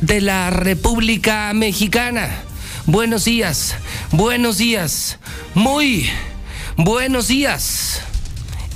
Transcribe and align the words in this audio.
de 0.00 0.20
la 0.20 0.50
República 0.50 1.52
Mexicana. 1.54 2.28
Buenos 2.86 3.24
días, 3.24 3.74
buenos 4.12 4.58
días, 4.58 5.18
muy 5.54 6.08
buenos 6.76 7.28
días. 7.28 8.00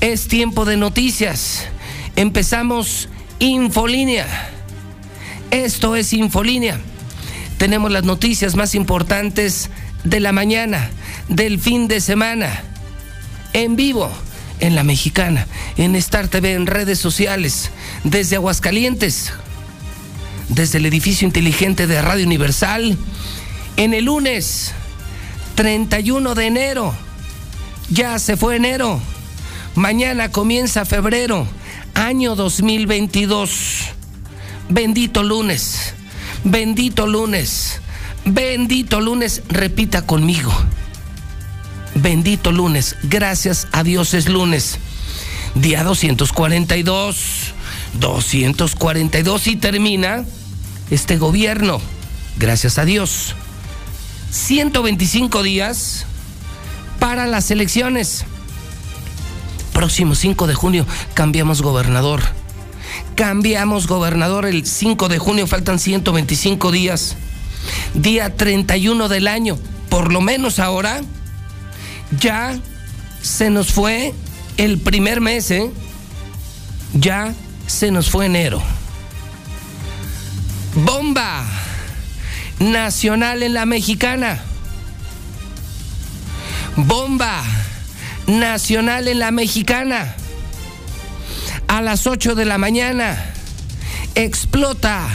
Es 0.00 0.26
tiempo 0.26 0.64
de 0.64 0.76
noticias. 0.76 1.66
Empezamos 2.16 3.08
Infolínea. 3.38 4.26
Esto 5.50 5.96
es 5.96 6.12
Infolínea. 6.12 6.80
Tenemos 7.56 7.90
las 7.92 8.04
noticias 8.04 8.56
más 8.56 8.74
importantes 8.74 9.70
de 10.04 10.18
la 10.18 10.32
mañana, 10.32 10.90
del 11.28 11.60
fin 11.60 11.86
de 11.86 12.00
semana, 12.00 12.64
en 13.52 13.76
vivo, 13.76 14.10
en 14.58 14.74
la 14.74 14.82
mexicana, 14.82 15.46
en 15.76 15.94
Star 15.94 16.26
TV, 16.26 16.54
en 16.54 16.66
redes 16.66 16.98
sociales, 16.98 17.70
desde 18.02 18.36
Aguascalientes, 18.36 19.32
desde 20.54 20.78
el 20.78 20.86
edificio 20.86 21.26
inteligente 21.26 21.86
de 21.86 22.02
Radio 22.02 22.26
Universal, 22.26 22.96
en 23.76 23.94
el 23.94 24.04
lunes 24.04 24.72
31 25.54 26.34
de 26.34 26.46
enero. 26.46 26.94
Ya 27.90 28.18
se 28.18 28.36
fue 28.36 28.56
enero. 28.56 29.00
Mañana 29.74 30.30
comienza 30.30 30.84
febrero, 30.84 31.46
año 31.94 32.34
2022. 32.34 33.84
Bendito 34.68 35.22
lunes, 35.22 35.94
bendito 36.44 37.06
lunes, 37.06 37.80
bendito 38.24 39.00
lunes. 39.00 39.42
Repita 39.48 40.02
conmigo. 40.02 40.52
Bendito 41.94 42.52
lunes. 42.52 42.96
Gracias 43.02 43.68
a 43.72 43.82
Dios 43.82 44.14
es 44.14 44.28
lunes. 44.28 44.78
Día 45.54 45.84
242. 45.84 47.52
242 47.94 49.46
y 49.48 49.56
termina 49.56 50.24
este 50.92 51.16
gobierno. 51.16 51.80
Gracias 52.38 52.78
a 52.78 52.84
Dios. 52.84 53.34
125 54.30 55.42
días 55.42 56.06
para 57.00 57.26
las 57.26 57.50
elecciones. 57.50 58.24
Próximo 59.72 60.14
5 60.14 60.46
de 60.46 60.54
junio 60.54 60.86
cambiamos 61.14 61.62
gobernador. 61.62 62.20
Cambiamos 63.16 63.86
gobernador 63.86 64.44
el 64.44 64.66
5 64.66 65.08
de 65.08 65.18
junio, 65.18 65.46
faltan 65.46 65.78
125 65.78 66.70
días. 66.70 67.16
Día 67.94 68.36
31 68.36 69.08
del 69.08 69.28
año, 69.28 69.58
por 69.88 70.12
lo 70.12 70.20
menos 70.20 70.58
ahora, 70.58 71.00
ya 72.20 72.58
se 73.22 73.48
nos 73.48 73.72
fue 73.72 74.12
el 74.58 74.78
primer 74.78 75.20
mes, 75.20 75.50
¿eh? 75.50 75.70
Ya 76.92 77.34
se 77.66 77.90
nos 77.90 78.10
fue 78.10 78.26
enero. 78.26 78.62
Bomba 80.74 81.44
nacional 82.58 83.42
en 83.42 83.52
la 83.52 83.66
mexicana. 83.66 84.40
Bomba 86.76 87.42
nacional 88.26 89.06
en 89.08 89.18
la 89.18 89.30
mexicana. 89.32 90.14
A 91.68 91.82
las 91.82 92.06
8 92.06 92.34
de 92.34 92.46
la 92.46 92.56
mañana 92.56 93.34
explota 94.14 95.06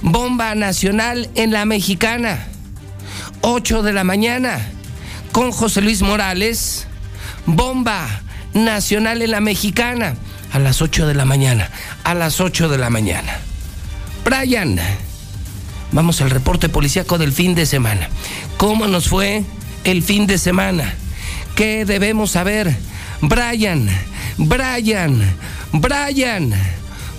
bomba 0.00 0.54
nacional 0.54 1.28
en 1.34 1.50
la 1.50 1.64
mexicana. 1.64 2.46
8 3.40 3.82
de 3.82 3.92
la 3.92 4.04
mañana 4.04 4.58
con 5.32 5.50
José 5.50 5.80
Luis 5.80 6.02
Morales. 6.02 6.86
Bomba 7.46 8.06
nacional 8.52 9.22
en 9.22 9.32
la 9.32 9.40
mexicana. 9.40 10.14
A 10.52 10.60
las 10.60 10.80
8 10.80 11.08
de 11.08 11.14
la 11.14 11.24
mañana. 11.24 11.68
A 12.04 12.14
las 12.14 12.40
8 12.40 12.68
de 12.68 12.78
la 12.78 12.90
mañana. 12.90 13.40
Brian, 14.24 14.78
vamos 15.92 16.22
al 16.22 16.30
reporte 16.30 16.70
policíaco 16.70 17.18
del 17.18 17.30
fin 17.30 17.54
de 17.54 17.66
semana. 17.66 18.08
¿Cómo 18.56 18.86
nos 18.86 19.08
fue 19.08 19.44
el 19.84 20.02
fin 20.02 20.26
de 20.26 20.38
semana? 20.38 20.94
¿Qué 21.54 21.84
debemos 21.84 22.30
saber? 22.30 22.74
Brian, 23.20 23.86
Brian, 24.38 25.22
Brian. 25.72 26.54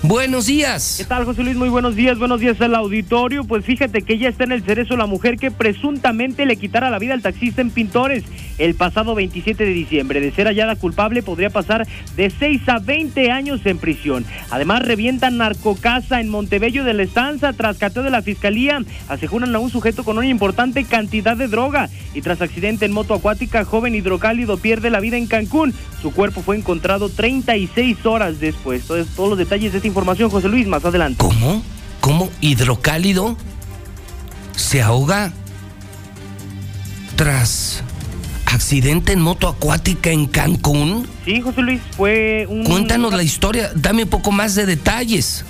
Buenos 0.02 0.46
días. 0.46 0.96
¿Qué 0.98 1.04
tal, 1.04 1.24
José 1.24 1.42
Luis? 1.42 1.56
Muy 1.56 1.68
buenos 1.68 1.94
días, 1.94 2.18
buenos 2.18 2.40
días 2.40 2.60
al 2.60 2.74
auditorio. 2.74 3.44
Pues 3.44 3.64
fíjate 3.64 4.02
que 4.02 4.18
ya 4.18 4.28
está 4.28 4.44
en 4.44 4.52
el 4.52 4.64
cerezo 4.64 4.96
la 4.96 5.06
mujer 5.06 5.36
que 5.36 5.50
presuntamente 5.50 6.44
le 6.44 6.56
quitara 6.56 6.90
la 6.90 6.98
vida 6.98 7.14
al 7.14 7.22
taxista 7.22 7.60
en 7.60 7.70
Pintores 7.70 8.24
el 8.58 8.74
pasado 8.74 9.14
27 9.14 9.64
de 9.64 9.72
diciembre. 9.72 10.20
De 10.20 10.32
ser 10.32 10.46
hallada 10.46 10.76
culpable, 10.76 11.22
podría 11.22 11.50
pasar 11.50 11.86
de 12.16 12.30
6 12.30 12.68
a 12.68 12.78
20 12.78 13.30
años 13.30 13.60
en 13.64 13.78
prisión. 13.78 14.24
Además, 14.50 14.82
revientan 14.82 15.38
narcocasa 15.38 16.20
en 16.20 16.28
Montebello 16.28 16.84
de 16.84 16.94
la 16.94 17.02
Estanza. 17.02 17.52
Tras 17.52 17.78
cateo 17.78 18.02
de 18.02 18.10
la 18.10 18.22
fiscalía, 18.22 18.82
aseguran 19.08 19.54
a 19.54 19.58
un 19.58 19.70
sujeto 19.70 20.04
con 20.04 20.18
una 20.18 20.26
importante 20.26 20.84
cantidad 20.84 21.36
de 21.36 21.48
droga. 21.48 21.88
Y 22.14 22.22
tras 22.22 22.40
accidente 22.40 22.86
en 22.86 22.92
moto 22.92 23.14
acuática, 23.14 23.64
joven 23.64 23.94
hidrocálido 23.94 24.58
pierde 24.58 24.90
la 24.90 25.00
vida 25.00 25.16
en 25.16 25.26
Cancún. 25.26 25.74
Su 26.00 26.12
cuerpo 26.12 26.42
fue 26.42 26.56
encontrado 26.56 27.08
36 27.08 28.04
horas 28.06 28.40
después. 28.40 28.82
Entonces, 28.82 29.14
todos 29.14 29.30
los 29.30 29.38
detalles 29.38 29.72
de 29.72 29.78
esta 29.78 29.88
información, 29.88 30.30
José 30.30 30.48
Luis, 30.48 30.66
más 30.66 30.84
adelante. 30.84 31.18
¿Cómo? 31.18 31.62
¿Cómo 32.00 32.30
hidrocálido 32.40 33.36
se 34.54 34.80
ahoga 34.80 35.32
tras 37.16 37.82
accidente 38.70 39.12
en 39.12 39.20
moto 39.20 39.46
acuática 39.46 40.10
en 40.10 40.26
Cancún? 40.26 41.06
Sí, 41.24 41.40
José 41.40 41.62
Luis, 41.62 41.80
fue 41.96 42.46
un... 42.48 42.64
Cuéntanos 42.64 43.14
la 43.14 43.22
historia, 43.22 43.70
dame 43.76 44.02
un 44.02 44.08
poco 44.08 44.32
más 44.32 44.56
de 44.56 44.66
detalles. 44.66 45.44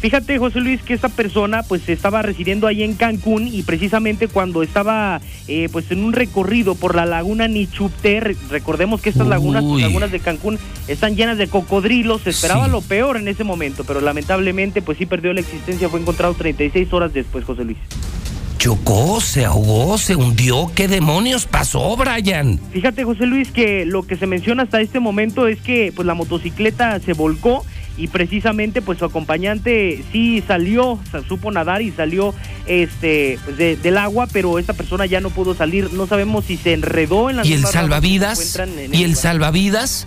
Fíjate, 0.00 0.38
José 0.38 0.60
Luis, 0.60 0.80
que 0.80 0.94
esta 0.94 1.10
persona 1.10 1.62
pues 1.64 1.86
estaba 1.90 2.22
residiendo 2.22 2.66
ahí 2.66 2.82
en 2.82 2.94
Cancún 2.94 3.46
y 3.46 3.62
precisamente 3.62 4.26
cuando 4.26 4.62
estaba 4.62 5.20
eh, 5.48 5.68
pues 5.70 5.90
en 5.90 6.02
un 6.02 6.14
recorrido 6.14 6.74
por 6.74 6.94
la 6.96 7.04
laguna 7.04 7.46
Nichupté, 7.46 8.20
re- 8.20 8.36
recordemos 8.48 9.02
que 9.02 9.10
estas 9.10 9.26
lagunas, 9.28 9.62
Uy. 9.64 9.82
lagunas 9.82 10.10
de 10.10 10.20
Cancún 10.20 10.58
están 10.88 11.14
llenas 11.14 11.36
de 11.36 11.48
cocodrilos, 11.48 12.22
se 12.22 12.30
esperaba 12.30 12.64
Sí. 12.64 12.70
lo 12.72 12.80
peor 12.80 13.18
en 13.18 13.28
ese 13.28 13.44
momento, 13.44 13.84
pero 13.84 14.00
lamentablemente 14.00 14.80
pues 14.80 14.96
sí 14.96 15.04
perdió 15.04 15.34
la 15.34 15.40
existencia, 15.40 15.90
fue 15.90 16.00
encontrado 16.00 16.32
36 16.32 16.90
horas 16.94 17.12
después, 17.12 17.44
José 17.44 17.64
Luis. 17.64 17.76
Chocó, 18.62 19.20
se 19.20 19.44
ahogó, 19.44 19.98
se 19.98 20.14
hundió. 20.14 20.70
¿Qué 20.76 20.86
demonios 20.86 21.46
pasó, 21.46 21.96
Brian? 21.96 22.60
Fíjate, 22.72 23.02
José 23.02 23.26
Luis, 23.26 23.50
que 23.50 23.84
lo 23.84 24.04
que 24.04 24.14
se 24.14 24.28
menciona 24.28 24.62
hasta 24.62 24.80
este 24.80 25.00
momento 25.00 25.48
es 25.48 25.60
que 25.60 25.92
pues 25.92 26.06
la 26.06 26.14
motocicleta 26.14 27.00
se 27.00 27.12
volcó 27.12 27.66
y 27.98 28.06
precisamente 28.06 28.80
pues 28.80 29.00
su 29.00 29.04
acompañante 29.04 30.04
sí 30.12 30.44
salió, 30.46 31.00
sa- 31.10 31.26
supo 31.26 31.50
nadar 31.50 31.82
y 31.82 31.90
salió 31.90 32.36
este 32.68 33.36
pues, 33.44 33.56
de- 33.56 33.74
del 33.74 33.98
agua, 33.98 34.28
pero 34.32 34.60
esta 34.60 34.74
persona 34.74 35.06
ya 35.06 35.20
no 35.20 35.30
pudo 35.30 35.56
salir. 35.56 35.92
No 35.92 36.06
sabemos 36.06 36.44
si 36.44 36.56
se 36.56 36.72
enredó 36.72 37.30
en 37.30 37.38
las 37.38 37.48
¿Y 37.48 37.54
el 37.54 37.66
salvavidas? 37.66 38.56
en 38.60 38.94
¿Y 38.94 39.02
el 39.02 39.16
salvavidas? 39.16 40.06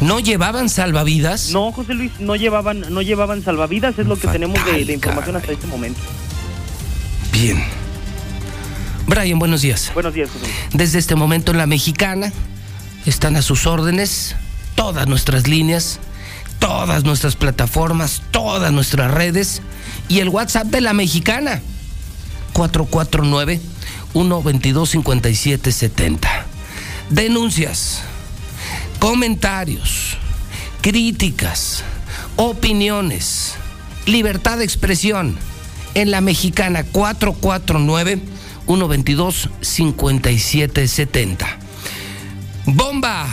¿No 0.00 0.20
llevaban 0.20 0.68
salvavidas? 0.68 1.50
No, 1.50 1.72
José 1.72 1.94
Luis, 1.94 2.12
no 2.18 2.36
llevaban 2.36 2.80
no 2.92 3.00
llevaban 3.02 3.42
salvavidas, 3.42 3.98
es 3.98 4.06
lo 4.06 4.14
que 4.16 4.22
Fatal, 4.22 4.32
tenemos 4.40 4.64
de, 4.66 4.84
de 4.84 4.92
información 4.92 5.34
caray. 5.34 5.40
hasta 5.40 5.52
este 5.52 5.66
momento. 5.66 6.00
Bien. 7.32 7.62
Brian, 9.06 9.38
buenos 9.38 9.62
días. 9.62 9.90
Buenos 9.94 10.12
días, 10.14 10.28
José 10.30 10.44
Luis. 10.46 10.54
Desde 10.72 10.98
este 10.98 11.14
momento 11.14 11.52
en 11.52 11.58
la 11.58 11.66
mexicana 11.66 12.32
están 13.06 13.36
a 13.36 13.42
sus 13.42 13.66
órdenes 13.66 14.34
todas 14.74 15.06
nuestras 15.06 15.46
líneas, 15.48 15.98
todas 16.58 17.04
nuestras 17.04 17.36
plataformas, 17.36 18.20
todas 18.30 18.72
nuestras 18.72 19.10
redes 19.10 19.62
y 20.08 20.18
el 20.20 20.28
WhatsApp 20.28 20.66
de 20.66 20.80
la 20.82 20.92
mexicana 20.92 21.62
449 22.52 23.60
122 24.12 24.90
5770. 24.90 26.46
Denuncias, 27.10 28.02
comentarios, 29.06 30.16
críticas, 30.80 31.84
opiniones, 32.34 33.54
libertad 34.04 34.58
de 34.58 34.64
expresión 34.64 35.38
en 35.94 36.10
la 36.10 36.20
mexicana 36.20 36.82
449 36.82 38.20
122 38.66 39.48
5770. 39.60 41.58
Bomba 42.64 43.28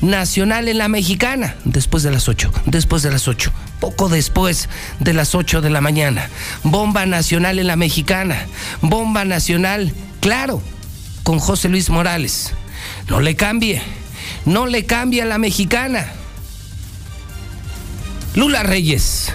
nacional 0.00 0.68
en 0.68 0.78
la 0.78 0.86
mexicana, 0.86 1.56
después 1.64 2.04
de 2.04 2.12
las 2.12 2.28
8, 2.28 2.52
después 2.66 3.02
de 3.02 3.10
las 3.10 3.26
8, 3.26 3.50
poco 3.80 4.08
después 4.08 4.68
de 5.00 5.12
las 5.12 5.34
8 5.34 5.60
de 5.60 5.70
la 5.70 5.80
mañana. 5.80 6.30
Bomba 6.62 7.04
nacional 7.04 7.58
en 7.58 7.66
la 7.66 7.74
mexicana, 7.74 8.46
bomba 8.80 9.24
nacional, 9.24 9.92
claro, 10.20 10.62
con 11.24 11.40
José 11.40 11.68
Luis 11.68 11.90
Morales. 11.90 12.52
No 13.08 13.20
le 13.20 13.34
cambie, 13.34 13.82
no 14.48 14.66
le 14.66 14.86
cambie 14.86 15.20
a 15.22 15.26
la 15.26 15.36
mexicana. 15.36 16.06
Lula 18.34 18.62
Reyes. 18.62 19.32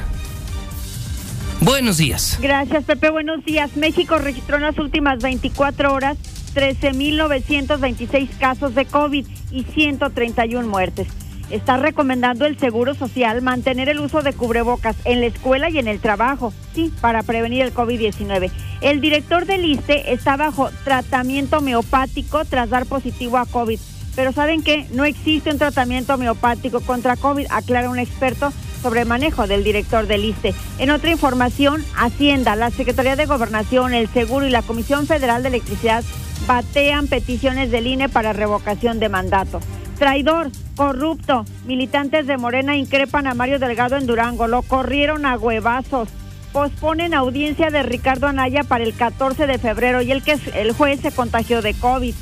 Buenos 1.62 1.98
días. 1.98 2.40
Gracias, 2.42 2.84
Pepe. 2.84 3.12
Buenos 3.12 3.46
días. 3.46 3.78
México 3.78 4.18
registró 4.18 4.58
en 4.58 4.64
las 4.64 4.78
últimas 4.80 5.20
24 5.20 5.94
horas 5.94 6.18
13.926 6.56 8.30
casos 8.40 8.74
de 8.74 8.86
COVID 8.86 9.28
y 9.52 9.64
131 9.64 10.68
muertes. 10.68 11.08
Está 11.52 11.78
recomendando 11.78 12.48
el 12.48 12.58
Seguro 12.58 12.96
Social 12.96 13.44
mantener 13.44 13.90
el 13.90 14.00
uso 14.00 14.24
de 14.24 14.34
cubrebocas 14.34 14.96
en 15.06 15.20
la 15.20 15.28
escuela 15.28 15.70
y 15.70 15.78
en 15.78 15.88
el 15.88 16.00
trabajo, 16.00 16.54
sí, 16.74 16.92
para 17.02 17.22
prevenir 17.22 17.62
el 17.62 17.74
COVID-19. 17.74 18.50
El 18.82 19.00
director 19.00 19.46
del 19.46 19.64
ISTE 19.64 20.12
está 20.12 20.38
bajo 20.38 20.72
tratamiento 20.84 21.58
homeopático 21.58 22.46
tras 22.46 22.72
dar 22.72 22.88
positivo 22.88 23.38
a 23.38 23.46
COVID. 23.46 23.80
Pero 24.16 24.32
¿saben 24.32 24.62
qué? 24.62 24.88
No 24.92 25.06
existe 25.06 25.50
un 25.50 25.58
tratamiento 25.58 26.14
homeopático 26.14 26.82
contra 26.82 27.16
COVID, 27.16 27.48
aclara 27.50 27.90
un 27.90 28.00
experto 28.00 28.54
sobre 28.82 29.06
manejo 29.06 29.48
del 29.48 29.64
director 29.64 30.08
del 30.08 30.26
ISTE. 30.26 30.54
En 30.78 30.92
otra 30.92 31.10
información, 31.10 31.84
Hacienda, 31.96 32.56
la 32.56 32.70
Secretaría 32.70 33.16
de 33.16 33.26
Gobernación, 33.26 33.94
el 33.94 34.10
Seguro 34.10 34.46
y 34.46 34.52
la 34.52 34.62
Comisión 34.62 35.08
Federal 35.08 35.42
de 35.42 35.50
Electricidad 35.50 36.04
batean 36.46 37.08
peticiones 37.08 37.72
del 37.72 37.88
INE 37.88 38.10
para 38.10 38.34
revocación 38.34 39.00
de 39.00 39.10
mandato. 39.10 39.62
Traidor, 39.98 40.52
corrupto, 40.76 41.46
militantes 41.66 42.28
de 42.28 42.38
Morena 42.38 42.76
increpan 42.76 43.26
a 43.26 43.34
Mario 43.34 43.60
Delgado 43.60 43.96
en 43.96 44.06
Durango, 44.06 44.48
lo 44.48 44.62
corrieron 44.64 45.26
a 45.26 45.38
huevazos. 45.38 46.10
Posponen 46.52 47.14
audiencia 47.14 47.70
de 47.70 47.82
Ricardo 47.82 48.28
Anaya 48.28 48.64
para 48.64 48.84
el 48.84 48.94
14 48.94 49.48
de 49.48 49.58
febrero 49.58 50.02
y 50.02 50.12
el 50.12 50.22
que 50.22 50.38
el 50.54 50.74
juez 50.74 51.00
se 51.00 51.12
contagió 51.12 51.62
de 51.62 51.74
COVID. 51.74 52.14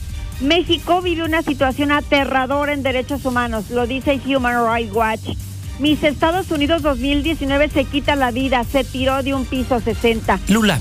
México 0.42 1.02
vive 1.02 1.24
una 1.24 1.44
situación 1.44 1.92
aterradora 1.92 2.74
en 2.74 2.84
derechos 2.84 3.26
humanos, 3.26 3.70
lo 3.70 3.88
dice 3.88 4.20
Human 4.26 4.66
Rights 4.66 4.94
Watch. 4.94 5.38
Mis 5.80 6.04
Estados 6.04 6.52
Unidos 6.52 6.82
2019 6.82 7.70
se 7.70 7.86
quita 7.86 8.16
la 8.16 8.32
vida, 8.32 8.64
se 8.64 8.84
tiró 8.84 9.24
de 9.24 9.34
un 9.34 9.46
piso 9.46 9.80
60. 9.80 10.40
Lula, 10.48 10.80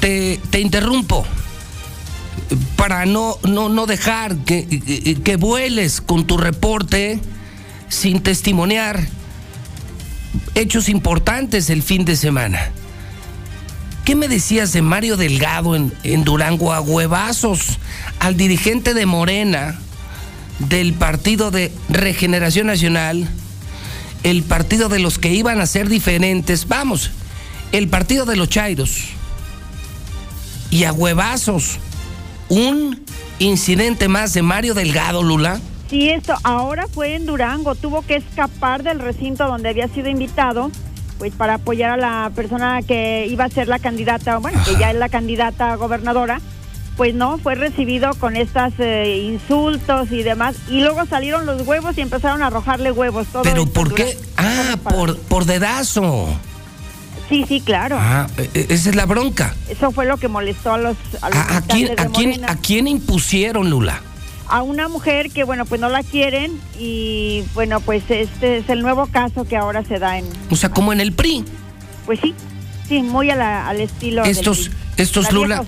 te, 0.00 0.40
te 0.50 0.60
interrumpo 0.60 1.24
para 2.76 3.06
no, 3.06 3.38
no, 3.48 3.68
no 3.68 3.86
dejar 3.86 4.36
que, 4.38 4.66
que 5.22 5.36
vueles 5.36 6.00
con 6.00 6.26
tu 6.26 6.36
reporte 6.36 7.20
sin 7.88 8.22
testimoniar 8.22 9.06
hechos 10.54 10.88
importantes 10.88 11.70
el 11.70 11.82
fin 11.82 12.04
de 12.04 12.16
semana. 12.16 12.72
¿Qué 14.04 14.14
me 14.14 14.28
decías 14.28 14.72
de 14.72 14.82
Mario 14.82 15.16
Delgado 15.16 15.74
en, 15.74 16.24
Durango 16.24 16.72
a 16.72 16.80
huevazos 16.80 17.78
al 18.18 18.36
dirigente 18.36 18.92
de 18.92 19.06
Morena 19.06 19.78
del 20.58 20.92
Partido 20.92 21.50
de 21.50 21.72
Regeneración 21.88 22.66
Nacional? 22.66 23.28
el 24.24 24.42
partido 24.42 24.88
de 24.88 24.98
los 24.98 25.18
que 25.18 25.32
iban 25.32 25.60
a 25.60 25.66
ser 25.66 25.88
diferentes, 25.88 26.66
vamos, 26.66 27.10
el 27.72 27.88
partido 27.88 28.24
de 28.24 28.36
los 28.36 28.48
Chairos. 28.48 29.10
Y 30.70 30.84
a 30.84 30.92
huevazos, 30.92 31.78
un 32.48 33.04
incidente 33.38 34.08
más 34.08 34.32
de 34.32 34.42
Mario 34.42 34.72
Delgado, 34.74 35.22
Lula. 35.22 35.60
Sí, 35.90 36.08
esto 36.08 36.34
ahora 36.42 36.88
fue 36.88 37.14
en 37.14 37.26
Durango, 37.26 37.74
tuvo 37.74 38.00
que 38.00 38.16
escapar 38.16 38.82
del 38.82 38.98
recinto 38.98 39.46
donde 39.46 39.68
había 39.68 39.88
sido 39.88 40.08
invitado, 40.08 40.70
pues 41.18 41.32
para 41.32 41.54
apoyar 41.54 41.90
a 41.90 41.96
la 41.96 42.30
persona 42.34 42.82
que 42.82 43.26
iba 43.28 43.44
a 43.44 43.50
ser 43.50 43.68
la 43.68 43.78
candidata, 43.78 44.38
bueno, 44.38 44.60
que 44.64 44.76
ya 44.76 44.90
es 44.90 44.96
la 44.96 45.08
candidata 45.08 45.74
gobernadora 45.76 46.40
pues 46.96 47.14
no, 47.14 47.38
fue 47.38 47.54
recibido 47.54 48.14
con 48.14 48.36
estos 48.36 48.72
eh, 48.78 49.24
insultos 49.24 50.10
y 50.12 50.22
demás. 50.22 50.56
Y 50.68 50.80
luego 50.80 51.04
salieron 51.06 51.46
los 51.46 51.66
huevos 51.66 51.96
y 51.98 52.02
empezaron 52.02 52.42
a 52.42 52.48
arrojarle 52.48 52.92
huevos. 52.92 53.26
Todo 53.28 53.42
¿Pero 53.42 53.66
por 53.66 53.94
qué? 53.94 54.16
Ah, 54.36 54.76
por, 54.82 55.18
por 55.18 55.44
dedazo. 55.44 56.28
Sí, 57.28 57.44
sí, 57.48 57.60
claro. 57.60 57.96
Ah, 57.98 58.26
e, 58.36 58.50
e, 58.54 58.66
esa 58.68 58.90
es 58.90 58.96
la 58.96 59.06
bronca. 59.06 59.54
Eso 59.68 59.90
fue 59.90 60.04
lo 60.04 60.18
que 60.18 60.28
molestó 60.28 60.74
a 60.74 60.78
los... 60.78 60.96
A, 61.20 61.62
quién, 61.62 61.98
a, 61.98 62.06
quién, 62.06 62.44
¿A 62.44 62.56
quién 62.56 62.86
impusieron, 62.86 63.70
Lula? 63.70 64.00
A 64.48 64.62
una 64.62 64.88
mujer 64.88 65.30
que, 65.30 65.44
bueno, 65.44 65.64
pues 65.64 65.80
no 65.80 65.88
la 65.88 66.02
quieren 66.02 66.60
y, 66.78 67.44
bueno, 67.54 67.80
pues 67.80 68.02
este 68.08 68.58
es 68.58 68.68
el 68.68 68.82
nuevo 68.82 69.06
caso 69.06 69.44
que 69.44 69.56
ahora 69.56 69.82
se 69.84 69.98
da 69.98 70.18
en... 70.18 70.26
O 70.50 70.56
sea, 70.56 70.70
como 70.70 70.92
en 70.92 71.00
el 71.00 71.12
PRI. 71.12 71.44
Pues 72.06 72.20
sí, 72.20 72.34
sí, 72.88 73.02
muy 73.02 73.30
al 73.30 73.80
estilo... 73.80 74.24
Estos... 74.24 74.70
Estos 74.96 75.32
Lula, 75.32 75.64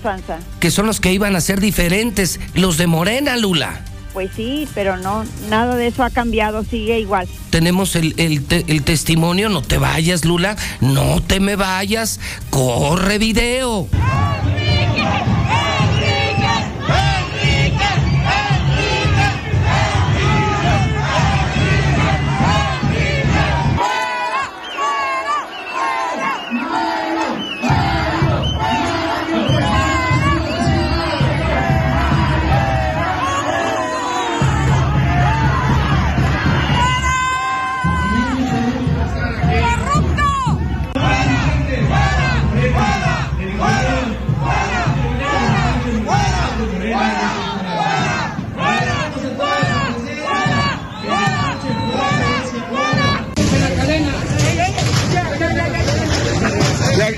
que 0.61 0.71
son 0.71 0.85
los 0.85 1.01
que 1.01 1.11
iban 1.11 1.35
a 1.35 1.41
ser 1.41 1.59
diferentes, 1.59 2.39
los 2.53 2.77
de 2.77 2.87
Morena, 2.87 3.35
Lula. 3.35 3.81
Pues 4.13 4.31
sí, 4.33 4.69
pero 4.73 4.95
no, 4.95 5.25
nada 5.49 5.75
de 5.75 5.87
eso 5.87 6.01
ha 6.05 6.09
cambiado, 6.09 6.63
sigue 6.63 6.97
igual. 7.01 7.27
Tenemos 7.49 7.97
el, 7.97 8.13
el, 8.15 8.45
el 8.49 8.83
testimonio, 8.83 9.49
no 9.49 9.61
te 9.61 9.77
vayas, 9.77 10.23
Lula, 10.23 10.55
no 10.79 11.21
te 11.21 11.41
me 11.41 11.57
vayas, 11.57 12.21
corre 12.49 13.17
video. 13.17 13.89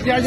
¡Corrupto! 0.10 0.26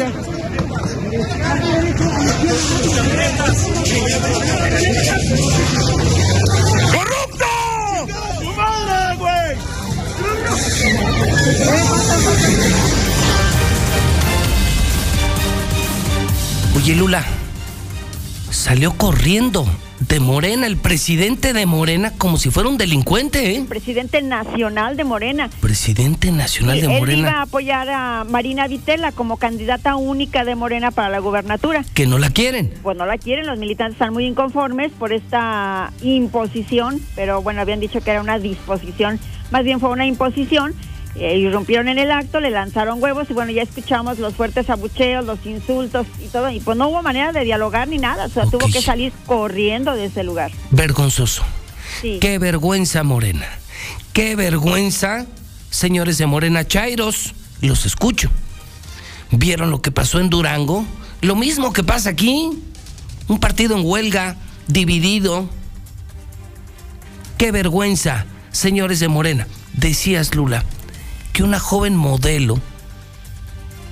¡Tu 8.39 8.47
madre, 8.53 9.17
güey! 9.17 9.57
Oye, 16.77 16.95
Lula, 16.95 17.25
salió 18.53 18.93
corriendo 18.97 19.65
de 20.07 20.19
Morena, 20.19 20.67
el 20.67 20.77
presidente 20.77 21.53
de 21.53 21.65
Morena, 21.65 22.11
como 22.17 22.37
si 22.37 22.49
fuera 22.51 22.69
un 22.69 22.77
delincuente, 22.77 23.55
¿eh? 23.55 23.65
Presidente 23.67 24.21
nacional 24.21 24.95
de 24.97 25.03
Morena. 25.03 25.49
Presidente 25.59 26.31
nacional 26.31 26.81
de 26.81 26.87
Morena. 26.87 27.13
Él 27.13 27.19
iba 27.19 27.31
a 27.39 27.41
apoyar 27.43 27.89
a 27.89 28.23
Marina 28.25 28.67
Vitela 28.67 29.11
como 29.11 29.37
candidata 29.37 29.95
única 29.95 30.45
de 30.45 30.55
Morena 30.55 30.91
para 30.91 31.09
la 31.09 31.19
gubernatura. 31.19 31.83
Que 31.93 32.05
no 32.05 32.19
la 32.19 32.29
quieren. 32.29 32.73
Pues 32.83 32.97
no 32.97 33.05
la 33.05 33.17
quieren, 33.17 33.47
los 33.47 33.57
militantes 33.57 33.95
están 33.95 34.13
muy 34.13 34.25
inconformes 34.25 34.91
por 34.91 35.13
esta 35.13 35.91
imposición, 36.01 37.01
pero 37.15 37.41
bueno, 37.41 37.61
habían 37.61 37.79
dicho 37.79 38.01
que 38.01 38.11
era 38.11 38.21
una 38.21 38.39
disposición, 38.39 39.19
más 39.51 39.63
bien 39.63 39.79
fue 39.79 39.89
una 39.89 40.05
imposición 40.05 40.75
eh, 41.15 41.37
irrumpieron 41.37 41.87
en 41.87 41.99
el 41.99 42.11
acto, 42.11 42.39
le 42.39 42.49
lanzaron 42.49 43.01
huevos 43.01 43.29
y 43.29 43.33
bueno, 43.33 43.51
ya 43.51 43.61
escuchamos 43.61 44.17
los 44.19 44.33
fuertes 44.33 44.69
abucheos, 44.69 45.25
los 45.25 45.45
insultos 45.45 46.07
y 46.23 46.27
todo. 46.27 46.49
Y 46.49 46.59
pues 46.59 46.77
no 46.77 46.89
hubo 46.89 47.03
manera 47.03 47.31
de 47.31 47.43
dialogar 47.43 47.87
ni 47.87 47.97
nada, 47.97 48.25
o 48.25 48.29
sea, 48.29 48.45
tuvo 48.45 48.67
que 48.67 48.81
salir 48.81 49.13
corriendo 49.25 49.95
de 49.95 50.05
ese 50.05 50.23
lugar. 50.23 50.51
Vergonzoso. 50.71 51.43
Sí. 52.01 52.17
Qué 52.19 52.39
vergüenza, 52.39 53.03
Morena. 53.03 53.47
Qué 54.13 54.35
vergüenza, 54.35 55.25
señores 55.69 56.17
de 56.17 56.25
Morena 56.25 56.67
Chairos. 56.67 57.33
Los 57.61 57.85
escucho. 57.85 58.29
¿Vieron 59.31 59.71
lo 59.71 59.81
que 59.81 59.91
pasó 59.91 60.19
en 60.19 60.29
Durango? 60.29 60.85
Lo 61.21 61.35
mismo 61.35 61.73
que 61.73 61.83
pasa 61.83 62.09
aquí. 62.09 62.49
Un 63.27 63.39
partido 63.39 63.77
en 63.77 63.85
huelga, 63.85 64.35
dividido. 64.67 65.49
Qué 67.37 67.51
vergüenza, 67.51 68.25
señores 68.51 68.99
de 68.99 69.07
Morena. 69.07 69.47
Decías, 69.73 70.35
Lula, 70.35 70.63
que 71.33 71.43
una 71.43 71.59
joven 71.59 71.95
modelo, 71.95 72.59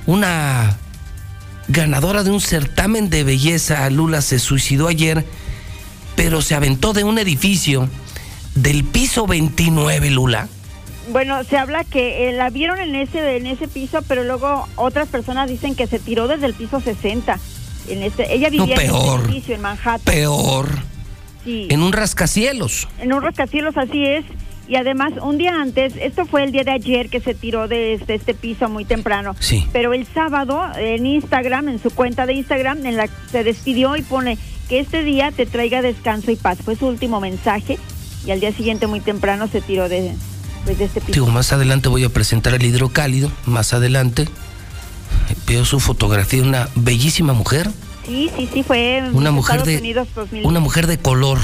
una 0.05 0.77
ganadora 1.67 2.23
de 2.23 2.31
un 2.31 2.39
certamen 2.39 3.09
de 3.09 3.23
belleza, 3.23 3.89
Lula, 3.89 4.21
se 4.21 4.39
suicidó 4.39 4.87
ayer, 4.87 5.25
pero 6.15 6.41
se 6.41 6.55
aventó 6.55 6.93
de 6.93 7.03
un 7.03 7.17
edificio 7.17 7.89
del 8.55 8.83
piso 8.83 9.25
29, 9.25 10.11
Lula. 10.11 10.47
Bueno, 11.09 11.43
se 11.43 11.57
habla 11.57 11.83
que 11.83 12.29
eh, 12.29 12.31
la 12.31 12.49
vieron 12.49 12.79
en 12.79 12.95
ese 12.95 13.37
en 13.37 13.47
ese 13.47 13.67
piso, 13.67 14.01
pero 14.07 14.23
luego 14.23 14.67
otras 14.75 15.07
personas 15.07 15.49
dicen 15.49 15.75
que 15.75 15.87
se 15.87 15.99
tiró 15.99 16.27
desde 16.27 16.45
el 16.45 16.53
piso 16.53 16.79
60. 16.79 17.39
En 17.89 18.03
este, 18.03 18.33
ella 18.33 18.49
vivía 18.49 18.75
en 18.75 18.81
este 18.81 19.15
edificio 19.15 19.55
en 19.55 19.61
Manhattan. 19.61 20.01
Peor. 20.05 20.69
Sí. 21.43 21.67
En 21.71 21.81
un 21.81 21.91
rascacielos. 21.91 22.87
En 22.99 23.13
un 23.13 23.23
rascacielos, 23.23 23.75
así 23.77 24.05
es. 24.05 24.25
Y 24.71 24.77
además, 24.77 25.11
un 25.21 25.37
día 25.37 25.61
antes, 25.61 25.95
esto 25.99 26.25
fue 26.25 26.45
el 26.45 26.53
día 26.53 26.63
de 26.63 26.71
ayer 26.71 27.09
que 27.09 27.19
se 27.19 27.33
tiró 27.33 27.67
de 27.67 27.95
este, 27.95 28.15
este 28.15 28.33
piso 28.33 28.69
muy 28.69 28.85
temprano. 28.85 29.35
Sí. 29.37 29.67
Pero 29.73 29.93
el 29.93 30.07
sábado, 30.07 30.61
en 30.77 31.05
Instagram, 31.05 31.67
en 31.67 31.83
su 31.83 31.89
cuenta 31.89 32.25
de 32.25 32.35
Instagram, 32.35 32.85
en 32.85 32.95
la 32.95 33.09
se 33.29 33.43
despidió 33.43 33.97
y 33.97 34.01
pone 34.01 34.37
que 34.69 34.79
este 34.79 35.03
día 35.03 35.33
te 35.33 35.45
traiga 35.45 35.81
descanso 35.81 36.31
y 36.31 36.37
paz. 36.37 36.59
Fue 36.63 36.77
su 36.77 36.87
último 36.87 37.19
mensaje. 37.19 37.79
Y 38.25 38.31
al 38.31 38.39
día 38.39 38.53
siguiente, 38.53 38.87
muy 38.87 39.01
temprano, 39.01 39.49
se 39.49 39.59
tiró 39.59 39.89
de, 39.89 40.15
pues, 40.63 40.77
de 40.77 40.85
este 40.85 41.01
piso. 41.01 41.11
Digo, 41.11 41.27
más 41.27 41.51
adelante 41.51 41.89
voy 41.89 42.05
a 42.05 42.09
presentar 42.09 42.53
el 42.53 42.63
hidrocálido. 42.63 43.29
Más 43.45 43.73
adelante 43.73 44.29
veo 45.47 45.65
su 45.65 45.81
fotografía, 45.81 46.43
una 46.43 46.69
bellísima 46.75 47.33
mujer. 47.33 47.69
Sí, 48.05 48.31
sí, 48.37 48.47
sí, 48.53 48.63
fue 48.63 49.03
Una 49.11 49.31
mujer 49.31 49.57
Estados 49.57 49.67
de 49.67 49.79
Unidos 49.79 50.07
2000. 50.15 50.45
una 50.45 50.61
mujer 50.61 50.87
de 50.87 50.97
color. 50.97 51.39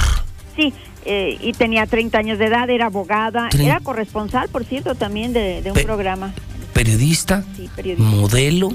Sí, 0.56 0.74
eh, 1.08 1.38
y 1.42 1.54
tenía 1.54 1.86
30 1.88 2.18
años 2.18 2.38
de 2.40 2.46
edad, 2.46 2.70
era 2.70 2.88
abogada, 2.88 3.50
era 3.58 3.80
corresponsal, 3.80 4.50
por 4.50 4.66
cierto, 4.66 4.96
también 4.96 5.34
de, 5.34 5.62
de 5.62 5.72
un 5.72 5.76
Pe- 5.76 5.84
programa. 5.84 6.34
periodista, 6.74 7.44
Sí, 7.56 7.70
periodista. 7.76 8.04
modelo, 8.04 8.70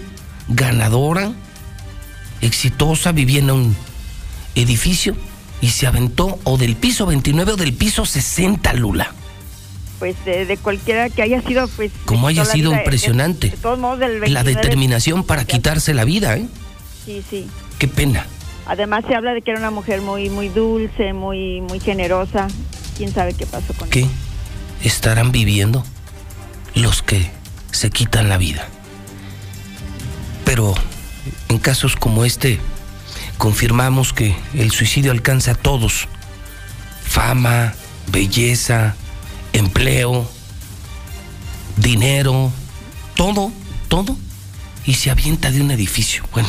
ganadora, 0.48 1.32
exitosa, 2.40 3.12
vivía 3.12 3.38
en 3.40 3.50
un 3.50 3.76
edificio 4.54 5.16
y 5.60 5.68
se 5.68 5.86
aventó 5.86 6.38
o 6.44 6.58
del 6.58 6.74
piso 6.76 7.06
29 7.06 7.52
o 7.52 7.56
del 7.56 7.72
piso 7.72 8.04
60, 8.04 8.72
Lula. 8.74 9.12
Pues 9.98 10.16
de, 10.24 10.44
de 10.46 10.56
cualquiera 10.56 11.08
que 11.10 11.22
haya 11.22 11.40
sido, 11.42 11.68
pues... 11.68 11.92
Como 12.04 12.26
haya 12.26 12.42
la 12.44 12.50
sido 12.52 12.70
vida, 12.70 12.78
de- 12.78 12.82
impresionante. 12.84 13.50
De, 13.50 13.56
todos 13.56 13.78
modos, 13.78 14.00
del 14.00 14.14
La 14.14 14.42
29, 14.42 14.54
determinación 14.54 15.22
para 15.22 15.44
quitarse 15.44 15.94
la 15.94 16.04
vida, 16.04 16.36
¿eh? 16.36 16.46
Sí, 17.06 17.22
sí. 17.30 17.46
Qué 17.78 17.86
pena. 17.86 18.26
Además 18.66 19.04
se 19.06 19.14
habla 19.14 19.34
de 19.34 19.42
que 19.42 19.50
era 19.50 19.60
una 19.60 19.70
mujer 19.70 20.00
muy 20.00 20.30
muy 20.30 20.48
dulce, 20.48 21.12
muy 21.12 21.60
muy 21.60 21.80
generosa. 21.80 22.48
¿Quién 22.96 23.12
sabe 23.12 23.34
qué 23.34 23.46
pasó 23.46 23.74
con 23.74 23.88
¿Qué 23.90 24.06
estarán 24.82 25.32
viviendo 25.32 25.84
los 26.74 27.02
que 27.02 27.30
se 27.70 27.90
quitan 27.90 28.28
la 28.28 28.38
vida? 28.38 28.66
Pero 30.44 30.74
en 31.48 31.58
casos 31.58 31.96
como 31.96 32.24
este, 32.24 32.60
confirmamos 33.38 34.12
que 34.12 34.36
el 34.54 34.70
suicidio 34.70 35.12
alcanza 35.12 35.52
a 35.52 35.54
todos. 35.54 36.08
Fama, 37.04 37.74
belleza, 38.08 38.94
empleo, 39.52 40.28
dinero, 41.76 42.52
todo, 43.14 43.52
todo. 43.88 44.16
Y 44.84 44.94
se 44.94 45.10
avienta 45.10 45.50
de 45.50 45.60
un 45.60 45.70
edificio. 45.70 46.24
Bueno, 46.32 46.48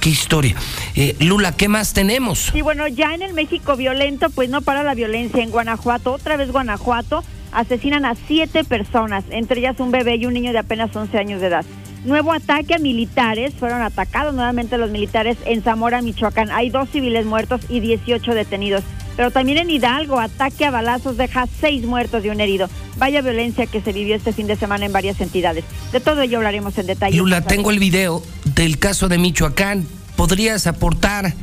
qué 0.00 0.10
historia. 0.10 0.56
Eh, 0.96 1.14
Lula, 1.20 1.52
¿qué 1.52 1.68
más 1.68 1.92
tenemos? 1.92 2.50
Sí, 2.52 2.62
bueno, 2.62 2.88
ya 2.88 3.14
en 3.14 3.22
el 3.22 3.34
México 3.34 3.76
violento, 3.76 4.30
pues 4.30 4.48
no 4.48 4.62
para 4.62 4.82
la 4.82 4.94
violencia. 4.94 5.42
En 5.42 5.50
Guanajuato, 5.50 6.12
otra 6.12 6.36
vez 6.36 6.50
Guanajuato, 6.50 7.22
asesinan 7.52 8.04
a 8.04 8.14
siete 8.14 8.64
personas, 8.64 9.24
entre 9.30 9.60
ellas 9.60 9.78
un 9.78 9.90
bebé 9.90 10.16
y 10.16 10.26
un 10.26 10.34
niño 10.34 10.52
de 10.52 10.58
apenas 10.58 10.94
11 10.94 11.18
años 11.18 11.40
de 11.40 11.48
edad. 11.48 11.64
Nuevo 12.04 12.32
ataque 12.32 12.74
a 12.74 12.78
militares, 12.78 13.52
fueron 13.58 13.82
atacados 13.82 14.34
nuevamente 14.34 14.78
los 14.78 14.90
militares 14.90 15.36
en 15.44 15.62
Zamora, 15.62 16.00
Michoacán. 16.00 16.50
Hay 16.50 16.70
dos 16.70 16.88
civiles 16.88 17.26
muertos 17.26 17.60
y 17.68 17.80
18 17.80 18.34
detenidos. 18.34 18.82
Pero 19.16 19.30
también 19.30 19.58
en 19.58 19.68
Hidalgo, 19.68 20.18
ataque 20.18 20.64
a 20.64 20.70
balazos 20.70 21.18
deja 21.18 21.46
seis 21.60 21.84
muertos 21.84 22.24
y 22.24 22.30
un 22.30 22.40
herido. 22.40 22.70
Vaya 22.96 23.20
violencia 23.20 23.66
que 23.66 23.82
se 23.82 23.92
vivió 23.92 24.16
este 24.16 24.32
fin 24.32 24.46
de 24.46 24.56
semana 24.56 24.86
en 24.86 24.92
varias 24.92 25.20
entidades. 25.20 25.64
De 25.92 26.00
todo 26.00 26.22
ello 26.22 26.38
hablaremos 26.38 26.78
en 26.78 26.86
detalle. 26.86 27.18
Lula, 27.18 27.42
tengo 27.42 27.70
el 27.70 27.78
video 27.78 28.22
del 28.54 28.78
caso 28.78 29.08
de 29.08 29.18
Michoacán. 29.18 29.86
¿Podrías 30.16 30.66
aportar 30.66 31.34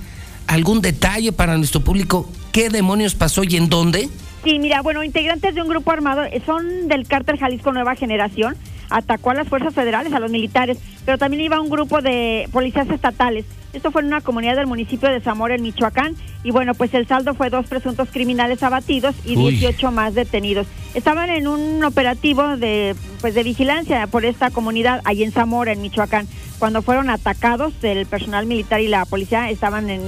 algún 0.47 0.81
detalle 0.81 1.31
para 1.33 1.55
nuestro 1.55 1.81
público? 1.81 2.27
¿Qué 2.51 2.69
demonios 2.69 3.13
pasó 3.13 3.43
y 3.43 3.57
en 3.57 3.69
dónde? 3.69 4.09
Sí, 4.43 4.57
mira, 4.57 4.81
bueno, 4.81 5.03
integrantes 5.03 5.53
de 5.53 5.61
un 5.61 5.67
grupo 5.67 5.91
armado 5.91 6.23
eh, 6.23 6.41
son 6.45 6.87
del 6.87 7.07
cártel 7.07 7.37
Jalisco 7.37 7.73
Nueva 7.73 7.95
Generación, 7.95 8.55
atacó 8.89 9.31
a 9.31 9.33
las 9.35 9.47
fuerzas 9.47 9.73
federales, 9.73 10.13
a 10.13 10.19
los 10.19 10.31
militares, 10.31 10.77
pero 11.05 11.17
también 11.17 11.43
iba 11.43 11.59
un 11.59 11.69
grupo 11.69 12.01
de 12.01 12.47
policías 12.51 12.89
estatales. 12.89 13.45
Esto 13.73 13.91
fue 13.91 14.01
en 14.01 14.07
una 14.07 14.21
comunidad 14.21 14.55
del 14.55 14.65
municipio 14.65 15.09
de 15.09 15.19
Zamora, 15.19 15.55
en 15.55 15.61
Michoacán, 15.61 16.15
y 16.43 16.51
bueno, 16.51 16.73
pues 16.73 16.93
el 16.93 17.07
saldo 17.07 17.33
fue 17.33 17.49
dos 17.49 17.67
presuntos 17.67 18.09
criminales 18.11 18.63
abatidos 18.63 19.15
y 19.25 19.37
Uy. 19.37 19.51
18 19.51 19.91
más 19.91 20.15
detenidos. 20.15 20.65
Estaban 20.93 21.29
en 21.29 21.47
un 21.47 21.83
operativo 21.83 22.57
de, 22.57 22.95
pues 23.21 23.35
de 23.35 23.43
vigilancia 23.43 24.07
por 24.07 24.25
esta 24.25 24.49
comunidad, 24.49 25.01
ahí 25.03 25.23
en 25.23 25.31
Zamora, 25.31 25.73
en 25.73 25.81
Michoacán. 25.81 26.27
Cuando 26.59 26.81
fueron 26.81 27.11
atacados, 27.11 27.73
el 27.83 28.07
personal 28.07 28.47
militar 28.47 28.81
y 28.81 28.87
la 28.87 29.05
policía 29.05 29.49
estaban, 29.51 29.91
en, 29.91 30.01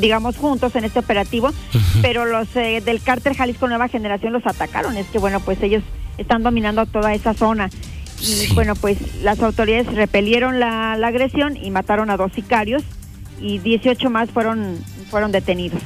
digamos, 0.00 0.36
juntos 0.36 0.74
en 0.74 0.84
este 0.84 0.98
operativo, 0.98 1.50
pero 2.02 2.24
los 2.24 2.48
eh, 2.56 2.82
del 2.84 3.00
cártel 3.00 3.36
Jalisco 3.36 3.68
Nueva 3.68 3.86
Generación 3.86 4.32
los 4.32 4.44
atacaron. 4.46 4.96
Es 4.96 5.06
que, 5.06 5.18
bueno, 5.18 5.38
pues 5.40 5.62
ellos 5.62 5.84
están 6.18 6.42
dominando 6.42 6.86
toda 6.86 7.14
esa 7.14 7.34
zona. 7.34 7.70
Y 8.20 8.24
Sí. 8.24 8.54
bueno, 8.54 8.74
pues 8.74 8.98
las 9.22 9.40
autoridades 9.42 9.86
repelieron 9.94 10.58
la, 10.60 10.96
la 10.96 11.08
agresión 11.08 11.56
y 11.56 11.70
mataron 11.70 12.10
a 12.10 12.16
dos 12.16 12.32
sicarios 12.32 12.82
y 13.40 13.58
18 13.58 14.08
más 14.10 14.30
fueron, 14.30 14.78
fueron 15.10 15.32
detenidos. 15.32 15.80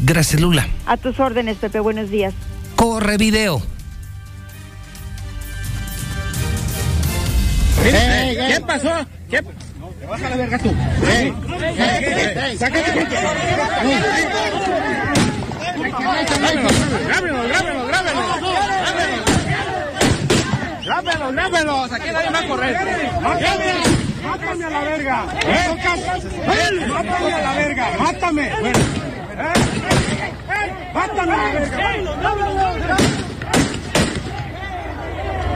Gracias, 0.00 0.40
Lula. 0.40 0.66
A 0.86 0.96
tus 0.96 1.18
órdenes, 1.20 1.56
Pepe, 1.56 1.80
buenos 1.80 2.10
días. 2.10 2.34
Corre 2.76 3.16
video. 3.16 3.62
¿Qué 7.82 8.60
pasó? 8.66 8.90
¿Qué? 9.30 9.40
Te 9.42 10.06
vas 10.06 10.22
a 10.22 10.30
la 10.30 10.36
verga 10.36 10.58
tú. 10.58 10.74
Sácate. 12.58 13.06
Grábenos. 21.34 21.92
Aquí 21.92 22.10
nadie 22.10 22.30
va 22.30 22.38
a 22.38 22.46
correr. 22.46 22.76
Mátame 24.22 24.64
a 24.64 24.70
la 24.70 24.80
verga. 24.80 25.24
Mátame 25.24 25.42
a 27.32 27.40
la 27.40 27.54
verga. 27.54 27.90
Mátame. 27.98 28.52
Mátame 30.94 31.32
a 31.32 31.36
la 31.36 31.52
verga. 31.52 31.78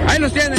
Ahí 0.09 0.19
los 0.19 0.33
tienen. 0.33 0.59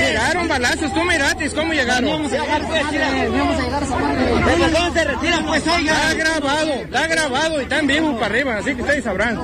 Llegaron 0.00 0.48
balazos, 0.48 0.92
tú 0.94 1.04
miratis 1.04 1.54
cómo 1.54 1.72
llegaron. 1.72 2.10
Vamos 2.10 2.32
a 2.32 2.38
llegar, 2.38 2.62
pues, 2.66 2.82
vamos 2.84 3.58
a 3.58 3.62
llegar 3.62 3.82
a 3.82 3.86
esa 3.86 3.96
madre. 3.98 4.72
¿Cómo 4.72 4.92
se 4.92 5.04
retiran, 5.04 5.46
pues, 5.46 5.66
oiga? 5.66 5.92
Está 5.92 6.14
grabado, 6.14 6.72
está 6.72 7.06
grabado 7.06 7.60
y 7.60 7.62
están 7.62 7.86
vivos 7.86 8.14
para 8.14 8.26
arriba, 8.26 8.56
así 8.56 8.74
que 8.74 8.82
ustedes 8.82 9.04
sabrán. 9.04 9.38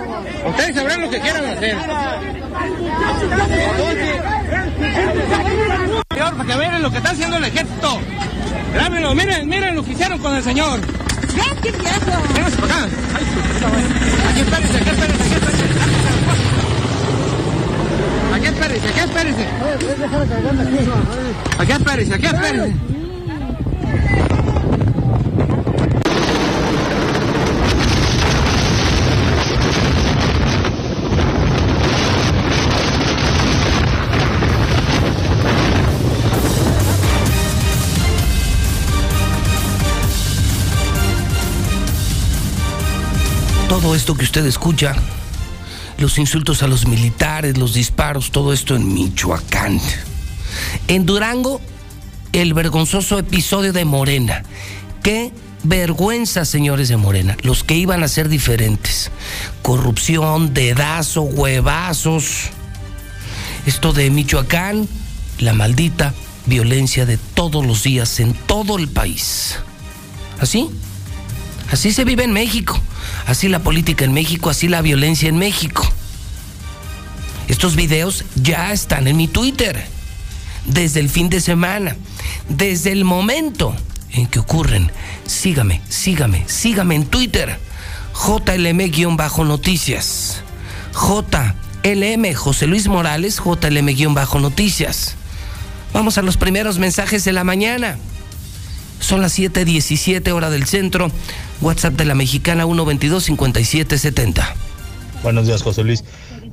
Ustedes 0.46 0.74
sabrán 0.74 1.00
lo 1.02 1.10
que 1.10 1.20
quieran 1.20 1.44
hacer. 1.44 1.76
Señor, 6.10 6.36
para 6.36 6.48
que 6.48 6.56
vean 6.56 6.82
lo 6.82 6.90
que 6.90 6.96
está 6.96 7.10
haciendo 7.10 7.36
el 7.36 7.44
ejército. 7.44 8.00
Grábenlo, 8.74 9.14
miren, 9.14 9.48
miren 9.48 9.76
lo 9.76 9.84
que 9.84 9.92
hicieron 9.92 10.18
con 10.18 10.34
el 10.34 10.42
señor. 10.42 10.80
Véngase 12.34 12.56
para 12.56 12.74
acá. 12.74 12.88
Aquí 14.30 14.40
espérense, 14.40 14.76
aquí 14.76 14.90
espérense, 14.90 15.22
aquí 15.24 15.34
espérense. 15.34 15.63
Aquí 18.54 18.62
espérense, 18.62 18.88
aquí 18.88 19.00
espérense. 19.00 19.46
Aquí 21.58 21.73
espérense, 21.73 22.14
aquí 22.14 22.26
espérense. 22.26 22.75
Todo 43.68 43.96
esto 43.96 44.14
que 44.14 44.25
usted 44.25 44.46
escucha 44.46 44.94
los 45.98 46.18
insultos 46.18 46.62
a 46.62 46.66
los 46.66 46.86
militares, 46.86 47.58
los 47.58 47.74
disparos, 47.74 48.30
todo 48.30 48.52
esto 48.52 48.76
en 48.76 48.92
Michoacán. 48.92 49.80
En 50.88 51.06
Durango, 51.06 51.60
el 52.32 52.54
vergonzoso 52.54 53.18
episodio 53.18 53.72
de 53.72 53.84
Morena. 53.84 54.42
Qué 55.02 55.32
vergüenza, 55.62 56.44
señores 56.44 56.88
de 56.88 56.96
Morena, 56.96 57.36
los 57.42 57.64
que 57.64 57.74
iban 57.74 58.02
a 58.02 58.08
ser 58.08 58.28
diferentes. 58.28 59.10
Corrupción, 59.62 60.54
dedazo, 60.54 61.22
huevazos. 61.22 62.50
Esto 63.66 63.92
de 63.92 64.10
Michoacán, 64.10 64.88
la 65.38 65.54
maldita 65.54 66.14
violencia 66.46 67.06
de 67.06 67.16
todos 67.16 67.64
los 67.64 67.82
días 67.82 68.20
en 68.20 68.34
todo 68.34 68.78
el 68.78 68.88
país. 68.88 69.56
¿Así? 70.38 70.68
Así 71.74 71.92
se 71.92 72.04
vive 72.04 72.22
en 72.22 72.32
México. 72.32 72.80
Así 73.26 73.48
la 73.48 73.58
política 73.58 74.04
en 74.04 74.12
México, 74.12 74.48
así 74.48 74.68
la 74.68 74.80
violencia 74.80 75.28
en 75.28 75.38
México. 75.38 75.84
Estos 77.48 77.74
videos 77.74 78.24
ya 78.36 78.72
están 78.72 79.08
en 79.08 79.16
mi 79.16 79.26
Twitter. 79.26 79.84
Desde 80.66 81.00
el 81.00 81.08
fin 81.08 81.30
de 81.30 81.40
semana. 81.40 81.96
Desde 82.48 82.92
el 82.92 83.04
momento 83.04 83.74
en 84.12 84.28
que 84.28 84.38
ocurren. 84.38 84.92
Sígame, 85.26 85.82
sígame, 85.88 86.44
sígame 86.46 86.94
en 86.94 87.06
Twitter. 87.06 87.58
JLM-noticias. 88.14 90.42
JLM, 90.92 92.34
José 92.34 92.68
Luis 92.68 92.86
Morales, 92.86 93.40
JLM-noticias. 93.40 95.16
Vamos 95.92 96.18
a 96.18 96.22
los 96.22 96.36
primeros 96.36 96.78
mensajes 96.78 97.24
de 97.24 97.32
la 97.32 97.42
mañana. 97.42 97.98
Son 99.00 99.20
las 99.20 99.38
7:17 99.38 100.32
hora 100.32 100.50
del 100.50 100.66
centro. 100.66 101.10
WhatsApp 101.60 101.94
de 101.94 102.04
la 102.04 102.14
mexicana 102.14 102.64
122-5770. 102.66 104.54
Buenos 105.22 105.46
días, 105.46 105.62
José 105.62 105.84
Luis. 105.84 106.04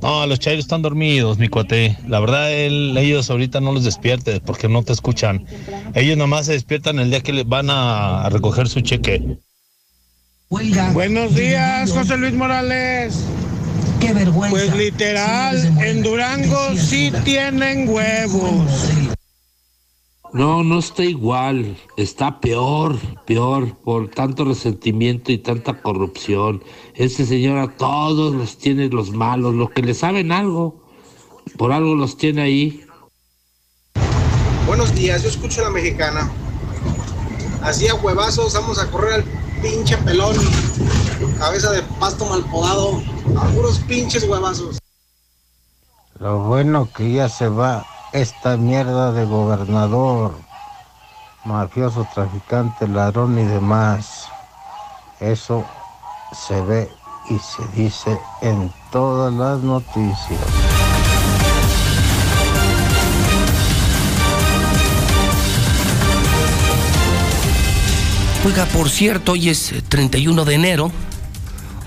No, 0.02 0.26
los 0.26 0.40
chairos 0.40 0.64
están 0.64 0.82
dormidos, 0.82 1.38
mi 1.38 1.48
cuate. 1.48 1.96
La 2.08 2.18
verdad, 2.18 2.52
ellos 2.52 3.30
ahorita 3.30 3.60
no 3.60 3.72
los 3.72 3.84
despiertes 3.84 4.40
porque 4.40 4.68
no 4.68 4.82
te 4.82 4.92
escuchan. 4.92 5.46
Ellos 5.94 6.16
nomás 6.16 6.46
se 6.46 6.52
despiertan 6.52 6.98
el 6.98 7.10
día 7.10 7.20
que 7.20 7.44
van 7.44 7.68
a, 7.70 8.28
recoger 8.30 8.68
su 8.68 8.80
cheque. 8.80 9.38
Buenos 10.48 11.34
días, 11.36 11.92
José 11.92 12.16
Luis 12.16 12.34
Morales. 12.34 13.14
Qué 14.00 14.12
vergüenza. 14.12 14.50
Pues 14.50 14.74
literal, 14.74 15.56
en 15.80 16.02
Durango 16.02 16.76
sí 16.76 17.12
tienen 17.24 17.88
huevos. 17.88 18.90
No, 20.32 20.64
no 20.64 20.78
está 20.78 21.04
igual, 21.04 21.76
está 21.98 22.40
peor, 22.40 22.98
peor, 23.26 23.76
por 23.76 24.08
tanto 24.08 24.46
resentimiento 24.46 25.30
y 25.30 25.36
tanta 25.36 25.82
corrupción. 25.82 26.64
Ese 26.94 27.26
señor 27.26 27.58
a 27.58 27.76
todos 27.76 28.32
los 28.32 28.56
tiene 28.56 28.88
los 28.88 29.10
malos, 29.10 29.54
los 29.54 29.70
que 29.72 29.82
le 29.82 29.92
saben 29.92 30.32
algo, 30.32 30.80
por 31.58 31.70
algo 31.70 31.94
los 31.94 32.16
tiene 32.16 32.40
ahí. 32.40 32.86
Buenos 34.66 34.94
días, 34.94 35.22
yo 35.22 35.28
escucho 35.28 35.60
a 35.60 35.64
la 35.64 35.70
mexicana. 35.70 36.32
Así 37.62 37.88
a 37.88 37.94
huevazos 37.94 38.54
vamos 38.54 38.78
a 38.78 38.90
correr 38.90 39.12
al 39.12 39.24
pinche 39.60 39.98
pelón, 39.98 40.34
cabeza 41.38 41.72
de 41.72 41.82
pasto 42.00 42.24
mal 42.24 42.42
podado, 42.46 43.02
a 43.36 43.44
puros 43.48 43.80
pinches 43.80 44.24
huevazos. 44.24 44.78
Lo 46.18 46.38
bueno 46.44 46.88
que 46.96 47.12
ya 47.12 47.28
se 47.28 47.48
va 47.48 47.91
esta 48.12 48.58
mierda 48.58 49.12
de 49.12 49.24
gobernador, 49.24 50.38
mafioso, 51.44 52.06
traficante, 52.14 52.86
ladrón 52.86 53.38
y 53.38 53.44
demás. 53.44 54.28
Eso 55.18 55.64
se 56.32 56.60
ve 56.62 56.90
y 57.30 57.38
se 57.38 57.66
dice 57.74 58.18
en 58.42 58.72
todas 58.90 59.32
las 59.32 59.60
noticias. 59.60 60.40
Oiga, 68.44 68.66
por 68.66 68.90
cierto, 68.90 69.32
hoy 69.32 69.48
es 69.48 69.72
31 69.88 70.44
de 70.44 70.54
enero. 70.54 70.92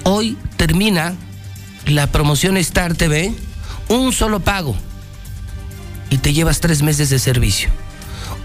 Hoy 0.03 0.37
termina 0.55 1.13
la 1.85 2.07
promoción 2.07 2.57
Star 2.57 2.95
TV, 2.95 3.35
un 3.89 4.13
solo 4.13 4.39
pago 4.39 4.75
y 6.15 6.17
te 6.17 6.31
llevas 6.31 6.61
tres 6.61 6.81
meses 6.81 7.09
de 7.09 7.19
servicio. 7.19 7.69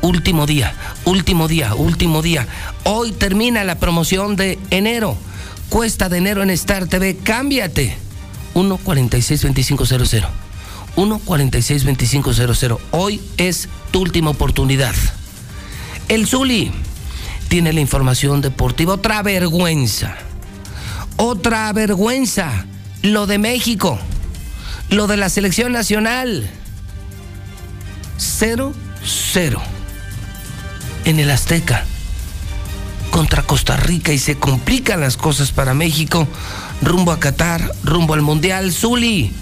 Último 0.02 0.44
día, 0.44 0.74
último 1.04 1.46
día, 1.46 1.76
último 1.76 2.20
día. 2.20 2.48
Hoy 2.82 3.12
termina 3.12 3.62
la 3.62 3.76
promoción 3.76 4.34
de 4.34 4.58
enero. 4.70 5.16
Cuesta 5.68 6.08
de 6.08 6.18
enero 6.18 6.42
en 6.42 6.50
Star 6.50 6.88
TV. 6.88 7.18
Cámbiate. 7.22 7.96
1462500. 8.54 10.28
1462500. 10.96 12.80
Hoy 12.90 13.20
es 13.36 13.68
tu 13.92 14.00
última 14.00 14.30
oportunidad. 14.30 14.94
El 16.08 16.26
Zuli 16.26 16.72
tiene 17.46 17.72
la 17.72 17.80
información 17.80 18.40
deportiva. 18.40 18.94
Otra 18.94 19.22
vergüenza. 19.22 20.16
Otra 21.18 21.72
vergüenza. 21.72 22.66
Lo 23.02 23.28
de 23.28 23.38
México. 23.38 23.96
Lo 24.88 25.06
de 25.06 25.16
la 25.16 25.28
selección 25.28 25.70
nacional 25.70 26.50
0-0 28.20 29.58
en 31.06 31.18
el 31.20 31.30
Azteca 31.30 31.86
contra 33.10 33.42
Costa 33.42 33.78
Rica 33.78 34.12
y 34.12 34.18
se 34.18 34.36
complican 34.36 35.00
las 35.00 35.16
cosas 35.16 35.52
para 35.52 35.72
México 35.72 36.28
rumbo 36.82 37.12
a 37.12 37.18
Qatar, 37.18 37.72
rumbo 37.82 38.12
al 38.12 38.20
Mundial. 38.20 38.72
Zuli, 38.72 39.32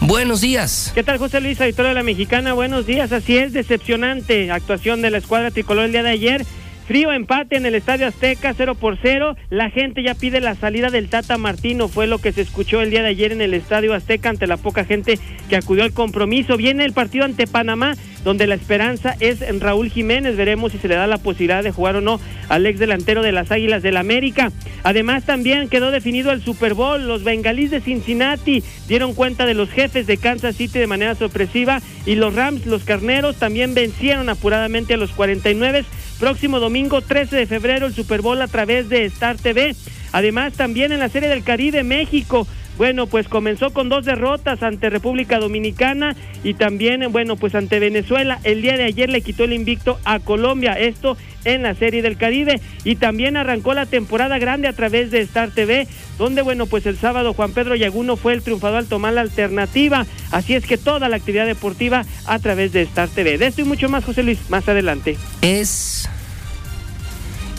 buenos 0.00 0.40
días. 0.40 0.92
¿Qué 0.94 1.02
tal 1.02 1.18
José 1.18 1.42
Luis, 1.42 1.60
editor 1.60 1.86
de 1.86 1.92
la 1.92 2.02
Mexicana? 2.02 2.54
Buenos 2.54 2.86
días, 2.86 3.12
así 3.12 3.36
es, 3.36 3.52
decepcionante 3.52 4.50
actuación 4.50 5.02
de 5.02 5.10
la 5.10 5.18
escuadra 5.18 5.50
tricolor 5.50 5.84
el 5.84 5.92
día 5.92 6.02
de 6.02 6.10
ayer 6.10 6.46
Frío 6.86 7.12
empate 7.12 7.56
en 7.56 7.64
el 7.64 7.76
Estadio 7.76 8.08
Azteca, 8.08 8.54
0 8.56 8.74
por 8.74 8.98
0. 9.00 9.36
La 9.50 9.70
gente 9.70 10.02
ya 10.02 10.14
pide 10.14 10.40
la 10.40 10.56
salida 10.56 10.90
del 10.90 11.08
Tata 11.08 11.38
Martino, 11.38 11.88
fue 11.88 12.06
lo 12.06 12.18
que 12.18 12.32
se 12.32 12.40
escuchó 12.40 12.82
el 12.82 12.90
día 12.90 13.02
de 13.02 13.08
ayer 13.08 13.32
en 13.32 13.40
el 13.40 13.54
Estadio 13.54 13.94
Azteca 13.94 14.28
ante 14.28 14.48
la 14.48 14.56
poca 14.56 14.84
gente 14.84 15.18
que 15.48 15.56
acudió 15.56 15.84
al 15.84 15.92
compromiso. 15.92 16.56
Viene 16.56 16.84
el 16.84 16.92
partido 16.92 17.24
ante 17.24 17.46
Panamá, 17.46 17.94
donde 18.24 18.46
la 18.46 18.54
esperanza 18.54 19.16
es 19.20 19.42
en 19.42 19.60
Raúl 19.60 19.90
Jiménez. 19.90 20.36
Veremos 20.36 20.72
si 20.72 20.78
se 20.78 20.88
le 20.88 20.96
da 20.96 21.06
la 21.06 21.18
posibilidad 21.18 21.62
de 21.62 21.72
jugar 21.72 21.96
o 21.96 22.00
no 22.00 22.20
al 22.48 22.66
ex 22.66 22.78
delantero 22.78 23.22
de 23.22 23.32
las 23.32 23.50
Águilas 23.50 23.82
del 23.82 23.94
la 23.94 24.00
América. 24.00 24.50
Además, 24.82 25.24
también 25.24 25.68
quedó 25.68 25.90
definido 25.90 26.32
el 26.32 26.42
Super 26.42 26.74
Bowl. 26.74 27.06
Los 27.06 27.24
bengalíes 27.24 27.70
de 27.70 27.80
Cincinnati 27.80 28.62
dieron 28.88 29.14
cuenta 29.14 29.46
de 29.46 29.54
los 29.54 29.70
jefes 29.70 30.06
de 30.06 30.16
Kansas 30.16 30.56
City 30.56 30.78
de 30.78 30.86
manera 30.86 31.14
sorpresiva 31.14 31.80
y 32.06 32.14
los 32.14 32.34
Rams, 32.34 32.66
los 32.66 32.84
carneros, 32.84 33.36
también 33.36 33.74
vencieron 33.74 34.28
apuradamente 34.28 34.94
a 34.94 34.96
los 34.96 35.10
49 35.10 35.84
Próximo 36.22 36.60
domingo 36.60 37.00
13 37.00 37.34
de 37.34 37.46
febrero 37.46 37.86
el 37.86 37.94
Super 37.94 38.22
Bowl 38.22 38.40
a 38.40 38.46
través 38.46 38.88
de 38.88 39.04
Star 39.06 39.36
TV. 39.36 39.74
Además 40.12 40.52
también 40.52 40.92
en 40.92 41.00
la 41.00 41.08
Serie 41.08 41.28
del 41.28 41.42
Caribe 41.42 41.82
México. 41.82 42.46
Bueno, 42.78 43.06
pues 43.06 43.28
comenzó 43.28 43.72
con 43.72 43.88
dos 43.88 44.04
derrotas 44.04 44.62
ante 44.62 44.90
República 44.90 45.38
Dominicana 45.38 46.16
y 46.42 46.54
también, 46.54 47.12
bueno, 47.12 47.36
pues 47.36 47.54
ante 47.54 47.78
Venezuela. 47.78 48.40
El 48.44 48.62
día 48.62 48.76
de 48.76 48.84
ayer 48.84 49.10
le 49.10 49.20
quitó 49.20 49.44
el 49.44 49.52
invicto 49.52 49.98
a 50.04 50.18
Colombia. 50.20 50.72
Esto 50.72 51.16
en 51.44 51.62
la 51.62 51.74
Serie 51.74 52.02
del 52.02 52.16
Caribe 52.16 52.60
y 52.84 52.96
también 52.96 53.36
arrancó 53.36 53.74
la 53.74 53.86
temporada 53.86 54.38
grande 54.38 54.68
a 54.68 54.72
través 54.72 55.10
de 55.10 55.20
Star 55.20 55.50
TV, 55.50 55.86
donde 56.18 56.42
bueno, 56.42 56.66
pues 56.66 56.86
el 56.86 56.96
sábado 56.96 57.34
Juan 57.34 57.52
Pedro 57.52 57.74
Yaguno 57.74 58.16
fue 58.16 58.32
el 58.32 58.42
triunfador 58.42 58.78
al 58.78 58.86
tomar 58.86 59.12
la 59.12 59.22
alternativa, 59.22 60.06
así 60.30 60.54
es 60.54 60.64
que 60.64 60.78
toda 60.78 61.08
la 61.08 61.16
actividad 61.16 61.46
deportiva 61.46 62.04
a 62.26 62.38
través 62.38 62.72
de 62.72 62.82
Star 62.82 63.08
TV. 63.08 63.38
De 63.38 63.46
esto 63.46 63.62
y 63.62 63.64
mucho 63.64 63.88
más, 63.88 64.04
José 64.04 64.22
Luis, 64.22 64.38
más 64.48 64.68
adelante. 64.68 65.16
Es 65.40 66.08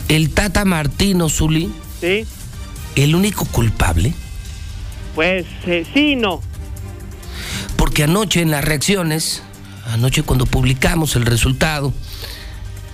el 0.08 0.30
Tata 0.30 0.64
Martino 0.64 1.28
Zuli. 1.28 1.70
Sí. 2.00 2.24
¿El 2.96 3.14
único 3.14 3.44
culpable? 3.46 4.14
Pues 5.14 5.46
eh, 5.66 5.86
sí 5.92 6.16
no. 6.16 6.40
Porque 7.76 8.04
anoche 8.04 8.40
en 8.40 8.50
las 8.50 8.64
reacciones, 8.64 9.42
anoche 9.92 10.22
cuando 10.22 10.46
publicamos 10.46 11.16
el 11.16 11.26
resultado, 11.26 11.92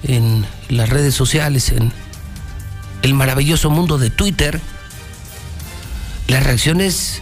en 0.03 0.47
las 0.69 0.89
redes 0.89 1.15
sociales, 1.15 1.71
en 1.71 1.93
el 3.03 3.15
maravilloso 3.15 3.71
mundo 3.71 3.99
de 3.99 4.11
Twitter, 4.11 4.61
las 6.29 6.45
reacciones, 6.45 7.21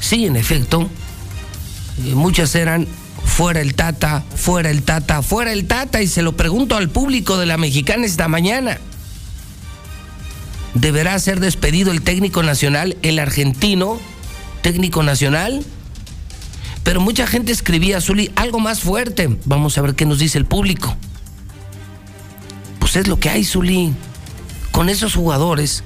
sí, 0.00 0.26
en 0.26 0.36
efecto, 0.36 0.88
eh, 2.04 2.14
muchas 2.14 2.54
eran 2.54 2.86
fuera 3.24 3.60
el 3.60 3.74
Tata, 3.74 4.22
fuera 4.34 4.70
el 4.70 4.82
Tata, 4.82 5.22
fuera 5.22 5.52
el 5.52 5.66
Tata, 5.66 6.02
y 6.02 6.06
se 6.06 6.22
lo 6.22 6.36
pregunto 6.36 6.76
al 6.76 6.90
público 6.90 7.38
de 7.38 7.46
la 7.46 7.56
mexicana 7.56 8.06
esta 8.06 8.28
mañana. 8.28 8.78
¿Deberá 10.74 11.18
ser 11.18 11.40
despedido 11.40 11.92
el 11.92 12.02
técnico 12.02 12.42
nacional, 12.42 12.96
el 13.02 13.18
argentino, 13.18 14.00
técnico 14.62 15.02
nacional? 15.02 15.64
Pero 16.84 17.00
mucha 17.00 17.26
gente 17.26 17.52
escribía, 17.52 18.00
Zuli, 18.00 18.32
algo 18.36 18.58
más 18.58 18.80
fuerte. 18.80 19.36
Vamos 19.44 19.78
a 19.78 19.82
ver 19.82 19.94
qué 19.94 20.04
nos 20.06 20.18
dice 20.18 20.38
el 20.38 20.46
público. 20.46 20.96
Pues 22.78 22.96
es 22.96 23.06
lo 23.06 23.18
que 23.20 23.30
hay, 23.30 23.44
Zulín. 23.44 23.96
Con 24.72 24.88
esos 24.88 25.14
jugadores, 25.14 25.84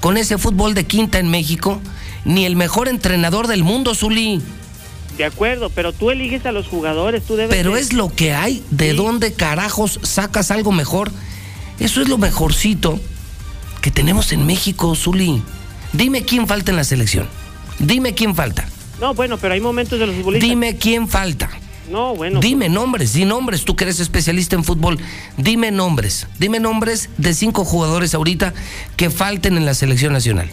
con 0.00 0.16
ese 0.16 0.38
fútbol 0.38 0.74
de 0.74 0.84
quinta 0.84 1.18
en 1.18 1.28
México, 1.30 1.80
ni 2.24 2.44
el 2.44 2.56
mejor 2.56 2.88
entrenador 2.88 3.46
del 3.46 3.62
mundo, 3.62 3.94
Zuli. 3.94 4.42
De 5.16 5.24
acuerdo, 5.24 5.70
pero 5.70 5.92
tú 5.92 6.10
eliges 6.10 6.44
a 6.46 6.52
los 6.52 6.66
jugadores, 6.66 7.24
tú 7.24 7.36
debes. 7.36 7.54
Pero 7.54 7.74
de- 7.74 7.80
es 7.80 7.92
lo 7.92 8.08
que 8.14 8.34
hay. 8.34 8.62
¿De 8.70 8.90
Sí. 8.90 8.96
dónde 8.96 9.32
carajos 9.32 10.00
sacas 10.02 10.50
algo 10.50 10.72
mejor? 10.72 11.10
Eso 11.78 12.02
es 12.02 12.08
lo 12.08 12.18
mejorcito 12.18 12.98
que 13.80 13.90
tenemos 13.90 14.32
en 14.32 14.44
México, 14.44 14.94
Zuli. 14.94 15.42
Dime 15.92 16.24
quién 16.24 16.46
falta 16.46 16.70
en 16.72 16.76
la 16.76 16.84
selección. 16.84 17.28
Dime 17.78 18.14
quién 18.14 18.34
falta. 18.34 18.68
No, 19.00 19.14
bueno, 19.14 19.36
pero 19.38 19.54
hay 19.54 19.60
momentos 19.60 19.98
de 19.98 20.06
los 20.06 20.16
futbolistas. 20.16 20.48
Dime 20.48 20.76
quién 20.76 21.08
falta. 21.08 21.50
No, 21.90 22.16
bueno. 22.16 22.40
Dime 22.40 22.68
nombres, 22.68 23.12
di 23.12 23.24
nombres, 23.24 23.64
tú 23.64 23.76
que 23.76 23.84
eres 23.84 24.00
especialista 24.00 24.56
en 24.56 24.64
fútbol, 24.64 24.98
dime 25.36 25.70
nombres, 25.70 26.26
dime 26.38 26.58
nombres 26.58 27.10
de 27.16 27.32
cinco 27.32 27.64
jugadores 27.64 28.12
ahorita 28.14 28.54
que 28.96 29.08
falten 29.10 29.56
en 29.56 29.66
la 29.66 29.74
selección 29.74 30.12
nacional. 30.12 30.50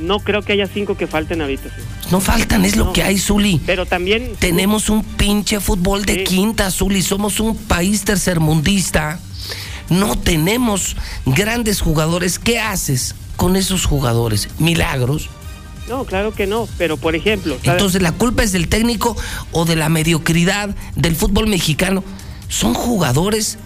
No 0.00 0.20
creo 0.20 0.42
que 0.42 0.52
haya 0.52 0.66
cinco 0.68 0.96
que 0.96 1.06
falten 1.06 1.40
ahorita. 1.42 1.64
sí. 1.68 1.82
No 2.10 2.20
faltan, 2.20 2.64
es 2.64 2.76
lo 2.76 2.86
No. 2.86 2.92
que 2.92 3.02
hay, 3.02 3.18
Zuli. 3.18 3.60
Pero 3.66 3.84
también. 3.86 4.32
Tenemos 4.38 4.88
un 4.90 5.02
pinche 5.02 5.58
fútbol 5.60 6.04
de 6.04 6.14
Sí. 6.14 6.24
quinta, 6.24 6.70
Zuli, 6.70 7.02
somos 7.02 7.40
un 7.40 7.56
país 7.56 8.04
tercermundista. 8.04 9.18
No 9.90 10.16
tenemos 10.18 10.96
grandes 11.26 11.80
jugadores. 11.80 12.38
¿Qué 12.38 12.58
haces 12.60 13.14
con 13.36 13.56
esos 13.56 13.84
jugadores? 13.86 14.48
Milagros. 14.58 15.28
No, 15.88 16.04
claro 16.04 16.32
que 16.34 16.46
no. 16.46 16.68
Pero 16.78 16.96
por 16.96 17.14
ejemplo. 17.14 17.54
¿sabes? 17.56 17.68
Entonces, 17.70 18.02
¿la 18.02 18.12
culpa 18.12 18.42
es 18.42 18.52
del 18.52 18.68
técnico 18.68 19.16
o 19.52 19.64
de 19.64 19.76
la 19.76 19.88
mediocridad 19.88 20.74
del 20.94 21.14
fútbol 21.16 21.46
mexicano? 21.46 22.02
Son 22.48 22.74
jugadores. 22.74 23.58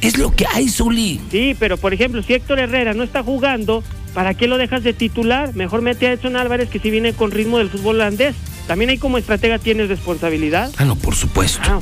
Es 0.00 0.16
lo 0.16 0.34
que 0.34 0.46
hay, 0.46 0.68
Zuli. 0.68 1.20
Sí, 1.30 1.56
pero 1.58 1.76
por 1.76 1.92
ejemplo, 1.92 2.22
si 2.22 2.34
Héctor 2.34 2.60
Herrera 2.60 2.94
no 2.94 3.02
está 3.02 3.22
jugando, 3.22 3.82
¿para 4.14 4.34
qué 4.34 4.46
lo 4.46 4.56
dejas 4.56 4.84
de 4.84 4.92
titular? 4.92 5.54
Mejor 5.56 5.82
mete 5.82 6.06
a 6.06 6.12
Edson 6.12 6.36
Álvarez 6.36 6.68
que 6.68 6.78
si 6.78 6.90
viene 6.90 7.12
con 7.14 7.30
ritmo 7.32 7.58
del 7.58 7.68
fútbol 7.68 7.96
holandés. 7.96 8.36
También 8.68 8.90
ahí 8.90 8.98
como 8.98 9.18
estratega 9.18 9.58
tienes 9.58 9.88
responsabilidad. 9.88 10.70
Ah, 10.76 10.84
no, 10.84 10.94
por 10.94 11.16
supuesto. 11.16 11.60
Ah, 11.64 11.80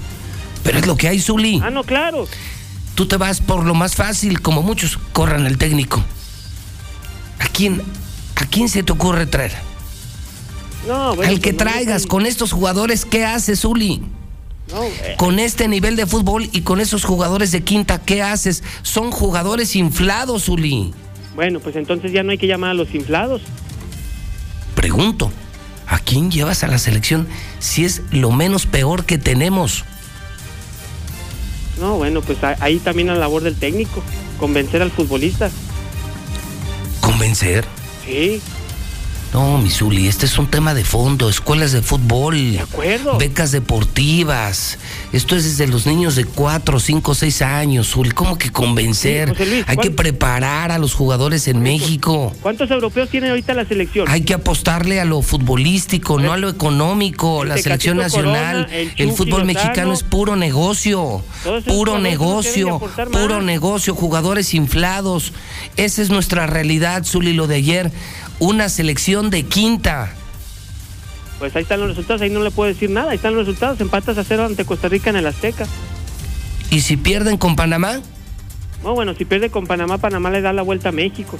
Pero 0.62 0.78
es 0.78 0.86
lo 0.86 0.96
que 0.96 1.08
hay, 1.08 1.18
Zuli. 1.20 1.60
ah, 1.62 1.70
no, 1.70 1.82
claro. 1.84 2.26
Tú 2.94 3.06
te 3.06 3.16
vas 3.18 3.40
por 3.42 3.64
lo 3.64 3.74
más 3.74 3.94
fácil, 3.96 4.40
como 4.40 4.62
muchos 4.62 4.96
corran 5.12 5.44
al 5.44 5.58
técnico. 5.58 6.02
¿A 7.38 7.48
quién, 7.48 7.82
¿A 8.36 8.46
quién 8.46 8.68
se 8.68 8.82
te 8.82 8.92
ocurre 8.92 9.26
traer? 9.26 9.52
No, 10.86 11.16
bueno, 11.16 11.30
Al 11.32 11.40
que 11.40 11.52
pues 11.52 11.64
no, 11.64 11.70
traigas 11.72 12.06
con 12.06 12.26
estos 12.26 12.52
jugadores, 12.52 13.04
¿qué 13.04 13.24
haces, 13.24 13.60
Zuli? 13.62 14.02
no, 14.70 14.82
eh, 14.84 15.14
Con 15.18 15.38
este 15.38 15.68
nivel 15.68 15.96
de 15.96 16.06
fútbol 16.06 16.48
y 16.52 16.60
con 16.62 16.80
esos 16.80 17.04
jugadores 17.04 17.50
de 17.52 17.62
quinta, 17.64 18.00
¿qué 18.00 18.22
haces? 18.22 18.62
Son 18.82 19.10
jugadores 19.10 19.74
inflados, 19.74 20.44
Zuli. 20.44 20.92
bueno, 21.34 21.60
pues 21.60 21.76
entonces 21.76 22.12
ya 22.12 22.22
no 22.22 22.30
hay 22.30 22.38
que 22.38 22.46
llamar 22.46 22.70
a 22.70 22.74
los 22.74 22.94
inflados. 22.94 23.42
Pregunto, 24.74 25.30
¿a 25.88 25.98
quién 25.98 26.30
llevas 26.30 26.62
a 26.62 26.68
la 26.68 26.78
selección 26.78 27.26
si 27.58 27.84
es 27.84 28.02
lo 28.10 28.30
menos 28.30 28.66
peor 28.66 29.04
que 29.06 29.18
tenemos? 29.18 29.84
No, 31.80 31.96
bueno, 31.96 32.20
pues 32.22 32.38
ahí 32.60 32.78
también 32.78 33.08
la 33.08 33.16
labor 33.16 33.42
del 33.42 33.56
técnico, 33.56 34.02
convencer 34.38 34.82
al 34.82 34.90
futbolista. 34.90 35.50
¿Convencer? 37.00 37.66
Sí, 38.06 38.40
No, 39.36 39.58
mi 39.58 39.68
Zuli, 39.68 40.08
este 40.08 40.24
es 40.24 40.38
un 40.38 40.46
tema 40.46 40.72
de 40.72 40.82
fondo, 40.82 41.28
escuelas 41.28 41.70
de 41.72 41.82
fútbol, 41.82 42.52
de 42.52 42.60
acuerdo. 42.60 43.18
becas 43.18 43.52
deportivas. 43.52 44.78
Esto 45.12 45.36
es 45.36 45.44
desde 45.44 45.70
los 45.70 45.84
niños 45.86 46.16
de 46.16 46.24
4, 46.24 46.80
5, 46.80 47.14
6 47.14 47.42
años, 47.42 47.90
Zuli. 47.90 48.12
¿Cómo 48.12 48.38
que 48.38 48.50
convencer? 48.50 49.28
Sí, 49.28 49.34
José 49.34 49.50
Luis, 49.50 49.64
Hay 49.68 49.76
que 49.76 49.88
¿cuál- 49.90 49.94
preparar 49.96 50.72
a 50.72 50.78
los 50.78 50.94
jugadores 50.94 51.48
en 51.48 51.60
México. 51.60 52.32
¿Cuántos 52.40 52.70
europeos 52.70 53.10
tiene 53.10 53.28
ahorita 53.28 53.52
la 53.52 53.66
selección? 53.66 54.08
Hay 54.08 54.22
que 54.22 54.32
apostarle 54.32 55.00
a 55.02 55.04
lo 55.04 55.20
futbolístico, 55.20 56.18
no 56.18 56.32
a 56.32 56.38
lo 56.38 56.48
económico. 56.48 57.42
El 57.42 57.50
La 57.50 57.58
selección 57.58 57.98
nacional, 57.98 58.64
Corona, 58.64 58.74
el 58.74 58.92
el 58.96 59.12
fútbol 59.12 59.44
mexicano 59.44 59.92
es 59.92 60.02
puro 60.02 60.36
negocio. 60.36 61.22
Puro 61.66 61.98
negocio, 61.98 62.80
puro 63.12 63.42
negocio, 63.42 63.94
jugadores 63.94 64.54
inflados. 64.54 65.34
Esa 65.76 66.00
es 66.00 66.08
nuestra 66.08 66.46
realidad, 66.46 67.04
Zuli, 67.04 67.34
lo 67.34 67.46
de 67.46 67.56
ayer. 67.56 67.92
Una 68.38 68.68
selección 68.68 69.30
de 69.30 69.44
quinta. 69.44 70.12
Pues 71.38 71.54
ahí 71.56 71.62
están 71.62 71.80
los 71.80 71.90
resultados, 71.90 72.22
ahí 72.22 72.30
no 72.30 72.42
le 72.42 72.50
puedo 72.50 72.72
decir 72.72 72.90
nada. 72.90 73.10
Ahí 73.10 73.16
están 73.16 73.34
los 73.34 73.46
resultados, 73.46 73.80
empatas 73.80 74.18
a 74.18 74.24
cero 74.24 74.44
ante 74.44 74.64
Costa 74.64 74.88
Rica 74.88 75.10
en 75.10 75.16
el 75.16 75.26
Azteca. 75.26 75.66
¿Y 76.70 76.80
si 76.80 76.96
pierden 76.96 77.36
con 77.36 77.56
Panamá? 77.56 78.00
No, 78.82 78.94
bueno, 78.94 79.14
si 79.14 79.24
pierde 79.24 79.50
con 79.50 79.66
Panamá, 79.66 79.98
Panamá 79.98 80.30
le 80.30 80.40
da 80.40 80.52
la 80.52 80.62
vuelta 80.62 80.90
a 80.90 80.92
México. 80.92 81.38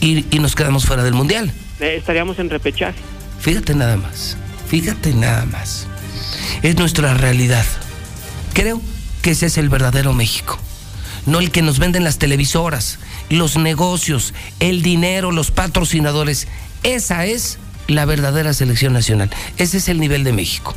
Y, 0.00 0.24
y 0.30 0.38
nos 0.38 0.54
quedamos 0.54 0.86
fuera 0.86 1.02
del 1.02 1.14
Mundial. 1.14 1.52
Eh, 1.80 1.96
estaríamos 1.98 2.38
en 2.38 2.50
repechaje. 2.50 2.98
Fíjate 3.40 3.74
nada 3.74 3.96
más, 3.96 4.36
fíjate 4.68 5.14
nada 5.14 5.44
más. 5.46 5.86
Es 6.62 6.76
nuestra 6.76 7.14
realidad. 7.14 7.64
Creo 8.52 8.80
que 9.22 9.32
ese 9.32 9.46
es 9.46 9.58
el 9.58 9.68
verdadero 9.68 10.12
México. 10.12 10.58
No 11.26 11.38
el 11.40 11.50
que 11.50 11.62
nos 11.62 11.78
venden 11.78 12.04
las 12.04 12.18
televisoras, 12.18 12.98
los 13.30 13.56
negocios, 13.56 14.34
el 14.60 14.82
dinero, 14.82 15.32
los 15.32 15.50
patrocinadores. 15.50 16.48
Esa 16.82 17.24
es 17.26 17.58
la 17.86 18.04
verdadera 18.04 18.52
selección 18.52 18.92
nacional. 18.92 19.30
Ese 19.56 19.78
es 19.78 19.88
el 19.88 20.00
nivel 20.00 20.22
de 20.24 20.32
México. 20.32 20.74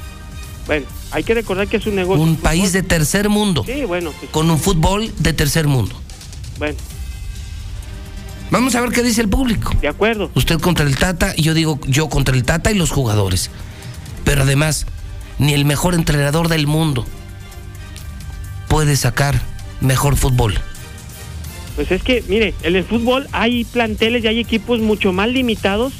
Bueno, 0.66 0.86
hay 1.12 1.24
que 1.24 1.34
recordar 1.34 1.68
que 1.68 1.78
es 1.78 1.86
un 1.86 1.96
negocio. 1.96 2.22
Un 2.24 2.36
país 2.38 2.74
de 2.74 2.84
tercer 2.84 3.30
mundo, 3.30 3.64
Sí, 3.66 3.84
bueno, 3.86 4.12
pues, 4.20 4.32
con 4.32 4.50
un 4.52 4.60
fútbol 4.60 5.14
de 5.20 5.34
tercer 5.34 5.68
mundo. 5.68 6.00
bueno, 6.60 6.76
Vamos 8.50 8.76
a 8.76 8.82
ver 8.82 8.92
qué 8.92 9.04
dice 9.04 9.20
el 9.22 9.28
público. 9.30 9.74
de 9.82 9.90
acuerdo. 9.90 10.32
Usted 10.34 10.60
contra 10.62 10.86
el 10.86 10.98
Tata 10.98 11.34
y 11.36 11.42
yo 11.42 11.54
digo 11.54 11.80
yo 11.86 12.08
contra 12.08 12.34
el 12.36 12.44
Tata 12.46 12.72
y 12.72 12.76
los 12.76 12.92
jugadores. 12.92 13.50
Pero 14.24 14.44
además, 14.44 14.86
ni 15.40 15.54
el 15.54 15.66
mejor 15.66 15.94
entrenador 15.96 16.48
del 16.48 16.66
mundo 16.68 17.06
puede 18.70 18.96
sacar 18.96 19.42
mejor 19.82 20.16
fútbol. 20.16 20.60
Pues 21.76 21.92
es 21.92 22.02
que, 22.02 22.24
mire, 22.28 22.54
en 22.64 22.76
el 22.76 22.84
fútbol 22.84 23.28
hay 23.32 23.64
planteles 23.66 24.24
y 24.24 24.28
hay 24.28 24.40
equipos 24.40 24.80
mucho 24.80 25.14
más 25.14 25.30
limitados, 25.30 25.94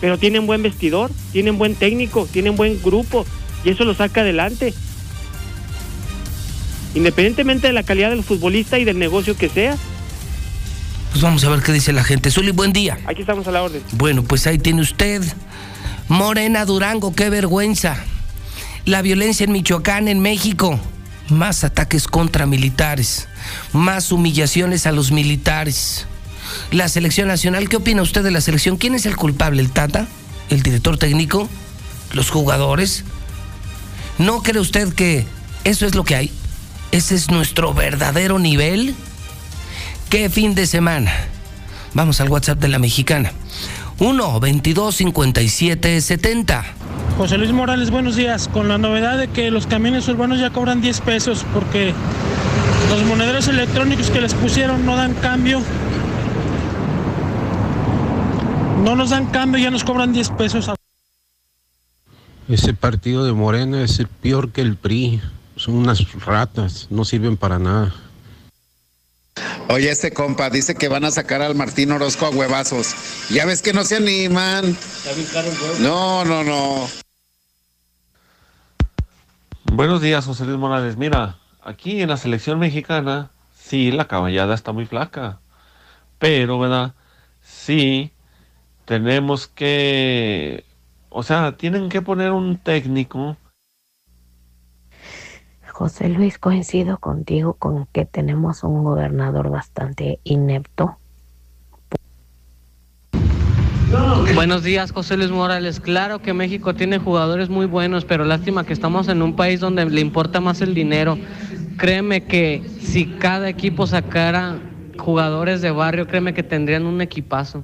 pero 0.00 0.16
tienen 0.16 0.46
buen 0.46 0.62
vestidor, 0.62 1.10
tienen 1.32 1.58
buen 1.58 1.74
técnico, 1.74 2.26
tienen 2.32 2.56
buen 2.56 2.80
grupo, 2.82 3.26
y 3.64 3.70
eso 3.70 3.84
lo 3.84 3.94
saca 3.94 4.22
adelante. 4.22 4.72
Independientemente 6.94 7.66
de 7.66 7.72
la 7.72 7.82
calidad 7.82 8.10
del 8.10 8.24
futbolista 8.24 8.78
y 8.78 8.84
del 8.84 8.98
negocio 8.98 9.36
que 9.36 9.48
sea, 9.48 9.76
Pues 11.10 11.22
vamos 11.22 11.44
a 11.44 11.50
ver 11.50 11.62
qué 11.62 11.72
dice 11.72 11.92
la 11.92 12.04
gente. 12.04 12.30
Zuli, 12.30 12.50
buen 12.52 12.72
día. 12.72 12.98
aquí 13.06 13.20
estamos 13.22 13.46
a 13.46 13.50
la 13.50 13.62
orden. 13.62 13.82
Bueno, 13.92 14.22
pues 14.22 14.46
ahí 14.46 14.58
tiene 14.58 14.82
usted. 14.82 15.22
Morena 16.08 16.64
Durango, 16.64 17.14
qué 17.14 17.28
vergüenza. 17.28 18.02
La 18.84 19.02
violencia 19.02 19.44
en 19.44 19.52
Michoacán, 19.52 20.08
en 20.08 20.20
México. 20.20 20.80
Más 21.28 21.64
ataques 21.64 22.06
contra 22.06 22.46
militares. 22.46 23.28
Más 23.72 24.12
humillaciones 24.12 24.86
a 24.86 24.92
los 24.92 25.12
militares. 25.12 26.06
La 26.70 26.88
selección 26.88 27.28
nacional, 27.28 27.68
¿qué 27.68 27.76
opina 27.76 28.02
usted 28.02 28.22
de 28.22 28.30
la 28.30 28.40
selección? 28.40 28.76
¿Quién 28.76 28.94
es 28.94 29.06
el 29.06 29.16
culpable? 29.16 29.60
¿El 29.60 29.70
Tata? 29.70 30.06
¿El 30.48 30.62
director 30.62 30.96
técnico? 30.98 31.48
¿Los 32.12 32.30
jugadores? 32.30 33.04
¿No 34.18 34.42
cree 34.42 34.60
usted 34.60 34.92
que 34.94 35.26
eso 35.64 35.86
es 35.86 35.94
lo 35.94 36.04
que 36.04 36.16
hay? 36.16 36.32
¿Ese 36.90 37.14
es 37.14 37.30
nuestro 37.30 37.74
verdadero 37.74 38.38
nivel? 38.38 38.94
¿Qué 40.08 40.30
fin 40.30 40.54
de 40.54 40.66
semana? 40.66 41.12
Vamos 41.92 42.20
al 42.20 42.30
WhatsApp 42.30 42.58
de 42.58 42.68
la 42.68 42.78
mexicana. 42.78 43.32
1 44.00 44.40
22 44.40 44.94
57 44.94 46.00
70. 46.00 46.64
José 47.16 47.36
Luis 47.36 47.50
Morales, 47.50 47.90
buenos 47.90 48.14
días. 48.14 48.46
Con 48.46 48.68
la 48.68 48.78
novedad 48.78 49.18
de 49.18 49.26
que 49.28 49.50
los 49.50 49.66
camiones 49.66 50.06
urbanos 50.08 50.38
ya 50.38 50.50
cobran 50.50 50.80
10 50.80 51.00
pesos 51.00 51.44
porque 51.52 51.92
los 52.90 53.02
monederos 53.04 53.48
electrónicos 53.48 54.10
que 54.10 54.20
les 54.20 54.34
pusieron 54.34 54.86
no 54.86 54.94
dan 54.94 55.14
cambio. 55.14 55.60
No 58.84 58.94
nos 58.94 59.10
dan 59.10 59.26
cambio, 59.26 59.60
ya 59.60 59.70
nos 59.70 59.82
cobran 59.82 60.12
10 60.12 60.30
pesos. 60.30 60.70
Ese 62.48 62.74
partido 62.74 63.24
de 63.24 63.32
Morena 63.32 63.82
es 63.82 63.98
el 63.98 64.06
peor 64.06 64.52
que 64.52 64.60
el 64.60 64.76
PRI. 64.76 65.20
Son 65.56 65.74
unas 65.74 66.12
ratas, 66.24 66.86
no 66.88 67.04
sirven 67.04 67.36
para 67.36 67.58
nada. 67.58 67.92
Oye, 69.68 69.90
este 69.90 70.12
compa 70.12 70.50
dice 70.50 70.74
que 70.74 70.88
van 70.88 71.04
a 71.04 71.10
sacar 71.10 71.42
al 71.42 71.54
Martín 71.54 71.92
Orozco 71.92 72.26
a 72.26 72.30
huevazos. 72.30 72.94
Ya 73.30 73.44
ves 73.44 73.62
que 73.62 73.72
no 73.72 73.84
se 73.84 73.96
animan. 73.96 74.76
No, 75.80 76.24
no, 76.24 76.42
no. 76.44 76.88
Buenos 79.72 80.00
días, 80.00 80.24
José 80.24 80.44
Luis 80.44 80.58
Morales. 80.58 80.96
Mira, 80.96 81.38
aquí 81.62 82.00
en 82.00 82.08
la 82.08 82.16
selección 82.16 82.58
mexicana, 82.58 83.30
sí, 83.54 83.92
la 83.92 84.08
caballada 84.08 84.54
está 84.54 84.72
muy 84.72 84.86
flaca. 84.86 85.40
Pero, 86.18 86.58
¿verdad? 86.58 86.94
Sí, 87.42 88.12
tenemos 88.86 89.46
que... 89.46 90.64
O 91.10 91.22
sea, 91.22 91.56
tienen 91.56 91.88
que 91.90 92.02
poner 92.02 92.32
un 92.32 92.58
técnico. 92.58 93.36
José 95.78 96.08
Luis, 96.08 96.38
coincido 96.38 96.98
contigo 96.98 97.52
con 97.52 97.86
que 97.92 98.04
tenemos 98.04 98.64
un 98.64 98.82
gobernador 98.82 99.48
bastante 99.48 100.18
inepto. 100.24 100.96
Buenos 104.34 104.64
días, 104.64 104.90
José 104.90 105.16
Luis 105.16 105.30
Morales. 105.30 105.78
Claro 105.78 106.20
que 106.20 106.34
México 106.34 106.74
tiene 106.74 106.98
jugadores 106.98 107.48
muy 107.48 107.66
buenos, 107.66 108.04
pero 108.04 108.24
lástima 108.24 108.66
que 108.66 108.72
estamos 108.72 109.06
en 109.06 109.22
un 109.22 109.36
país 109.36 109.60
donde 109.60 109.84
le 109.84 110.00
importa 110.00 110.40
más 110.40 110.60
el 110.62 110.74
dinero. 110.74 111.16
Créeme 111.76 112.24
que 112.24 112.68
si 112.80 113.06
cada 113.06 113.48
equipo 113.48 113.86
sacara 113.86 114.58
jugadores 114.98 115.60
de 115.62 115.70
barrio, 115.70 116.08
créeme 116.08 116.34
que 116.34 116.42
tendrían 116.42 116.86
un 116.86 117.00
equipazo. 117.02 117.62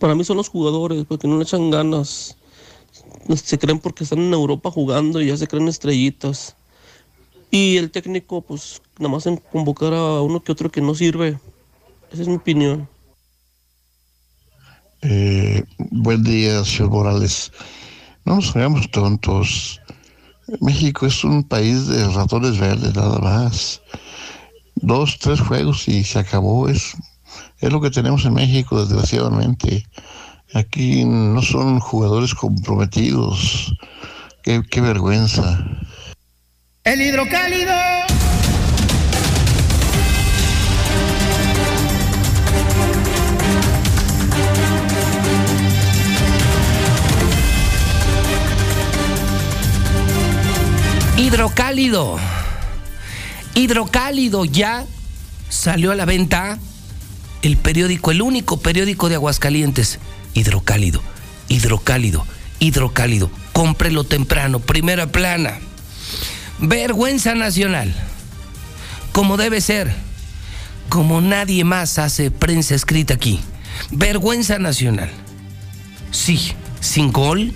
Para 0.00 0.16
mí 0.16 0.24
son 0.24 0.36
los 0.36 0.48
jugadores, 0.48 1.04
porque 1.04 1.28
no 1.28 1.36
le 1.36 1.44
echan 1.44 1.70
ganas. 1.70 2.36
Se 3.36 3.56
creen 3.56 3.78
porque 3.78 4.02
están 4.02 4.18
en 4.18 4.32
Europa 4.32 4.68
jugando 4.68 5.20
y 5.20 5.28
ya 5.28 5.36
se 5.36 5.46
creen 5.46 5.68
estrellitas. 5.68 6.56
Y 7.54 7.76
el 7.76 7.90
técnico, 7.90 8.40
pues, 8.40 8.80
nada 8.98 9.12
más 9.12 9.26
en 9.26 9.36
convocar 9.36 9.92
a 9.92 10.22
uno 10.22 10.42
que 10.42 10.52
otro 10.52 10.70
que 10.70 10.80
no 10.80 10.94
sirve. 10.94 11.38
Esa 12.10 12.22
es 12.22 12.28
mi 12.28 12.36
opinión. 12.36 12.88
Eh, 15.02 15.62
buen 15.90 16.22
día, 16.22 16.64
señor 16.64 16.88
Morales. 16.88 17.52
No 18.24 18.36
nos 18.36 18.56
hagamos 18.56 18.90
tontos. 18.90 19.82
México 20.62 21.04
es 21.04 21.24
un 21.24 21.44
país 21.44 21.88
de 21.88 22.08
ratones 22.14 22.58
verdes, 22.58 22.94
nada 22.94 23.18
más. 23.18 23.82
Dos, 24.76 25.18
tres 25.18 25.40
juegos 25.42 25.86
y 25.88 26.04
se 26.04 26.20
acabó. 26.20 26.70
Es, 26.70 26.96
es 27.58 27.70
lo 27.70 27.82
que 27.82 27.90
tenemos 27.90 28.24
en 28.24 28.32
México, 28.32 28.82
desgraciadamente. 28.82 29.86
Aquí 30.54 31.04
no 31.04 31.42
son 31.42 31.80
jugadores 31.80 32.34
comprometidos. 32.34 33.74
Qué, 34.42 34.62
qué 34.70 34.80
vergüenza. 34.80 35.66
El 36.84 37.00
hidrocálido. 37.00 37.72
Hidrocálido. 51.16 52.18
Hidrocálido 53.54 54.44
ya 54.44 54.84
salió 55.48 55.92
a 55.92 55.94
la 55.94 56.04
venta 56.04 56.58
el 57.42 57.58
periódico, 57.58 58.10
el 58.10 58.22
único 58.22 58.56
periódico 58.58 59.08
de 59.08 59.14
Aguascalientes. 59.14 60.00
Hidrocálido, 60.34 61.00
hidrocálido, 61.46 62.26
hidrocálido. 62.58 63.30
Cómprelo 63.52 64.02
temprano, 64.02 64.58
primera 64.58 65.06
plana. 65.06 65.60
Vergüenza 66.62 67.34
nacional. 67.34 67.92
Como 69.10 69.36
debe 69.36 69.60
ser. 69.60 69.92
Como 70.88 71.20
nadie 71.20 71.64
más 71.64 71.98
hace 71.98 72.30
prensa 72.30 72.76
escrita 72.76 73.14
aquí. 73.14 73.40
Vergüenza 73.90 74.60
nacional. 74.60 75.10
Sí, 76.12 76.52
sin 76.80 77.10
gol, 77.10 77.52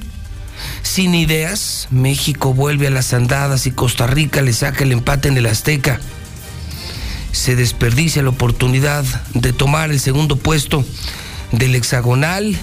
sin 0.82 1.14
ideas, 1.14 1.86
México 1.90 2.52
vuelve 2.52 2.88
a 2.88 2.90
las 2.90 3.12
andadas 3.12 3.66
y 3.66 3.70
Costa 3.70 4.08
Rica 4.08 4.42
le 4.42 4.52
saca 4.52 4.82
el 4.82 4.90
empate 4.90 5.28
en 5.28 5.36
el 5.36 5.46
Azteca. 5.46 6.00
Se 7.30 7.54
desperdicia 7.54 8.22
la 8.22 8.30
oportunidad 8.30 9.04
de 9.34 9.52
tomar 9.52 9.92
el 9.92 10.00
segundo 10.00 10.36
puesto 10.36 10.84
del 11.52 11.76
hexagonal 11.76 12.58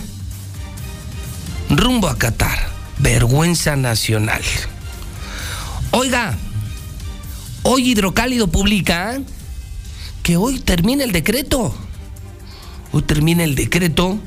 rumbo 1.70 2.10
a 2.10 2.18
Qatar. 2.18 2.68
Vergüenza 2.98 3.78
nacional. 3.78 4.42
Oiga, 5.94 6.38
hoy 7.64 7.92
Hidrocálido 7.92 8.48
publica 8.48 9.22
que 10.22 10.38
hoy 10.38 10.60
termina 10.60 11.04
el 11.04 11.12
decreto. 11.12 11.74
Hoy 12.92 13.02
termina 13.02 13.44
el 13.44 13.56
decreto 13.56 14.20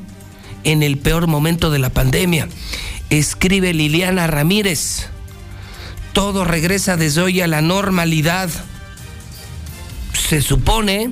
en 0.65 0.83
el 0.83 0.99
peor 0.99 1.27
momento 1.27 1.71
de 1.71 1.79
la 1.79 1.91
pandemia 1.91 2.49
escribe 3.11 3.73
Liliana 3.73 4.27
Ramírez. 4.27 5.07
Todo 6.13 6.45
regresa 6.45 6.97
desde 6.97 7.21
hoy 7.21 7.41
a 7.41 7.47
la 7.47 7.61
normalidad. 7.61 8.49
Se 10.13 10.41
supone 10.41 11.11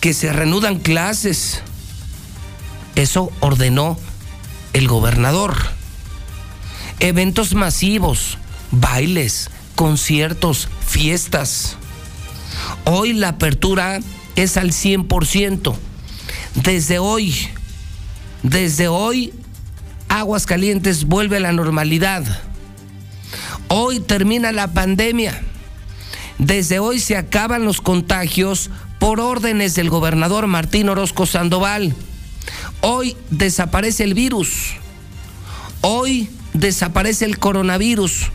que 0.00 0.14
se 0.14 0.32
reanudan 0.32 0.78
clases. 0.78 1.62
Eso 2.94 3.30
ordenó 3.40 3.98
el 4.72 4.88
gobernador. 4.88 5.56
Eventos 7.00 7.54
masivos, 7.54 8.38
bailes, 8.70 9.50
conciertos, 9.74 10.68
fiestas. 10.86 11.76
Hoy 12.84 13.12
la 13.12 13.30
apertura 13.30 14.00
es 14.36 14.56
al 14.56 14.70
100%. 14.70 15.74
Desde 16.54 16.98
hoy, 16.98 17.34
desde 18.42 18.88
hoy 18.88 19.32
Aguas 20.08 20.46
Calientes 20.46 21.04
vuelve 21.06 21.38
a 21.38 21.40
la 21.40 21.52
normalidad. 21.52 22.24
Hoy 23.68 24.00
termina 24.00 24.52
la 24.52 24.72
pandemia. 24.72 25.42
Desde 26.38 26.78
hoy 26.78 27.00
se 27.00 27.16
acaban 27.16 27.64
los 27.64 27.80
contagios 27.80 28.70
por 28.98 29.20
órdenes 29.20 29.74
del 29.74 29.90
gobernador 29.90 30.46
Martín 30.46 30.88
Orozco 30.88 31.26
Sandoval. 31.26 31.94
Hoy 32.80 33.16
desaparece 33.30 34.04
el 34.04 34.14
virus. 34.14 34.74
Hoy 35.80 36.28
desaparece 36.52 37.24
el 37.24 37.38
coronavirus. 37.38 38.30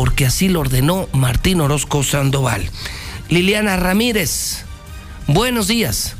Porque 0.00 0.24
así 0.24 0.48
lo 0.48 0.60
ordenó 0.60 1.08
Martín 1.12 1.60
Orozco 1.60 2.02
Sandoval. 2.02 2.62
Liliana 3.28 3.76
Ramírez, 3.76 4.64
buenos 5.26 5.68
días. 5.68 6.16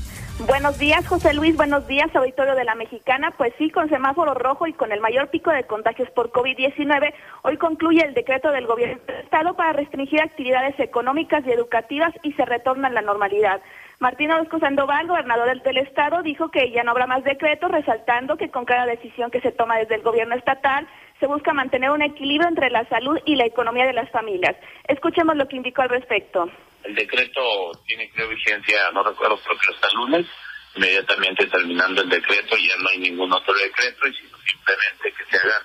Buenos 0.46 0.78
días, 0.78 1.08
José 1.08 1.32
Luis. 1.32 1.56
Buenos 1.56 1.86
días, 1.86 2.14
auditorio 2.14 2.54
de 2.56 2.64
la 2.64 2.74
Mexicana. 2.74 3.30
Pues 3.38 3.54
sí, 3.56 3.70
con 3.70 3.88
semáforo 3.88 4.34
rojo 4.34 4.66
y 4.66 4.74
con 4.74 4.92
el 4.92 5.00
mayor 5.00 5.28
pico 5.30 5.50
de 5.50 5.64
contagios 5.64 6.10
por 6.10 6.30
COVID-19, 6.30 7.14
hoy 7.40 7.56
concluye 7.56 8.04
el 8.04 8.12
decreto 8.12 8.52
del 8.52 8.66
gobierno 8.66 9.00
del 9.06 9.16
Estado 9.16 9.54
para 9.54 9.72
restringir 9.72 10.20
actividades 10.20 10.78
económicas 10.78 11.42
y 11.46 11.50
educativas 11.50 12.12
y 12.22 12.32
se 12.34 12.44
retorna 12.44 12.88
a 12.88 12.90
la 12.92 13.00
normalidad. 13.00 13.62
Martín 13.98 14.30
Orozco 14.30 14.58
Sandoval, 14.58 15.06
gobernador 15.06 15.62
del, 15.62 15.76
Estado, 15.78 16.22
dijo 16.22 16.50
que 16.50 16.70
ya 16.70 16.82
no 16.82 16.90
habrá 16.90 17.06
más 17.06 17.22
decretos, 17.24 17.70
resaltando 17.70 18.36
que 18.36 18.50
con 18.50 18.66
cada 18.66 18.84
decisión 18.86 19.30
que 19.30 19.42
se 19.42 19.52
toma 19.52 19.76
desde 19.76 19.94
el 19.94 20.02
gobierno 20.02 20.34
estatal 20.34 20.86
se 21.20 21.26
busca 21.26 21.52
mantener 21.52 21.90
un 21.90 22.02
equilibrio 22.02 22.48
entre 22.48 22.70
la 22.70 22.88
salud 22.88 23.18
y 23.26 23.36
la 23.36 23.44
economía 23.44 23.86
de 23.86 23.92
las 23.92 24.10
familias. 24.10 24.56
Escuchemos 24.88 25.36
lo 25.36 25.46
que 25.46 25.56
indicó 25.56 25.82
al 25.82 25.90
respecto. 25.90 26.50
El 26.82 26.94
decreto 26.94 27.72
tiene 27.86 28.10
que 28.10 28.26
vigencia, 28.26 28.90
no 28.92 29.04
recuerdo, 29.04 29.38
creo 29.38 29.58
que 29.58 29.74
hasta 29.74 29.96
lunes. 29.96 30.26
Inmediatamente 30.74 31.46
terminando 31.46 32.00
el 32.00 32.08
decreto 32.08 32.56
ya 32.56 32.76
no 32.78 32.88
hay 32.88 32.98
ningún 32.98 33.32
otro 33.32 33.52
decreto 33.54 34.06
y 34.06 34.14
simplemente 34.14 35.12
que 35.18 35.24
se 35.28 35.36
hagan 35.36 35.62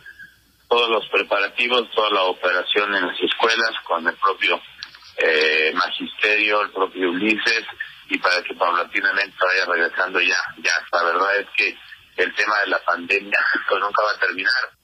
todos 0.68 0.90
los 0.90 1.08
preparativos, 1.10 1.90
toda 1.92 2.10
la 2.10 2.24
operación 2.24 2.94
en 2.96 3.08
las 3.08 3.20
escuelas 3.22 3.72
con 3.84 4.06
el 4.08 4.16
propio 4.16 4.60
eh, 5.18 5.72
magisterio, 5.74 6.64
el 6.64 6.72
propio 6.72 7.12
Ulises 7.12 7.66
y 8.10 8.18
para 8.18 8.42
que 8.42 8.56
paulatinamente 8.56 9.38
vaya 9.40 9.66
regresando 9.66 10.20
ya. 10.20 10.40
Ya, 10.58 10.74
la 10.92 11.04
verdad 11.04 11.38
es 11.38 11.48
que 11.56 11.78
el 12.18 12.34
tema 12.34 12.60
de 12.62 12.68
la 12.68 12.80
pandemia 12.80 13.40
nunca 13.80 14.04
va 14.04 14.12
a 14.12 14.20
terminar 14.20 14.75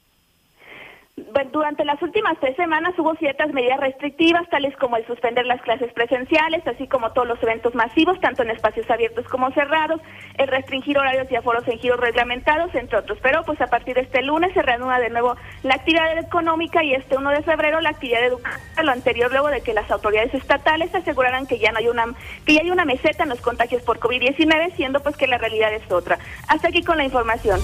durante 1.51 1.85
las 1.85 2.01
últimas 2.01 2.37
tres 2.39 2.55
semanas 2.55 2.93
hubo 2.97 3.15
ciertas 3.15 3.51
medidas 3.53 3.79
restrictivas, 3.79 4.49
tales 4.49 4.75
como 4.77 4.97
el 4.97 5.05
suspender 5.05 5.45
las 5.45 5.61
clases 5.61 5.91
presenciales, 5.93 6.65
así 6.67 6.87
como 6.87 7.11
todos 7.11 7.27
los 7.27 7.41
eventos 7.43 7.75
masivos, 7.75 8.19
tanto 8.19 8.43
en 8.43 8.49
espacios 8.49 8.89
abiertos 8.89 9.27
como 9.27 9.51
cerrados, 9.51 10.01
el 10.37 10.47
restringir 10.47 10.97
horarios 10.97 11.31
y 11.31 11.35
aforos 11.35 11.67
en 11.67 11.79
giros 11.79 11.99
reglamentados, 11.99 12.73
entre 12.75 12.97
otros. 12.97 13.19
Pero 13.21 13.43
pues 13.43 13.59
a 13.61 13.67
partir 13.67 13.95
de 13.95 14.01
este 14.01 14.21
lunes 14.21 14.53
se 14.53 14.61
reanuda 14.61 14.99
de 14.99 15.09
nuevo 15.09 15.35
la 15.63 15.75
actividad 15.75 16.17
económica 16.17 16.83
y 16.83 16.93
este 16.93 17.17
1 17.17 17.29
de 17.29 17.43
febrero 17.43 17.81
la 17.81 17.89
actividad 17.89 18.23
educativa, 18.23 18.83
lo 18.83 18.91
anterior 18.91 19.31
luego 19.31 19.49
de 19.49 19.61
que 19.61 19.73
las 19.73 19.89
autoridades 19.91 20.33
estatales 20.33 20.93
aseguraran 20.93 21.45
que 21.45 21.59
ya 21.59 21.71
no 21.71 21.79
hay 21.79 21.87
una 21.87 22.05
que 22.45 22.55
ya 22.55 22.61
hay 22.61 22.71
una 22.71 22.85
meseta 22.85 23.23
en 23.23 23.29
los 23.29 23.41
contagios 23.41 23.83
por 23.83 23.99
COVID-19, 23.99 24.75
siendo 24.75 25.01
pues 25.01 25.17
que 25.17 25.27
la 25.27 25.37
realidad 25.37 25.73
es 25.73 25.91
otra. 25.91 26.17
Hasta 26.47 26.69
aquí 26.69 26.83
con 26.83 26.97
la 26.97 27.03
información. 27.03 27.59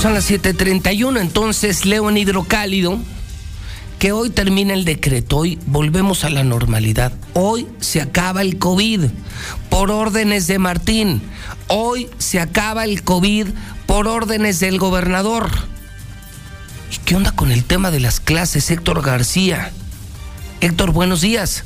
Son 0.00 0.14
las 0.14 0.30
7:31, 0.30 1.20
entonces 1.20 1.84
leo 1.84 2.08
en 2.08 2.18
hidrocálido 2.18 3.00
que 3.98 4.12
hoy 4.12 4.30
termina 4.30 4.72
el 4.72 4.84
decreto, 4.84 5.38
hoy 5.38 5.58
volvemos 5.66 6.22
a 6.22 6.30
la 6.30 6.44
normalidad, 6.44 7.12
hoy 7.34 7.66
se 7.80 8.00
acaba 8.00 8.42
el 8.42 8.58
COVID 8.58 9.06
por 9.70 9.90
órdenes 9.90 10.46
de 10.46 10.60
Martín, 10.60 11.20
hoy 11.66 12.08
se 12.18 12.38
acaba 12.38 12.84
el 12.84 13.02
COVID 13.02 13.48
por 13.86 14.06
órdenes 14.06 14.60
del 14.60 14.78
gobernador. 14.78 15.50
¿Y 16.92 16.98
qué 16.98 17.16
onda 17.16 17.32
con 17.32 17.50
el 17.50 17.64
tema 17.64 17.90
de 17.90 17.98
las 17.98 18.20
clases, 18.20 18.70
Héctor 18.70 19.02
García? 19.02 19.72
Héctor, 20.60 20.92
buenos 20.92 21.22
días. 21.22 21.64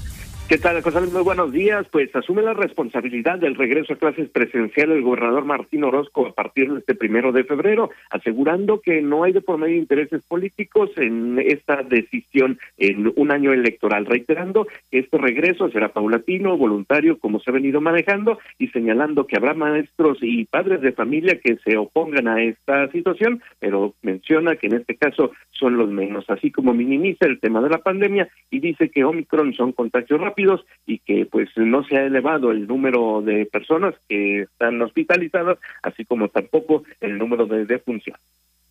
¿Qué 0.52 0.58
tal, 0.58 0.82
José? 0.82 1.00
Muy 1.00 1.22
buenos 1.22 1.50
días. 1.50 1.86
Pues 1.90 2.14
asume 2.14 2.42
la 2.42 2.52
responsabilidad 2.52 3.38
del 3.38 3.54
regreso 3.54 3.94
a 3.94 3.96
clases 3.96 4.28
presencial 4.28 4.92
el 4.92 5.00
gobernador 5.00 5.46
Martín 5.46 5.82
Orozco 5.82 6.26
a 6.26 6.34
partir 6.34 6.70
de 6.70 6.80
este 6.80 6.94
primero 6.94 7.32
de 7.32 7.44
febrero, 7.44 7.88
asegurando 8.10 8.82
que 8.82 9.00
no 9.00 9.24
hay 9.24 9.32
de 9.32 9.40
por 9.40 9.56
medio 9.56 9.78
intereses 9.78 10.20
políticos 10.28 10.90
en 10.98 11.38
esta 11.38 11.82
decisión 11.82 12.58
en 12.76 13.10
un 13.16 13.30
año 13.30 13.54
electoral, 13.54 14.04
reiterando 14.04 14.66
que 14.90 14.98
este 14.98 15.16
regreso 15.16 15.70
será 15.70 15.88
paulatino, 15.88 16.58
voluntario, 16.58 17.18
como 17.18 17.40
se 17.40 17.48
ha 17.48 17.54
venido 17.54 17.80
manejando, 17.80 18.38
y 18.58 18.68
señalando 18.68 19.26
que 19.26 19.38
habrá 19.38 19.54
maestros 19.54 20.18
y 20.20 20.44
padres 20.44 20.82
de 20.82 20.92
familia 20.92 21.40
que 21.42 21.56
se 21.64 21.78
opongan 21.78 22.28
a 22.28 22.42
esta 22.42 22.90
situación, 22.90 23.40
pero 23.58 23.94
menciona 24.02 24.56
que 24.56 24.66
en 24.66 24.74
este 24.74 24.96
caso 24.96 25.32
son 25.52 25.78
los 25.78 25.88
menos, 25.88 26.28
así 26.28 26.50
como 26.50 26.74
minimiza 26.74 27.24
el 27.24 27.40
tema 27.40 27.62
de 27.62 27.70
la 27.70 27.78
pandemia 27.78 28.28
y 28.50 28.60
dice 28.60 28.90
que 28.90 29.04
Omicron 29.04 29.54
son 29.54 29.72
contagios 29.72 30.20
rápidos 30.20 30.41
y 30.86 30.98
que 30.98 31.26
pues 31.26 31.48
no 31.56 31.84
se 31.84 31.96
ha 31.96 32.06
elevado 32.06 32.50
el 32.50 32.66
número 32.66 33.22
de 33.22 33.46
personas 33.46 33.94
que 34.08 34.42
están 34.42 34.80
hospitalizadas, 34.82 35.58
así 35.82 36.04
como 36.04 36.28
tampoco 36.28 36.84
el 37.00 37.18
número 37.18 37.46
de 37.46 37.64
defunciones. 37.64 38.20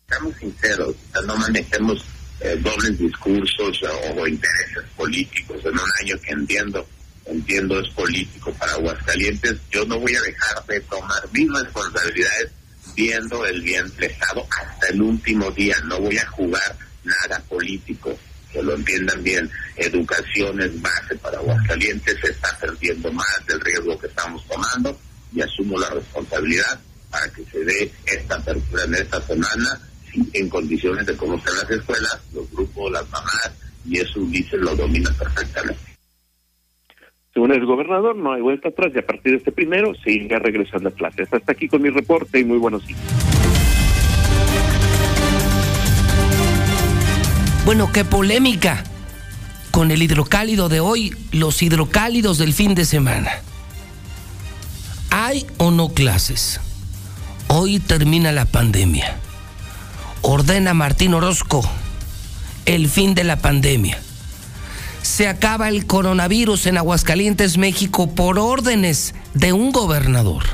Seamos 0.08 0.34
sinceros, 0.36 0.96
no 1.26 1.36
manejemos 1.36 2.04
eh, 2.40 2.56
dobles 2.60 2.98
discursos 2.98 3.82
o, 4.16 4.26
intereses 4.26 4.84
políticos. 4.96 5.64
En 5.64 5.72
un 5.72 5.90
año 6.00 6.16
que 6.22 6.32
entiendo 6.32 6.86
entiendo 7.24 7.78
es 7.78 7.88
político 7.90 8.52
para 8.54 8.72
Aguascalientes, 8.72 9.60
yo 9.70 9.84
no 9.86 9.98
voy 10.00 10.12
a 10.12 10.20
dejar 10.22 10.66
de 10.66 10.80
tomar 10.80 11.22
mis 11.32 11.48
responsabilidades 11.52 12.50
viendo 12.96 13.46
el 13.46 13.62
bien 13.62 13.88
prestado 13.92 14.44
hasta 14.60 14.88
el 14.88 15.00
último 15.00 15.48
día, 15.52 15.76
no 15.84 16.00
voy 16.00 16.18
a 16.18 16.26
jugar 16.26 16.76
nada 17.04 17.40
político 17.48 18.12
que 18.52 18.62
lo 18.62 18.74
entiendan 18.74 19.22
bien, 19.22 19.50
educación 19.76 20.60
es 20.60 20.80
base 20.80 21.16
para 21.16 21.38
Aguascalientes, 21.38 22.18
se 22.20 22.30
está 22.30 22.56
perdiendo 22.60 23.12
más 23.12 23.46
del 23.46 23.60
riesgo 23.60 23.98
que 23.98 24.06
estamos 24.06 24.46
tomando 24.46 24.98
y 25.32 25.40
asumo 25.40 25.78
la 25.78 25.90
responsabilidad 25.90 26.80
para 27.10 27.28
que 27.30 27.44
se 27.44 27.64
dé 27.64 27.90
esta 28.06 28.36
apertura 28.36 28.84
en 28.84 28.94
esta 28.94 29.20
semana 29.22 29.80
en 30.34 30.48
condiciones 30.48 31.06
de 31.06 31.16
cómo 31.16 31.36
están 31.36 31.56
las 31.56 31.70
escuelas, 31.70 32.20
los 32.34 32.50
grupos, 32.50 32.92
las 32.92 33.08
mamás, 33.10 33.52
y 33.86 33.98
eso 33.98 34.20
Ulises 34.20 34.60
lo 34.60 34.76
domina 34.76 35.10
perfectamente. 35.18 35.80
Según 37.32 37.52
el 37.52 37.64
gobernador, 37.64 38.14
no 38.14 38.34
hay 38.34 38.42
vuelta 38.42 38.68
atrás 38.68 38.92
y 38.94 38.98
a 38.98 39.06
partir 39.06 39.32
de 39.32 39.38
este 39.38 39.52
primero 39.52 39.94
se 40.04 40.12
irá 40.12 40.38
regresando 40.38 40.90
a 40.90 40.92
clases. 40.92 41.32
Hasta 41.32 41.52
aquí 41.52 41.66
con 41.66 41.80
mi 41.80 41.88
reporte 41.88 42.38
y 42.38 42.44
muy 42.44 42.58
buenos 42.58 42.86
días. 42.86 43.41
Bueno, 47.64 47.92
qué 47.92 48.04
polémica 48.04 48.84
con 49.70 49.90
el 49.90 50.02
hidrocálido 50.02 50.68
de 50.68 50.80
hoy, 50.80 51.16
los 51.30 51.62
hidrocálidos 51.62 52.38
del 52.38 52.52
fin 52.52 52.74
de 52.74 52.84
semana. 52.84 53.30
¿Hay 55.10 55.46
o 55.58 55.70
no 55.70 55.90
clases? 55.90 56.60
Hoy 57.48 57.78
termina 57.78 58.32
la 58.32 58.44
pandemia. 58.44 59.16
Ordena 60.22 60.74
Martín 60.74 61.14
Orozco 61.14 61.68
el 62.66 62.88
fin 62.88 63.14
de 63.14 63.24
la 63.24 63.36
pandemia. 63.36 63.98
Se 65.02 65.28
acaba 65.28 65.68
el 65.68 65.86
coronavirus 65.86 66.66
en 66.66 66.78
Aguascalientes, 66.78 67.58
México, 67.58 68.14
por 68.14 68.38
órdenes 68.38 69.14
de 69.34 69.52
un 69.52 69.72
gobernador. 69.72 70.44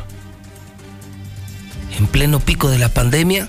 En 1.98 2.06
pleno 2.06 2.40
pico 2.40 2.70
de 2.70 2.78
la 2.78 2.88
pandemia, 2.88 3.48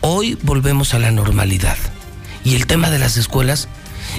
hoy 0.00 0.38
volvemos 0.42 0.94
a 0.94 0.98
la 0.98 1.10
normalidad. 1.10 1.76
Y 2.44 2.56
el 2.56 2.66
tema 2.66 2.90
de 2.90 2.98
las 2.98 3.16
escuelas, 3.16 3.68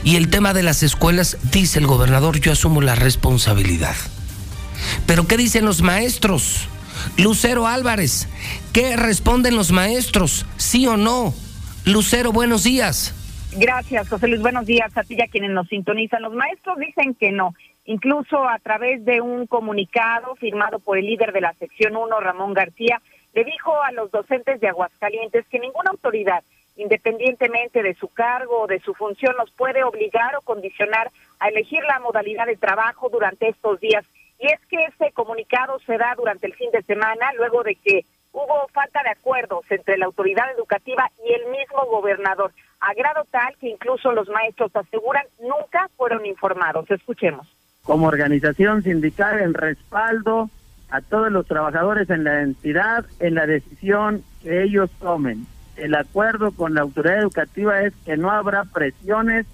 y 0.04 0.16
el 0.16 0.30
tema 0.30 0.54
de 0.54 0.64
las 0.64 0.84
escuelas, 0.84 1.38
dice 1.52 1.80
el 1.80 1.88
gobernador, 1.88 2.40
yo 2.40 2.52
asumo 2.52 2.82
la 2.82 2.96
responsabilidad. 2.96 3.96
Pero 5.06 5.28
¿qué 5.28 5.38
dicen 5.38 5.66
los 5.66 5.82
maestros? 5.82 6.68
Lucero 7.18 7.68
Álvarez, 7.68 8.28
¿qué 8.74 8.96
responden 8.96 9.56
los 9.56 9.72
maestros? 9.72 10.46
¿Sí 10.58 10.86
o 10.88 10.98
no? 10.98 11.34
Lucero, 11.86 12.32
buenos 12.32 12.64
días. 12.64 13.16
Gracias, 13.54 14.08
José 14.08 14.28
Luis. 14.28 14.42
Buenos 14.42 14.66
días 14.66 14.96
a 14.96 15.04
ti 15.04 15.16
y 15.18 15.22
a 15.22 15.28
quienes 15.28 15.52
nos 15.52 15.68
sintonizan. 15.68 16.22
Los 16.22 16.34
maestros 16.34 16.78
dicen 16.78 17.16
que 17.16 17.32
no. 17.32 17.54
Incluso 17.86 18.48
a 18.48 18.60
través 18.60 19.04
de 19.04 19.22
un 19.22 19.48
comunicado 19.48 20.36
firmado 20.36 20.80
por 20.80 20.98
el 20.98 21.06
líder 21.08 21.34
de 21.34 21.42
la 21.42 21.54
sección 21.54 21.96
1, 21.96 22.20
Ramón 22.20 22.54
García, 22.54 23.02
le 23.34 23.44
dijo 23.44 23.82
a 23.82 23.92
los 23.92 24.12
docentes 24.12 24.62
de 24.62 24.68
Aguascalientes 24.68 25.46
que 25.50 25.60
ninguna 25.60 25.92
autoridad 25.92 26.44
independientemente 26.76 27.84
de 27.84 27.94
su 27.96 28.08
cargo 28.08 28.62
o 28.62 28.68
de 28.68 28.80
su 28.80 28.94
función, 28.94 29.36
nos 29.38 29.52
puede 29.52 29.84
obligar 29.84 30.36
o 30.36 30.42
condicionar 30.42 31.12
a 31.40 31.50
elegir 31.50 31.84
la 31.84 32.00
modalidad 32.00 32.46
de 32.46 32.58
trabajo 32.58 33.10
durante 33.10 33.50
estos 33.50 33.80
días. 33.80 34.06
Y 34.40 34.48
es 34.48 34.60
que 34.70 34.84
ese 34.86 35.12
comunicado 35.12 35.80
se 35.86 35.98
da 35.98 36.16
durante 36.16 36.48
el 36.48 36.54
fin 36.54 36.72
de 36.72 36.82
semana, 36.84 37.32
luego 37.38 37.64
de 37.64 37.76
que 37.76 38.06
hubo 38.32 38.68
falta 38.74 39.02
de 39.04 39.10
acuerdos 39.12 39.66
entre 39.70 39.98
la 39.98 40.06
autoridad 40.06 40.52
educativa 40.56 41.10
y 41.26 41.34
el 41.34 41.46
mismo 41.52 41.86
gobernador, 41.90 42.52
a 42.80 42.94
grado 42.94 43.24
tal 43.30 43.56
que 43.58 43.70
incluso 43.70 44.12
los 44.14 44.28
maestros 44.30 44.76
aseguran 44.76 45.26
nunca 45.42 45.90
fueron 45.98 46.26
informados. 46.26 46.90
Escuchemos. 46.90 47.48
Como 47.84 48.08
organización 48.08 48.84
sindical 48.84 49.40
en 49.42 49.54
respaldo 49.54 50.50
a 50.90 51.02
todos 51.02 51.32
los 51.32 51.46
trabajadores 51.48 52.10
en 52.10 52.24
la 52.24 52.42
entidad 52.42 53.06
en 53.20 53.36
la 53.36 53.46
decisión 53.46 54.24
que 54.42 54.64
ellos 54.64 54.90
tomen 55.00 55.46
el 55.82 55.96
acuerdo 55.96 56.52
con 56.52 56.76
la 56.76 56.82
autoridad 56.82 57.20
educativa 57.20 57.82
es 57.82 57.94
que 58.06 58.16
no 58.16 58.30
habrá 58.30 58.66
presiones, 58.66 59.46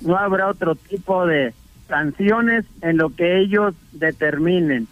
no 0.00 0.16
habrá 0.16 0.48
otro 0.48 0.74
tipo 0.74 1.26
de 1.26 1.52
sanciones 1.86 2.64
en 2.80 2.96
lo 2.96 3.10
que 3.10 3.38
ellos 3.38 3.74
determinen. 3.92 4.88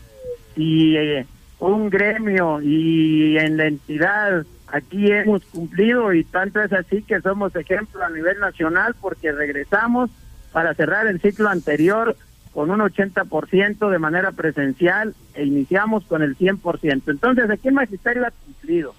Si 0.55 0.97
eh, 0.97 1.27
un 1.59 1.89
gremio 1.89 2.61
y 2.61 3.39
en 3.39 3.57
la 3.57 3.67
entidad 3.67 4.45
aquí 4.69 5.11
hemos 5.11 5.43
cumplido 5.47 6.13
y 6.13 6.25
tanto 6.25 6.61
es 6.61 6.73
así 6.73 7.03
que 7.03 7.21
somos 7.21 7.55
ejemplo 7.57 8.05
a 8.05 8.11
nivel 8.11 8.39
nacional 8.41 8.95
porque 9.01 9.33
regresamos 9.33 10.11
para 10.53 10.75
cerrar 10.75 11.07
el 11.07 11.21
ciclo 11.21 11.49
anterior 11.49 12.17
con 12.53 12.71
un 12.71 12.81
80% 12.81 13.91
de 13.91 13.99
manera 13.99 14.33
presencial 14.33 15.15
e 15.35 15.45
iniciamos 15.45 16.05
con 16.05 16.23
el 16.23 16.37
100%. 16.37 17.03
Entonces 17.09 17.51
aquí 17.51 17.69
el 17.69 17.75
magisterio 17.75 18.27
ha 18.27 18.31
cumplido. 18.31 18.95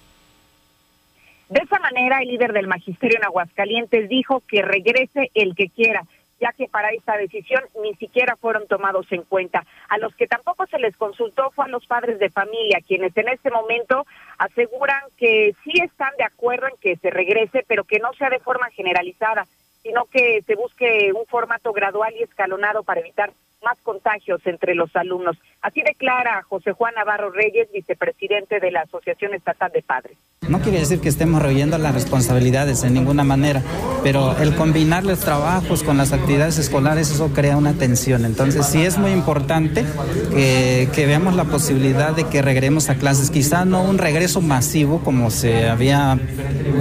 De 1.48 1.60
esa 1.62 1.78
manera, 1.78 2.18
el 2.20 2.28
líder 2.28 2.52
del 2.52 2.66
magisterio 2.66 3.18
en 3.18 3.24
Aguascalientes 3.24 4.08
dijo 4.08 4.42
que 4.48 4.62
regrese 4.62 5.30
el 5.34 5.54
que 5.54 5.68
quiera, 5.68 6.02
ya 6.40 6.52
que 6.52 6.66
para 6.66 6.90
esta 6.90 7.16
decisión 7.16 7.62
ni 7.82 7.94
siquiera 7.94 8.34
fueron 8.34 8.66
tomados 8.66 9.06
en 9.12 9.22
cuenta. 9.22 9.64
A 9.88 9.98
los 9.98 10.14
que 10.16 10.26
tampoco 10.26 10.66
se 10.66 10.80
les 10.80 10.96
consultó 10.96 11.50
fue 11.52 11.66
a 11.66 11.68
los 11.68 11.86
padres 11.86 12.18
de 12.18 12.30
familia, 12.30 12.80
quienes 12.86 13.16
en 13.16 13.28
este 13.28 13.50
momento 13.50 14.06
aseguran 14.38 15.00
que 15.16 15.54
sí 15.62 15.72
están 15.80 16.10
de 16.18 16.24
acuerdo 16.24 16.66
en 16.66 16.74
que 16.80 16.96
se 16.96 17.10
regrese, 17.10 17.64
pero 17.68 17.84
que 17.84 18.00
no 18.00 18.12
sea 18.14 18.28
de 18.28 18.40
forma 18.40 18.68
generalizada, 18.70 19.46
sino 19.84 20.04
que 20.06 20.42
se 20.42 20.56
busque 20.56 21.12
un 21.12 21.26
formato 21.26 21.72
gradual 21.72 22.12
y 22.16 22.24
escalonado 22.24 22.82
para 22.82 23.00
evitar 23.00 23.30
más 23.64 23.78
contagios 23.82 24.40
entre 24.44 24.74
los 24.74 24.94
alumnos. 24.94 25.36
Así 25.62 25.82
declara 25.82 26.42
José 26.42 26.72
Juan 26.72 26.94
Navarro 26.94 27.30
Reyes, 27.30 27.68
vicepresidente 27.72 28.60
de 28.60 28.70
la 28.70 28.82
Asociación 28.82 29.34
Estatal 29.34 29.70
de 29.72 29.82
Padres. 29.82 30.16
No 30.48 30.60
quiere 30.60 30.78
decir 30.78 31.00
que 31.00 31.08
estemos 31.08 31.42
rehuyendo 31.42 31.76
las 31.76 31.92
responsabilidades 31.92 32.84
en 32.84 32.94
ninguna 32.94 33.24
manera, 33.24 33.62
pero 34.04 34.36
el 34.38 34.54
combinar 34.54 35.04
los 35.04 35.18
trabajos 35.18 35.82
con 35.82 35.96
las 35.96 36.12
actividades 36.12 36.58
escolares, 36.58 37.10
eso 37.10 37.32
crea 37.32 37.56
una 37.56 37.72
tensión. 37.72 38.24
Entonces 38.24 38.64
sí 38.66 38.84
es 38.84 38.96
muy 38.96 39.10
importante 39.10 39.84
que, 40.30 41.06
veamos 41.06 41.34
la 41.34 41.44
posibilidad 41.44 42.14
de 42.14 42.28
que 42.28 42.42
regresemos 42.42 42.90
a 42.90 42.96
clases, 42.96 43.30
quizá 43.30 43.64
no 43.64 43.82
un 43.82 43.98
regreso 43.98 44.40
masivo 44.40 45.00
como 45.00 45.30
se 45.30 45.68
había 45.68 46.18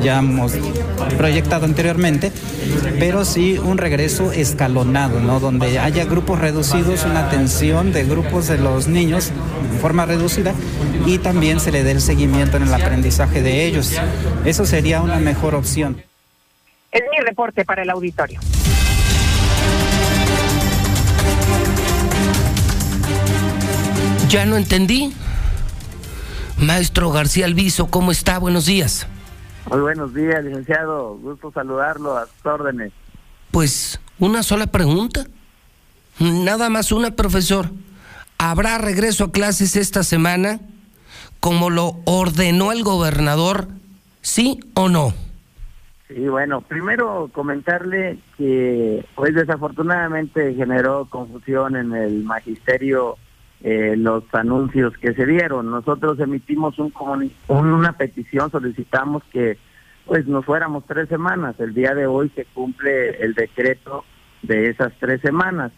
ya 0.04 0.22
proyectado 1.18 1.66
anteriormente, 1.66 2.32
pero 3.00 3.26
sí 3.26 3.58
un 3.58 3.78
regreso 3.78 4.32
escalonado, 4.32 5.20
¿no? 5.20 5.40
donde 5.40 5.80
haya 5.80 6.06
grupos 6.06 6.40
reducidos, 6.40 6.65
una 6.74 7.28
atención 7.28 7.94
de 7.94 8.06
grupos 8.06 8.48
de 8.48 8.58
los 8.58 8.88
niños 8.88 9.32
en 9.72 9.80
forma 9.80 10.06
reducida 10.06 10.54
y 11.06 11.20
también 11.20 11.60
se 11.60 11.72
le 11.72 11.84
dé 11.84 11.92
el 11.92 12.02
seguimiento 12.02 12.58
en 12.58 12.64
el 12.64 12.74
aprendizaje 12.74 13.44
de 13.44 13.66
ellos. 13.66 13.94
Eso 14.46 14.66
sería 14.66 15.02
una 15.02 15.18
mejor 15.18 15.54
opción. 15.54 16.02
Es 16.92 17.04
mi 17.12 17.24
reporte 17.24 17.66
para 17.66 17.84
el 17.84 17.90
auditorio. 17.92 18.40
Ya 24.30 24.46
no 24.46 24.58
entendí. 24.58 25.14
Maestro 26.58 27.12
García 27.12 27.46
Alviso, 27.46 27.88
¿cómo 27.88 28.12
está? 28.12 28.40
Buenos 28.40 28.66
días. 28.66 29.06
Muy 29.70 29.82
buenos 29.82 30.16
días, 30.16 30.44
licenciado. 30.44 31.16
Gusto 31.18 31.52
saludarlo 31.52 32.18
a 32.18 32.26
sus 32.26 32.46
órdenes. 32.46 32.92
Pues 33.52 34.00
una 34.18 34.42
sola 34.42 34.66
pregunta. 34.66 35.26
Nada 36.20 36.70
más 36.70 36.92
una, 36.92 37.12
profesor. 37.12 37.70
¿Habrá 38.38 38.78
regreso 38.78 39.26
a 39.26 39.32
clases 39.32 39.76
esta 39.76 40.04
semana 40.04 40.60
como 41.40 41.70
lo 41.70 41.98
ordenó 42.06 42.72
el 42.72 42.84
gobernador? 42.84 43.68
¿Sí 44.22 44.60
o 44.74 44.90
no? 44.90 45.14
Sí, 46.08 46.28
bueno, 46.28 46.62
primero 46.62 47.30
comentarle 47.34 48.20
que 48.38 49.04
pues 49.16 49.34
desafortunadamente 49.34 50.54
generó 50.54 51.06
confusión 51.06 51.76
en 51.76 51.94
el 51.94 52.24
magisterio 52.24 53.18
eh, 53.62 53.96
los 53.98 54.24
anuncios 54.34 54.96
que 54.98 55.14
se 55.14 55.26
dieron. 55.26 55.72
Nosotros 55.72 56.20
emitimos 56.20 56.78
un 56.78 56.94
una 57.48 57.94
petición, 57.94 58.52
solicitamos 58.52 59.24
que 59.32 59.58
pues 60.06 60.28
nos 60.28 60.46
fuéramos 60.46 60.86
tres 60.86 61.10
semanas. 61.10 61.60
El 61.60 61.74
día 61.74 61.96
de 61.96 62.06
hoy 62.06 62.32
se 62.36 62.46
cumple 62.46 63.24
el 63.24 63.34
decreto 63.34 64.06
de 64.44 64.70
esas 64.70 64.94
tres 65.00 65.22
semanas. 65.22 65.72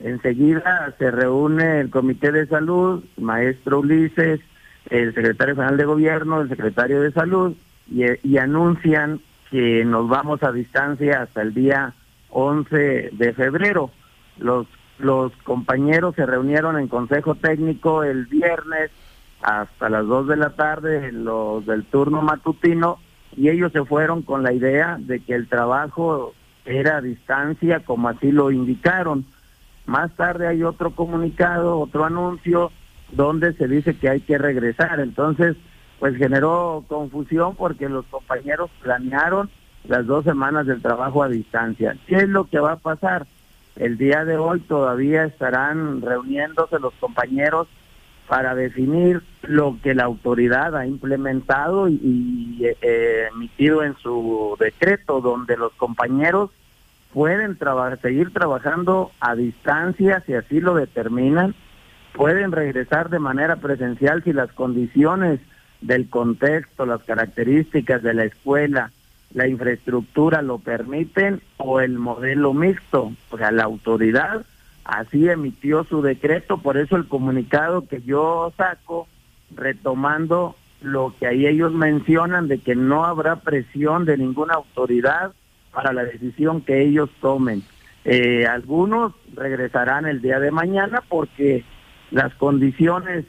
Enseguida 0.00 0.94
se 0.98 1.10
reúne 1.10 1.80
el 1.80 1.90
Comité 1.90 2.32
de 2.32 2.46
Salud, 2.46 3.04
maestro 3.18 3.80
Ulises, 3.80 4.40
el 4.88 5.14
secretario 5.14 5.54
general 5.54 5.76
de 5.76 5.84
Gobierno, 5.84 6.40
el 6.40 6.48
secretario 6.48 7.02
de 7.02 7.12
Salud, 7.12 7.54
y, 7.90 8.36
anuncian 8.38 9.20
que 9.50 9.84
nos 9.84 10.08
vamos 10.08 10.42
a 10.42 10.52
distancia 10.52 11.22
hasta 11.22 11.42
el 11.42 11.52
día 11.52 11.92
11 12.30 13.10
de 13.12 13.32
febrero. 13.34 13.90
Los, 14.38 14.66
los 14.98 15.32
compañeros 15.42 16.14
se 16.14 16.24
reunieron 16.24 16.78
en 16.78 16.88
consejo 16.88 17.34
técnico 17.34 18.02
el 18.02 18.26
viernes 18.26 18.90
hasta 19.42 19.90
las 19.90 20.06
2 20.06 20.28
de 20.28 20.36
la 20.36 20.50
tarde, 20.50 21.12
los 21.12 21.66
del 21.66 21.84
turno 21.84 22.22
matutino, 22.22 22.98
y 23.36 23.48
ellos 23.48 23.72
se 23.72 23.84
fueron 23.84 24.22
con 24.22 24.42
la 24.42 24.52
idea 24.52 24.96
de 24.98 25.20
que 25.20 25.34
el 25.34 25.46
trabajo 25.48 26.32
era 26.64 26.98
a 26.98 27.00
distancia, 27.02 27.80
como 27.80 28.08
así 28.08 28.32
lo 28.32 28.50
indicaron. 28.50 29.26
Más 29.90 30.12
tarde 30.12 30.46
hay 30.46 30.62
otro 30.62 30.92
comunicado, 30.92 31.80
otro 31.80 32.04
anuncio, 32.04 32.70
donde 33.10 33.54
se 33.54 33.66
dice 33.66 33.96
que 33.96 34.08
hay 34.08 34.20
que 34.20 34.38
regresar. 34.38 35.00
Entonces, 35.00 35.56
pues 35.98 36.16
generó 36.16 36.84
confusión 36.86 37.56
porque 37.56 37.88
los 37.88 38.06
compañeros 38.06 38.70
planearon 38.80 39.50
las 39.88 40.06
dos 40.06 40.22
semanas 40.22 40.68
del 40.68 40.80
trabajo 40.80 41.24
a 41.24 41.28
distancia. 41.28 41.96
¿Qué 42.06 42.18
es 42.18 42.28
lo 42.28 42.44
que 42.44 42.60
va 42.60 42.74
a 42.74 42.76
pasar? 42.76 43.26
El 43.74 43.98
día 43.98 44.24
de 44.24 44.36
hoy 44.36 44.60
todavía 44.60 45.24
estarán 45.24 46.02
reuniéndose 46.02 46.78
los 46.78 46.94
compañeros 47.00 47.66
para 48.28 48.54
definir 48.54 49.24
lo 49.42 49.76
que 49.82 49.96
la 49.96 50.04
autoridad 50.04 50.76
ha 50.76 50.86
implementado 50.86 51.88
y, 51.88 52.64
eh, 52.80 53.26
emitido 53.34 53.82
en 53.82 53.96
su 53.96 54.56
decreto, 54.60 55.20
donde 55.20 55.56
los 55.56 55.72
compañeros 55.72 56.50
pueden 57.12 57.58
seguir 58.02 58.32
trabajando 58.32 59.10
a 59.20 59.34
distancia 59.34 60.22
si 60.26 60.34
así 60.34 60.60
lo 60.60 60.74
determinan, 60.74 61.54
pueden 62.12 62.52
regresar 62.52 63.10
de 63.10 63.18
manera 63.18 63.56
presencial 63.56 64.22
si 64.22 64.32
las 64.32 64.52
condiciones 64.52 65.40
del 65.80 66.08
contexto, 66.08 66.86
las 66.86 67.02
características 67.02 68.02
de 68.02 68.14
la 68.14 68.24
escuela, 68.24 68.90
la 69.32 69.46
infraestructura 69.46 70.42
lo 70.42 70.58
permiten 70.58 71.40
o 71.56 71.80
el 71.80 71.98
modelo 71.98 72.52
mixto. 72.52 73.12
O 73.30 73.38
sea, 73.38 73.50
la 73.50 73.64
autoridad 73.64 74.44
así 74.84 75.28
emitió 75.28 75.84
su 75.84 76.02
decreto, 76.02 76.58
por 76.58 76.76
eso 76.76 76.96
el 76.96 77.06
comunicado 77.06 77.86
que 77.86 78.02
yo 78.02 78.52
saco, 78.56 79.08
retomando 79.54 80.56
lo 80.82 81.14
que 81.18 81.26
ahí 81.26 81.46
ellos 81.46 81.72
mencionan 81.72 82.48
de 82.48 82.58
que 82.58 82.74
no 82.74 83.04
habrá 83.04 83.36
presión 83.36 84.04
de 84.04 84.16
ninguna 84.16 84.54
autoridad 84.54 85.32
para 85.72 85.92
la 85.92 86.04
decisión 86.04 86.62
que 86.62 86.82
ellos 86.82 87.10
tomen. 87.20 87.62
Eh, 88.04 88.46
algunos 88.46 89.12
regresarán 89.34 90.06
el 90.06 90.22
día 90.22 90.40
de 90.40 90.50
mañana 90.50 91.02
porque 91.08 91.64
las 92.10 92.34
condiciones 92.34 93.26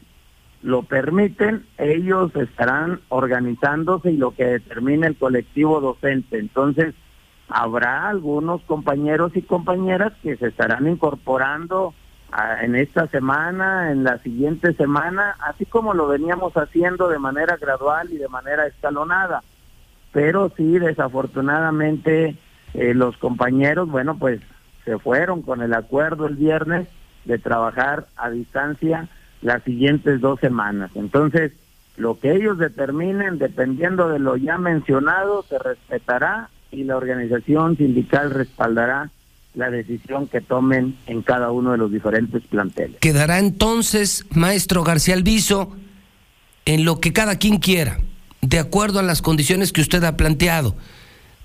lo 0.63 0.83
permiten, 0.83 1.65
ellos 1.77 2.35
estarán 2.35 3.01
organizándose 3.09 4.11
y 4.11 4.17
lo 4.17 4.31
que 4.31 4.45
determine 4.45 5.07
el 5.07 5.17
colectivo 5.17 5.81
docente. 5.81 6.37
Entonces, 6.37 6.93
habrá 7.49 8.09
algunos 8.09 8.61
compañeros 8.63 9.31
y 9.35 9.41
compañeras 9.41 10.13
que 10.21 10.37
se 10.37 10.47
estarán 10.47 10.87
incorporando 10.87 11.93
en 12.61 12.75
esta 12.75 13.07
semana, 13.07 13.91
en 13.91 14.03
la 14.03 14.19
siguiente 14.19 14.73
semana, 14.73 15.35
así 15.41 15.65
como 15.65 15.93
lo 15.93 16.07
veníamos 16.07 16.55
haciendo 16.55 17.09
de 17.09 17.19
manera 17.19 17.57
gradual 17.57 18.09
y 18.11 18.17
de 18.17 18.29
manera 18.29 18.67
escalonada. 18.67 19.43
Pero 20.11 20.51
sí, 20.55 20.79
desafortunadamente, 20.79 22.35
eh, 22.73 22.93
los 22.93 23.17
compañeros, 23.17 23.89
bueno, 23.89 24.17
pues 24.17 24.41
se 24.85 24.97
fueron 24.97 25.41
con 25.41 25.61
el 25.61 25.73
acuerdo 25.73 26.27
el 26.27 26.35
viernes 26.35 26.87
de 27.25 27.37
trabajar 27.37 28.07
a 28.17 28.29
distancia 28.29 29.07
las 29.41 29.63
siguientes 29.63 30.21
dos 30.21 30.39
semanas. 30.39 30.91
Entonces, 30.95 31.53
lo 31.97 32.19
que 32.19 32.33
ellos 32.33 32.57
determinen, 32.57 33.37
dependiendo 33.37 34.09
de 34.09 34.19
lo 34.19 34.37
ya 34.37 34.57
mencionado, 34.57 35.43
se 35.43 35.59
respetará 35.59 36.49
y 36.71 36.83
la 36.83 36.97
organización 36.97 37.77
sindical 37.77 38.31
respaldará 38.31 39.11
la 39.53 39.69
decisión 39.69 40.27
que 40.27 40.39
tomen 40.39 40.95
en 41.07 41.21
cada 41.21 41.51
uno 41.51 41.73
de 41.73 41.77
los 41.77 41.91
diferentes 41.91 42.41
planteles. 42.43 42.99
Quedará 42.99 43.39
entonces, 43.39 44.25
maestro 44.31 44.83
García 44.83 45.15
Alviso, 45.15 45.75
en 46.65 46.85
lo 46.85 47.01
que 47.01 47.11
cada 47.11 47.35
quien 47.35 47.57
quiera, 47.57 47.97
de 48.41 48.59
acuerdo 48.59 48.99
a 48.99 49.03
las 49.03 49.21
condiciones 49.21 49.71
que 49.71 49.81
usted 49.81 50.03
ha 50.03 50.17
planteado 50.17 50.75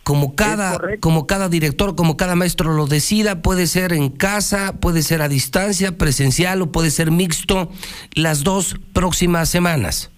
como 0.06 0.36
cada, 0.36 0.78
como 1.00 1.26
cada 1.26 1.48
director, 1.48 1.96
como 1.96 2.16
cada 2.16 2.36
maestro 2.36 2.72
lo 2.74 2.86
decida, 2.86 3.42
puede 3.42 3.66
ser 3.66 3.92
en 3.92 4.08
casa, 4.08 4.74
puede 4.80 5.02
ser 5.02 5.20
a 5.20 5.28
distancia, 5.28 5.98
presencial 5.98 6.62
o 6.62 6.70
puede 6.70 6.90
ser 6.90 7.10
mixto 7.10 7.72
las 8.14 8.44
dos 8.44 8.76
próximas 8.92 9.48
semanas. 9.48 10.12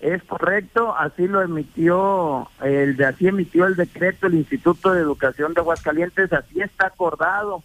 Es 0.00 0.24
correcto, 0.24 0.92
así 0.96 1.28
lo 1.28 1.40
emitió, 1.40 2.48
el 2.64 2.96
de 2.96 3.06
así 3.06 3.28
emitió 3.28 3.66
el 3.66 3.76
decreto 3.76 4.26
el 4.26 4.34
Instituto 4.34 4.92
de 4.92 5.02
Educación 5.02 5.54
de 5.54 5.60
Aguascalientes, 5.60 6.32
así 6.32 6.60
está 6.60 6.88
acordado 6.88 7.62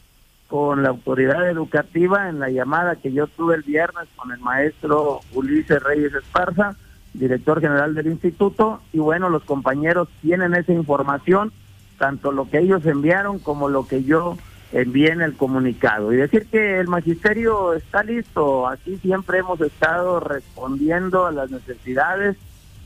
con 0.47 0.84
la 0.84 0.89
autoridad 0.89 1.49
educativa 1.49 2.30
en 2.30 2.39
la 2.39 2.51
llamada 2.51 2.97
que 2.97 3.11
yo 3.11 3.26
tuve 3.26 3.55
el 3.55 3.64
viernes 3.64 4.07
con 4.16 4.32
el 4.32 4.39
maestro 4.41 5.22
Ulises 5.34 5.82
Reyes 5.82 6.14
Esparza, 6.14 6.76
director 7.14 7.61
general 7.61 7.93
del 7.95 8.07
instituto, 8.07 8.82
y 8.91 8.99
bueno, 8.99 9.30
los 9.30 9.43
compañeros 9.43 10.09
tienen 10.22 10.55
esa 10.55 10.74
información 10.74 11.51
tanto 11.97 12.32
lo 12.32 12.49
que 12.49 12.59
ellos 12.59 12.86
enviaron 12.86 13.39
como 13.39 13.70
lo 13.70 13.88
que 13.88 14.03
yo 14.03 14.38
envié 14.72 15.11
en 15.11 15.22
el 15.22 15.36
comunicado. 15.36 16.11
Y 16.11 16.18
decir 16.18 16.47
que 16.47 16.80
el 16.80 16.88
magisterio 16.88 17.74
está 17.74 18.03
listo, 18.03 18.68
aquí 18.68 18.97
siempre 18.97 19.39
hemos 19.39 19.61
estado 19.61 20.20
respondiendo 20.20 21.26
a 21.26 21.32
las 21.32 21.51
necesidades, 21.51 22.36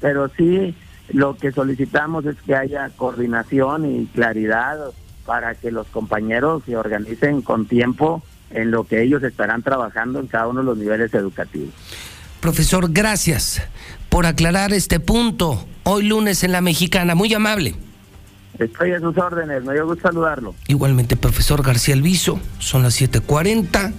pero 0.01 0.28
sí 0.30 0.75
lo 1.09 1.36
que 1.36 1.51
solicitamos 1.51 2.25
es 2.25 2.36
que 2.41 2.55
haya 2.55 2.89
coordinación 2.95 3.86
y 3.86 4.05
claridad 4.07 4.78
para 5.25 5.55
que 5.55 5.71
los 5.71 5.88
compañeros 5.88 6.63
se 6.65 6.75
organicen 6.75 7.41
con 7.41 7.65
tiempo 7.65 8.21
en 8.51 8.71
lo 8.71 8.84
que 8.84 9.01
ellos 9.01 9.23
estarán 9.23 9.61
trabajando 9.61 10.19
en 10.19 10.28
cada 10.28 10.47
uno 10.47 10.59
de 10.59 10.65
los 10.65 10.78
niveles 10.78 11.13
educativos. 11.13 11.73
Profesor, 12.39 12.91
gracias 12.91 13.61
por 14.09 14.25
aclarar 14.25 14.73
este 14.73 14.99
punto 14.99 15.65
hoy 15.83 16.03
lunes 16.03 16.43
en 16.43 16.51
la 16.51 16.61
mexicana, 16.61 17.15
muy 17.15 17.33
amable. 17.33 17.75
Estoy 18.59 18.91
a 18.91 18.99
sus 18.99 19.17
órdenes, 19.17 19.63
me 19.63 19.73
dio 19.73 19.85
gusto 19.85 20.07
saludarlo. 20.07 20.55
Igualmente, 20.67 21.15
profesor 21.15 21.63
García 21.63 21.93
Alviso, 21.93 22.39
son 22.59 22.83
las 22.83 22.99
7:40. 22.99 23.93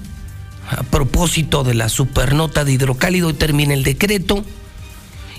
A 0.71 0.83
propósito 0.83 1.65
de 1.65 1.75
la 1.75 1.89
supernota 1.89 2.65
de 2.65 2.73
hidrocálido, 2.73 3.35
termina 3.35 3.73
el 3.73 3.85
decreto 3.85 4.45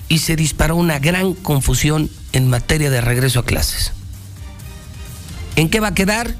y 0.08 0.18
se 0.18 0.34
disparó 0.34 0.74
una 0.74 0.98
gran 0.98 1.34
confusión 1.34 2.10
en 2.32 2.48
materia 2.48 2.90
de 2.90 3.00
regreso 3.00 3.40
a 3.40 3.44
clases. 3.44 3.92
¿En 5.54 5.68
qué 5.68 5.78
va 5.78 5.88
a 5.88 5.94
quedar? 5.94 6.34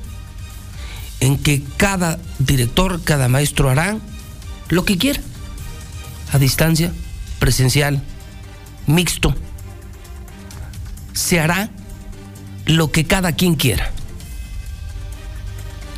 En 1.20 1.38
que 1.38 1.62
cada 1.76 2.18
director, 2.38 3.00
cada 3.04 3.28
maestro 3.28 3.70
hará 3.70 3.98
lo 4.70 4.84
que 4.84 4.98
quiera. 4.98 5.20
A 6.32 6.38
distancia, 6.38 6.92
presencial, 7.38 8.02
mixto. 8.86 9.34
Se 11.12 11.40
hará 11.40 11.70
lo 12.66 12.92
que 12.92 13.04
cada 13.04 13.32
quien 13.32 13.54
quiera. 13.54 13.90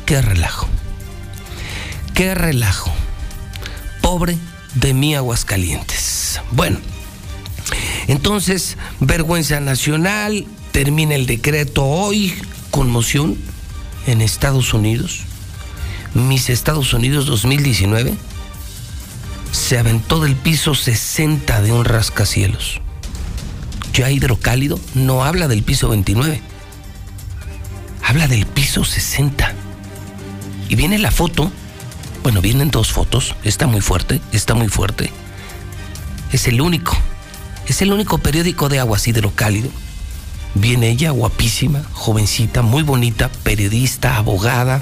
Qué 0.05 0.21
relajo. 0.21 0.67
Qué 2.13 2.35
relajo. 2.35 2.91
Pobre 4.01 4.37
de 4.75 4.93
mi 4.93 5.15
Aguascalientes. 5.15 6.41
Bueno, 6.51 6.79
entonces, 8.07 8.77
vergüenza 8.99 9.59
nacional, 9.59 10.45
termina 10.71 11.15
el 11.15 11.25
decreto 11.25 11.85
hoy, 11.85 12.33
conmoción 12.71 13.37
en 14.07 14.21
Estados 14.21 14.73
Unidos. 14.73 15.21
Mis 16.13 16.49
Estados 16.49 16.93
Unidos 16.93 17.25
2019 17.25 18.13
se 19.53 19.79
aventó 19.79 20.19
del 20.19 20.35
piso 20.35 20.75
60 20.75 21.61
de 21.61 21.71
un 21.71 21.85
rascacielos. 21.85 22.81
Ya 23.93 24.11
hidrocálido 24.11 24.77
no 24.93 25.23
habla 25.23 25.47
del 25.47 25.63
piso 25.63 25.87
29 25.87 26.41
habla 28.03 28.27
del 28.27 28.45
piso 28.45 28.83
60. 28.83 29.53
Y 30.69 30.75
viene 30.75 30.99
la 30.99 31.11
foto, 31.11 31.51
bueno, 32.21 32.41
vienen 32.41 32.69
dos 32.69 32.91
fotos, 32.91 33.35
está 33.43 33.67
muy 33.67 33.81
fuerte, 33.81 34.21
está 34.31 34.53
muy 34.53 34.67
fuerte. 34.67 35.11
Es 36.31 36.47
el 36.47 36.61
único, 36.61 36.95
es 37.67 37.81
el 37.81 37.93
único 37.93 38.17
periódico 38.17 38.69
de 38.69 38.79
aguas 38.79 39.07
hidrocálido 39.07 39.69
Viene 40.55 40.89
ella, 40.89 41.09
guapísima, 41.09 41.83
jovencita, 41.93 42.61
muy 42.61 42.83
bonita, 42.83 43.31
periodista, 43.41 44.17
abogada, 44.17 44.81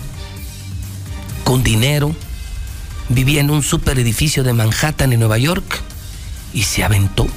con 1.46 1.64
dinero. 1.64 2.14
Vivía 3.12 3.42
en 3.42 3.50
un 3.50 3.62
super 3.62 4.00
edificio 4.00 4.42
de 4.42 4.54
Manhattan, 4.54 5.12
en 5.12 5.20
Nueva 5.20 5.38
York, 5.38 5.82
y 6.54 6.64
se 6.64 6.82
aventó. 6.82 7.28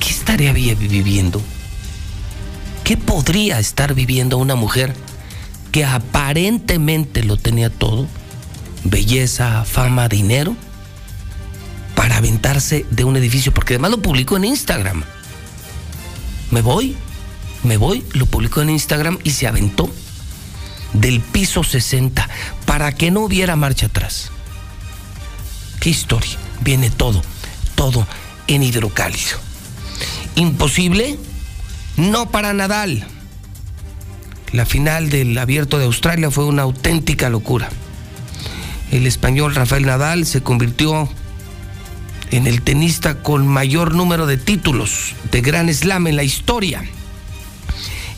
¿Qué 0.00 0.08
estaría 0.08 0.54
viviendo? 0.54 1.42
¿Qué 2.82 2.96
podría 2.96 3.58
estar 3.58 3.94
viviendo 3.94 4.38
una 4.38 4.54
mujer 4.54 4.94
que 5.70 5.84
aparentemente 5.84 7.24
lo 7.24 7.36
tenía 7.36 7.68
todo? 7.68 8.08
Belleza, 8.84 9.66
fama, 9.66 10.08
dinero, 10.08 10.56
para 11.94 12.16
aventarse 12.16 12.86
de 12.90 13.04
un 13.04 13.16
edificio, 13.16 13.52
porque 13.52 13.74
además 13.74 13.90
lo 13.90 14.00
publicó 14.00 14.38
en 14.38 14.46
Instagram. 14.46 15.04
Me 16.50 16.62
voy, 16.62 16.96
me 17.64 17.76
voy, 17.76 18.02
lo 18.14 18.24
publicó 18.24 18.62
en 18.62 18.70
Instagram 18.70 19.18
y 19.24 19.32
se 19.32 19.46
aventó 19.46 19.90
del 20.94 21.20
piso 21.20 21.62
60 21.64 22.30
para 22.64 22.92
que 22.92 23.10
no 23.10 23.20
hubiera 23.20 23.56
marcha 23.56 23.86
atrás. 23.86 24.30
¿Qué 25.80 25.90
historia? 25.90 26.38
Viene 26.60 26.90
todo, 26.90 27.22
todo 27.74 28.06
en 28.46 28.62
hidrocálido. 28.62 29.38
Imposible 30.36 31.18
no 31.96 32.30
para 32.30 32.52
Nadal. 32.52 33.06
La 34.52 34.66
final 34.66 35.10
del 35.10 35.36
abierto 35.38 35.78
de 35.78 35.84
Australia 35.84 36.30
fue 36.30 36.44
una 36.44 36.62
auténtica 36.62 37.28
locura. 37.28 37.68
El 38.90 39.06
español 39.06 39.54
Rafael 39.54 39.86
Nadal 39.86 40.26
se 40.26 40.42
convirtió 40.42 41.08
en 42.30 42.46
el 42.46 42.62
tenista 42.62 43.22
con 43.22 43.46
mayor 43.46 43.94
número 43.94 44.26
de 44.26 44.36
títulos 44.36 45.14
de 45.30 45.40
Gran 45.40 45.72
Slam 45.72 46.06
en 46.06 46.16
la 46.16 46.22
historia. 46.22 46.84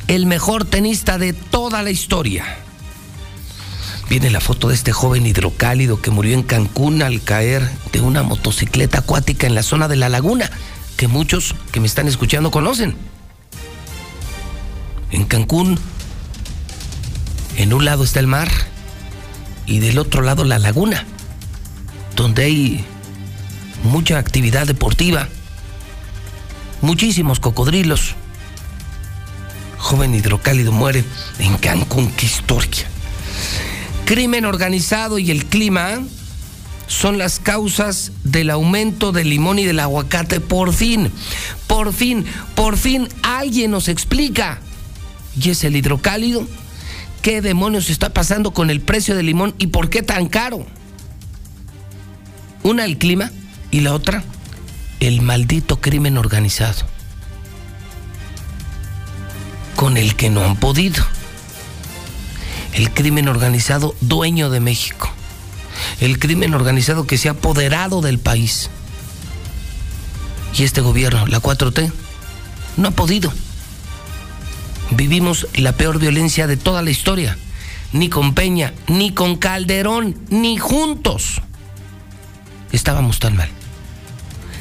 El 0.08 0.26
mejor 0.26 0.64
tenista 0.64 1.18
de 1.18 1.32
toda 1.32 1.82
la 1.82 1.90
historia. 1.90 2.44
Viene 4.08 4.30
la 4.30 4.40
foto 4.40 4.68
de 4.68 4.74
este 4.74 4.92
joven 4.92 5.26
hidrocálido 5.26 6.00
que 6.00 6.10
murió 6.10 6.34
en 6.34 6.42
Cancún 6.42 7.02
al 7.02 7.22
caer 7.22 7.68
de 7.92 8.00
una 8.00 8.22
motocicleta 8.22 8.98
acuática 8.98 9.46
en 9.46 9.54
la 9.54 9.62
zona 9.62 9.88
de 9.88 9.96
la 9.96 10.08
laguna, 10.08 10.50
que 10.96 11.08
muchos 11.08 11.54
que 11.72 11.80
me 11.80 11.86
están 11.86 12.06
escuchando 12.08 12.50
conocen 12.50 12.96
en 15.10 15.24
Cancún, 15.24 15.78
en 17.56 17.72
un 17.72 17.84
lado 17.84 18.04
está 18.04 18.20
el 18.20 18.26
mar 18.26 18.48
y 19.66 19.78
del 19.78 19.98
otro 19.98 20.22
lado 20.22 20.44
la 20.44 20.58
laguna, 20.58 21.04
donde 22.14 22.44
hay 22.44 22.84
mucha 23.82 24.18
actividad 24.18 24.66
deportiva, 24.66 25.28
muchísimos 26.82 27.40
cocodrilos. 27.40 28.14
Joven 29.78 30.14
hidrocálido 30.14 30.72
muere 30.72 31.04
en 31.38 31.56
Cancún, 31.58 32.10
qué 32.12 32.26
historia. 32.26 32.88
Crimen 34.06 34.44
organizado 34.44 35.18
y 35.18 35.32
el 35.32 35.46
clima 35.46 35.98
son 36.86 37.18
las 37.18 37.40
causas 37.40 38.12
del 38.22 38.50
aumento 38.50 39.10
del 39.10 39.28
limón 39.28 39.58
y 39.58 39.64
del 39.64 39.80
aguacate. 39.80 40.38
Por 40.38 40.72
fin, 40.72 41.10
por 41.66 41.92
fin, 41.92 42.24
por 42.54 42.76
fin 42.76 43.08
alguien 43.24 43.72
nos 43.72 43.88
explica 43.88 44.60
y 45.40 45.50
es 45.50 45.64
el 45.64 45.74
hidrocálido. 45.74 46.46
¿Qué 47.20 47.42
demonios 47.42 47.90
está 47.90 48.10
pasando 48.10 48.52
con 48.52 48.70
el 48.70 48.80
precio 48.80 49.16
del 49.16 49.26
limón 49.26 49.56
y 49.58 49.66
por 49.66 49.90
qué 49.90 50.04
tan 50.04 50.28
caro? 50.28 50.64
Una 52.62 52.84
el 52.84 52.98
clima 52.98 53.32
y 53.72 53.80
la 53.80 53.92
otra 53.92 54.22
el 55.00 55.20
maldito 55.20 55.80
crimen 55.80 56.16
organizado. 56.16 56.86
Con 59.74 59.96
el 59.96 60.14
que 60.14 60.30
no 60.30 60.44
han 60.44 60.54
podido. 60.54 61.04
El 62.76 62.92
crimen 62.92 63.26
organizado 63.26 63.96
dueño 64.00 64.50
de 64.50 64.60
México. 64.60 65.10
El 66.00 66.18
crimen 66.18 66.54
organizado 66.54 67.06
que 67.06 67.18
se 67.18 67.28
ha 67.28 67.32
apoderado 67.32 68.02
del 68.02 68.20
país. 68.20 68.70
Y 70.54 70.62
este 70.62 70.80
gobierno, 70.80 71.26
la 71.26 71.40
4T, 71.40 71.90
no 72.76 72.88
ha 72.88 72.92
podido 72.92 73.32
vivimos 74.90 75.46
la 75.54 75.72
peor 75.72 75.98
violencia 75.98 76.46
de 76.46 76.56
toda 76.56 76.82
la 76.82 76.90
historia. 76.90 77.36
Ni 77.92 78.08
con 78.08 78.34
Peña, 78.34 78.74
ni 78.88 79.12
con 79.12 79.36
Calderón, 79.36 80.18
ni 80.28 80.58
juntos. 80.58 81.40
Estábamos 82.72 83.18
tan 83.18 83.36
mal. 83.36 83.48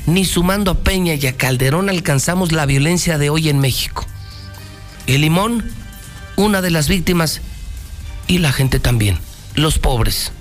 Ni 0.06 0.26
sumando 0.26 0.72
a 0.72 0.80
Peña 0.80 1.16
y 1.16 1.26
a 1.28 1.36
Calderón 1.36 1.90
alcanzamos 1.90 2.52
la 2.52 2.66
violencia 2.66 3.18
de 3.18 3.30
hoy 3.30 3.50
en 3.50 3.60
México. 3.60 4.06
El 5.08 5.22
limón, 5.22 5.64
una 6.36 6.62
de 6.62 6.72
las 6.72 6.88
víctimas, 6.88 7.42
y 8.28 8.40
la 8.40 8.52
gente 8.52 8.80
también, 8.80 9.20
los 9.56 9.80
pobres, 9.80 10.32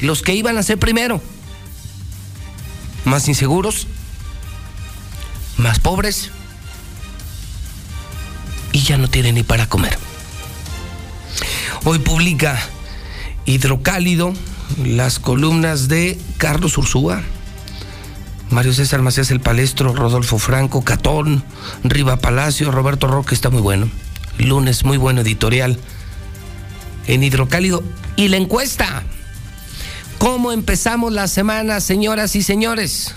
los 0.00 0.22
que 0.22 0.34
iban 0.34 0.58
a 0.58 0.62
ser 0.62 0.78
primero, 0.78 1.20
más 3.04 3.28
inseguros, 3.28 3.86
más 5.56 5.78
pobres 5.78 6.30
y 8.72 8.80
ya 8.80 8.98
no 8.98 9.08
tiene 9.08 9.32
ni 9.32 9.42
para 9.42 9.68
comer. 9.68 9.96
Hoy 11.84 11.98
publica 12.00 12.60
Hidrocálido 13.44 14.32
las 14.84 15.18
columnas 15.20 15.88
de 15.88 16.18
Carlos 16.36 16.76
Ursúa, 16.76 17.22
Mario 18.50 18.74
César 18.74 19.02
Macías 19.02 19.30
El 19.30 19.40
Palestro, 19.40 19.94
Rodolfo 19.94 20.38
Franco, 20.38 20.82
Catón, 20.82 21.44
Riva 21.84 22.16
Palacio, 22.16 22.70
Roberto 22.70 23.06
Roque, 23.06 23.34
está 23.34 23.50
muy 23.50 23.62
bueno. 23.62 23.88
Lunes, 24.38 24.84
muy 24.84 24.98
bueno 24.98 25.22
editorial 25.22 25.78
en 27.06 27.22
Hidrocálido. 27.22 27.82
Y 28.16 28.28
la 28.28 28.36
encuesta. 28.36 29.04
¿Cómo 30.18 30.52
empezamos 30.52 31.12
la 31.12 31.28
semana, 31.28 31.80
señoras 31.80 32.36
y 32.36 32.42
señores? 32.42 33.14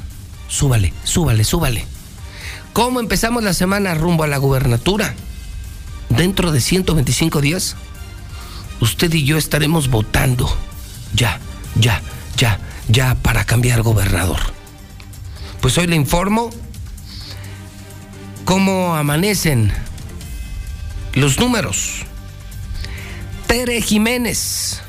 Súbale, 0.47 0.93
súbale, 1.03 1.43
súbale. 1.43 1.85
¿Cómo 2.73 2.99
empezamos 2.99 3.43
la 3.43 3.53
semana 3.53 3.95
rumbo 3.95 4.23
a 4.23 4.27
la 4.27 4.37
gubernatura? 4.37 5.15
dentro 6.09 6.51
de 6.51 6.59
125 6.59 7.41
días, 7.41 7.75
usted 8.81 9.13
y 9.13 9.23
yo 9.23 9.37
estaremos 9.37 9.89
votando 9.89 10.49
ya, 11.13 11.39
ya, 11.75 12.01
ya, 12.35 12.59
ya 12.87 13.15
para 13.15 13.45
cambiar 13.45 13.81
gobernador. 13.81 14.39
Pues 15.61 15.77
hoy 15.77 15.87
le 15.87 15.95
informo 15.95 16.49
cómo 18.45 18.95
amanecen 18.95 19.71
los 21.13 21.39
números. 21.39 22.05
Tere 23.49 23.81
Jiménez 23.81 24.79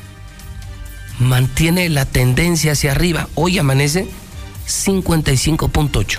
mantiene 1.18 1.88
la 1.88 2.04
tendencia 2.04 2.72
hacia 2.72 2.92
arriba. 2.92 3.26
Hoy 3.34 3.58
amanece 3.58 4.06
55.8. 4.68 6.18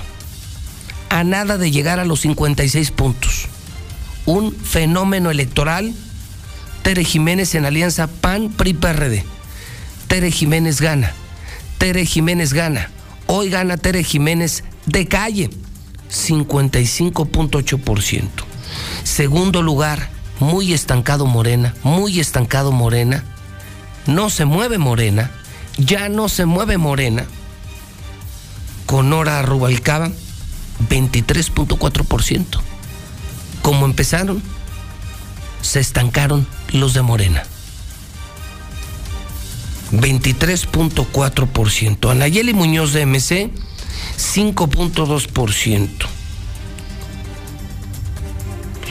A 1.10 1.24
nada 1.24 1.60
de 1.60 1.70
llegar 1.70 2.00
a 2.00 2.06
los 2.06 2.22
56 2.22 2.90
puntos 2.90 3.48
un 4.26 4.56
fenómeno 4.56 5.30
electoral. 5.30 5.94
Tere 6.82 7.04
Jiménez 7.04 7.54
en 7.54 7.66
alianza 7.66 8.08
PAN-PRI-PRD. 8.08 9.24
Tere 10.08 10.32
Jiménez 10.32 10.82
gana. 10.82 11.14
Tere 11.78 12.08
Jiménez 12.08 12.54
gana. 12.54 12.90
Hoy 13.28 13.52
gana 13.52 13.78
Tere 13.78 14.04
Jiménez 14.04 14.64
de 14.88 15.08
calle, 15.08 15.52
55.8%. 16.10 18.30
Segundo 19.04 19.62
lugar, 19.62 20.10
muy 20.42 20.74
estancado 20.74 21.26
Morena, 21.26 21.74
muy 21.84 22.20
estancado 22.20 22.74
Morena. 22.74 23.24
No 24.08 24.30
se 24.30 24.44
mueve 24.44 24.78
Morena, 24.78 25.32
ya 25.78 26.10
no 26.10 26.28
se 26.28 26.46
mueve 26.46 26.78
Morena. 26.78 27.24
Con 28.86 29.10
Nora 29.10 29.42
Rubalcaba, 29.42 30.12
23.4% 30.90 32.62
como 33.62 33.86
empezaron, 33.86 34.44
se 35.62 35.80
estancaron 35.80 36.46
los 36.74 36.94
de 36.94 37.02
Morena. 37.02 37.44
23.4%. 39.92 42.12
Anayeli 42.12 42.54
Muñoz 42.54 42.92
de 42.94 43.06
MC, 43.06 43.52
5.2%. 44.18 45.90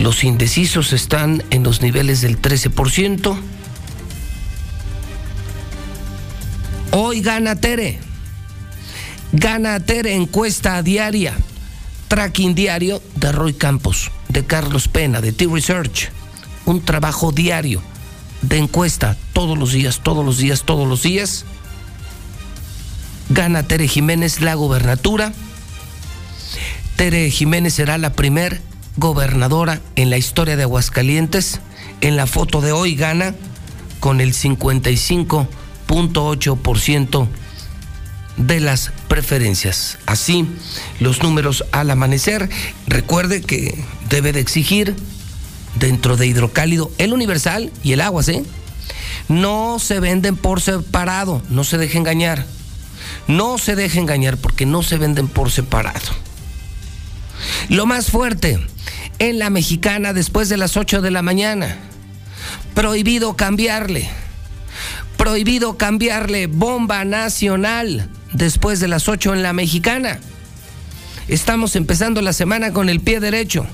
Los 0.01 0.25
indecisos 0.25 0.95
están 0.95 1.45
en 1.51 1.63
los 1.63 1.83
niveles 1.83 2.23
del 2.23 2.41
13%. 2.41 3.39
Hoy 6.93 7.21
gana 7.21 7.57
Tere. 7.57 7.99
Gana 9.33 9.79
Tere 9.81 10.15
encuesta 10.15 10.83
diaria. 10.83 11.37
Tracking 12.09 12.55
diario 12.55 13.03
de 13.17 13.31
Roy 13.31 13.53
Campos 13.53 14.11
de 14.29 14.45
Carlos 14.47 14.89
Pena, 14.89 15.21
de 15.21 15.33
T-Research, 15.33 16.11
un 16.65 16.83
trabajo 16.83 17.31
diario 17.31 17.83
de 18.43 18.57
encuesta 18.57 19.17
todos 19.35 19.57
los 19.57 19.73
días, 19.73 20.01
todos 20.03 20.25
los 20.25 20.39
días, 20.39 20.63
todos 20.65 20.89
los 20.89 21.03
días. 21.03 21.45
Gana 23.29 23.65
Tere 23.65 23.87
Jiménez 23.87 24.41
la 24.41 24.55
gobernatura. 24.55 25.35
Tere 26.97 27.31
Jiménez 27.31 27.75
será 27.75 27.99
la 27.99 28.15
primer 28.15 28.70
gobernadora 28.97 29.81
en 29.97 30.11
la 30.11 30.19
historia 30.19 30.57
de 30.57 30.65
Aguascalientes. 30.65 31.61
En 32.01 32.17
la 32.17 32.27
foto 32.27 32.61
de 32.61 32.73
hoy 32.73 32.95
gana 32.95 33.35
con 34.01 34.21
el 34.21 34.33
55.8% 34.33 37.29
de 38.37 38.61
las 38.61 38.93
preferencias. 39.09 39.99
Así, 40.07 40.47
los 40.99 41.23
números 41.23 41.65
al 41.73 41.91
amanecer. 41.91 42.49
Recuerde 42.87 43.43
que 43.43 43.85
debe 44.09 44.33
de 44.33 44.41
exigir 44.41 44.97
dentro 45.79 46.17
de 46.17 46.27
hidrocálido 46.27 46.91
el 46.99 47.13
universal 47.13 47.71
y 47.83 47.93
el 47.93 48.01
agua, 48.01 48.23
¿sí? 48.23 48.43
No 49.29 49.79
se 49.79 50.01
venden 50.01 50.37
por 50.37 50.61
separado, 50.61 51.43
no 51.49 51.65
se 51.65 51.79
deje 51.79 51.99
engañar. 51.99 52.47
No 53.29 53.59
se 53.59 53.77
deje 53.77 54.01
engañar 54.01 54.37
porque 54.37 54.67
no 54.67 54.83
se 54.83 54.97
venden 54.97 55.29
por 55.29 55.51
separado. 55.51 56.11
Lo 57.69 57.87
más 57.87 58.11
fuerte, 58.11 58.59
en 59.19 59.39
la 59.39 59.51
mexicana 59.51 60.13
después 60.13 60.49
de 60.49 60.57
las 60.57 60.77
8 60.77 61.03
de 61.03 61.11
la 61.11 61.23
mañana. 61.23 61.77
Prohibido 62.75 63.37
cambiarle. 63.37 64.09
Prohibido 65.17 65.77
cambiarle 65.77 66.47
bomba 66.47 67.05
nacional 67.05 68.09
después 68.33 68.81
de 68.81 68.89
las 68.89 69.09
8 69.09 69.35
en 69.35 69.43
la 69.43 69.53
mexicana. 69.53 70.19
Estamos 71.29 71.77
empezando 71.77 72.23
la 72.23 72.33
semana 72.33 72.73
con 72.73 72.89
el 72.89 73.01
pie 73.01 73.21
derecho, 73.21 73.67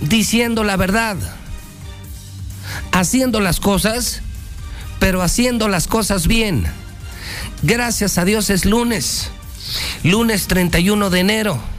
diciendo 0.00 0.64
la 0.64 0.76
verdad, 0.76 1.16
haciendo 2.92 3.40
las 3.40 3.60
cosas, 3.60 4.22
pero 4.98 5.22
haciendo 5.22 5.68
las 5.68 5.86
cosas 5.86 6.26
bien. 6.26 6.66
Gracias 7.62 8.18
a 8.18 8.24
Dios 8.24 8.50
es 8.50 8.64
lunes, 8.64 9.30
lunes 10.02 10.46
31 10.46 11.10
de 11.10 11.20
enero. 11.20 11.75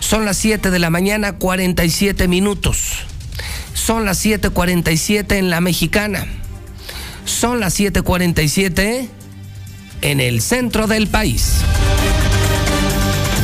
Son 0.00 0.24
las 0.24 0.36
7 0.36 0.70
de 0.70 0.78
la 0.78 0.90
mañana, 0.90 1.34
47 1.34 2.28
minutos. 2.28 3.06
Son 3.74 4.04
las 4.04 4.18
7:47 4.24 5.36
en 5.36 5.50
la 5.50 5.60
mexicana. 5.60 6.26
Son 7.24 7.60
las 7.60 7.78
7:47 7.78 9.08
en 10.02 10.20
el 10.20 10.40
centro 10.40 10.86
del 10.86 11.06
país. 11.08 11.60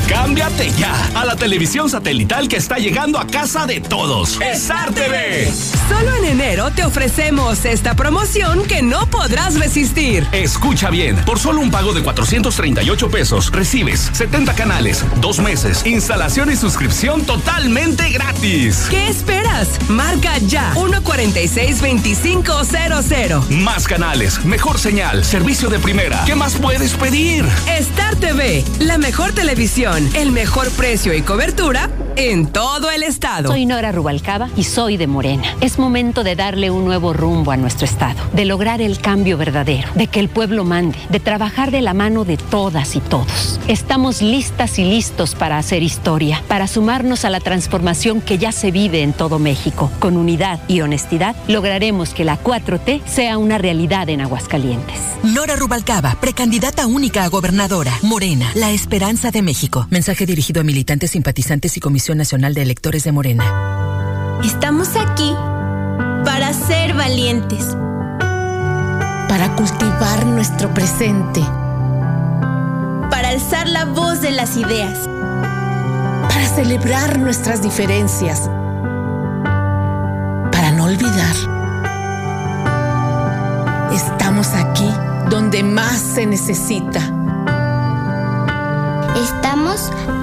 Cámbiate 0.09 0.71
ya 0.79 0.93
a 1.15 1.25
la 1.25 1.37
televisión 1.37 1.89
satelital 1.89 2.49
que 2.49 2.57
está 2.57 2.79
llegando 2.79 3.19
a 3.19 3.27
casa 3.27 3.67
de 3.67 3.81
todos. 3.81 4.39
Star 4.41 4.93
TV. 4.93 5.51
Solo 5.89 6.15
en 6.17 6.25
enero 6.25 6.71
te 6.71 6.85
ofrecemos 6.85 7.65
esta 7.65 7.95
promoción 7.95 8.65
que 8.65 8.83
no 8.83 9.07
podrás 9.07 9.59
resistir. 9.59 10.27
Escucha 10.33 10.91
bien, 10.91 11.17
por 11.25 11.39
solo 11.39 11.61
un 11.61 11.71
pago 11.71 11.93
de 11.93 12.03
438 12.03 13.11
pesos 13.11 13.51
recibes 13.53 14.11
70 14.13 14.55
canales, 14.55 15.05
dos 15.21 15.41
meses, 15.41 15.85
instalación 15.87 16.51
y 16.51 16.57
suscripción 16.57 17.23
totalmente 17.23 18.11
gratis. 18.11 18.87
¿Qué 18.91 19.09
esperas? 19.09 19.69
Marca 19.89 20.39
ya 20.39 20.73
146-2500. 20.75 23.49
Más 23.49 23.87
canales, 23.87 24.45
mejor 24.45 24.79
señal, 24.79 25.25
servicio 25.25 25.69
de 25.69 25.79
primera. 25.79 26.23
¿Qué 26.27 26.35
más 26.35 26.55
puedes 26.57 26.95
pedir? 26.95 27.45
Star 27.67 28.17
TV, 28.17 28.65
la 28.79 28.99
mejor 28.99 29.33
televisión, 29.33 29.92
el 29.97 30.33
mejor 30.33 30.71
precio 30.71 31.13
y 31.13 31.21
cobertura 31.21 31.91
en 32.17 32.47
todo 32.47 32.91
el 32.91 33.03
estado. 33.03 33.49
Soy 33.49 33.67
Nora 33.67 33.93
Rubalcaba 33.93 34.49
y 34.57 34.65
soy 34.65 34.97
de 34.97 35.07
Morena. 35.07 35.57
Es 35.61 35.79
momento 35.79 36.25
de 36.25 36.37
darle 36.37 36.71
un 36.71 36.85
nuevo 36.85 37.13
rumbo 37.13 37.53
a 37.53 37.57
nuestro 37.57 37.85
estado, 37.85 38.21
de 38.33 38.45
lograr 38.45 38.81
el 38.81 38.99
cambio 38.99 39.37
verdadero, 39.39 39.89
de 39.95 40.07
que 40.07 40.21
el 40.21 40.29
pueblo 40.29 40.65
mande, 40.65 40.99
de 41.09 41.21
trabajar 41.21 41.71
de 41.71 41.83
la 41.83 41.95
mano 41.95 42.25
de 42.25 42.37
todas 42.37 42.97
y 42.97 43.01
todos. 43.01 43.61
Estamos 43.69 44.23
listas 44.23 44.79
y 44.79 44.85
listos 44.85 45.35
para 45.35 45.59
hacer 45.59 45.83
historia, 45.83 46.43
para 46.49 46.67
sumarnos 46.67 47.25
a 47.25 47.31
la 47.31 47.41
transformación 47.41 48.21
que 48.21 48.39
ya 48.39 48.53
se 48.53 48.71
vive 48.71 49.03
en 49.03 49.13
todo 49.13 49.39
México. 49.39 49.91
Con 49.99 50.17
unidad 50.17 50.61
y 50.69 50.81
honestidad 50.81 51.37
lograremos 51.49 52.15
que 52.15 52.25
la 52.25 52.43
4T 52.43 53.03
sea 53.07 53.39
una 53.39 53.59
realidad 53.59 54.09
en 54.09 54.21
Aguascalientes. 54.21 55.01
Nora 55.23 55.57
Rubalcaba, 55.57 56.17
precandidata 56.21 56.87
única 56.87 57.25
a 57.25 57.29
gobernadora. 57.29 57.93
Morena, 58.03 58.51
la 58.55 58.73
esperanza 58.73 59.31
de 59.31 59.43
México. 59.43 59.87
Mensaje 59.91 60.27
dirigido 60.27 60.61
a 60.61 60.65
militantes, 60.65 61.13
simpatizantes 61.13 61.77
y 61.77 61.81
Comisión 62.03 62.19
Nacional 62.19 62.53
de 62.55 62.63
Electores 62.63 63.05
de 63.05 63.13
Morena. 63.13 64.41
Estamos 64.43 64.97
aquí 64.97 65.37
para 66.25 66.53
ser 66.53 66.95
valientes, 66.95 67.77
para 69.29 69.55
cultivar 69.55 70.27
nuestro 70.27 70.75
presente, 70.75 71.41
para 73.09 73.29
alzar 73.29 73.69
la 73.69 73.85
voz 73.85 74.21
de 74.21 74.33
las 74.33 74.57
ideas, 74.57 74.99
para 76.29 76.45
celebrar 76.57 77.21
nuestras 77.21 77.63
diferencias, 77.63 78.51
para 80.51 80.73
no 80.73 80.87
olvidar. 80.87 81.37
Estamos 83.93 84.49
aquí 84.55 84.91
donde 85.31 85.63
más 85.63 86.01
se 86.01 86.27
necesita. 86.27 86.99
Estamos 89.15 89.93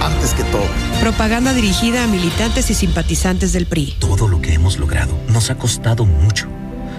antes 0.00 0.34
que 0.34 0.44
todo. 0.44 0.66
Propaganda 1.00 1.52
dirigida 1.52 2.04
a 2.04 2.06
militantes 2.06 2.70
y 2.70 2.74
simpatizantes 2.74 3.52
del 3.52 3.66
PRI. 3.66 3.96
Todo 3.98 4.28
lo 4.28 4.40
que 4.40 4.54
hemos 4.54 4.78
logrado 4.78 5.16
nos 5.28 5.50
ha 5.50 5.56
costado 5.56 6.04
mucho. 6.04 6.48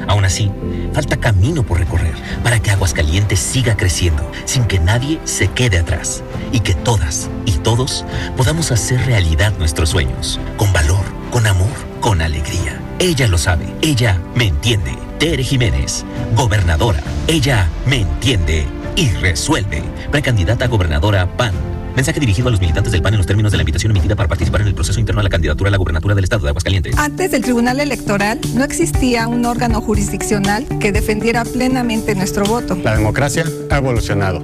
Aún 0.08 0.26
así, 0.26 0.52
falta 0.94 1.18
camino 1.18 1.64
por 1.64 1.80
recorrer 1.80 2.14
para 2.44 2.60
que 2.60 2.72
Aguascalientes 2.72 3.40
siga 3.40 3.76
creciendo 3.76 4.30
sin 4.46 4.66
que 4.66 4.80
nadie 4.80 5.20
se 5.24 5.48
quede 5.48 5.80
atrás 5.80 6.24
y 6.52 6.60
que 6.60 6.76
todas 6.76 7.30
y 7.46 7.54
todos 7.54 8.06
podamos 8.38 8.72
hacer 8.72 9.04
realidad 9.06 9.54
nuestros 9.58 9.90
sueños 9.90 10.40
con 10.58 10.72
valor, 10.74 11.04
con 11.32 11.48
amor, 11.48 11.72
con 12.02 12.22
alegría. 12.22 12.80
Ella 13.00 13.28
lo 13.28 13.38
sabe, 13.38 13.66
ella 13.82 14.22
me 14.36 14.48
entiende. 14.48 14.96
Tere 15.20 15.44
Jiménez, 15.44 16.06
gobernadora. 16.36 17.02
Ella 17.28 17.68
me 17.86 18.02
entiende 18.02 18.66
y 18.96 19.10
resuelve. 19.10 19.84
Precandidata 20.12 20.66
a 20.66 20.68
gobernadora 20.68 21.26
PAN. 21.38 21.75
Mensaje 21.96 22.20
dirigido 22.20 22.50
a 22.50 22.52
los 22.52 22.60
militantes 22.60 22.92
del 22.92 23.02
PAN 23.02 23.14
en 23.14 23.20
los 23.20 23.28
términos 23.28 23.52
de 23.52 23.58
la 23.58 23.62
invitación 23.62 23.92
emitida 23.92 24.16
para 24.16 24.28
participar 24.28 24.62
en 24.62 24.68
el 24.68 24.76
proceso 24.76 25.00
interno 25.00 25.22
a 25.22 25.24
la 25.24 25.30
candidatura 25.30 25.70
a 25.70 25.72
la 25.72 25.78
gubernatura 25.78 26.14
del 26.14 26.26
Estado 26.26 26.44
de 26.44 26.50
Aguascalientes. 26.50 26.98
Antes 26.98 27.32
del 27.32 27.42
Tribunal 27.42 27.80
Electoral 27.80 28.40
no 28.54 28.64
existía 28.64 29.28
un 29.28 29.46
órgano 29.46 29.82
jurisdiccional 29.82 30.66
que 30.80 30.92
defendiera 30.92 31.46
plenamente 31.46 32.14
nuestro 32.16 32.46
voto. 32.46 32.76
La 32.84 32.98
democracia 32.98 33.46
ha 33.70 33.78
evolucionado 33.78 34.44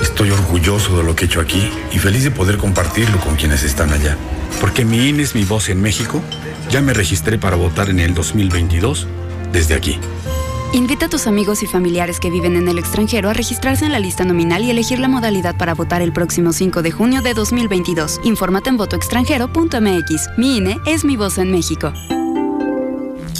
Estoy 0.00 0.30
orgulloso 0.30 0.96
de 0.96 1.04
lo 1.04 1.14
que 1.14 1.24
he 1.24 1.26
hecho 1.26 1.40
aquí 1.40 1.70
y 1.92 1.98
feliz 1.98 2.24
de 2.24 2.30
poder 2.30 2.56
compartirlo 2.56 3.18
con 3.20 3.36
quienes 3.36 3.62
están 3.62 3.92
allá. 3.92 4.16
Porque 4.60 4.84
mi 4.84 5.08
INE 5.08 5.22
es 5.22 5.34
mi 5.34 5.44
voz 5.44 5.68
en 5.68 5.80
México, 5.80 6.22
ya 6.70 6.80
me 6.80 6.94
registré 6.94 7.38
para 7.38 7.56
votar 7.56 7.90
en 7.90 8.00
el 8.00 8.14
2022 8.14 9.06
desde 9.52 9.74
aquí. 9.74 9.98
Invita 10.72 11.06
a 11.06 11.08
tus 11.08 11.26
amigos 11.26 11.62
y 11.64 11.66
familiares 11.66 12.20
que 12.20 12.30
viven 12.30 12.56
en 12.56 12.68
el 12.68 12.78
extranjero 12.78 13.28
a 13.28 13.32
registrarse 13.32 13.84
en 13.84 13.92
la 13.92 13.98
lista 13.98 14.24
nominal 14.24 14.62
y 14.62 14.70
elegir 14.70 15.00
la 15.00 15.08
modalidad 15.08 15.56
para 15.56 15.74
votar 15.74 16.00
el 16.00 16.12
próximo 16.12 16.52
5 16.52 16.82
de 16.82 16.92
junio 16.92 17.22
de 17.22 17.34
2022. 17.34 18.20
Infórmate 18.22 18.70
en 18.70 18.76
votoextranjero.mx. 18.76 20.28
Mi 20.38 20.58
INE 20.58 20.78
es 20.86 21.04
mi 21.04 21.16
voz 21.16 21.38
en 21.38 21.50
México. 21.50 21.92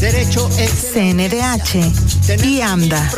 Derecho 0.00 0.48
CNDH 0.48 2.44
y 2.44 2.60
AMDA. 2.60 3.10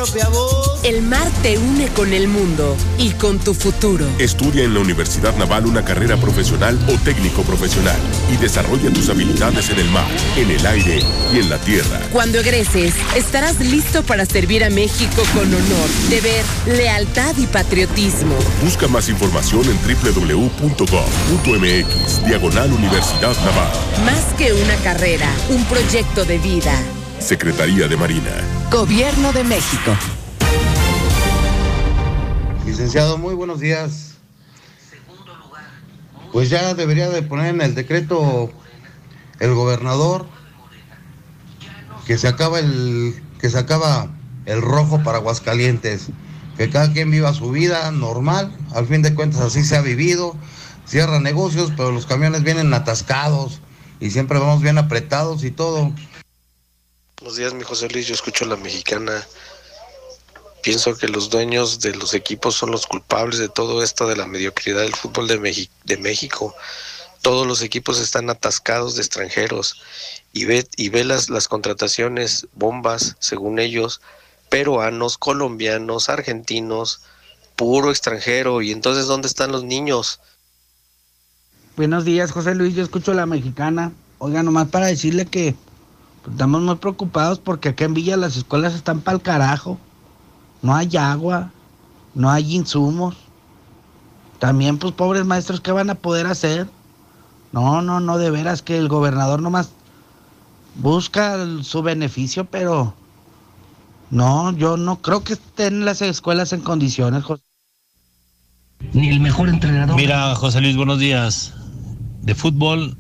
El 0.83 1.03
mar 1.03 1.28
te 1.43 1.59
une 1.59 1.89
con 1.89 2.14
el 2.14 2.26
mundo 2.26 2.74
y 2.97 3.11
con 3.11 3.39
tu 3.39 3.53
futuro. 3.53 4.07
Estudia 4.18 4.64
en 4.64 4.72
la 4.72 4.81
Universidad 4.81 5.37
Naval 5.37 5.66
una 5.66 5.85
carrera 5.85 6.16
profesional 6.16 6.78
o 6.89 6.93
técnico 7.05 7.43
profesional 7.43 7.99
y 8.33 8.37
desarrolla 8.39 8.91
tus 8.91 9.11
habilidades 9.11 9.68
en 9.68 9.78
el 9.78 9.91
mar, 9.91 10.07
en 10.37 10.51
el 10.51 10.64
aire 10.64 11.01
y 11.35 11.39
en 11.39 11.51
la 11.51 11.59
tierra. 11.59 12.01
Cuando 12.12 12.39
egreses, 12.41 12.95
estarás 13.14 13.61
listo 13.61 14.03
para 14.03 14.24
servir 14.24 14.64
a 14.64 14.70
México 14.70 15.22
con 15.35 15.49
honor, 15.49 15.91
deber, 16.09 16.45
lealtad 16.66 17.37
y 17.37 17.47
patriotismo. 17.47 18.37
Busca 18.64 18.89
más 18.89 19.11
información 19.11 19.64
en 19.66 19.76
www.gov.mx, 19.83 20.57
diagonal 22.26 22.72
Universidad 22.72 23.37
Naval. 23.45 23.70
Más 24.07 24.24
que 24.39 24.55
una 24.55 24.76
carrera, 24.76 25.31
un 25.51 25.62
proyecto 25.66 26.24
de 26.24 26.39
vida. 26.39 26.69
Secretaría 27.18 27.86
de 27.88 27.96
Marina. 27.96 28.30
Gobierno 28.70 29.32
de 29.32 29.44
México. 29.44 29.92
Licenciado, 32.66 33.18
muy 33.18 33.34
buenos 33.34 33.60
días. 33.60 34.14
Pues 36.32 36.50
ya 36.50 36.74
debería 36.74 37.08
de 37.08 37.22
poner 37.22 37.54
en 37.54 37.60
el 37.60 37.74
decreto 37.74 38.50
el 39.38 39.54
gobernador 39.54 40.26
que 42.06 42.18
se 42.18 42.28
acaba 42.28 42.58
el 42.58 43.22
que 43.40 43.48
se 43.50 43.58
acaba 43.58 44.08
el 44.46 44.60
rojo 44.60 45.02
para 45.02 45.18
Aguascalientes, 45.18 46.08
que 46.56 46.68
cada 46.68 46.92
quien 46.92 47.10
viva 47.10 47.32
su 47.32 47.50
vida 47.50 47.90
normal, 47.90 48.52
al 48.74 48.86
fin 48.86 49.02
de 49.02 49.14
cuentas 49.14 49.40
así 49.40 49.64
se 49.64 49.76
ha 49.76 49.80
vivido, 49.80 50.36
cierra 50.84 51.20
negocios, 51.20 51.72
pero 51.76 51.92
los 51.92 52.06
camiones 52.06 52.42
vienen 52.42 52.74
atascados 52.74 53.60
y 54.00 54.10
siempre 54.10 54.38
vamos 54.38 54.60
bien 54.60 54.78
apretados 54.78 55.44
y 55.44 55.50
todo. 55.50 55.92
Buenos 57.20 57.36
días, 57.36 57.52
mi 57.52 57.64
José 57.64 57.86
Luis. 57.90 58.06
Yo 58.06 58.14
escucho 58.14 58.46
a 58.46 58.48
la 58.48 58.56
mexicana. 58.56 59.26
Pienso 60.62 60.96
que 60.96 61.06
los 61.06 61.28
dueños 61.28 61.78
de 61.80 61.94
los 61.94 62.14
equipos 62.14 62.54
son 62.54 62.70
los 62.70 62.86
culpables 62.86 63.38
de 63.38 63.50
todo 63.50 63.82
esto 63.82 64.08
de 64.08 64.16
la 64.16 64.26
mediocridad 64.26 64.80
del 64.80 64.94
fútbol 64.94 65.28
de, 65.28 65.98
México. 65.98 66.54
Todos 67.20 67.46
los 67.46 67.60
equipos 67.60 68.00
están 68.00 68.30
atascados 68.30 68.94
de 68.94 69.02
extranjeros 69.02 69.82
y 70.32 70.46
ve, 70.46 70.66
y 70.78 70.88
ve 70.88 71.04
las, 71.04 71.28
las 71.28 71.46
contrataciones 71.46 72.46
bombas, 72.54 73.16
según 73.18 73.58
ellos, 73.58 74.00
peruanos, 74.48 75.18
colombianos, 75.18 76.08
argentinos, 76.08 77.02
puro 77.54 77.90
extranjero. 77.90 78.62
Y 78.62 78.72
entonces, 78.72 79.04
¿dónde 79.08 79.28
están 79.28 79.52
los 79.52 79.64
niños? 79.64 80.20
Buenos 81.76 82.06
días, 82.06 82.32
José 82.32 82.54
Luis. 82.54 82.74
Yo 82.74 82.82
escucho 82.82 83.12
a 83.12 83.14
la 83.14 83.26
mexicana. 83.26 83.92
Oiga, 84.16 84.42
nomás 84.42 84.68
para 84.68 84.86
decirle 84.86 85.26
que 85.26 85.54
Estamos 86.28 86.60
muy 86.62 86.76
preocupados 86.76 87.38
porque 87.38 87.70
aquí 87.70 87.84
en 87.84 87.94
Villa 87.94 88.16
las 88.16 88.36
escuelas 88.36 88.74
están 88.74 89.00
para 89.00 89.16
el 89.16 89.22
carajo. 89.22 89.78
No 90.62 90.74
hay 90.74 90.96
agua, 90.96 91.50
no 92.14 92.30
hay 92.30 92.54
insumos. 92.54 93.16
También, 94.38 94.78
pues, 94.78 94.92
pobres 94.92 95.24
maestros, 95.24 95.60
¿qué 95.60 95.72
van 95.72 95.90
a 95.90 95.94
poder 95.94 96.26
hacer? 96.26 96.68
No, 97.52 97.82
no, 97.82 98.00
no, 98.00 98.18
de 98.18 98.30
veras 98.30 98.62
que 98.62 98.78
el 98.78 98.88
gobernador 98.88 99.40
nomás 99.40 99.70
busca 100.76 101.36
su 101.62 101.82
beneficio, 101.82 102.44
pero 102.44 102.94
no, 104.10 104.52
yo 104.52 104.76
no 104.76 105.00
creo 105.02 105.24
que 105.24 105.34
estén 105.34 105.84
las 105.84 106.00
escuelas 106.00 106.52
en 106.52 106.60
condiciones, 106.60 107.24
José. 107.24 107.42
Ni 108.92 109.08
el 109.08 109.20
mejor 109.20 109.48
entrenador. 109.48 109.96
Mira, 109.96 110.34
José 110.34 110.60
Luis, 110.60 110.76
buenos 110.76 110.98
días. 110.98 111.54
De 112.22 112.34
fútbol, 112.34 112.96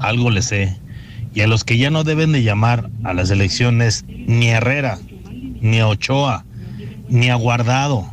algo 0.00 0.30
le 0.30 0.42
sé 0.42 0.81
y 1.34 1.40
a 1.40 1.46
los 1.46 1.64
que 1.64 1.78
ya 1.78 1.90
no 1.90 2.04
deben 2.04 2.32
de 2.32 2.42
llamar 2.42 2.90
a 3.04 3.14
las 3.14 3.30
elecciones 3.30 4.04
ni 4.06 4.48
Herrera, 4.48 4.98
ni 5.60 5.80
Ochoa, 5.80 6.44
ni 7.08 7.30
a 7.30 7.34
Guardado. 7.36 8.06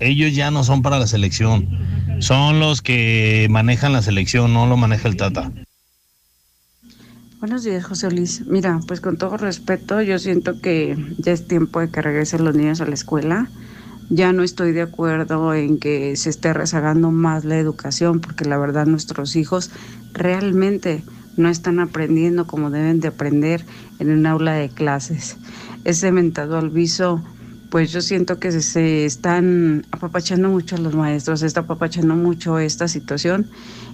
Ellos 0.00 0.34
ya 0.34 0.50
no 0.50 0.64
son 0.64 0.82
para 0.82 0.98
la 0.98 1.06
selección. 1.06 1.68
Son 2.20 2.60
los 2.60 2.82
que 2.82 3.46
manejan 3.50 3.92
la 3.92 4.02
selección, 4.02 4.52
no 4.52 4.66
lo 4.66 4.76
maneja 4.76 5.08
el 5.08 5.16
Tata. 5.16 5.50
Buenos 7.40 7.62
días, 7.62 7.84
José 7.84 8.10
Luis. 8.10 8.44
Mira, 8.46 8.80
pues 8.88 9.00
con 9.00 9.16
todo 9.16 9.36
respeto, 9.36 10.02
yo 10.02 10.18
siento 10.18 10.60
que 10.60 10.96
ya 11.18 11.32
es 11.32 11.46
tiempo 11.46 11.78
de 11.80 11.88
que 11.88 12.02
regresen 12.02 12.44
los 12.44 12.56
niños 12.56 12.80
a 12.80 12.86
la 12.86 12.94
escuela. 12.94 13.48
Ya 14.10 14.32
no 14.32 14.42
estoy 14.42 14.72
de 14.72 14.82
acuerdo 14.82 15.54
en 15.54 15.78
que 15.78 16.16
se 16.16 16.30
esté 16.30 16.52
rezagando 16.52 17.12
más 17.12 17.44
la 17.44 17.56
educación, 17.58 18.20
porque 18.20 18.44
la 18.44 18.58
verdad 18.58 18.86
nuestros 18.86 19.36
hijos 19.36 19.70
realmente 20.12 21.04
no 21.38 21.48
están 21.48 21.80
aprendiendo 21.80 22.46
como 22.46 22.70
deben 22.70 23.00
de 23.00 23.08
aprender 23.08 23.64
en 23.98 24.10
un 24.10 24.26
aula 24.26 24.54
de 24.54 24.68
clases. 24.68 25.36
Ese 25.84 26.12
mentado 26.12 26.58
al 26.58 26.70
viso, 26.70 27.22
pues 27.70 27.92
yo 27.92 28.00
siento 28.00 28.38
que 28.38 28.52
se 28.52 29.04
están 29.04 29.86
apapachando 29.90 30.48
mucho 30.48 30.76
a 30.76 30.78
los 30.78 30.94
maestros, 30.94 31.40
se 31.40 31.46
está 31.46 31.60
apapachando 31.60 32.14
mucho 32.14 32.58
esta 32.58 32.88
situación 32.88 33.46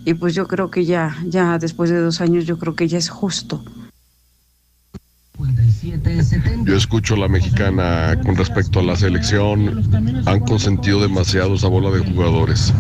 y 0.05 0.15
pues 0.15 0.35
yo 0.35 0.47
creo 0.47 0.71
que 0.71 0.85
ya, 0.85 1.17
ya 1.27 1.59
después 1.59 1.91
de 1.91 1.99
dos 1.99 2.21
años, 2.21 2.47
yo 2.47 2.59
creo 2.59 2.75
que 2.75 2.89
ya 2.89 2.99
es 2.99 3.09
justo. 3.09 3.63
Yo 6.65 6.77
escucho 6.77 7.15
a 7.15 7.19
la 7.19 7.29
mexicana 7.29 8.17
con 8.25 8.37
respecto 8.37 8.79
a 8.79 8.83
la 8.83 8.97
selección. 8.97 9.83
Han 10.27 10.41
consentido 10.41 11.01
demasiado 11.01 11.55
esa 11.55 11.69
bola 11.69 11.91
de 11.91 11.99
jugadores. 11.99 12.73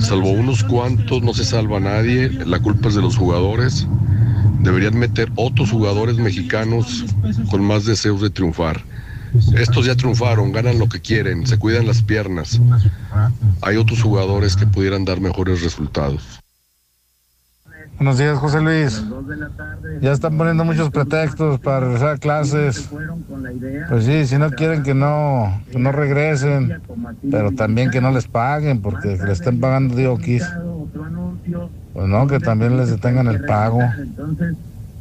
Salvo 0.00 0.30
unos 0.30 0.62
cuantos, 0.62 1.22
no 1.22 1.32
se 1.32 1.44
salva 1.44 1.80
nadie. 1.80 2.28
La 2.44 2.60
culpa 2.60 2.88
es 2.88 2.94
de 2.94 3.02
los 3.02 3.16
jugadores. 3.16 3.86
Deberían 4.60 4.98
meter 4.98 5.32
otros 5.36 5.70
jugadores 5.70 6.16
mexicanos 6.16 7.04
con 7.50 7.64
más 7.64 7.86
deseos 7.86 8.20
de 8.20 8.30
triunfar. 8.30 8.84
Estos 9.56 9.86
ya 9.86 9.96
triunfaron, 9.96 10.52
ganan 10.52 10.78
lo 10.78 10.88
que 10.88 11.00
quieren, 11.00 11.46
se 11.46 11.58
cuidan 11.58 11.86
las 11.86 12.02
piernas. 12.02 12.60
Hay 13.62 13.76
otros 13.76 14.02
jugadores 14.02 14.56
que 14.56 14.66
pudieran 14.66 15.04
dar 15.04 15.20
mejores 15.20 15.62
resultados. 15.62 16.40
Buenos 17.96 18.18
días, 18.18 18.38
José 18.38 18.60
Luis. 18.60 19.02
Ya 20.02 20.12
están 20.12 20.36
poniendo 20.36 20.66
muchos 20.66 20.90
pretextos 20.90 21.58
para 21.60 21.80
regresar 21.80 22.08
a 22.10 22.18
clases. 22.18 22.90
Pues 23.88 24.04
sí, 24.04 24.26
si 24.26 24.36
no 24.36 24.50
quieren 24.50 24.82
que 24.82 24.94
no, 24.94 25.62
que 25.72 25.78
no 25.78 25.92
regresen, 25.92 26.82
pero 27.30 27.52
también 27.52 27.90
que 27.90 28.02
no 28.02 28.10
les 28.10 28.28
paguen, 28.28 28.82
porque 28.82 29.16
le 29.16 29.32
estén 29.32 29.60
pagando 29.60 29.96
Dioquis. 29.96 30.44
Pues 31.94 32.06
no, 32.06 32.26
que 32.26 32.38
también 32.38 32.76
les 32.76 32.90
detengan 32.90 33.28
el 33.28 33.40
pago. 33.46 33.80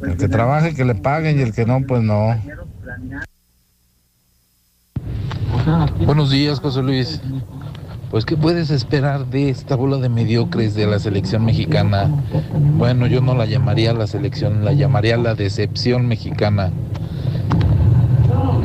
El 0.02 0.16
que 0.16 0.30
trabaje, 0.30 0.74
que 0.74 0.86
le 0.86 0.96
paguen 0.96 1.40
y 1.40 1.42
el 1.42 1.54
que 1.54 1.66
no, 1.66 1.82
pues 1.82 2.02
no. 2.02 2.40
Buenos 6.06 6.32
días, 6.32 6.62
José 6.62 6.82
Luis. 6.82 7.22
Pues, 8.12 8.24
¿qué 8.24 8.38
puedes 8.38 8.70
esperar 8.70 9.26
de 9.26 9.50
esta 9.50 9.76
bola 9.76 9.98
de 9.98 10.10
mediocres 10.10 10.74
de 10.76 10.88
la 10.88 11.00
selección 11.00 11.44
mexicana? 11.44 12.10
Bueno, 12.78 13.08
yo 13.08 13.20
no 13.22 13.36
la 13.36 13.46
llamaría 13.46 13.94
la 13.94 14.08
selección, 14.08 14.64
la 14.64 14.74
llamaría 14.74 15.18
la 15.18 15.36
decepción 15.36 16.08
mexicana. 16.08 16.72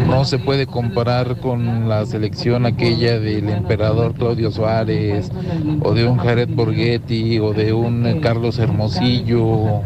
No 0.07 0.25
se 0.25 0.39
puede 0.39 0.67
comparar 0.67 1.39
con 1.41 1.89
la 1.89 2.05
selección 2.05 2.67
aquella 2.67 3.19
del 3.19 3.49
emperador 3.49 4.15
Claudio 4.15 4.51
Suárez, 4.51 5.31
o 5.83 5.95
de 5.95 6.07
un 6.07 6.19
Jared 6.19 6.49
Borghetti, 6.49 7.39
o 7.39 7.53
de 7.53 7.73
un 7.73 8.21
Carlos 8.21 8.59
Hermosillo. 8.59 9.83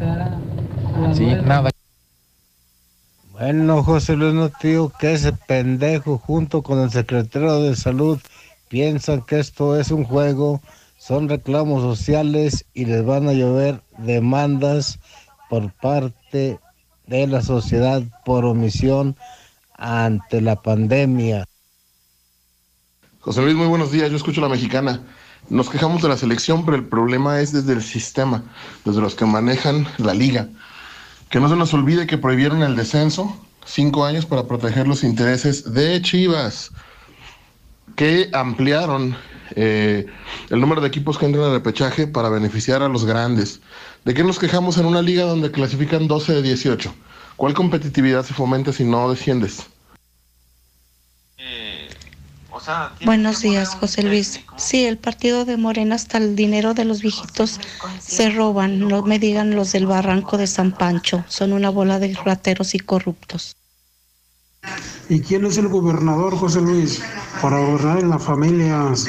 Sí, 1.12 1.26
nada. 1.44 1.70
Bueno, 3.32 3.82
José 3.82 4.16
Luis, 4.16 4.32
no 4.32 4.48
te 4.48 4.78
que 4.98 5.12
ese 5.12 5.32
pendejo 5.32 6.18
junto 6.18 6.62
con 6.62 6.80
el 6.80 6.90
secretario 6.90 7.60
de 7.60 7.76
salud 7.76 8.18
piensan 8.74 9.22
que 9.22 9.38
esto 9.38 9.78
es 9.78 9.92
un 9.92 10.02
juego, 10.02 10.60
son 10.98 11.28
reclamos 11.28 11.80
sociales 11.80 12.64
y 12.74 12.86
les 12.86 13.06
van 13.06 13.28
a 13.28 13.32
llover 13.32 13.80
demandas 13.98 14.98
por 15.48 15.70
parte 15.74 16.58
de 17.06 17.26
la 17.28 17.40
sociedad 17.40 18.02
por 18.24 18.44
omisión 18.44 19.14
ante 19.78 20.40
la 20.40 20.60
pandemia. 20.60 21.44
José 23.20 23.42
Luis, 23.42 23.54
muy 23.54 23.68
buenos 23.68 23.92
días. 23.92 24.10
Yo 24.10 24.16
escucho 24.16 24.40
la 24.40 24.48
mexicana. 24.48 25.02
Nos 25.48 25.70
quejamos 25.70 26.02
de 26.02 26.08
la 26.08 26.16
selección, 26.16 26.64
pero 26.64 26.76
el 26.76 26.88
problema 26.88 27.38
es 27.38 27.52
desde 27.52 27.74
el 27.74 27.82
sistema, 27.82 28.42
desde 28.84 29.00
los 29.00 29.14
que 29.14 29.24
manejan 29.24 29.86
la 29.98 30.14
liga. 30.14 30.48
Que 31.30 31.38
no 31.38 31.48
se 31.48 31.54
nos 31.54 31.72
olvide 31.74 32.08
que 32.08 32.18
prohibieron 32.18 32.64
el 32.64 32.74
descenso 32.74 33.38
cinco 33.64 34.04
años 34.04 34.26
para 34.26 34.48
proteger 34.48 34.88
los 34.88 35.04
intereses 35.04 35.72
de 35.72 36.02
Chivas 36.02 36.72
que 37.96 38.30
ampliaron 38.32 39.16
eh, 39.56 40.06
el 40.50 40.60
número 40.60 40.80
de 40.80 40.88
equipos 40.88 41.18
que 41.18 41.26
entran 41.26 41.44
al 41.44 41.52
repechaje 41.52 42.06
para 42.06 42.28
beneficiar 42.28 42.82
a 42.82 42.88
los 42.88 43.04
grandes. 43.04 43.60
¿De 44.04 44.14
qué 44.14 44.24
nos 44.24 44.38
quejamos 44.38 44.78
en 44.78 44.86
una 44.86 45.02
liga 45.02 45.24
donde 45.24 45.50
clasifican 45.50 46.08
12 46.08 46.34
de 46.34 46.42
18? 46.42 46.94
¿Cuál 47.36 47.54
competitividad 47.54 48.24
se 48.24 48.34
fomenta 48.34 48.72
si 48.72 48.84
no 48.84 49.10
desciendes? 49.10 49.66
Buenos 53.04 53.42
días, 53.42 53.74
José 53.74 54.02
Luis. 54.02 54.40
Sí, 54.56 54.86
el 54.86 54.96
partido 54.96 55.44
de 55.44 55.56
Morena 55.56 55.96
hasta 55.96 56.18
el 56.18 56.34
dinero 56.34 56.72
de 56.72 56.84
los 56.84 57.02
viejitos 57.02 57.60
se 57.98 58.30
roban. 58.30 58.78
No 58.78 59.02
me 59.02 59.18
digan 59.18 59.54
los 59.54 59.72
del 59.72 59.86
barranco 59.86 60.38
de 60.38 60.46
San 60.46 60.72
Pancho. 60.72 61.24
Son 61.28 61.52
una 61.52 61.68
bola 61.68 61.98
de 61.98 62.14
rateros 62.24 62.74
y 62.74 62.78
corruptos. 62.78 63.56
¿Y 65.08 65.20
quién 65.20 65.44
es 65.44 65.58
el 65.58 65.68
gobernador, 65.68 66.36
José 66.36 66.60
Luis? 66.60 67.02
Para 67.42 67.58
gobernar 67.58 67.98
en 68.00 68.10
las 68.10 68.22
familias. 68.22 69.06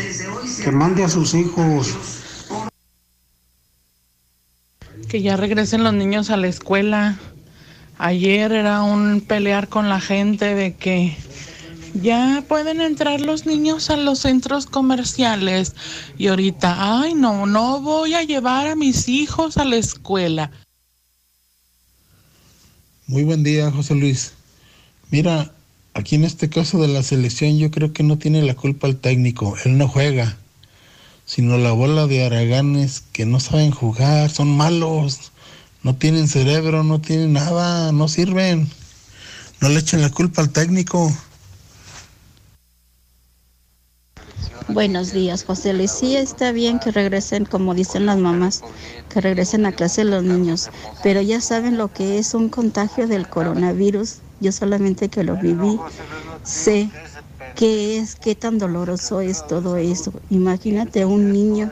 Que 0.63 0.71
mande 0.71 1.03
a 1.03 1.09
sus 1.09 1.33
hijos. 1.33 1.95
Que 5.07 5.21
ya 5.21 5.37
regresen 5.37 5.83
los 5.83 5.93
niños 5.93 6.29
a 6.29 6.37
la 6.37 6.47
escuela. 6.47 7.17
Ayer 7.97 8.51
era 8.51 8.81
un 8.81 9.21
pelear 9.21 9.69
con 9.69 9.87
la 9.87 10.01
gente 10.01 10.53
de 10.53 10.75
que 10.75 11.15
ya 11.93 12.43
pueden 12.47 12.81
entrar 12.81 13.21
los 13.21 13.45
niños 13.45 13.89
a 13.89 13.95
los 13.95 14.19
centros 14.19 14.65
comerciales. 14.65 15.73
Y 16.17 16.27
ahorita, 16.27 16.99
ay, 16.99 17.13
no, 17.13 17.45
no 17.45 17.79
voy 17.79 18.15
a 18.15 18.23
llevar 18.23 18.67
a 18.67 18.75
mis 18.75 19.07
hijos 19.07 19.57
a 19.57 19.63
la 19.63 19.77
escuela. 19.77 20.51
Muy 23.07 23.23
buen 23.23 23.43
día, 23.43 23.71
José 23.71 23.95
Luis. 23.95 24.33
Mira, 25.11 25.51
aquí 25.93 26.15
en 26.15 26.23
este 26.23 26.49
caso 26.49 26.81
de 26.81 26.87
la 26.87 27.03
selección 27.03 27.57
yo 27.57 27.71
creo 27.71 27.93
que 27.93 28.03
no 28.03 28.17
tiene 28.17 28.41
la 28.41 28.55
culpa 28.55 28.87
el 28.87 28.97
técnico, 28.97 29.55
él 29.63 29.77
no 29.77 29.87
juega, 29.87 30.37
sino 31.25 31.57
la 31.57 31.71
bola 31.71 32.07
de 32.07 32.25
araganes 32.25 33.03
que 33.13 33.25
no 33.25 33.39
saben 33.39 33.71
jugar, 33.71 34.29
son 34.29 34.55
malos, 34.55 35.31
no 35.83 35.95
tienen 35.95 36.27
cerebro, 36.27 36.83
no 36.83 36.99
tienen 36.99 37.33
nada, 37.33 37.91
no 37.91 38.07
sirven. 38.07 38.67
No 39.61 39.69
le 39.69 39.79
echen 39.79 40.01
la 40.01 40.09
culpa 40.09 40.41
al 40.41 40.49
técnico. 40.49 41.11
Buenos 44.67 45.13
días, 45.13 45.43
José 45.43 45.73
Luis. 45.73 45.91
Sí, 45.91 46.15
está 46.15 46.51
bien 46.51 46.79
que 46.79 46.91
regresen, 46.91 47.45
como 47.45 47.75
dicen 47.75 48.07
las 48.07 48.17
mamás, 48.17 48.63
que 49.09 49.21
regresen 49.21 49.65
a 49.65 49.71
clase 49.71 50.03
los 50.03 50.23
niños, 50.23 50.69
pero 51.03 51.21
ya 51.21 51.39
saben 51.39 51.77
lo 51.77 51.93
que 51.93 52.17
es 52.17 52.33
un 52.33 52.49
contagio 52.49 53.07
del 53.07 53.29
coronavirus. 53.29 54.17
Yo 54.39 54.51
solamente 54.51 55.09
que 55.09 55.23
lo 55.23 55.37
viví, 55.37 55.79
sé 56.43 56.89
qué 57.55 57.97
es, 57.97 58.15
qué 58.15 58.35
tan 58.35 58.57
doloroso 58.57 59.21
es 59.21 59.45
todo 59.47 59.77
eso. 59.77 60.13
Imagínate 60.29 61.05
un 61.05 61.31
niño 61.31 61.71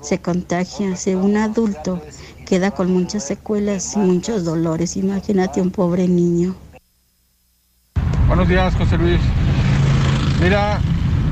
se 0.00 0.20
contagia, 0.20 0.96
si 0.96 1.14
un 1.14 1.36
adulto 1.36 2.00
queda 2.46 2.70
con 2.70 2.92
muchas 2.92 3.24
secuelas 3.24 3.96
y 3.96 3.98
muchos 3.98 4.44
dolores. 4.44 4.96
Imagínate 4.96 5.60
un 5.60 5.70
pobre 5.70 6.06
niño. 6.08 6.54
Buenos 8.28 8.48
días, 8.48 8.74
José 8.76 8.98
Luis. 8.98 9.20
Mira, 10.40 10.78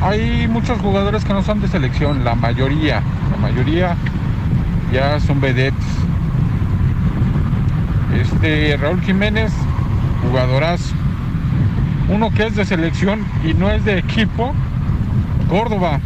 hay 0.00 0.48
muchos 0.48 0.80
jugadores 0.80 1.24
que 1.24 1.32
no 1.32 1.42
son 1.42 1.60
de 1.60 1.68
selección, 1.68 2.24
la 2.24 2.34
mayoría, 2.34 3.02
la 3.30 3.36
mayoría 3.36 3.96
ya 4.92 5.20
son 5.20 5.40
vedettes. 5.40 5.84
Este 8.14 8.76
Raúl 8.76 9.00
Jiménez, 9.02 9.52
jugadorazo. 10.28 10.94
Uno 12.08 12.30
que 12.30 12.46
es 12.46 12.56
de 12.56 12.64
selección 12.64 13.24
y 13.44 13.54
no 13.54 13.70
es 13.70 13.84
de 13.84 13.98
equipo, 13.98 14.52
Córdoba. 15.48 16.00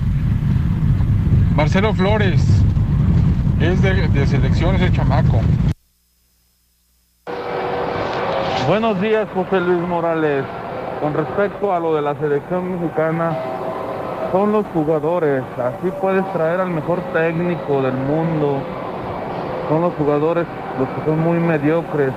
Marcelo 1.54 1.92
Flores, 1.92 2.46
es 3.60 3.82
de, 3.82 4.08
de 4.08 4.26
selección 4.26 4.76
ese 4.76 4.92
chamaco. 4.92 5.40
Buenos 8.68 9.00
días, 9.00 9.26
José 9.34 9.60
Luis 9.60 9.80
Morales. 9.88 10.44
Con 11.00 11.14
respecto 11.14 11.72
a 11.72 11.80
lo 11.80 11.94
de 11.94 12.02
la 12.02 12.14
selección 12.16 12.80
mexicana, 12.80 13.36
son 14.30 14.52
los 14.52 14.66
jugadores. 14.74 15.42
Así 15.56 15.90
puedes 16.00 16.24
traer 16.32 16.60
al 16.60 16.70
mejor 16.70 17.00
técnico 17.12 17.82
del 17.82 17.94
mundo. 17.94 18.62
Son 19.68 19.80
los 19.80 19.94
jugadores 19.94 20.46
los 20.78 20.88
que 20.88 21.04
son 21.04 21.20
muy 21.20 21.38
mediocres. 21.38 22.12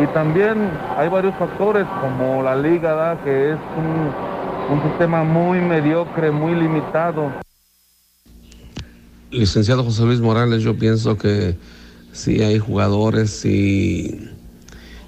Y 0.00 0.06
también 0.08 0.70
hay 0.96 1.08
varios 1.08 1.34
factores 1.36 1.86
como 2.00 2.42
la 2.42 2.56
liga, 2.56 2.94
¿da? 2.94 3.22
que 3.22 3.52
es 3.52 3.58
un, 3.76 4.76
un 4.76 4.82
sistema 4.88 5.22
muy 5.22 5.60
mediocre, 5.60 6.30
muy 6.30 6.54
limitado. 6.54 7.32
Licenciado 9.30 9.84
José 9.84 10.04
Luis 10.04 10.20
Morales, 10.20 10.62
yo 10.62 10.78
pienso 10.78 11.16
que 11.16 11.56
sí 12.12 12.42
hay 12.42 12.58
jugadores 12.58 13.44
y 13.44 14.28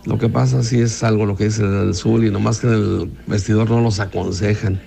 lo 0.05 0.18
que 0.18 0.28
pasa 0.28 0.62
sí 0.62 0.80
es 0.80 1.03
algo 1.03 1.24
lo 1.24 1.37
que 1.37 1.45
dice 1.45 1.62
el 1.62 1.95
Zul 1.95 2.26
y 2.26 2.30
nomás 2.30 2.61
que 2.61 2.66
en 2.66 2.72
el 2.74 3.12
vestidor 3.26 3.70
no 3.70 3.80
los 3.80 4.01
aconsejan. 4.01 4.80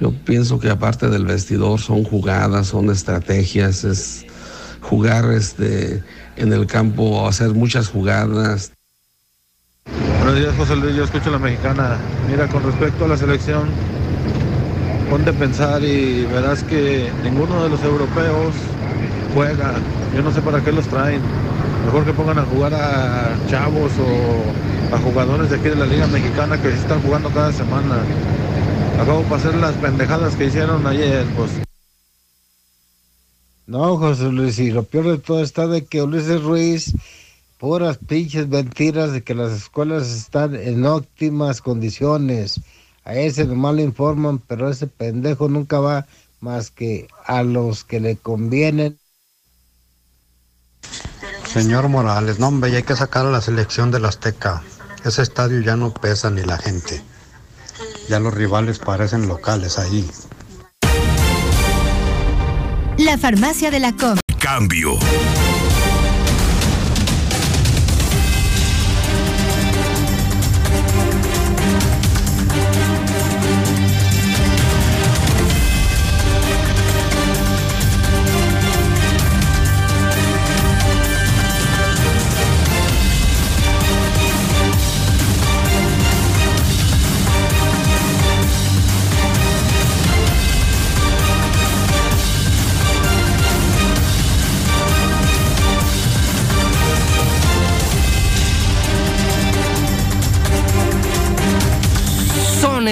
Yo 0.00 0.12
pienso 0.12 0.58
que 0.58 0.70
aparte 0.70 1.08
del 1.08 1.26
vestidor 1.26 1.80
son 1.80 2.04
jugadas, 2.04 2.68
son 2.68 2.90
estrategias, 2.90 3.84
es 3.84 4.26
jugar 4.80 5.30
este, 5.32 6.02
en 6.36 6.52
el 6.52 6.66
campo, 6.66 7.26
hacer 7.26 7.50
muchas 7.50 7.88
jugadas. 7.88 8.72
Buenos 9.98 10.36
días, 10.36 10.54
José 10.56 10.76
Luis. 10.76 10.94
Yo 10.94 11.04
escucho 11.04 11.30
la 11.30 11.38
mexicana. 11.38 11.98
Mira, 12.30 12.46
con 12.48 12.62
respecto 12.62 13.04
a 13.04 13.08
la 13.08 13.16
selección, 13.16 13.68
ponte 15.08 15.30
a 15.30 15.32
pensar 15.32 15.82
y 15.82 16.24
verás 16.26 16.62
que 16.62 17.10
ninguno 17.24 17.62
de 17.64 17.70
los 17.70 17.82
europeos 17.82 18.54
juega. 19.34 19.74
Yo 20.14 20.22
no 20.22 20.32
sé 20.32 20.40
para 20.42 20.60
qué 20.60 20.72
los 20.72 20.86
traen. 20.86 21.20
Mejor 21.86 22.04
que 22.04 22.12
pongan 22.12 22.38
a 22.38 22.42
jugar 22.42 22.74
a 22.74 23.34
chavos 23.48 23.92
o 23.98 24.94
a 24.94 24.98
jugadores 24.98 25.50
de 25.50 25.56
aquí 25.56 25.68
de 25.68 25.76
la 25.76 25.86
Liga 25.86 26.06
Mexicana 26.06 26.60
que 26.60 26.68
están 26.68 27.00
jugando 27.02 27.30
cada 27.30 27.52
semana. 27.52 27.96
Acabo 29.00 29.22
de 29.22 29.34
hacer 29.34 29.54
las 29.54 29.72
pendejadas 29.76 30.36
que 30.36 30.46
hicieron 30.46 30.86
ayer, 30.86 31.24
pues. 31.36 31.50
No, 33.66 33.96
José 33.96 34.24
Luis, 34.30 34.58
y 34.58 34.70
lo 34.70 34.82
peor 34.82 35.06
de 35.06 35.18
todo 35.18 35.42
está 35.42 35.66
de 35.68 35.84
que 35.84 36.02
Ulises 36.02 36.42
Ruiz, 36.42 36.92
puras 37.60 37.98
pinches 37.98 38.48
mentiras 38.48 39.12
de 39.12 39.22
que 39.22 39.34
las 39.34 39.52
escuelas 39.52 40.08
están 40.08 40.56
en 40.56 40.86
óptimas 40.86 41.60
condiciones. 41.60 42.60
A 43.04 43.14
ese 43.14 43.44
nomás 43.44 43.74
le 43.74 43.82
informan, 43.82 44.38
pero 44.38 44.70
ese 44.70 44.86
pendejo 44.86 45.48
nunca 45.48 45.78
va 45.78 46.06
más 46.40 46.70
que 46.70 47.06
a 47.26 47.42
los 47.42 47.84
que 47.84 48.00
le 48.00 48.16
convienen. 48.16 48.98
Señor 51.46 51.88
Morales, 51.88 52.38
no 52.38 52.48
hombre, 52.48 52.70
ya 52.70 52.78
hay 52.78 52.82
que 52.82 52.96
sacar 52.96 53.26
a 53.26 53.30
la 53.30 53.42
selección 53.42 53.90
del 53.90 54.06
Azteca. 54.06 54.62
Ese 55.04 55.20
estadio 55.20 55.60
ya 55.60 55.76
no 55.76 55.92
pesa 55.92 56.30
ni 56.30 56.42
la 56.42 56.56
gente. 56.56 57.02
Ya 58.08 58.20
los 58.20 58.32
rivales 58.32 58.78
parecen 58.78 59.28
locales 59.28 59.78
ahí. 59.78 60.08
La 62.96 63.18
farmacia 63.18 63.70
de 63.70 63.80
la 63.80 63.92
Com. 63.92 64.18
Cambio. 64.38 64.98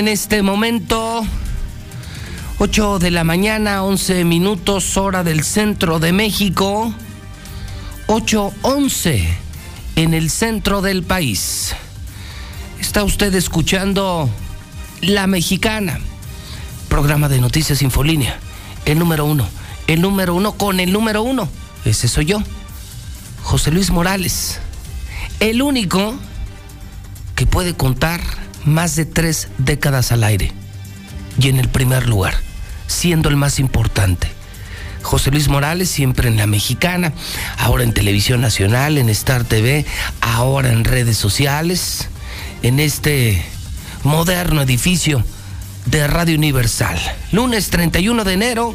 En 0.09 0.13
este 0.15 0.41
momento 0.41 1.23
8 2.61 2.99
de 2.99 3.11
la 3.11 3.25
mañana, 3.25 3.83
11 3.83 4.25
minutos, 4.25 4.97
hora 4.97 5.23
del 5.23 5.45
centro 5.45 5.99
de 5.99 6.15
México. 6.15 6.95
8.11 8.07 9.27
en 9.97 10.15
el 10.15 10.31
centro 10.31 10.81
del 10.81 11.03
país. 11.03 11.75
Está 12.81 13.05
usted 13.05 13.35
escuchando 13.35 14.31
La 15.03 15.27
Mexicana, 15.27 16.01
programa 16.89 17.29
de 17.29 17.43
noticias 17.43 17.83
Infolínea, 17.83 18.39
el 18.87 18.99
número 18.99 19.27
uno, 19.27 19.47
el 19.89 20.01
número 20.01 20.35
uno 20.35 20.53
con 20.53 20.81
el 20.81 20.91
número 20.91 21.23
uno. 21.23 21.51
Ese 21.85 22.09
soy 22.09 22.25
yo, 22.25 22.43
José 23.43 23.73
Luis 23.73 23.91
Morales, 23.91 24.59
el 25.41 25.61
único 25.61 26.15
que 27.35 27.45
puede 27.45 27.75
contar 27.75 28.48
más 28.69 28.97
de 28.97 29.05
tres 29.05 29.49
décadas 29.59 30.13
al 30.13 30.25
aire 30.25 30.53
y 31.41 31.49
en 31.49 31.59
el 31.59 31.69
primer 31.69 32.07
lugar, 32.07 32.35
siendo 32.87 33.29
el 33.29 33.37
más 33.37 33.59
importante. 33.59 34.29
José 35.03 35.31
Luis 35.31 35.49
Morales, 35.49 35.89
siempre 35.89 36.29
en 36.29 36.37
la 36.37 36.47
mexicana, 36.47 37.13
ahora 37.59 37.85
en 37.85 37.95
Televisión 37.95 38.41
Nacional, 38.41 38.99
en 38.99 39.09
Star 39.09 39.45
TV, 39.45 39.87
ahora 40.21 40.73
en 40.73 40.85
redes 40.85 41.17
sociales, 41.17 42.09
en 42.63 42.81
este 42.81 43.43
moderno 44.03 44.63
edificio 44.63 45.25
de 45.87 46.07
Radio 46.07 46.37
Universal. 46.37 46.99
Lunes 47.33 47.71
31 47.71 48.25
de 48.25 48.33
enero, 48.33 48.75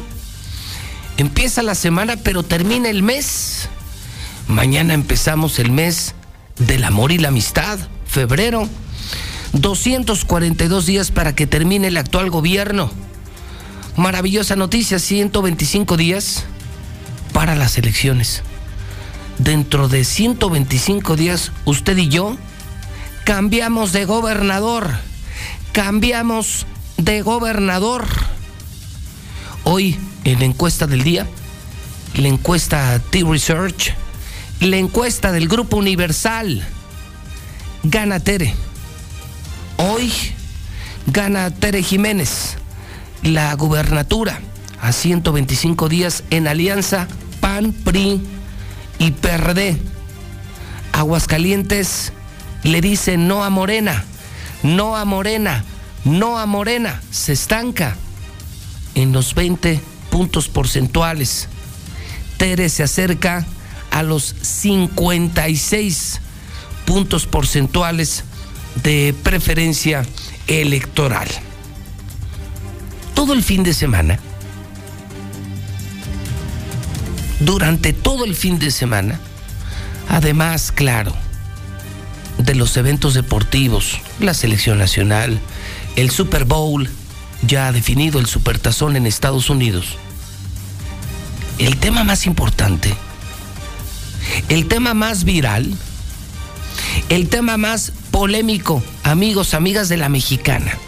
empieza 1.18 1.62
la 1.62 1.74
semana, 1.74 2.16
pero 2.16 2.42
termina 2.42 2.88
el 2.88 3.02
mes. 3.02 3.68
Mañana 4.48 4.94
empezamos 4.94 5.58
el 5.58 5.70
mes 5.70 6.14
del 6.58 6.84
amor 6.84 7.12
y 7.12 7.18
la 7.18 7.28
amistad, 7.28 7.78
febrero. 8.06 8.68
242 9.54 10.86
días 10.86 11.10
para 11.10 11.34
que 11.34 11.46
termine 11.46 11.88
el 11.88 11.96
actual 11.96 12.30
gobierno. 12.30 12.90
Maravillosa 13.96 14.56
noticia, 14.56 14.98
125 14.98 15.96
días 15.96 16.44
para 17.32 17.54
las 17.54 17.78
elecciones. 17.78 18.42
Dentro 19.38 19.88
de 19.88 20.04
125 20.04 21.16
días, 21.16 21.52
usted 21.64 21.96
y 21.96 22.08
yo 22.08 22.36
cambiamos 23.24 23.92
de 23.92 24.04
gobernador. 24.04 24.90
Cambiamos 25.72 26.66
de 26.96 27.22
gobernador. 27.22 28.06
Hoy, 29.64 29.98
en 30.24 30.40
la 30.40 30.44
encuesta 30.44 30.86
del 30.86 31.02
día, 31.02 31.26
la 32.14 32.28
encuesta 32.28 33.00
T-Research, 33.10 33.94
la 34.60 34.76
encuesta 34.76 35.32
del 35.32 35.48
Grupo 35.48 35.76
Universal, 35.76 36.64
gana 37.82 38.20
Tere. 38.20 38.54
Hoy 39.76 40.12
gana 41.06 41.50
Tere 41.50 41.82
Jiménez 41.82 42.56
la 43.22 43.54
gubernatura 43.54 44.40
a 44.80 44.92
125 44.92 45.88
días 45.88 46.24
en 46.30 46.46
alianza 46.46 47.08
PAN, 47.40 47.72
PRI 47.72 48.20
y 48.98 49.10
PRD. 49.12 49.80
Aguascalientes 50.92 52.12
le 52.62 52.80
dice 52.80 53.16
no 53.16 53.44
a 53.44 53.50
Morena, 53.50 54.04
no 54.62 54.96
a 54.96 55.04
Morena, 55.04 55.64
no 56.04 56.38
a 56.38 56.46
Morena, 56.46 57.00
se 57.10 57.32
estanca 57.32 57.96
en 58.94 59.12
los 59.12 59.34
20 59.34 59.80
puntos 60.10 60.48
porcentuales. 60.48 61.48
Tere 62.36 62.68
se 62.68 62.82
acerca 62.82 63.44
a 63.90 64.02
los 64.02 64.34
56 64.42 66.20
puntos 66.84 67.26
porcentuales 67.26 68.24
de 68.82 69.14
preferencia 69.22 70.04
electoral. 70.46 71.28
Todo 73.14 73.32
el 73.32 73.42
fin 73.42 73.62
de 73.62 73.72
semana, 73.72 74.18
durante 77.40 77.92
todo 77.92 78.24
el 78.24 78.34
fin 78.34 78.58
de 78.58 78.70
semana, 78.70 79.20
además, 80.08 80.72
claro, 80.72 81.14
de 82.38 82.54
los 82.54 82.76
eventos 82.76 83.14
deportivos, 83.14 83.98
la 84.20 84.34
selección 84.34 84.78
nacional, 84.78 85.40
el 85.96 86.10
Super 86.10 86.44
Bowl, 86.44 86.90
ya 87.46 87.68
ha 87.68 87.72
definido 87.72 88.18
el 88.18 88.26
Supertazón 88.26 88.96
en 88.96 89.06
Estados 89.06 89.50
Unidos. 89.50 89.96
El 91.58 91.76
tema 91.76 92.04
más 92.04 92.26
importante, 92.26 92.94
el 94.48 94.66
tema 94.66 94.94
más 94.94 95.24
viral, 95.24 95.72
el 97.08 97.28
tema 97.28 97.56
más 97.56 97.92
polémico, 98.14 98.80
amigos, 99.02 99.54
amigas 99.54 99.88
de 99.88 99.96
la 99.96 100.08
mexicana, 100.08 100.78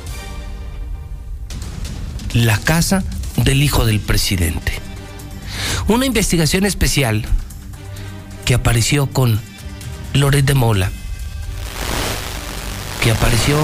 la 2.33 2.57
casa 2.57 3.03
del 3.37 3.65
hijo 3.65 3.85
del 3.85 3.99
presidente. 3.99 4.73
Una 5.89 6.07
investigación 6.07 6.65
especial 6.65 7.25
que 8.45 8.55
apareció 8.55 9.09
con 9.09 9.41
Loret 10.15 10.45
de 10.45 10.55
Mola, 10.55 10.93
que 13.03 13.11
apareció 13.11 13.59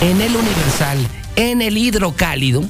en 0.00 0.20
el 0.20 0.36
Universal, 0.36 0.98
en 1.34 1.62
el 1.62 1.76
Hidrocálido, 1.76 2.64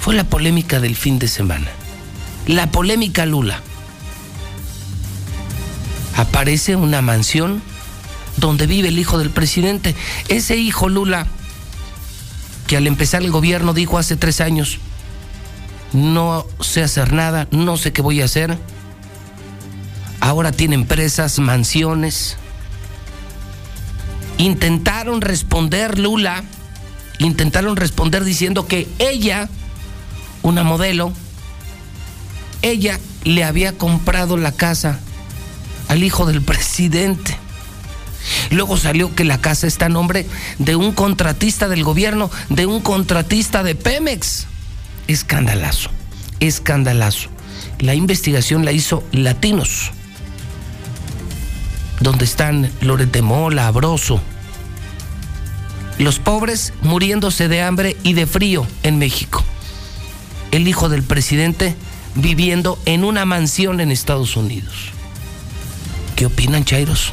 fue 0.00 0.16
la 0.16 0.24
polémica 0.24 0.80
del 0.80 0.96
fin 0.96 1.20
de 1.20 1.28
semana. 1.28 1.68
La 2.48 2.68
polémica 2.72 3.26
Lula. 3.26 3.62
Aparece 6.16 6.74
una 6.74 7.00
mansión 7.00 7.62
donde 8.38 8.66
vive 8.66 8.88
el 8.88 8.98
hijo 8.98 9.18
del 9.18 9.30
presidente. 9.30 9.94
Ese 10.28 10.56
hijo 10.56 10.88
Lula, 10.88 11.26
que 12.66 12.76
al 12.76 12.86
empezar 12.86 13.22
el 13.22 13.30
gobierno 13.30 13.74
dijo 13.74 13.98
hace 13.98 14.16
tres 14.16 14.40
años, 14.40 14.78
no 15.92 16.46
sé 16.60 16.82
hacer 16.82 17.12
nada, 17.12 17.48
no 17.50 17.76
sé 17.76 17.92
qué 17.92 18.02
voy 18.02 18.20
a 18.20 18.26
hacer. 18.26 18.58
Ahora 20.20 20.52
tiene 20.52 20.74
empresas, 20.74 21.38
mansiones. 21.38 22.36
Intentaron 24.36 25.20
responder 25.20 25.98
Lula, 25.98 26.44
intentaron 27.18 27.76
responder 27.76 28.24
diciendo 28.24 28.66
que 28.66 28.86
ella, 28.98 29.48
una 30.42 30.62
modelo, 30.62 31.12
ella 32.62 33.00
le 33.24 33.44
había 33.44 33.72
comprado 33.76 34.36
la 34.36 34.52
casa 34.52 34.98
al 35.88 36.04
hijo 36.04 36.26
del 36.26 36.42
presidente. 36.42 37.36
Luego 38.50 38.76
salió 38.76 39.14
que 39.14 39.24
la 39.24 39.40
casa 39.40 39.66
está 39.66 39.86
a 39.86 39.90
nombre 39.90 40.26
de 40.58 40.76
un 40.76 40.92
contratista 40.92 41.68
del 41.68 41.84
gobierno, 41.84 42.30
de 42.48 42.66
un 42.66 42.80
contratista 42.80 43.62
de 43.62 43.74
Pemex. 43.74 44.46
Escandalazo, 45.06 45.90
escandalazo. 46.40 47.30
La 47.78 47.94
investigación 47.94 48.64
la 48.64 48.72
hizo 48.72 49.04
Latinos, 49.12 49.92
donde 52.00 52.24
están 52.24 52.70
Loret 52.80 53.10
de 53.10 53.22
Mola, 53.22 53.66
Abroso. 53.66 54.20
Los 55.98 56.18
pobres 56.18 56.72
muriéndose 56.82 57.48
de 57.48 57.62
hambre 57.62 57.96
y 58.02 58.12
de 58.12 58.26
frío 58.26 58.66
en 58.82 58.98
México. 58.98 59.44
El 60.50 60.68
hijo 60.68 60.88
del 60.88 61.02
presidente 61.02 61.76
viviendo 62.14 62.78
en 62.84 63.04
una 63.04 63.24
mansión 63.24 63.80
en 63.80 63.90
Estados 63.90 64.36
Unidos. 64.36 64.92
¿Qué 66.16 66.26
opinan, 66.26 66.64
Chairos? 66.64 67.12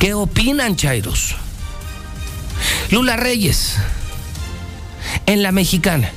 ¿Qué 0.00 0.14
opinan, 0.14 0.76
Chairos? 0.76 1.36
Lula 2.90 3.18
Reyes, 3.18 3.76
en 5.26 5.42
la 5.42 5.52
mexicana. 5.52 6.10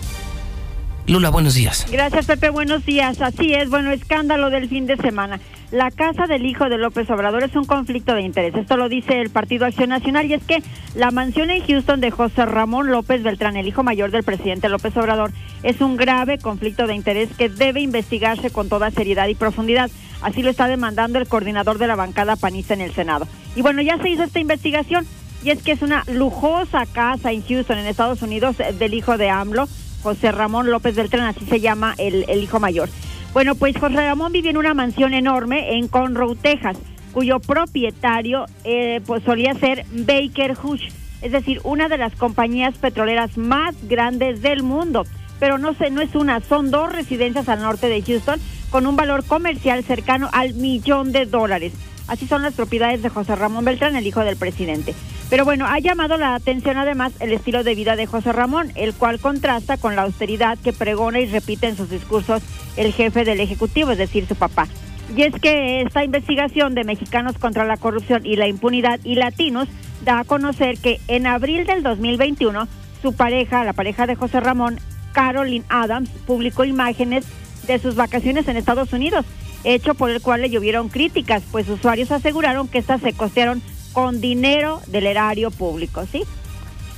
Lula, 1.06 1.30
buenos 1.30 1.54
días. 1.54 1.86
Gracias, 1.92 2.26
Pepe. 2.26 2.50
Buenos 2.50 2.86
días. 2.86 3.20
Así 3.20 3.54
es, 3.54 3.70
bueno, 3.70 3.92
escándalo 3.92 4.50
del 4.50 4.70
fin 4.70 4.86
de 4.86 4.96
semana. 4.96 5.42
La 5.72 5.92
casa 5.92 6.28
del 6.28 6.46
hijo 6.46 6.70
de 6.70 6.78
López 6.78 7.10
Obrador 7.10 7.44
es 7.44 7.58
un 7.58 7.66
conflicto 7.66 8.16
de 8.16 8.22
interés. 8.22 8.56
Esto 8.56 8.78
lo 8.78 8.88
dice 8.88 9.20
el 9.20 9.30
Partido 9.30 9.66
Acción 9.66 9.90
Nacional 9.90 10.28
y 10.28 10.36
es 10.36 10.44
que 10.46 10.64
la 10.96 11.12
mansión 11.12 11.50
en 11.50 11.66
Houston 11.68 12.00
de 12.00 12.10
José 12.10 12.46
Ramón 12.46 12.90
López 12.90 13.22
Beltrán, 13.22 13.58
el 13.58 13.68
hijo 13.68 13.84
mayor 13.84 14.12
del 14.12 14.24
presidente 14.24 14.70
López 14.70 14.96
Obrador, 14.96 15.32
es 15.62 15.82
un 15.82 15.98
grave 15.98 16.38
conflicto 16.38 16.88
de 16.88 16.96
interés 16.96 17.32
que 17.38 17.50
debe 17.50 17.82
investigarse 17.82 18.50
con 18.50 18.70
toda 18.70 18.92
seriedad 18.92 19.28
y 19.28 19.36
profundidad. 19.36 19.92
Así 20.24 20.42
lo 20.42 20.50
está 20.50 20.68
demandando 20.68 21.20
el 21.20 21.28
coordinador 21.28 21.78
de 21.78 21.88
la 21.88 21.96
bancada 21.96 22.36
panista 22.36 22.74
en 22.74 22.82
el 22.82 22.94
Senado. 22.94 23.28
Y 23.56 23.62
bueno, 23.62 23.82
ya 23.82 23.98
se 23.98 24.10
hizo 24.10 24.24
esta 24.24 24.40
investigación 24.40 25.06
y 25.44 25.50
es 25.50 25.62
que 25.62 25.74
es 25.74 25.82
una 25.82 26.04
lujosa 26.08 26.86
casa 26.86 27.32
en 27.32 27.44
Houston, 27.46 27.78
en 27.78 27.86
Estados 27.86 28.22
Unidos, 28.22 28.56
del 28.80 28.94
hijo 28.94 29.18
de 29.18 29.30
AMLO, 29.30 29.68
José 30.02 30.32
Ramón 30.32 30.72
López 30.72 30.96
Beltrán, 30.96 31.26
así 31.26 31.46
se 31.46 31.60
llama 31.60 31.94
el, 31.98 32.26
el 32.30 32.42
hijo 32.42 32.60
mayor. 32.60 32.90
Bueno, 33.34 33.56
pues 33.56 33.78
José 33.78 33.96
Ramón 33.96 34.32
vive 34.32 34.50
en 34.50 34.58
una 34.58 34.74
mansión 34.74 35.14
enorme 35.14 35.78
en 35.78 35.88
Conroe, 35.88 36.36
Texas, 36.36 36.78
cuyo 37.14 37.40
propietario 37.40 38.46
eh, 38.64 39.02
pues 39.06 39.24
solía 39.24 39.54
ser 39.56 39.86
Baker 39.92 40.56
Hughes, 40.62 40.94
es 41.22 41.32
decir, 41.32 41.60
una 41.64 41.88
de 41.88 41.98
las 41.98 42.16
compañías 42.16 42.78
petroleras 42.78 43.38
más 43.38 43.76
grandes 43.88 44.42
del 44.42 44.64
mundo. 44.64 45.04
Pero 45.44 45.58
no 45.58 45.74
sé, 45.74 45.90
no 45.90 46.02
es 46.02 46.16
una, 46.16 46.40
son 46.40 46.72
dos 46.72 46.90
residencias 46.90 47.50
al 47.50 47.60
norte 47.60 47.90
de 47.90 48.02
Houston 48.02 48.40
con 48.70 48.88
un 48.88 48.96
valor 48.96 49.26
comercial 49.26 49.84
cercano 49.84 50.30
al 50.32 50.54
millón 50.54 51.12
de 51.12 51.26
dólares. 51.26 51.74
Así 52.08 52.28
son 52.28 52.44
las 52.44 52.54
propiedades 52.54 53.04
de 53.04 53.10
José 53.10 53.36
Ramón 53.36 53.66
Beltrán, 53.66 53.98
el 53.98 54.08
hijo 54.08 54.22
del 54.22 54.38
presidente. 54.38 54.96
Pero 55.30 55.44
bueno, 55.44 55.66
ha 55.68 55.80
llamado 55.80 56.16
la 56.16 56.34
atención 56.34 56.78
además 56.78 57.12
el 57.20 57.34
estilo 57.34 57.66
de 57.66 57.76
vida 57.76 57.98
de 57.98 58.06
José 58.06 58.32
Ramón, 58.32 58.72
el 58.76 58.94
cual 58.94 59.20
contrasta 59.20 59.76
con 59.76 59.98
la 59.98 60.04
austeridad 60.04 60.58
que 60.60 60.72
pregona 60.72 61.20
y 61.20 61.26
repite 61.26 61.68
en 61.68 61.76
sus 61.76 61.90
discursos 61.90 62.42
el 62.78 62.94
jefe 62.94 63.26
del 63.26 63.42
Ejecutivo, 63.42 63.92
es 63.92 63.98
decir, 63.98 64.26
su 64.26 64.36
papá. 64.36 64.70
Y 65.14 65.24
es 65.24 65.34
que 65.42 65.82
esta 65.82 66.06
investigación 66.06 66.74
de 66.74 66.86
Mexicanos 66.86 67.38
contra 67.38 67.66
la 67.66 67.76
Corrupción 67.76 68.26
y 68.26 68.38
la 68.38 68.48
Impunidad 68.48 69.02
y 69.04 69.16
Latinos 69.16 69.68
da 70.06 70.20
a 70.20 70.24
conocer 70.24 70.78
que 70.78 71.02
en 71.10 71.28
abril 71.28 71.66
del 71.66 71.84
2021 71.84 72.66
su 73.02 73.14
pareja, 73.14 73.66
la 73.66 73.74
pareja 73.74 74.08
de 74.08 74.16
José 74.16 74.40
Ramón, 74.40 74.80
Carolyn 75.14 75.64
Adams, 75.70 76.10
publicó 76.28 76.66
imágenes 76.66 77.26
de 77.68 77.80
sus 77.80 77.96
vacaciones 77.96 78.48
en 78.48 78.58
Estados 78.58 78.92
Unidos, 78.92 79.26
hecho 79.64 79.96
por 79.96 80.10
el 80.10 80.22
cual 80.22 80.42
le 80.42 80.50
llovieron 80.50 80.90
críticas, 80.90 81.44
pues 81.52 81.70
usuarios 81.70 82.12
aseguraron 82.12 82.68
que 82.68 82.80
estas 82.80 83.02
se 83.02 83.14
costearon 83.14 83.62
con 83.94 84.20
dinero 84.20 84.82
del 84.88 85.08
erario 85.08 85.52
público, 85.52 86.06
¿sí? 86.12 86.24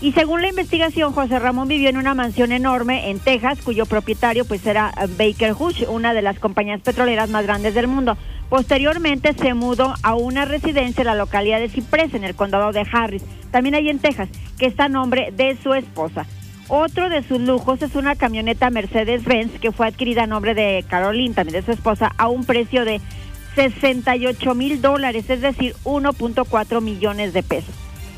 Y 0.02 0.12
según 0.12 0.42
la 0.42 0.50
investigación, 0.50 1.14
José 1.14 1.40
Ramón 1.40 1.68
vivió 1.68 1.90
en 1.90 1.98
una 1.98 2.14
mansión 2.14 2.52
enorme 2.52 3.10
en 3.10 3.20
Texas, 3.20 3.60
cuyo 3.64 3.86
propietario 3.86 4.46
pues 4.46 4.66
era 4.66 4.92
eh, 4.98 5.08
Baker 5.08 5.54
Hughes, 5.54 5.88
una 5.88 6.14
de 6.14 6.22
las 6.22 6.38
compañías 6.38 6.82
petroleras 6.82 7.30
más 7.30 7.46
grandes 7.46 7.74
del 7.74 7.88
mundo. 7.88 8.18
Posteriormente 8.50 9.34
se 9.34 9.54
mudó 9.54 9.94
a 10.04 10.16
una 10.16 10.46
residencia 10.46 11.02
en 11.02 11.08
la 11.08 11.16
localidad 11.16 11.60
de 11.60 11.70
Ciprés, 11.70 12.14
en 12.14 12.24
el 12.24 12.36
condado 12.36 12.72
de 12.72 12.86
Harris, 12.92 13.24
también 13.52 13.76
ahí 13.76 13.90
en 13.90 14.00
Texas, 14.00 14.30
que 14.60 14.66
está 14.66 14.86
a 14.86 14.90
nombre 14.90 15.32
de 15.36 15.58
su 15.64 15.74
esposa. 15.74 16.26
Otro 16.68 17.10
de 17.10 17.22
sus 17.22 17.40
lujos 17.40 17.82
es 17.84 17.96
una 17.96 18.16
camioneta 18.16 18.72
Mercedes-Benz 18.72 19.60
que 19.60 19.72
fue 19.72 19.88
adquirida 19.88 20.24
a 20.24 20.28
nombre 20.28 20.56
de 20.56 20.84
Caroline, 20.88 21.36
también 21.36 21.62
de 21.62 21.66
su 21.66 21.72
esposa, 21.72 22.12
a 22.18 22.28
un 22.28 22.44
precio 22.44 22.86
de 22.86 23.02
68 23.54 24.56
mil 24.56 24.82
dólares, 24.82 25.30
es 25.30 25.42
decir, 25.42 25.76
1.4 25.84 26.82
millones 26.82 27.34
de 27.34 27.44
pesos. 27.44 27.74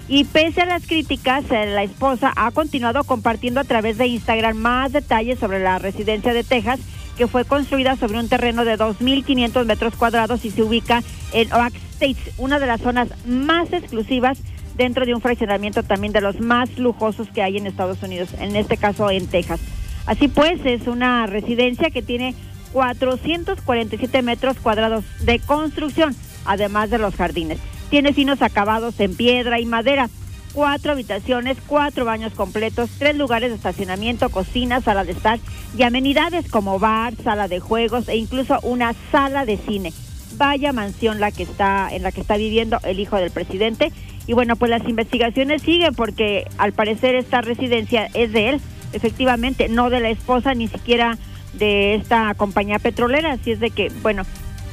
Y 0.08 0.24
pese 0.24 0.62
a 0.62 0.66
las 0.66 0.88
críticas, 0.88 1.44
eh, 1.52 1.66
la 1.66 1.84
esposa 1.84 2.32
ha 2.38 2.52
continuado 2.52 3.04
compartiendo 3.04 3.60
a 3.60 3.66
través 3.66 3.98
de 3.98 4.08
Instagram 4.08 4.56
más 4.56 4.94
detalles 4.94 5.40
sobre 5.40 5.60
la 5.60 5.80
residencia 5.80 6.34
de 6.34 6.46
Texas, 6.46 6.80
que 7.18 7.28
fue 7.28 7.44
construida 7.44 7.98
sobre 7.98 8.20
un 8.20 8.30
terreno 8.30 8.64
de 8.64 8.78
2.500 8.78 9.66
metros 9.66 9.96
cuadrados 9.96 10.46
y 10.46 10.52
se 10.52 10.64
ubica 10.64 11.04
en 11.34 11.52
Oak 11.52 11.74
States, 11.96 12.34
una 12.38 12.60
de 12.60 12.68
las 12.68 12.80
zonas 12.80 13.10
más 13.26 13.74
exclusivas 13.74 14.40
dentro 14.78 15.06
de 15.06 15.14
un 15.14 15.22
fraccionamiento 15.22 15.84
también 15.84 16.14
de 16.14 16.22
los 16.22 16.40
más 16.40 16.78
lujosos 16.78 17.28
que 17.30 17.42
hay 17.42 17.58
en 17.58 17.68
Estados 17.68 18.02
Unidos, 18.04 18.30
en 18.40 18.56
este 18.56 18.78
caso 18.78 19.10
en 19.10 19.28
Texas. 19.28 19.60
Así 20.06 20.28
pues, 20.28 20.60
es 20.66 20.88
una 20.88 21.26
residencia 21.26 21.90
que 21.90 22.02
tiene 22.02 22.36
447 22.74 24.22
metros 24.22 24.58
cuadrados 24.58 25.04
de 25.22 25.40
construcción, 25.40 26.16
además 26.46 26.90
de 26.90 27.00
los 27.00 27.16
jardines. 27.16 27.60
Tiene 27.90 28.14
finos 28.14 28.42
acabados 28.42 29.00
en 29.00 29.16
piedra 29.16 29.60
y 29.60 29.66
madera, 29.66 30.10
cuatro 30.54 30.92
habitaciones, 30.92 31.58
cuatro 31.66 32.06
baños 32.06 32.34
completos, 32.34 32.90
tres 32.98 33.16
lugares 33.16 33.50
de 33.50 33.56
estacionamiento, 33.56 34.30
cocina, 34.30 34.82
sala 34.82 35.04
de 35.04 35.14
estar 35.14 35.40
y 35.78 35.84
amenidades 35.84 36.50
como 36.50 36.80
bar, 36.80 37.14
sala 37.24 37.48
de 37.48 37.60
juegos 37.60 38.10
e 38.10 38.18
incluso 38.18 38.60
una 38.62 38.94
sala 39.12 39.46
de 39.46 39.58
cine. 39.58 39.94
Vaya 40.36 40.74
mansión 40.74 41.20
la 41.20 41.32
que 41.32 41.44
está 41.44 41.90
en 41.92 42.04
la 42.04 42.12
que 42.12 42.22
está 42.22 42.38
viviendo 42.38 42.80
el 42.84 43.00
hijo 43.00 43.16
del 43.18 43.32
presidente 43.32 43.92
y 44.28 44.34
bueno, 44.34 44.58
pues 44.58 44.70
las 44.70 44.88
investigaciones 44.88 45.62
siguen 45.62 45.96
porque 45.96 46.46
al 46.58 46.74
parecer 46.74 47.16
esta 47.16 47.42
residencia 47.42 48.10
es 48.14 48.34
de 48.34 48.50
él, 48.50 48.62
efectivamente, 48.92 49.70
no 49.70 49.90
de 49.90 50.02
la 50.02 50.10
esposa 50.10 50.54
ni 50.54 50.68
siquiera 50.68 51.18
de 51.54 51.96
esta 51.96 52.34
compañía 52.36 52.78
petrolera, 52.78 53.32
así 53.32 53.52
es 53.52 53.60
de 53.62 53.72
que, 53.72 53.90
bueno, 54.02 54.24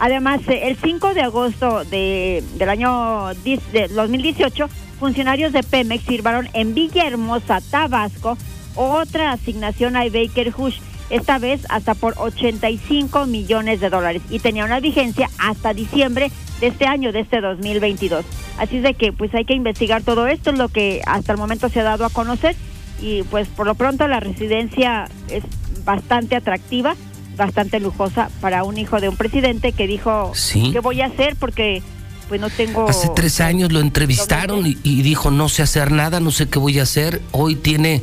además 0.00 0.40
eh, 0.48 0.62
el 0.64 0.76
5 0.76 1.14
de 1.14 1.22
agosto 1.22 1.84
de, 1.84 2.42
del 2.58 2.68
año 2.68 3.28
de 3.44 3.88
2018, 3.88 4.68
funcionarios 4.98 5.52
de 5.52 5.62
Pemex 5.62 6.04
sirvaron 6.04 6.48
en 6.52 6.74
Villahermosa, 6.74 7.60
Tabasco, 7.60 8.36
otra 8.74 9.32
asignación 9.32 9.96
a 9.96 10.04
Baker 10.04 10.52
Hughes, 10.56 10.80
esta 11.14 11.38
vez 11.38 11.60
hasta 11.68 11.94
por 11.94 12.14
85 12.18 13.26
millones 13.26 13.80
de 13.80 13.88
dólares. 13.88 14.20
Y 14.30 14.40
tenía 14.40 14.64
una 14.64 14.80
vigencia 14.80 15.30
hasta 15.38 15.72
diciembre 15.72 16.32
de 16.60 16.66
este 16.66 16.86
año, 16.86 17.12
de 17.12 17.20
este 17.20 17.40
2022. 17.40 18.24
Así 18.58 18.78
es 18.78 18.82
de 18.82 18.94
que 18.94 19.12
pues 19.12 19.32
hay 19.32 19.44
que 19.44 19.54
investigar 19.54 20.02
todo 20.02 20.26
esto, 20.26 20.50
es 20.50 20.58
lo 20.58 20.68
que 20.68 21.02
hasta 21.06 21.32
el 21.32 21.38
momento 21.38 21.68
se 21.68 21.80
ha 21.80 21.84
dado 21.84 22.04
a 22.04 22.10
conocer. 22.10 22.56
Y 23.00 23.22
pues 23.24 23.46
por 23.46 23.66
lo 23.66 23.76
pronto 23.76 24.08
la 24.08 24.18
residencia 24.18 25.08
es 25.30 25.44
bastante 25.84 26.34
atractiva, 26.34 26.96
bastante 27.36 27.78
lujosa 27.78 28.28
para 28.40 28.64
un 28.64 28.76
hijo 28.76 29.00
de 29.00 29.08
un 29.08 29.16
presidente 29.16 29.70
que 29.70 29.86
dijo 29.86 30.32
qué 30.52 30.80
voy 30.80 31.00
a 31.00 31.06
hacer 31.06 31.36
porque 31.36 31.80
pues 32.28 32.40
no 32.40 32.50
tengo... 32.50 32.88
Hace 32.88 33.10
tres 33.14 33.40
años 33.40 33.70
lo 33.70 33.78
entrevistaron 33.78 34.66
y, 34.66 34.78
y 34.82 35.02
dijo 35.02 35.30
no 35.30 35.48
sé 35.48 35.62
hacer 35.62 35.92
nada, 35.92 36.18
no 36.18 36.32
sé 36.32 36.48
qué 36.48 36.58
voy 36.58 36.80
a 36.80 36.82
hacer. 36.82 37.20
Hoy 37.30 37.54
tiene 37.54 38.02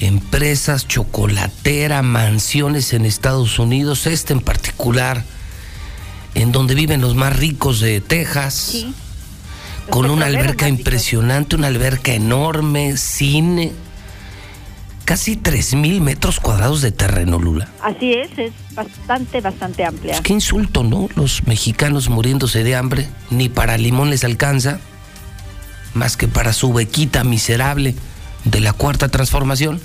empresas, 0.00 0.86
chocolatera, 0.86 2.02
mansiones 2.02 2.92
en 2.92 3.04
Estados 3.04 3.58
Unidos, 3.58 4.06
este 4.06 4.32
en 4.32 4.40
particular, 4.40 5.24
en 6.34 6.52
donde 6.52 6.74
viven 6.74 7.00
los 7.00 7.14
más 7.14 7.36
ricos 7.36 7.80
de 7.80 8.00
Texas, 8.00 8.86
con 9.90 10.10
una 10.10 10.26
alberca 10.26 10.68
impresionante, 10.68 11.56
una 11.56 11.68
alberca 11.68 12.12
enorme, 12.12 12.96
cine, 12.96 13.72
casi 15.04 15.36
tres 15.36 15.74
mil 15.74 16.00
metros 16.00 16.40
cuadrados 16.40 16.80
de 16.80 16.90
terreno, 16.90 17.38
Lula. 17.38 17.68
Así 17.82 18.12
es, 18.12 18.36
es 18.38 18.52
bastante, 18.74 19.40
bastante 19.40 19.84
amplia. 19.84 20.14
Pues 20.14 20.22
qué 20.22 20.32
insulto, 20.32 20.82
¿no? 20.82 21.08
Los 21.14 21.46
mexicanos 21.46 22.08
muriéndose 22.08 22.64
de 22.64 22.74
hambre, 22.74 23.08
ni 23.30 23.48
para 23.48 23.76
limón 23.76 24.10
les 24.10 24.24
alcanza, 24.24 24.80
más 25.92 26.16
que 26.16 26.26
para 26.26 26.52
su 26.52 26.72
bequita 26.72 27.22
miserable 27.22 27.94
de 28.44 28.60
la 28.60 28.72
cuarta 28.72 29.08
transformación. 29.08 29.80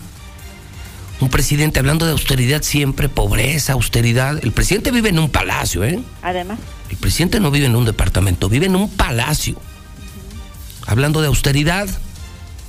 Un 1.19 1.29
presidente 1.29 1.79
hablando 1.79 2.05
de 2.05 2.13
austeridad 2.13 2.61
siempre, 2.63 3.09
pobreza, 3.09 3.73
austeridad. 3.73 4.39
El 4.41 4.51
presidente 4.51 4.91
vive 4.91 5.09
en 5.09 5.19
un 5.19 5.29
palacio, 5.29 5.83
¿eh? 5.83 5.99
Además. 6.21 6.59
El 6.89 6.97
presidente 6.97 7.39
no 7.39 7.51
vive 7.51 7.65
en 7.65 7.75
un 7.75 7.85
departamento, 7.85 8.47
vive 8.47 8.67
en 8.67 8.75
un 8.75 8.89
palacio. 8.89 9.59
Hablando 10.87 11.21
de 11.21 11.27
austeridad 11.27 11.87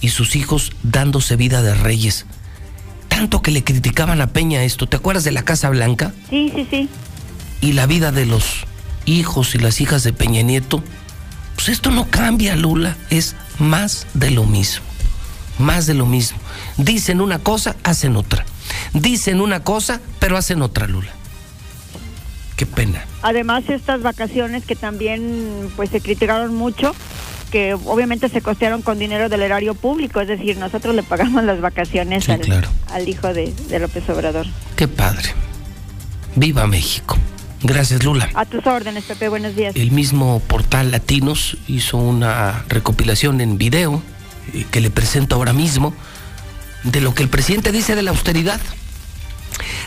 y 0.00 0.08
sus 0.08 0.34
hijos 0.34 0.72
dándose 0.82 1.36
vida 1.36 1.62
de 1.62 1.74
reyes. 1.74 2.26
Tanto 3.08 3.40
que 3.40 3.50
le 3.50 3.62
criticaban 3.62 4.20
a 4.20 4.28
Peña 4.28 4.64
esto. 4.64 4.86
¿Te 4.88 4.96
acuerdas 4.96 5.24
de 5.24 5.32
la 5.32 5.42
Casa 5.42 5.70
Blanca? 5.70 6.12
Sí, 6.28 6.50
sí, 6.54 6.66
sí. 6.68 6.88
Y 7.60 7.72
la 7.72 7.86
vida 7.86 8.10
de 8.10 8.26
los 8.26 8.64
hijos 9.04 9.54
y 9.54 9.58
las 9.58 9.80
hijas 9.80 10.02
de 10.02 10.12
Peña 10.12 10.42
Nieto. 10.42 10.82
Pues 11.54 11.68
esto 11.68 11.90
no 11.90 12.10
cambia, 12.10 12.56
Lula. 12.56 12.96
Es 13.10 13.36
más 13.58 14.06
de 14.14 14.32
lo 14.32 14.44
mismo 14.44 14.89
más 15.58 15.86
de 15.86 15.94
lo 15.94 16.06
mismo. 16.06 16.38
Dicen 16.76 17.20
una 17.20 17.38
cosa, 17.38 17.76
hacen 17.84 18.16
otra. 18.16 18.44
Dicen 18.92 19.40
una 19.40 19.62
cosa, 19.62 20.00
pero 20.18 20.36
hacen 20.36 20.62
otra, 20.62 20.86
Lula. 20.86 21.10
Qué 22.56 22.66
pena. 22.66 23.04
Además, 23.22 23.64
estas 23.68 24.02
vacaciones 24.02 24.64
que 24.64 24.76
también 24.76 25.70
pues 25.76 25.90
se 25.90 26.00
criticaron 26.00 26.54
mucho, 26.54 26.94
que 27.50 27.74
obviamente 27.74 28.28
se 28.28 28.42
costearon 28.42 28.82
con 28.82 28.98
dinero 28.98 29.28
del 29.28 29.42
erario 29.42 29.74
público, 29.74 30.20
es 30.20 30.28
decir, 30.28 30.58
nosotros 30.58 30.94
le 30.94 31.02
pagamos 31.02 31.44
las 31.44 31.60
vacaciones 31.60 32.28
al, 32.28 32.70
al, 32.88 33.08
hijo 33.08 33.32
de, 33.32 33.52
de 33.68 33.78
López 33.78 34.08
Obrador. 34.08 34.46
Qué 34.76 34.88
padre. 34.88 35.30
Viva 36.36 36.66
México. 36.66 37.16
Gracias, 37.62 38.04
Lula. 38.04 38.30
A 38.34 38.46
tus 38.46 38.66
órdenes, 38.66 39.04
Pepe, 39.04 39.28
buenos 39.28 39.54
días. 39.54 39.76
El 39.76 39.90
mismo 39.90 40.40
portal 40.40 40.90
Latinos 40.90 41.58
hizo 41.66 41.98
una 41.98 42.64
recopilación 42.68 43.40
en 43.40 43.58
video 43.58 44.02
que 44.70 44.80
le 44.80 44.90
presento 44.90 45.36
ahora 45.36 45.52
mismo, 45.52 45.94
de 46.84 47.00
lo 47.00 47.14
que 47.14 47.22
el 47.22 47.28
presidente 47.28 47.72
dice 47.72 47.94
de 47.94 48.02
la 48.02 48.10
austeridad, 48.10 48.60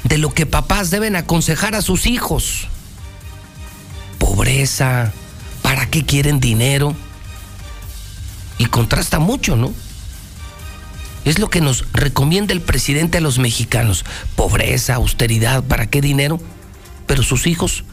de 0.04 0.18
lo 0.18 0.34
que 0.34 0.46
papás 0.46 0.90
deben 0.92 1.16
aconsejar 1.16 1.76
a 1.76 1.82
sus 1.82 2.06
hijos. 2.06 2.68
Pobreza, 4.20 5.12
¿para 5.62 5.90
qué 5.90 6.06
quieren 6.06 6.40
dinero? 6.40 6.96
Y 8.58 8.66
contrasta 8.66 9.20
mucho, 9.20 9.56
¿no? 9.56 9.74
Es 11.26 11.40
lo 11.40 11.50
que 11.50 11.62
nos 11.62 11.86
recomienda 11.94 12.54
el 12.54 12.62
presidente 12.62 13.18
a 13.18 13.22
los 13.22 13.40
mexicanos. 13.40 14.04
Pobreza, 14.36 14.96
austeridad, 14.96 15.64
¿para 15.64 15.88
qué 15.88 16.02
dinero? 16.02 16.40
Pero 17.08 17.24
sus 17.24 17.48
hijos 17.48 17.86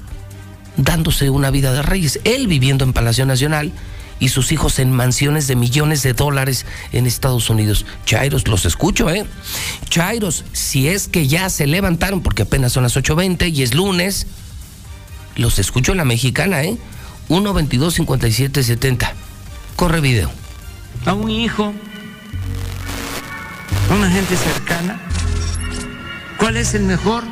dándose 0.77 1.31
una 1.31 1.51
vida 1.51 1.73
de 1.73 1.82
reyes. 1.82 2.20
Él 2.24 2.49
viviendo 2.49 2.85
en 2.85 2.93
Palacio 2.93 3.27
Nacional 3.27 3.73
y 4.20 4.28
sus 4.28 4.52
hijos 4.52 4.78
en 4.78 4.92
mansiones 4.92 5.48
de 5.48 5.56
millones 5.56 6.02
de 6.02 6.12
dólares 6.12 6.66
en 6.92 7.06
Estados 7.06 7.51
Unidos. 7.51 7.86
Chairos, 8.05 8.47
los 8.47 8.66
escucho, 8.66 9.10
¿eh? 9.10 9.26
Chairos, 9.88 10.44
si 10.52 10.88
es 10.88 11.09
que 11.09 11.26
ya 11.26 11.48
se 11.51 11.66
levantaron, 11.66 12.22
porque 12.22 12.42
apenas 12.42 12.72
son 12.72 12.84
las 12.84 12.97
8.20 12.97 13.52
y 13.52 13.62
es 13.62 13.74
lunes, 13.74 14.26
los 15.36 15.59
escucho 15.59 15.92
en 15.92 15.98
la 15.98 16.05
mexicana, 16.05 16.62
¿eh? 16.62 16.76
122 17.28 17.94
57 17.94 18.62
70. 18.62 19.14
Corre 19.76 20.01
video. 20.01 20.30
A 21.06 21.14
un 21.14 21.30
hijo, 21.30 21.72
a 23.90 23.94
una 23.94 24.10
gente 24.10 24.36
cercana, 24.36 25.01
¿cuál 26.36 26.59
es 26.59 26.74
el 26.74 26.82
mejor 26.82 27.24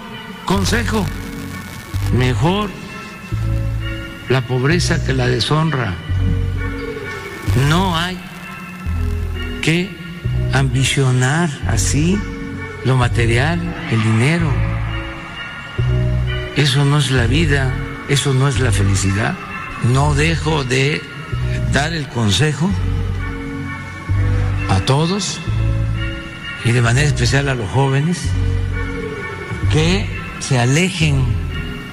consejo? 0.47 1.05
Mejor 2.17 2.71
la 4.31 4.47
pobreza 4.47 5.05
que 5.05 5.13
la 5.13 5.27
deshonra. 5.27 5.95
No 7.67 7.97
hay 7.97 8.17
que 9.63 9.91
ambicionar 10.53 11.51
así 11.67 12.19
lo 12.85 12.97
material, 12.97 13.59
el 13.91 14.03
dinero. 14.03 14.53
Eso 16.57 16.85
no 16.85 16.99
es 16.99 17.11
la 17.11 17.27
vida, 17.27 17.73
eso 18.09 18.33
no 18.35 18.49
es 18.49 18.61
la 18.61 18.71
felicidad. 18.71 19.35
No 19.93 20.15
dejo 20.15 20.65
de 20.65 21.03
dar 21.73 21.93
el 21.93 22.09
consejo 22.09 22.71
a 24.69 24.81
todos 24.81 25.41
y 26.65 26.73
de 26.73 26.83
manera 26.83 27.07
especial 27.07 27.49
a 27.49 27.55
los 27.55 27.69
jóvenes 27.71 28.21
que 29.73 30.07
se 30.41 30.59
alejen 30.59 31.25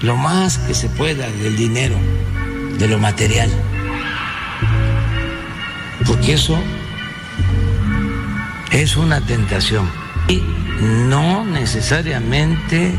lo 0.01 0.15
más 0.15 0.57
que 0.59 0.73
se 0.73 0.89
pueda 0.89 1.27
del 1.27 1.55
dinero, 1.55 1.95
de 2.77 2.87
lo 2.87 2.99
material 2.99 3.49
porque 6.05 6.33
eso 6.33 6.57
es 8.71 8.97
una 8.97 9.21
tentación 9.21 9.89
y 10.27 10.43
no 10.81 11.45
necesariamente 11.45 12.93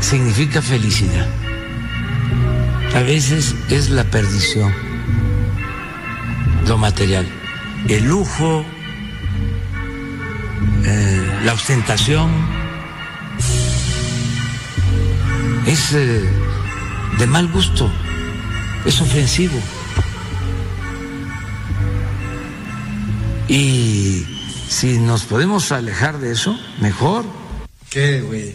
significa 0.00 0.62
felicidad. 0.62 1.26
A 2.94 3.00
veces 3.00 3.54
es 3.68 3.90
la 3.90 4.04
perdición, 4.04 4.72
lo 6.66 6.78
material, 6.78 7.26
el 7.88 8.04
lujo, 8.04 8.64
eh, 10.84 11.40
la 11.44 11.52
ostentación, 11.52 12.30
es 15.66 15.92
eh, 15.92 16.28
de 17.18 17.26
mal 17.26 17.48
gusto, 17.48 17.90
es 18.84 19.00
ofensivo. 19.00 19.60
Y 23.48 24.26
si 24.68 24.98
nos 24.98 25.24
podemos 25.24 25.72
alejar 25.72 26.18
de 26.18 26.32
eso, 26.32 26.58
mejor. 26.80 27.24
¿Qué, 27.88 28.20
güey? 28.20 28.54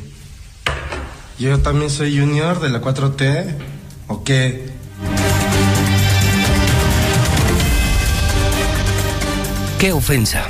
Yo 1.40 1.60
también 1.60 1.90
soy 1.90 2.18
junior 2.18 2.60
de 2.60 2.70
la 2.70 2.80
4T, 2.80 3.58
¿o 4.08 4.24
qué? 4.24 4.72
Qué 9.80 9.92
ofensa. 9.92 10.48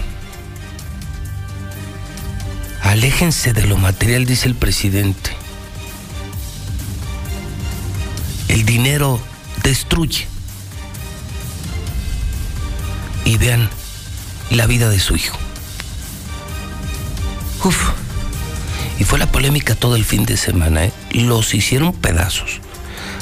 Aléjense 2.82 3.54
de 3.54 3.66
lo 3.66 3.78
material, 3.78 4.26
dice 4.26 4.50
el 4.50 4.56
presidente. 4.56 5.32
El 8.50 8.66
dinero 8.66 9.22
destruye. 9.64 10.28
Y 13.26 13.38
vean 13.38 13.70
la 14.56 14.68
vida 14.68 14.90
de 14.90 15.00
su 15.00 15.16
hijo. 15.16 15.38
Uf. 17.64 17.90
Y 19.00 19.04
fue 19.04 19.20
la 19.20 19.32
polémica 19.32 19.76
todo 19.76 19.96
el 19.96 20.06
fin 20.06 20.26
de 20.26 20.38
semana. 20.38 20.86
¿eh? 20.86 20.94
Los 21.12 21.54
hicieron 21.54 21.94
pedazos. 21.94 22.60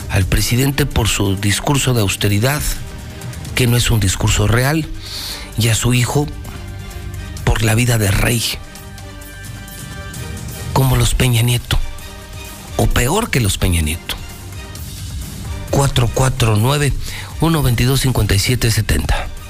Al 0.09 0.25
presidente 0.25 0.85
por 0.85 1.07
su 1.07 1.35
discurso 1.35 1.93
de 1.93 2.01
austeridad, 2.01 2.61
que 3.55 3.67
no 3.67 3.77
es 3.77 3.91
un 3.91 3.99
discurso 3.99 4.47
real, 4.47 4.85
y 5.57 5.69
a 5.69 5.75
su 5.75 5.93
hijo 5.93 6.27
por 7.45 7.63
la 7.63 7.75
vida 7.75 7.97
de 7.97 8.11
rey. 8.11 8.43
Como 10.73 10.97
los 10.97 11.15
Peña 11.15 11.41
Nieto. 11.41 11.79
O 12.77 12.87
peor 12.87 13.29
que 13.29 13.39
los 13.39 13.57
Peña 13.57 13.81
Nieto. 13.81 14.15
449 15.71 16.91
122 17.39 18.01
5770 18.01 19.40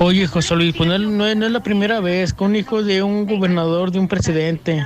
Oye, 0.00 0.26
José 0.26 0.56
Luis, 0.56 0.74
pues 0.76 0.88
no, 0.88 0.98
no 0.98 1.26
es 1.46 1.52
la 1.52 1.62
primera 1.62 2.00
vez 2.00 2.32
que 2.32 2.42
un 2.42 2.56
hijo 2.56 2.82
de 2.82 3.04
un 3.04 3.26
gobernador, 3.26 3.92
de 3.92 4.00
un 4.00 4.08
presidente, 4.08 4.84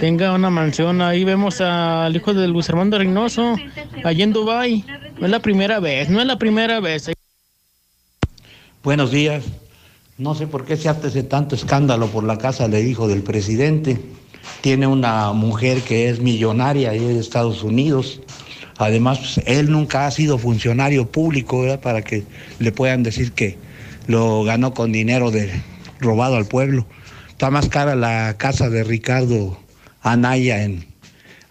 tenga 0.00 0.32
una 0.32 0.50
mansión. 0.50 1.00
Ahí 1.00 1.24
vemos 1.24 1.62
al 1.62 2.14
hijo 2.14 2.34
de 2.34 2.46
Luis 2.46 2.68
Armando 2.68 2.98
Reynoso, 2.98 3.56
allí 4.04 4.22
en 4.22 4.34
Dubái. 4.34 4.84
No 5.18 5.24
es 5.24 5.30
la 5.30 5.40
primera 5.40 5.80
vez, 5.80 6.10
no 6.10 6.20
es 6.20 6.26
la 6.26 6.38
primera 6.38 6.78
vez. 6.80 7.10
Buenos 8.82 9.10
días. 9.10 9.44
No 10.18 10.34
sé 10.34 10.46
por 10.46 10.66
qué 10.66 10.76
se 10.76 10.90
hace 10.90 11.22
tanto 11.22 11.54
escándalo 11.54 12.08
por 12.08 12.22
la 12.24 12.36
casa 12.36 12.68
del 12.68 12.86
hijo 12.86 13.08
del 13.08 13.22
presidente. 13.22 13.98
Tiene 14.60 14.86
una 14.86 15.32
mujer 15.32 15.80
que 15.80 16.10
es 16.10 16.20
millonaria 16.20 16.90
ahí 16.90 17.00
de 17.00 17.18
Estados 17.18 17.62
Unidos. 17.62 18.20
Además, 18.76 19.18
pues, 19.18 19.40
él 19.46 19.70
nunca 19.70 20.06
ha 20.06 20.10
sido 20.10 20.36
funcionario 20.36 21.10
público 21.10 21.62
¿verdad? 21.62 21.80
para 21.80 22.02
que 22.02 22.24
le 22.58 22.72
puedan 22.72 23.02
decir 23.02 23.32
que 23.32 23.56
lo 24.06 24.44
ganó 24.44 24.74
con 24.74 24.92
dinero 24.92 25.30
de, 25.30 25.62
robado 26.00 26.36
al 26.36 26.46
pueblo. 26.46 26.86
Está 27.28 27.50
más 27.50 27.68
cara 27.68 27.96
la 27.96 28.36
casa 28.38 28.70
de 28.70 28.84
Ricardo 28.84 29.58
Anaya 30.02 30.62
en, 30.62 30.86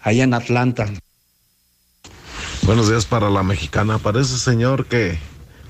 allá 0.00 0.24
en 0.24 0.34
Atlanta. 0.34 0.86
Buenos 2.62 2.88
días 2.88 3.04
para 3.04 3.28
la 3.28 3.42
mexicana. 3.42 3.98
Para 3.98 4.20
ese 4.20 4.38
señor 4.38 4.86
que 4.86 5.18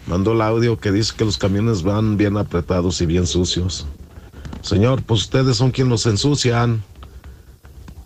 mandó 0.06 0.32
el 0.32 0.42
audio 0.42 0.78
que 0.78 0.92
dice 0.92 1.14
que 1.16 1.24
los 1.24 1.38
camiones 1.38 1.82
van 1.82 2.16
bien 2.16 2.36
apretados 2.36 3.00
y 3.00 3.06
bien 3.06 3.26
sucios. 3.26 3.86
Señor, 4.62 5.02
pues 5.02 5.22
ustedes 5.22 5.56
son 5.56 5.72
quienes 5.72 5.90
los 5.90 6.06
ensucian. 6.06 6.82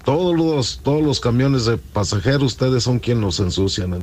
Todos 0.04 0.34
los, 0.34 0.80
todos 0.82 1.02
los 1.02 1.20
camiones 1.20 1.66
de 1.66 1.76
pasajeros, 1.76 2.54
ustedes 2.54 2.82
son 2.82 2.98
quienes 2.98 3.22
los 3.22 3.40
ensucian. 3.40 4.00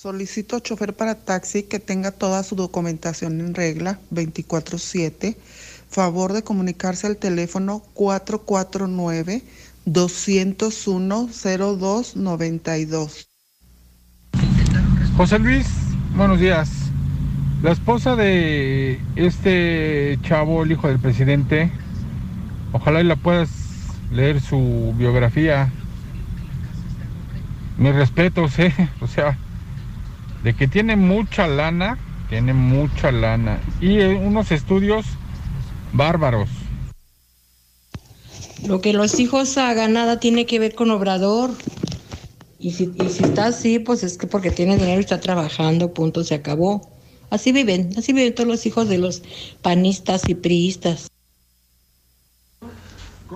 Solicito 0.00 0.60
chofer 0.60 0.94
para 0.94 1.14
taxi 1.14 1.64
que 1.64 1.78
tenga 1.78 2.10
toda 2.10 2.42
su 2.42 2.56
documentación 2.56 3.38
en 3.38 3.52
regla 3.52 4.00
24/7. 4.10 5.36
Favor 5.90 6.32
de 6.32 6.42
comunicarse 6.42 7.06
al 7.06 7.18
teléfono 7.18 7.82
449 7.92 9.42
201 9.84 11.28
0292. 11.28 13.28
José 15.18 15.38
Luis, 15.38 15.66
buenos 16.16 16.40
días. 16.40 16.70
La 17.62 17.72
esposa 17.72 18.16
de 18.16 18.98
este 19.16 20.18
chavo, 20.22 20.62
el 20.62 20.72
hijo 20.72 20.88
del 20.88 20.98
presidente, 20.98 21.70
ojalá 22.72 23.02
y 23.02 23.04
la 23.04 23.16
puedas 23.16 23.50
leer 24.10 24.40
su 24.40 24.94
biografía. 24.96 25.70
Mis 27.76 27.94
respetos, 27.94 28.58
¿eh? 28.58 28.72
O 29.02 29.06
sea, 29.06 29.36
de 30.42 30.54
que 30.54 30.68
tiene 30.68 30.96
mucha 30.96 31.46
lana, 31.46 31.98
tiene 32.28 32.52
mucha 32.52 33.12
lana. 33.12 33.60
Y 33.80 33.98
eh, 33.98 34.14
unos 34.14 34.50
estudios 34.52 35.06
bárbaros. 35.92 36.48
Lo 38.66 38.80
que 38.80 38.92
los 38.92 39.18
hijos 39.20 39.56
hagan 39.58 39.94
nada 39.94 40.20
tiene 40.20 40.46
que 40.46 40.58
ver 40.58 40.74
con 40.74 40.90
Obrador. 40.90 41.50
Y 42.58 42.72
si, 42.72 42.92
y 42.94 43.08
si 43.08 43.24
está 43.24 43.46
así, 43.46 43.78
pues 43.78 44.02
es 44.02 44.18
que 44.18 44.26
porque 44.26 44.50
tiene 44.50 44.76
dinero 44.76 44.98
y 44.98 45.04
está 45.04 45.20
trabajando, 45.20 45.94
punto, 45.94 46.24
se 46.24 46.34
acabó. 46.34 46.90
Así 47.30 47.52
viven, 47.52 47.90
así 47.96 48.12
viven 48.12 48.34
todos 48.34 48.48
los 48.48 48.66
hijos 48.66 48.88
de 48.88 48.98
los 48.98 49.22
panistas 49.62 50.28
y 50.28 50.34
priistas. 50.34 51.08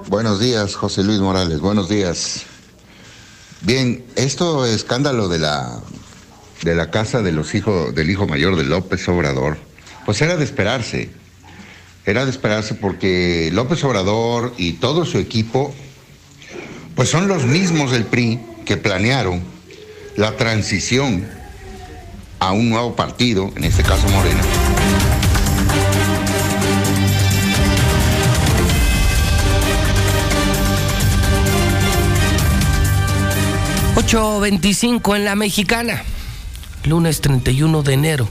Buenos 0.09 0.41
días, 0.41 0.75
José 0.75 1.05
Luis 1.05 1.21
Morales, 1.21 1.61
buenos 1.61 1.89
días. 1.89 2.43
Bien, 3.63 4.05
esto 4.17 4.67
escándalo 4.67 5.29
de 5.29 5.39
la 5.39 5.81
de 6.63 6.75
la 6.75 6.91
casa 6.91 7.23
de 7.23 7.33
los 7.33 7.55
hijos 7.55 7.95
del 7.95 8.11
hijo 8.11 8.27
mayor 8.27 8.57
de 8.57 8.65
López 8.65 9.07
Obrador, 9.09 9.59
pues 10.07 10.21
era 10.23 10.37
de 10.37 10.45
esperarse. 10.45 11.11
Era 12.07 12.25
de 12.25 12.31
esperarse 12.31 12.75
porque 12.75 13.51
López 13.53 13.83
Obrador 13.85 14.53
y 14.59 14.75
todo 14.75 15.07
su 15.07 15.19
equipo 15.19 15.75
pues 16.95 17.09
son 17.09 17.29
los 17.29 17.45
mismos 17.45 17.91
del 17.91 18.05
PRI 18.05 18.41
que 18.65 18.77
planearon 18.77 19.43
la 20.17 20.37
transición 20.37 21.27
a 22.39 22.53
un 22.53 22.71
nuevo 22.71 22.95
partido, 22.95 23.51
en 23.57 23.65
este 23.65 23.83
caso 23.83 24.07
Morena. 24.09 24.43
8.25 33.97 35.17
en 35.17 35.25
la 35.25 35.37
mexicana, 35.37 36.03
lunes 36.85 37.21
31 37.21 37.83
de 37.83 37.93
enero. 37.93 38.29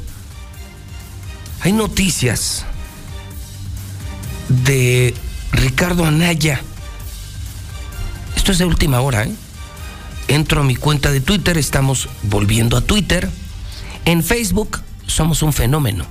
Hay 1.61 1.71
noticias 1.71 2.65
de 4.49 5.13
Ricardo 5.51 6.05
Anaya. 6.05 6.61
Esto 8.35 8.51
es 8.51 8.57
de 8.57 8.65
última 8.65 9.01
hora, 9.01 9.23
¿eh? 9.23 9.31
Entro 10.27 10.61
a 10.61 10.63
mi 10.63 10.75
cuenta 10.75 11.11
de 11.11 11.21
Twitter, 11.21 11.57
estamos 11.57 12.09
volviendo 12.23 12.77
a 12.77 12.81
Twitter. 12.81 13.30
En 14.05 14.23
Facebook 14.23 14.81
somos 15.05 15.41
un 15.43 15.53
fenómeno. 15.53 16.05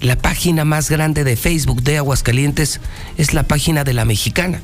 La 0.00 0.16
página 0.16 0.64
más 0.64 0.90
grande 0.90 1.24
de 1.24 1.36
Facebook 1.36 1.82
de 1.82 1.98
Aguascalientes 1.98 2.80
es 3.16 3.32
la 3.32 3.44
página 3.44 3.84
de 3.84 3.94
la 3.94 4.04
mexicana. 4.04 4.60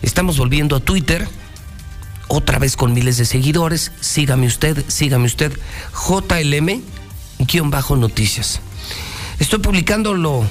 Estamos 0.00 0.38
volviendo 0.38 0.76
a 0.76 0.80
Twitter, 0.80 1.28
otra 2.32 2.58
vez 2.58 2.76
con 2.76 2.94
miles 2.94 3.18
de 3.18 3.26
seguidores. 3.26 3.92
Sígame 4.00 4.46
usted, 4.46 4.82
sígame 4.88 5.26
usted. 5.26 5.52
JLM-noticias. 5.92 8.60
Estoy 9.38 9.58
publicando 9.58 10.14
lo 10.14 10.42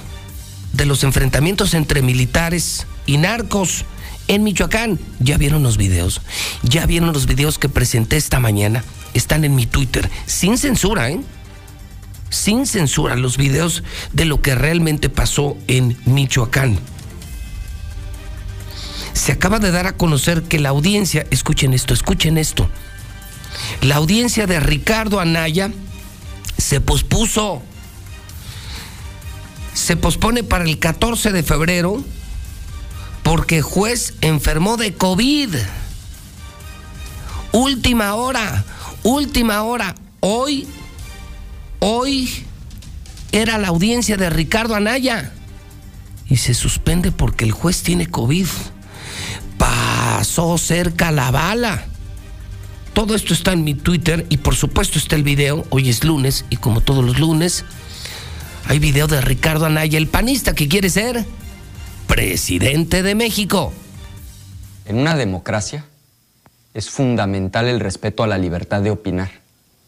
de 0.73 0.85
los 0.85 1.03
enfrentamientos 1.03 1.73
entre 1.73 2.03
militares 2.03 2.85
y 3.07 3.17
narcos 3.17 3.85
en 4.27 4.43
Michoacán. 4.43 4.99
Ya 5.19 5.37
vieron 5.37 5.63
los 5.63 5.77
videos. 5.77 6.21
Ya 6.61 6.85
vieron 6.85 7.13
los 7.13 7.25
videos 7.25 7.57
que 7.57 7.67
presenté 7.67 8.17
esta 8.17 8.39
mañana. 8.39 8.83
Están 9.15 9.43
en 9.43 9.55
mi 9.55 9.65
Twitter. 9.65 10.07
Sin 10.27 10.59
censura, 10.59 11.09
¿eh? 11.09 11.19
Sin 12.29 12.67
censura 12.67 13.15
los 13.15 13.37
videos 13.37 13.81
de 14.13 14.25
lo 14.25 14.39
que 14.39 14.53
realmente 14.53 15.09
pasó 15.09 15.57
en 15.67 15.97
Michoacán. 16.05 16.77
Se 19.13 19.31
acaba 19.31 19.59
de 19.59 19.71
dar 19.71 19.87
a 19.87 19.97
conocer 19.97 20.43
que 20.43 20.59
la 20.59 20.69
audiencia, 20.69 21.25
escuchen 21.31 21.73
esto, 21.73 21.93
escuchen 21.93 22.37
esto. 22.37 22.69
La 23.81 23.97
audiencia 23.97 24.47
de 24.47 24.59
Ricardo 24.59 25.19
Anaya 25.19 25.71
se 26.57 26.81
pospuso. 26.81 27.61
Se 29.73 29.97
pospone 29.97 30.43
para 30.43 30.63
el 30.63 30.79
14 30.79 31.31
de 31.31 31.43
febrero 31.43 32.03
porque 33.23 33.61
juez 33.61 34.13
enfermó 34.21 34.77
de 34.77 34.93
COVID. 34.93 35.55
Última 37.51 38.15
hora, 38.15 38.63
última 39.03 39.63
hora. 39.63 39.95
Hoy, 40.19 40.67
hoy 41.79 42.45
era 43.31 43.57
la 43.57 43.69
audiencia 43.69 44.17
de 44.17 44.29
Ricardo 44.29 44.75
Anaya 44.75 45.33
y 46.27 46.37
se 46.37 46.53
suspende 46.53 47.11
porque 47.11 47.45
el 47.45 47.51
juez 47.51 47.83
tiene 47.83 48.07
COVID. 48.07 48.47
Pasó 49.61 50.57
cerca 50.57 51.11
la 51.11 51.29
bala. 51.29 51.85
Todo 52.93 53.13
esto 53.13 53.31
está 53.35 53.53
en 53.53 53.63
mi 53.63 53.75
Twitter 53.75 54.25
y 54.27 54.37
por 54.37 54.55
supuesto 54.55 54.97
está 54.97 55.15
el 55.15 55.21
video. 55.21 55.65
Hoy 55.69 55.87
es 55.87 56.03
lunes 56.03 56.45
y 56.49 56.57
como 56.57 56.81
todos 56.81 57.05
los 57.05 57.19
lunes 57.19 57.63
hay 58.65 58.79
video 58.79 59.05
de 59.05 59.21
Ricardo 59.21 59.67
Anaya, 59.67 59.99
el 59.99 60.07
panista 60.07 60.55
que 60.55 60.67
quiere 60.67 60.89
ser 60.89 61.23
presidente 62.07 63.03
de 63.03 63.13
México. 63.13 63.71
En 64.85 64.97
una 64.97 65.15
democracia 65.15 65.85
es 66.73 66.89
fundamental 66.89 67.67
el 67.67 67.79
respeto 67.79 68.23
a 68.23 68.27
la 68.27 68.39
libertad 68.39 68.81
de 68.81 68.89
opinar. 68.89 69.29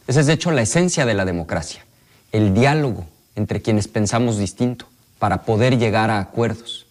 Esa 0.06 0.20
es 0.20 0.28
de 0.28 0.34
hecho 0.34 0.52
la 0.52 0.62
esencia 0.62 1.08
de 1.08 1.16
la 1.16 1.26
democracia, 1.26 1.84
el 2.32 2.54
diálogo 2.54 3.08
entre 3.36 3.64
quienes 3.64 3.88
pensamos 3.88 4.38
distinto 4.38 4.88
para 5.18 5.45
poder 5.45 5.80
llegar 5.80 6.12
a 6.12 6.20
acuerdos. 6.20 6.86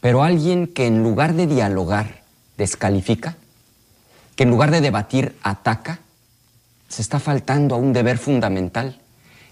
Pero 0.00 0.22
alguien 0.22 0.66
que 0.66 0.86
en 0.86 1.02
lugar 1.02 1.34
de 1.34 1.46
dialogar 1.46 2.22
descalifica, 2.56 3.36
que 4.34 4.44
en 4.44 4.50
lugar 4.50 4.70
de 4.70 4.80
debatir 4.80 5.36
ataca, 5.42 6.00
se 6.88 7.02
está 7.02 7.18
faltando 7.18 7.74
a 7.74 7.78
un 7.78 7.92
deber 7.92 8.18
fundamental, 8.18 9.00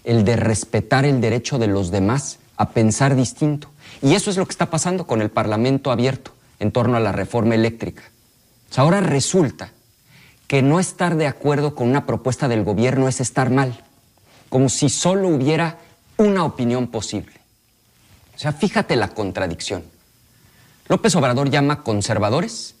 el 0.03 0.23
de 0.23 0.35
respetar 0.35 1.05
el 1.05 1.19
derecho 1.19 1.57
de 1.57 1.67
los 1.67 1.91
demás 1.91 2.39
a 2.57 2.69
pensar 2.69 3.15
distinto. 3.15 3.69
Y 4.01 4.13
eso 4.13 4.29
es 4.29 4.37
lo 4.37 4.45
que 4.45 4.51
está 4.51 4.69
pasando 4.69 5.07
con 5.07 5.21
el 5.21 5.29
Parlamento 5.29 5.91
abierto 5.91 6.31
en 6.59 6.71
torno 6.71 6.95
a 6.95 7.01
la 7.01 7.11
reforma 7.11 7.55
eléctrica. 7.55 8.03
ahora 8.77 8.99
resulta 9.01 9.71
que 10.47 10.61
no 10.61 10.79
estar 10.79 11.15
de 11.15 11.27
acuerdo 11.27 11.75
con 11.75 11.89
una 11.89 12.05
propuesta 12.05 12.47
del 12.47 12.63
gobierno 12.63 13.07
es 13.07 13.19
estar 13.19 13.49
mal, 13.49 13.83
como 14.49 14.69
si 14.69 14.89
solo 14.89 15.29
hubiera 15.29 15.79
una 16.17 16.45
opinión 16.45 16.87
posible. 16.87 17.33
O 18.35 18.37
sea, 18.37 18.53
fíjate 18.53 18.95
la 18.95 19.09
contradicción. 19.09 19.83
López 20.87 21.15
Obrador 21.15 21.49
llama 21.49 21.81
conservadores 21.83 22.75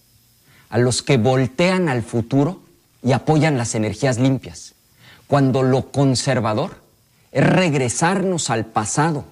a 0.69 0.77
los 0.77 1.01
que 1.01 1.17
voltean 1.17 1.89
al 1.89 2.03
futuro 2.03 2.61
y 3.01 3.13
apoyan 3.13 3.57
las 3.57 3.75
energías 3.75 4.19
limpias, 4.19 4.73
cuando 5.27 5.63
lo 5.63 5.91
conservador 5.91 6.81
es 7.31 7.45
regresarnos 7.45 8.49
al 8.49 8.65
pasado 8.65 9.25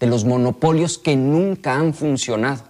de 0.00 0.06
los 0.06 0.24
monopolios 0.24 0.98
que 0.98 1.16
nunca 1.16 1.74
han 1.74 1.94
funcionado. 1.94 2.64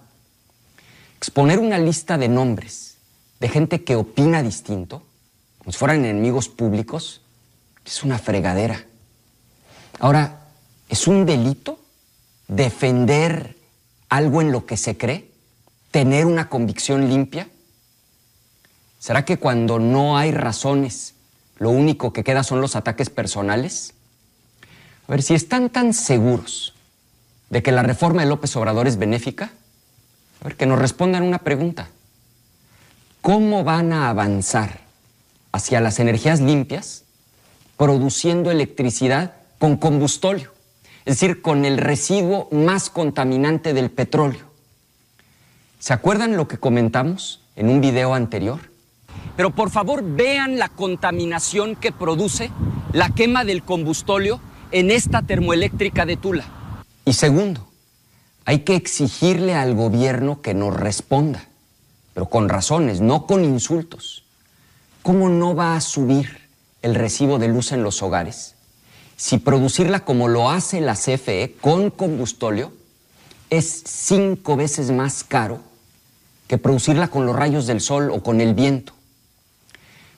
Exponer 1.17 1.59
una 1.59 1.79
lista 1.79 2.17
de 2.17 2.29
nombres 2.29 2.97
de 3.39 3.49
gente 3.49 3.83
que 3.83 3.95
opina 3.95 4.43
distinto, 4.43 5.03
como 5.57 5.71
si 5.71 5.77
fueran 5.77 6.05
enemigos 6.05 6.49
públicos, 6.49 7.21
es 7.85 8.03
una 8.03 8.19
fregadera. 8.19 8.85
Ahora, 9.99 10.41
¿es 10.89 11.07
un 11.07 11.25
delito 11.25 11.79
defender 12.47 13.57
algo 14.09 14.41
en 14.41 14.51
lo 14.51 14.65
que 14.65 14.77
se 14.77 14.97
cree? 14.97 15.36
¿Tener 15.91 16.25
una 16.25 16.49
convicción 16.49 17.09
limpia? 17.09 17.47
¿Será 18.99 19.25
que 19.25 19.37
cuando 19.37 19.79
no 19.79 20.17
hay 20.17 20.31
razones, 20.31 21.13
lo 21.57 21.69
único 21.69 22.13
que 22.13 22.23
queda 22.23 22.43
son 22.43 22.61
los 22.61 22.75
ataques 22.75 23.09
personales? 23.09 23.93
A 25.07 25.11
ver, 25.11 25.23
si 25.23 25.33
están 25.33 25.69
tan 25.69 25.93
seguros 25.93 26.73
de 27.49 27.63
que 27.63 27.71
la 27.71 27.83
reforma 27.83 28.21
de 28.21 28.27
López 28.27 28.55
Obrador 28.55 28.87
es 28.87 28.97
benéfica, 28.97 29.51
a 30.41 30.43
ver, 30.43 30.57
que 30.57 30.65
nos 30.65 30.79
respondan 30.79 31.23
una 31.23 31.39
pregunta. 31.39 31.89
¿Cómo 33.21 33.63
van 33.63 33.93
a 33.93 34.09
avanzar 34.09 34.81
hacia 35.51 35.79
las 35.79 35.99
energías 35.99 36.41
limpias 36.41 37.03
produciendo 37.77 38.51
electricidad 38.51 39.35
con 39.59 39.77
combustóleo? 39.77 40.51
Es 41.05 41.19
decir, 41.19 41.41
con 41.41 41.63
el 41.63 41.77
residuo 41.77 42.49
más 42.51 42.89
contaminante 42.89 43.73
del 43.73 43.89
petróleo. 43.89 44.46
¿Se 45.79 45.93
acuerdan 45.93 46.37
lo 46.37 46.47
que 46.47 46.57
comentamos 46.57 47.41
en 47.55 47.69
un 47.69 47.81
video 47.81 48.13
anterior? 48.13 48.59
Pero 49.35 49.51
por 49.51 49.69
favor 49.69 50.03
vean 50.03 50.57
la 50.57 50.69
contaminación 50.69 51.75
que 51.75 51.91
produce 51.91 52.51
la 52.93 53.09
quema 53.09 53.45
del 53.45 53.63
combustóleo 53.63 54.39
en 54.71 54.91
esta 54.91 55.21
termoeléctrica 55.21 56.05
de 56.05 56.17
Tula. 56.17 56.45
Y 57.05 57.13
segundo, 57.13 57.67
hay 58.45 58.59
que 58.59 58.75
exigirle 58.75 59.53
al 59.53 59.75
gobierno 59.75 60.41
que 60.41 60.53
nos 60.53 60.75
responda, 60.75 61.47
pero 62.13 62.27
con 62.27 62.49
razones, 62.49 63.01
no 63.01 63.27
con 63.27 63.43
insultos. 63.43 64.23
¿Cómo 65.03 65.29
no 65.29 65.55
va 65.55 65.75
a 65.75 65.81
subir 65.81 66.49
el 66.81 66.95
recibo 66.95 67.39
de 67.39 67.47
luz 67.47 67.71
en 67.71 67.83
los 67.83 68.01
hogares 68.01 68.55
si 69.17 69.39
producirla 69.39 70.05
como 70.05 70.27
lo 70.27 70.51
hace 70.51 70.79
la 70.79 70.93
CFE 70.93 71.55
con 71.59 71.89
combustóleo 71.89 72.71
es 73.49 73.83
cinco 73.85 74.55
veces 74.55 74.91
más 74.91 75.23
caro 75.23 75.59
que 76.47 76.57
producirla 76.57 77.09
con 77.09 77.25
los 77.25 77.35
rayos 77.35 77.67
del 77.67 77.81
sol 77.81 78.09
o 78.11 78.23
con 78.23 78.41
el 78.41 78.53
viento? 78.53 78.93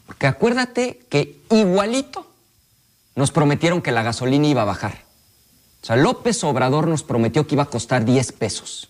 Porque 0.06 0.28
acuérdate 0.28 1.00
que 1.10 1.40
igualito 1.52 2.32
nos 3.16 3.32
prometieron 3.32 3.82
que 3.82 3.92
la 3.92 4.04
gasolina 4.04 4.48
iba 4.48 4.62
a 4.64 4.66
bajar. 4.66 5.04
O 5.82 5.86
sea, 5.86 5.96
López 5.96 6.44
Obrador 6.44 6.88
nos 6.88 7.04
prometió 7.04 7.48
que 7.48 7.56
iba 7.56 7.64
a 7.64 7.68
costar 7.68 8.06
10 8.06 8.32
pesos. 8.34 8.90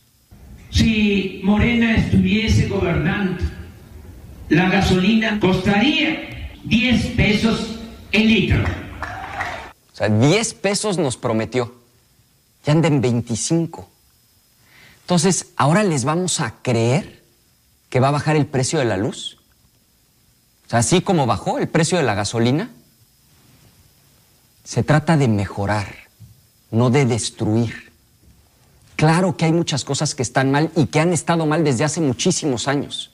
Si 0.70 1.42
Morena 1.44 1.96
estuviese 1.98 2.68
gobernando, 2.68 3.44
la 4.50 4.70
gasolina 4.70 5.40
costaría 5.40 6.52
10 6.64 7.06
pesos 7.16 7.80
el 8.12 8.28
litro. 8.28 8.64
O 9.94 9.96
sea, 9.96 10.10
10 10.10 10.54
pesos 10.56 10.98
nos 10.98 11.18
prometió. 11.18 11.74
Ya 12.66 12.74
andan 12.74 12.94
en 12.94 13.02
25. 13.02 13.90
Entonces, 15.02 15.48
¿ahora 15.56 15.84
les 15.84 16.04
vamos 16.04 16.40
a 16.40 16.56
creer 16.62 17.19
que 17.90 18.00
va 18.00 18.10
a 18.10 18.12
bajar 18.12 18.36
el 18.36 18.46
precio 18.46 18.80
de 18.80 18.86
la 18.86 18.98
luz? 18.98 19.38
O 20.68 20.70
sea, 20.70 20.80
así 20.80 21.02
como 21.02 21.26
bajó 21.26 21.58
el 21.58 21.68
precio 21.68 21.98
de 21.98 22.04
la 22.04 22.16
gasolina, 22.16 22.70
se 24.64 24.84
trata 24.84 25.18
de 25.18 25.28
mejorar 25.28 26.10
no 26.72 26.90
de 26.90 27.06
destruir. 27.06 27.92
Claro 28.96 29.38
que 29.38 29.46
hay 29.46 29.54
muchas 29.54 29.84
cosas 29.84 30.14
que 30.14 30.24
están 30.24 30.52
mal 30.52 30.72
y 30.76 30.88
que 30.88 31.00
han 31.00 31.14
estado 31.14 31.46
mal 31.46 31.64
desde 31.64 31.84
hace 31.84 32.02
muchísimos 32.02 32.68
años, 32.68 33.12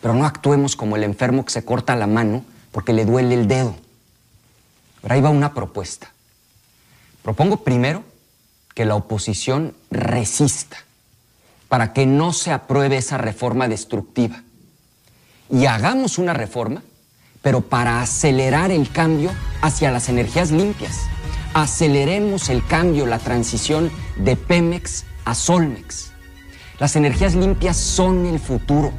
pero 0.00 0.14
no 0.14 0.24
actuemos 0.24 0.76
como 0.76 0.96
el 0.96 1.04
enfermo 1.04 1.44
que 1.44 1.52
se 1.52 1.64
corta 1.64 1.96
la 1.96 2.06
mano 2.06 2.44
porque 2.70 2.92
le 2.92 3.04
duele 3.04 3.34
el 3.34 3.48
dedo. 3.48 3.74
Pero 5.02 5.14
ahí 5.14 5.20
va 5.20 5.30
una 5.30 5.54
propuesta. 5.54 6.12
Propongo 7.22 7.64
primero 7.64 8.04
que 8.74 8.84
la 8.84 8.94
oposición 8.94 9.74
resista 9.90 10.84
para 11.68 11.92
que 11.92 12.06
no 12.06 12.32
se 12.32 12.52
apruebe 12.52 12.96
esa 12.96 13.18
reforma 13.18 13.68
destructiva. 13.68 14.42
Y 15.50 15.66
hagamos 15.66 16.18
una 16.18 16.34
reforma, 16.34 16.82
pero 17.42 17.62
para 17.62 18.02
acelerar 18.02 18.70
el 18.70 18.90
cambio 18.90 19.30
hacia 19.62 19.90
las 19.90 20.08
energías 20.08 20.50
limpias 20.50 21.08
aceleremos 21.54 22.48
el 22.48 22.64
cambio, 22.64 23.06
la 23.06 23.18
transición 23.18 23.90
de 24.16 24.36
Pemex 24.36 25.04
a 25.24 25.34
Solmex. 25.34 26.12
Las 26.78 26.96
energías 26.96 27.34
limpias 27.34 27.76
son 27.76 28.26
el 28.26 28.38
futuro. 28.38 28.92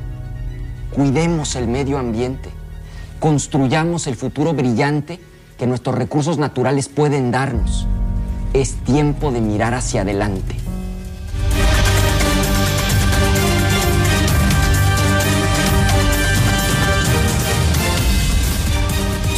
Cuidemos 0.91 1.55
el 1.55 1.67
medio 1.67 1.97
ambiente. 1.97 2.49
Construyamos 3.19 4.07
el 4.07 4.15
futuro 4.15 4.53
brillante 4.53 5.19
que 5.57 5.67
nuestros 5.67 5.95
recursos 5.95 6.37
naturales 6.37 6.89
pueden 6.89 7.31
darnos. 7.31 7.87
Es 8.53 8.75
tiempo 8.83 9.31
de 9.31 9.41
mirar 9.41 9.73
hacia 9.73 10.01
adelante. 10.01 10.55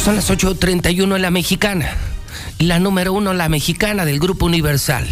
Son 0.04 0.16
las 0.16 0.32
8.31 0.32 1.16
en 1.16 1.22
la 1.22 1.32
mexicana 1.32 1.96
la 2.60 2.80
número 2.80 3.14
uno, 3.14 3.34
la 3.34 3.50
mexicana 3.50 4.06
del 4.06 4.20
Grupo 4.20 4.46
Universal. 4.46 5.08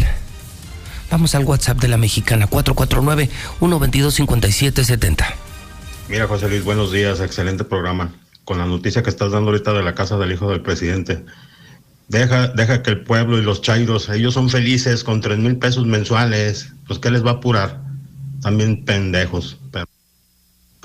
Vamos 1.09 1.33
al 1.35 1.45
WhatsApp 1.45 1.79
de 1.79 1.87
la 1.87 1.97
mexicana, 1.97 2.47
449-122-5770. 2.49 5.25
Mira, 6.07 6.27
José 6.27 6.47
Luis, 6.49 6.63
buenos 6.63 6.91
días, 6.91 7.19
excelente 7.19 7.63
programa. 7.63 8.13
Con 8.45 8.59
la 8.59 8.65
noticia 8.65 9.03
que 9.03 9.09
estás 9.09 9.31
dando 9.31 9.51
ahorita 9.51 9.73
de 9.73 9.83
la 9.83 9.95
casa 9.95 10.17
del 10.17 10.31
hijo 10.31 10.49
del 10.49 10.61
presidente. 10.61 11.25
Deja, 12.07 12.47
deja 12.47 12.81
que 12.81 12.91
el 12.91 13.03
pueblo 13.03 13.37
y 13.37 13.43
los 13.43 13.61
chairos, 13.61 14.07
ellos 14.09 14.33
son 14.33 14.49
felices 14.49 15.03
con 15.03 15.19
tres 15.21 15.37
mil 15.37 15.57
pesos 15.57 15.85
mensuales. 15.85 16.73
Pues, 16.87 16.99
¿qué 16.99 17.11
les 17.11 17.25
va 17.25 17.31
a 17.31 17.35
apurar? 17.35 17.81
También 18.41 18.85
pendejos. 18.85 19.57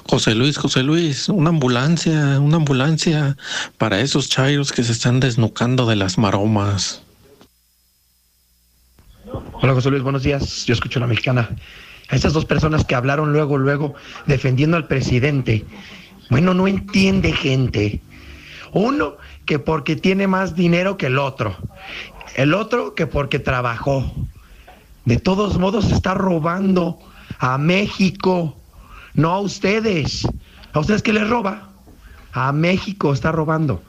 José 0.06 0.34
Luis, 0.34 0.58
José 0.58 0.82
Luis, 0.82 1.28
una 1.28 1.50
ambulancia, 1.50 2.38
una 2.40 2.56
ambulancia 2.56 3.36
para 3.78 4.00
esos 4.00 4.28
chairos 4.28 4.72
que 4.72 4.84
se 4.84 4.92
están 4.92 5.18
desnucando 5.18 5.86
de 5.86 5.96
las 5.96 6.18
maromas. 6.18 7.02
Hola 9.52 9.72
José 9.72 9.90
Luis, 9.90 10.02
buenos 10.02 10.22
días. 10.22 10.66
Yo 10.66 10.74
escucho 10.74 11.00
la 11.00 11.06
mexicana. 11.06 11.48
A 12.10 12.16
esas 12.16 12.34
dos 12.34 12.44
personas 12.44 12.84
que 12.84 12.94
hablaron 12.94 13.32
luego, 13.32 13.56
luego, 13.56 13.94
defendiendo 14.26 14.76
al 14.76 14.86
presidente. 14.86 15.64
Bueno, 16.28 16.52
no 16.52 16.68
entiende 16.68 17.32
gente. 17.32 18.00
Uno 18.72 19.16
que 19.46 19.58
porque 19.58 19.96
tiene 19.96 20.26
más 20.26 20.54
dinero 20.54 20.98
que 20.98 21.06
el 21.06 21.18
otro. 21.18 21.56
El 22.36 22.52
otro 22.52 22.94
que 22.94 23.06
porque 23.06 23.38
trabajó. 23.38 24.12
De 25.06 25.16
todos 25.18 25.58
modos 25.58 25.90
está 25.90 26.14
robando 26.14 26.98
a 27.38 27.56
México, 27.56 28.56
no 29.14 29.30
a 29.30 29.40
ustedes. 29.40 30.26
¿A 30.72 30.80
ustedes 30.80 31.02
qué 31.02 31.12
les 31.12 31.28
roba? 31.28 31.68
A 32.32 32.52
México 32.52 33.12
está 33.12 33.32
robando. 33.32 33.82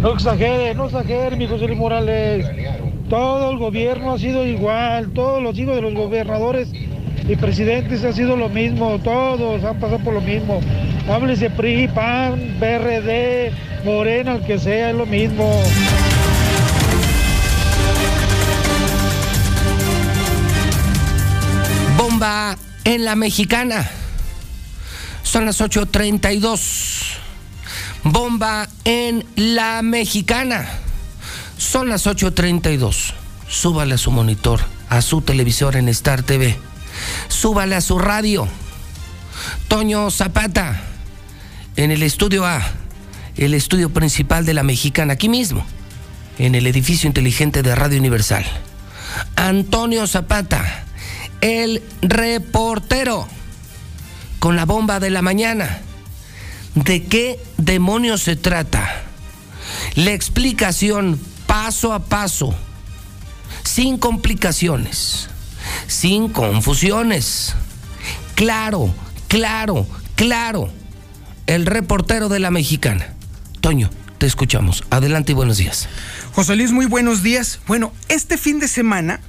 No 0.00 0.14
exagere, 0.14 0.74
no 0.74 0.86
exagere, 0.86 1.36
mi 1.36 1.46
José 1.46 1.66
Luis 1.66 1.78
Morales. 1.78 2.46
Todo 3.08 3.50
el 3.50 3.58
gobierno 3.58 4.14
ha 4.14 4.18
sido 4.18 4.46
igual, 4.46 5.10
todos 5.12 5.42
los 5.42 5.56
hijos 5.58 5.76
de 5.76 5.82
los 5.82 5.94
gobernadores 5.94 6.72
y 6.72 7.36
presidentes 7.36 8.02
ha 8.04 8.12
sido 8.12 8.36
lo 8.36 8.48
mismo, 8.48 8.98
todos 9.04 9.62
han 9.62 9.78
pasado 9.78 10.02
por 10.02 10.14
lo 10.14 10.20
mismo. 10.22 10.60
Háblese 11.08 11.50
PRI, 11.50 11.88
PAN, 11.88 12.56
BRD, 12.58 13.52
Morena, 13.84 14.36
el 14.36 14.44
que 14.44 14.58
sea, 14.58 14.90
es 14.90 14.96
lo 14.96 15.06
mismo. 15.06 15.62
Bomba 21.98 22.56
en 22.84 23.04
la 23.04 23.16
mexicana. 23.16 23.90
Son 25.22 25.46
las 25.46 25.60
8.32. 25.60 27.18
Bomba 28.04 28.68
en 28.84 29.24
la 29.36 29.82
mexicana. 29.82 30.68
Son 31.56 31.88
las 31.88 32.06
8.32. 32.06 33.14
Súbale 33.48 33.94
a 33.94 33.98
su 33.98 34.10
monitor, 34.10 34.60
a 34.88 35.02
su 35.02 35.22
televisor 35.22 35.76
en 35.76 35.88
Star 35.88 36.22
TV. 36.22 36.58
Súbale 37.28 37.76
a 37.76 37.80
su 37.80 37.98
radio. 37.98 38.48
Toño 39.68 40.10
Zapata, 40.10 40.80
en 41.76 41.90
el 41.90 42.02
estudio 42.02 42.44
A, 42.44 42.62
el 43.36 43.54
estudio 43.54 43.90
principal 43.90 44.44
de 44.44 44.54
la 44.54 44.62
mexicana, 44.62 45.14
aquí 45.14 45.28
mismo, 45.28 45.64
en 46.38 46.54
el 46.54 46.66
edificio 46.66 47.06
inteligente 47.06 47.62
de 47.62 47.74
Radio 47.74 47.98
Universal. 47.98 48.44
Antonio 49.36 50.06
Zapata, 50.06 50.84
el 51.42 51.82
reportero, 52.00 53.28
con 54.38 54.56
la 54.56 54.64
bomba 54.64 55.00
de 55.00 55.10
la 55.10 55.20
mañana. 55.20 55.82
¿De 56.74 57.04
qué 57.04 57.38
demonios 57.58 58.22
se 58.22 58.36
trata? 58.36 59.02
La 59.94 60.12
explicación 60.12 61.20
paso 61.46 61.92
a 61.92 62.04
paso, 62.04 62.54
sin 63.64 63.98
complicaciones, 63.98 65.28
sin 65.86 66.30
confusiones. 66.30 67.54
Claro, 68.34 68.94
claro, 69.28 69.86
claro. 70.14 70.70
El 71.46 71.66
reportero 71.66 72.28
de 72.28 72.38
la 72.38 72.50
mexicana. 72.50 73.12
Toño, 73.60 73.90
te 74.18 74.26
escuchamos. 74.26 74.84
Adelante 74.90 75.32
y 75.32 75.34
buenos 75.34 75.58
días. 75.58 75.88
José 76.34 76.54
Luis, 76.56 76.70
muy 76.70 76.86
buenos 76.86 77.22
días. 77.22 77.58
Bueno, 77.66 77.92
este 78.08 78.38
fin 78.38 78.60
de 78.60 78.68
semana 78.68 79.20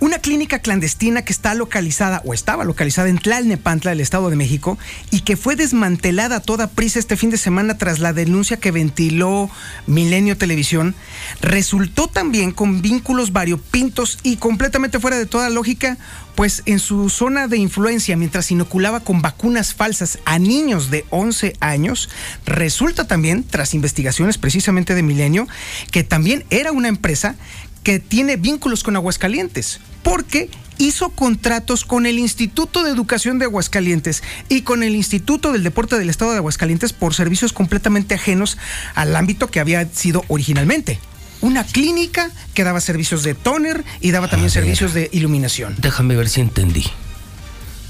una 0.00 0.18
clínica 0.18 0.58
clandestina 0.58 1.22
que 1.22 1.32
está 1.32 1.54
localizada 1.54 2.22
o 2.24 2.34
estaba 2.34 2.64
localizada 2.64 3.08
en 3.08 3.18
Tlalnepantla, 3.18 3.90
del 3.90 4.00
Estado 4.00 4.30
de 4.30 4.36
México, 4.36 4.78
y 5.10 5.20
que 5.20 5.36
fue 5.36 5.56
desmantelada 5.56 6.36
a 6.36 6.40
toda 6.40 6.68
prisa 6.68 6.98
este 6.98 7.16
fin 7.16 7.30
de 7.30 7.36
semana 7.36 7.76
tras 7.76 7.98
la 7.98 8.12
denuncia 8.12 8.56
que 8.56 8.70
ventiló 8.70 9.50
Milenio 9.86 10.36
Televisión, 10.36 10.94
resultó 11.40 12.08
también 12.08 12.52
con 12.52 12.80
vínculos 12.80 13.32
variopintos 13.32 14.18
y 14.22 14.36
completamente 14.36 15.00
fuera 15.00 15.18
de 15.18 15.26
toda 15.26 15.50
lógica, 15.50 15.98
pues 16.34 16.62
en 16.64 16.78
su 16.78 17.10
zona 17.10 17.46
de 17.46 17.58
influencia, 17.58 18.16
mientras 18.16 18.50
inoculaba 18.50 19.00
con 19.00 19.20
vacunas 19.20 19.74
falsas 19.74 20.18
a 20.24 20.38
niños 20.38 20.90
de 20.90 21.04
11 21.10 21.56
años, 21.60 22.08
resulta 22.46 23.06
también, 23.06 23.44
tras 23.44 23.74
investigaciones 23.74 24.38
precisamente 24.38 24.94
de 24.94 25.02
Milenio, 25.02 25.46
que 25.90 26.04
también 26.04 26.44
era 26.48 26.72
una 26.72 26.88
empresa 26.88 27.36
que 27.82 27.98
tiene 27.98 28.36
vínculos 28.36 28.82
con 28.82 28.96
Aguascalientes, 28.96 29.80
porque 30.02 30.50
hizo 30.80 31.10
contratos 31.10 31.84
con 31.84 32.06
el 32.06 32.18
Instituto 32.18 32.82
de 32.82 32.90
Educación 32.90 33.38
de 33.38 33.44
Aguascalientes 33.44 34.22
y 34.48 34.62
con 34.62 34.82
el 34.82 34.96
Instituto 34.96 35.52
del 35.52 35.62
Deporte 35.62 35.98
del 35.98 36.08
Estado 36.08 36.32
de 36.32 36.38
Aguascalientes 36.38 36.92
por 36.92 37.14
servicios 37.14 37.52
completamente 37.52 38.14
ajenos 38.14 38.56
al 38.94 39.14
ámbito 39.14 39.50
que 39.50 39.60
había 39.60 39.86
sido 39.92 40.24
originalmente. 40.28 40.98
Una 41.42 41.64
clínica 41.64 42.30
que 42.54 42.64
daba 42.64 42.80
servicios 42.80 43.22
de 43.22 43.34
toner 43.34 43.84
y 44.00 44.10
daba 44.10 44.28
también 44.28 44.50
servicios 44.50 44.92
de 44.94 45.08
iluminación. 45.12 45.74
Déjame 45.78 46.16
ver 46.16 46.28
si 46.28 46.40
entendí. 46.40 46.84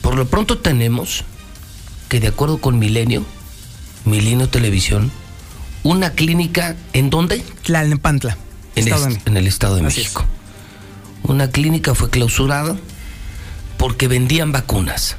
Por 0.03 0.17
lo 0.17 0.27
pronto 0.29 0.59
tenemos 0.59 1.25
que 2.09 2.21
de 2.21 2.29
acuerdo 2.29 2.59
con 2.59 2.79
Milenio, 2.79 3.25
Milenio 4.05 4.49
Televisión, 4.49 5.11
una 5.83 6.13
clínica 6.13 6.77
en 6.93 7.11
dónde? 7.11 7.45
Tlalnepantla 7.65 8.37
en, 8.75 9.21
en 9.27 9.37
el 9.37 9.47
Estado 9.47 9.77
de 9.77 9.83
México. 9.83 10.27
Una 11.23 11.51
clínica 11.51 11.95
fue 11.95 12.11
clausurada 12.11 12.77
porque 13.79 14.09
vendían 14.09 14.53
vacunas. 14.53 15.17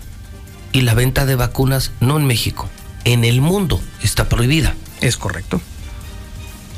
Y 0.71 0.81
la 0.81 0.93
venta 0.93 1.25
de 1.25 1.35
vacunas 1.35 1.91
no 1.99 2.17
en 2.17 2.25
México, 2.25 2.69
en 3.03 3.25
el 3.25 3.41
mundo 3.41 3.81
está 4.01 4.29
prohibida. 4.29 4.75
Es 5.01 5.17
correcto. 5.17 5.61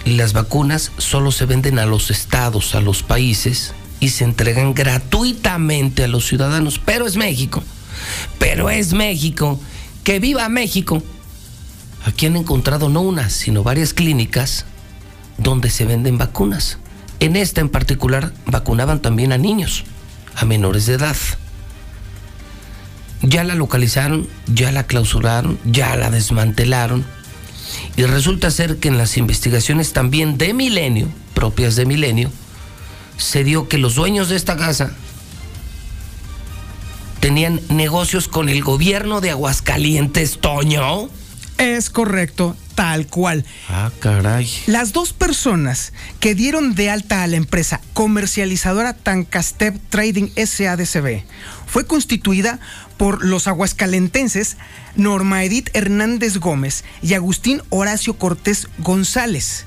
Y 0.06 0.12
las 0.12 0.34
vacunas 0.34 0.92
solo 0.98 1.32
se 1.32 1.46
venden 1.46 1.80
a 1.80 1.86
los 1.86 2.12
estados, 2.12 2.76
a 2.76 2.82
los 2.82 3.04
países 3.04 3.74
y 4.00 4.10
se 4.10 4.26
entregan 4.26 4.74
gratuitamente 4.74 6.04
a 6.04 6.08
los 6.08 6.28
ciudadanos. 6.28 6.80
Pero 6.80 7.06
es 7.06 7.16
México. 7.16 7.64
Pero 8.40 8.70
es 8.70 8.94
México. 8.94 9.60
Que 10.04 10.20
viva 10.20 10.50
México. 10.50 11.02
Aquí 12.06 12.26
han 12.26 12.36
encontrado 12.36 12.90
no 12.90 13.02
una, 13.02 13.30
sino 13.30 13.64
varias 13.64 13.94
clínicas 13.94 14.66
donde 15.38 15.70
se 15.70 15.86
venden 15.86 16.18
vacunas. 16.18 16.80
En 17.24 17.38
esta 17.38 17.62
en 17.62 17.70
particular 17.70 18.34
vacunaban 18.46 19.02
también 19.02 19.32
a 19.32 19.38
niños, 19.38 19.86
a 20.36 20.44
menores 20.44 20.88
de 20.88 20.96
edad. 20.96 21.16
Ya 23.22 23.46
la 23.46 23.56
localizaron, 23.56 24.28
ya 24.48 24.74
la 24.74 24.88
clausuraron, 24.88 25.58
ya 25.64 25.96
la 25.96 26.10
desmantelaron. 26.10 27.06
Y 27.96 28.04
resulta 28.04 28.52
ser 28.52 28.76
que 28.76 28.90
en 28.90 28.98
las 28.98 29.16
investigaciones 29.16 29.94
también 29.94 30.38
de 30.38 30.54
Milenio, 30.54 31.08
propias 31.34 31.78
de 31.78 31.86
Milenio, 31.86 32.30
se 33.16 33.46
dio 33.46 33.70
que 33.70 33.78
los 33.78 33.96
dueños 33.96 34.28
de 34.28 34.36
esta 34.36 34.58
casa 34.58 34.92
tenían 37.22 37.62
negocios 37.70 38.28
con 38.28 38.50
el 38.50 38.62
gobierno 38.62 39.22
de 39.22 39.30
Aguascalientes, 39.30 40.40
Toño. 40.42 41.08
Es 41.58 41.90
correcto, 41.90 42.58
tal 42.76 43.08
cual. 43.08 43.46
Ah, 43.70 43.92
caray. 44.00 44.50
Las 44.68 44.94
dos 44.94 45.14
personas 45.14 45.94
que 46.20 46.36
dieron 46.36 46.76
de 46.76 46.90
alta 46.90 47.24
a 47.24 47.28
la 47.28 47.38
empresa 47.38 47.82
comercializadora 47.94 48.94
Tancastep 48.94 49.78
Trading 49.90 50.30
SADCB 50.36 51.24
fue 51.66 51.86
constituida 51.86 52.60
por 52.98 53.26
los 53.26 53.48
aguascalentenses 53.48 54.58
Norma 54.96 55.44
Edith 55.44 55.70
Hernández 55.74 56.38
Gómez 56.38 56.84
y 57.02 57.16
Agustín 57.16 57.62
Horacio 57.70 58.18
Cortés 58.18 58.68
González. 58.78 59.66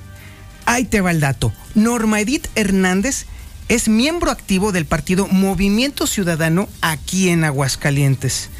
Ahí 0.66 0.84
te 0.84 1.00
va 1.00 1.10
el 1.10 1.20
dato. 1.20 1.52
Norma 1.74 2.20
Edith 2.20 2.48
Hernández 2.54 3.26
es 3.68 3.88
miembro 3.88 4.30
activo 4.30 4.70
del 4.70 4.86
partido 4.86 5.26
Movimiento 5.26 6.06
Ciudadano 6.06 6.68
aquí 6.80 7.28
en 7.28 7.44
Aguascalientes. 7.44 8.50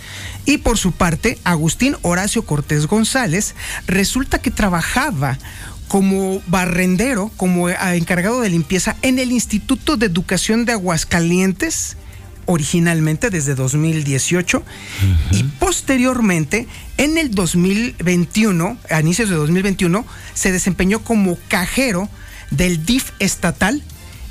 Y 0.47 0.59
por 0.59 0.79
su 0.79 0.93
parte, 0.93 1.39
Agustín 1.45 1.97
Horacio 2.03 2.47
Cortés 2.47 2.87
González 2.87 3.55
resulta 3.87 4.41
que 4.41 4.53
trabajaba 4.53 5.39
como 5.89 6.41
barrendero, 6.47 7.31
como 7.37 7.69
eh, 7.69 7.77
encargado 7.95 8.41
de 8.41 8.51
limpieza 8.51 8.97
en 9.03 9.19
el 9.19 9.33
Instituto 9.33 9.97
de 9.97 10.07
Educación 10.07 10.65
de 10.65 10.73
Aguascalientes, 10.73 11.97
originalmente 12.47 13.29
desde 13.31 13.57
2018, 13.57 14.63
y 15.33 15.43
posteriormente, 15.45 16.69
en 16.97 17.19
el 17.19 17.33
2021, 17.33 18.79
a 18.89 19.01
inicios 19.01 19.29
de 19.29 19.35
2021, 19.35 20.07
se 20.35 20.53
desempeñó 20.53 21.03
como 21.03 21.37
cajero 21.49 22.09
del 22.53 22.87
DIF 22.87 23.11
estatal 23.19 23.83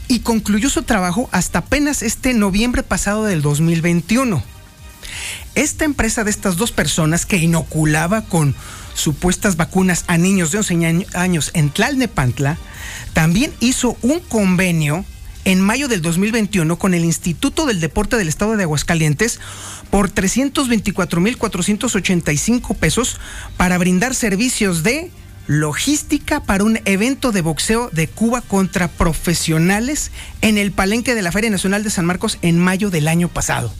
y 0.08 0.20
concluyó 0.20 0.70
su 0.70 0.84
trabajo 0.84 1.30
hasta 1.34 1.60
apenas 1.60 2.04
este 2.04 2.34
noviembre 2.34 2.84
pasado 2.84 3.26
del 3.26 3.42
2021. 3.42 4.55
Esta 5.56 5.86
empresa 5.86 6.23
de 6.23 6.32
estas 6.32 6.57
dos 6.57 6.72
personas 6.72 7.26
que 7.26 7.38
inoculaba 7.38 8.26
con 8.26 8.56
supuestas 8.94 9.57
vacunas 9.57 10.06
a 10.07 10.18
niños 10.18 10.52
de 10.52 10.60
11 10.60 11.07
años 11.14 11.52
en 11.53 11.69
Tlalnepantla, 11.69 12.57
también 13.14 13.53
hizo 13.60 13.98
un 14.02 14.19
convenio 14.19 15.06
en 15.45 15.61
mayo 15.61 15.88
del 15.88 16.02
2021 16.02 16.77
con 16.77 16.94
el 16.94 17.06
Instituto 17.06 17.65
del 17.65 17.80
Deporte 17.80 18.18
del 18.18 18.27
Estado 18.27 18.57
de 18.57 18.64
Aguascalientes 18.64 19.40
por 19.91 20.11
324.485 20.11 22.76
pesos 22.76 23.18
para 23.56 23.77
brindar 23.77 24.14
servicios 24.15 24.84
de 24.84 25.10
logística 25.48 26.41
para 26.41 26.64
un 26.64 26.80
evento 26.86 27.32
de 27.32 27.41
boxeo 27.41 27.91
de 27.91 28.07
Cuba 28.07 28.41
contra 28.41 28.88
profesionales 28.88 30.10
en 30.41 30.57
el 30.57 30.72
palenque 30.72 31.14
de 31.14 31.22
la 31.22 31.32
Feria 31.32 31.52
Nacional 31.52 31.84
de 31.84 31.91
San 31.91 32.06
Marcos 32.06 32.40
en 32.41 32.60
mayo 32.60 32.90
del 32.90 33.07
año 33.07 33.30
pasado. 33.30 33.72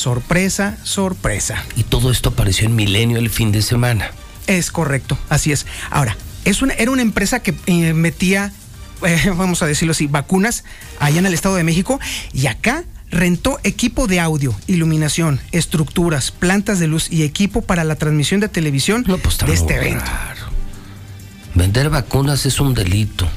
Sorpresa, 0.00 0.78
sorpresa. 0.82 1.62
Y 1.76 1.82
todo 1.82 2.10
esto 2.10 2.30
apareció 2.30 2.66
en 2.66 2.74
Milenio 2.74 3.18
el 3.18 3.28
fin 3.28 3.52
de 3.52 3.60
semana. 3.60 4.12
Es 4.46 4.70
correcto, 4.70 5.18
así 5.28 5.52
es. 5.52 5.66
Ahora, 5.90 6.16
es 6.46 6.62
una, 6.62 6.72
era 6.72 6.90
una 6.90 7.02
empresa 7.02 7.40
que 7.40 7.54
eh, 7.66 7.92
metía, 7.92 8.50
eh, 9.04 9.30
vamos 9.36 9.62
a 9.62 9.66
decirlo 9.66 9.92
así, 9.92 10.06
vacunas 10.06 10.64
allá 11.00 11.18
en 11.18 11.26
el 11.26 11.34
Estado 11.34 11.56
de 11.56 11.64
México 11.64 12.00
y 12.32 12.46
acá 12.46 12.84
rentó 13.10 13.60
equipo 13.62 14.06
de 14.06 14.20
audio, 14.20 14.54
iluminación, 14.66 15.38
estructuras, 15.52 16.30
plantas 16.30 16.78
de 16.78 16.86
luz 16.86 17.12
y 17.12 17.24
equipo 17.24 17.60
para 17.60 17.84
la 17.84 17.96
transmisión 17.96 18.40
de 18.40 18.48
televisión 18.48 19.04
pues, 19.04 19.36
de 19.36 19.52
este 19.52 19.74
evento. 19.76 20.10
Vender 21.54 21.90
vacunas 21.90 22.46
es 22.46 22.58
un 22.58 22.72
delito. 22.72 23.28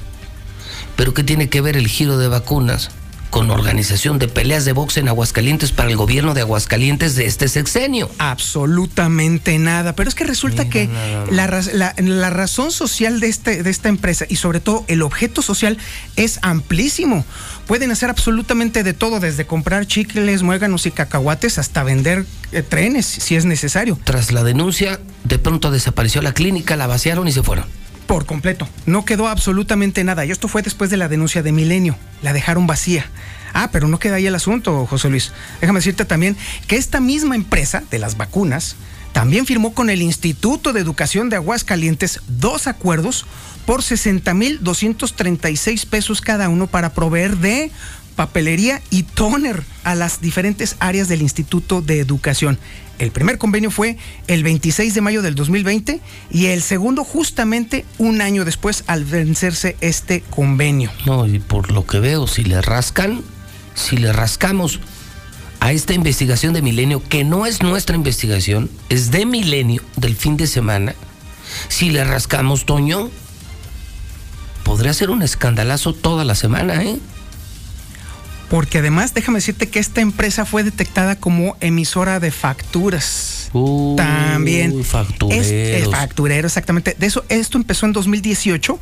Pero 0.95 1.13
¿qué 1.13 1.25
tiene 1.25 1.49
que 1.49 1.59
ver 1.59 1.75
el 1.75 1.89
giro 1.89 2.17
de 2.17 2.29
vacunas 2.29 2.89
con 3.33 3.49
organización 3.49 4.19
de 4.19 4.27
peleas 4.27 4.63
de 4.63 4.73
box 4.73 4.97
en 4.97 5.07
Aguascalientes 5.07 5.71
para 5.71 5.89
el 5.89 5.95
gobierno 5.97 6.35
de 6.35 6.41
Aguascalientes 6.41 7.15
de 7.15 7.25
este 7.25 7.47
sexenio? 7.47 8.07
Absolutamente 8.19 9.57
nada. 9.57 9.95
Pero 9.95 10.07
es 10.07 10.13
que 10.13 10.23
resulta 10.23 10.69
que 10.69 10.87
la, 11.31 11.47
la- 11.73 11.95
la 11.97 12.29
razón 12.29 12.71
social 12.71 13.19
de, 13.19 13.29
este, 13.29 13.63
de 13.63 13.69
esta 13.71 13.89
empresa 13.89 14.25
y 14.29 14.35
sobre 14.35 14.59
todo 14.59 14.85
el 14.87 15.01
objeto 15.01 15.41
social 15.41 15.79
es 16.15 16.37
amplísimo. 16.43 17.25
Pueden 17.65 17.89
hacer 17.89 18.11
absolutamente 18.11 18.83
de 18.83 18.93
todo, 18.93 19.19
desde 19.19 19.47
comprar 19.47 19.87
chicles, 19.87 20.43
muéganos 20.43 20.85
y 20.85 20.91
cacahuates 20.91 21.57
hasta 21.57 21.81
vender 21.81 22.27
eh, 22.51 22.61
trenes 22.61 23.07
si 23.07 23.35
es 23.35 23.45
necesario. 23.45 23.97
Tras 24.03 24.31
la 24.31 24.43
denuncia, 24.43 24.99
de 25.23 25.39
pronto 25.39 25.71
desapareció 25.71 26.21
la 26.21 26.33
clínica, 26.35 26.75
la 26.75 26.85
vaciaron 26.85 27.27
y 27.27 27.31
se 27.31 27.41
fueron. 27.41 27.65
Por 28.07 28.25
completo. 28.25 28.67
No 28.85 29.05
quedó 29.05 29.27
absolutamente 29.27 30.03
nada. 30.03 30.25
Y 30.25 30.31
esto 30.31 30.47
fue 30.47 30.61
después 30.61 30.89
de 30.89 30.97
la 30.97 31.07
denuncia 31.07 31.41
de 31.41 31.51
Milenio. 31.51 31.95
La 32.21 32.33
dejaron 32.33 32.67
vacía. 32.67 33.05
Ah, 33.53 33.69
pero 33.71 33.87
no 33.87 33.99
queda 33.99 34.15
ahí 34.15 34.25
el 34.25 34.35
asunto, 34.35 34.85
José 34.87 35.09
Luis. 35.09 35.31
Déjame 35.61 35.79
decirte 35.79 36.05
también 36.05 36.35
que 36.67 36.75
esta 36.75 36.99
misma 36.99 37.35
empresa 37.35 37.83
de 37.89 37.99
las 37.99 38.17
vacunas 38.17 38.75
también 39.13 39.45
firmó 39.45 39.73
con 39.75 39.91
el 39.91 40.01
Instituto 40.01 40.73
de 40.73 40.81
Educación 40.81 41.29
de 41.29 41.35
Aguascalientes 41.35 42.21
dos 42.27 42.65
acuerdos 42.65 43.27
por 43.65 43.81
60.236 43.81 45.85
pesos 45.85 46.19
cada 46.19 46.49
uno 46.49 46.65
para 46.67 46.93
proveer 46.93 47.37
de 47.37 47.71
papelería 48.15 48.81
y 48.89 49.03
toner 49.03 49.63
a 49.83 49.93
las 49.95 50.19
diferentes 50.19 50.75
áreas 50.79 51.07
del 51.07 51.21
Instituto 51.21 51.81
de 51.81 51.99
Educación. 51.99 52.57
El 52.99 53.11
primer 53.11 53.37
convenio 53.37 53.71
fue 53.71 53.97
el 54.27 54.43
26 54.43 54.93
de 54.93 55.01
mayo 55.01 55.21
del 55.21 55.35
2020 55.35 55.99
y 56.31 56.45
el 56.47 56.61
segundo 56.61 57.03
justamente 57.03 57.85
un 57.97 58.21
año 58.21 58.45
después 58.45 58.83
al 58.87 59.03
vencerse 59.03 59.75
este 59.81 60.21
convenio. 60.29 60.91
No, 61.05 61.25
y 61.25 61.39
por 61.39 61.71
lo 61.71 61.85
que 61.85 61.99
veo, 61.99 62.27
si 62.27 62.43
le 62.43 62.61
rascan, 62.61 63.21
si 63.73 63.97
le 63.97 64.13
rascamos 64.13 64.79
a 65.59 65.71
esta 65.71 65.93
investigación 65.93 66.53
de 66.53 66.61
Milenio, 66.61 67.01
que 67.01 67.23
no 67.23 67.45
es 67.45 67.61
nuestra 67.61 67.95
investigación, 67.95 68.69
es 68.89 69.11
de 69.11 69.25
Milenio 69.25 69.81
del 69.95 70.15
fin 70.15 70.37
de 70.37 70.45
semana, 70.45 70.93
si 71.69 71.89
le 71.89 72.03
rascamos, 72.03 72.65
Toño, 72.65 73.09
podría 74.63 74.93
ser 74.93 75.09
un 75.09 75.21
escandalazo 75.21 75.93
toda 75.93 76.25
la 76.25 76.35
semana, 76.35 76.83
¿eh? 76.83 76.97
Porque 78.49 78.79
además, 78.79 79.13
déjame 79.13 79.39
decirte 79.39 79.67
que 79.69 79.79
esta 79.79 80.01
empresa 80.01 80.45
fue 80.45 80.63
detectada 80.63 81.15
como 81.15 81.57
emisora 81.59 82.19
de 82.19 82.29
facturas. 82.31 83.49
También. 83.97 84.83
factureros. 84.83 85.45
Es, 85.47 85.51
es 85.51 85.89
facturero, 85.89 86.47
exactamente. 86.47 86.95
De 86.99 87.07
eso, 87.07 87.25
esto 87.29 87.57
empezó 87.57 87.85
en 87.85 87.93
2018. 87.93 88.79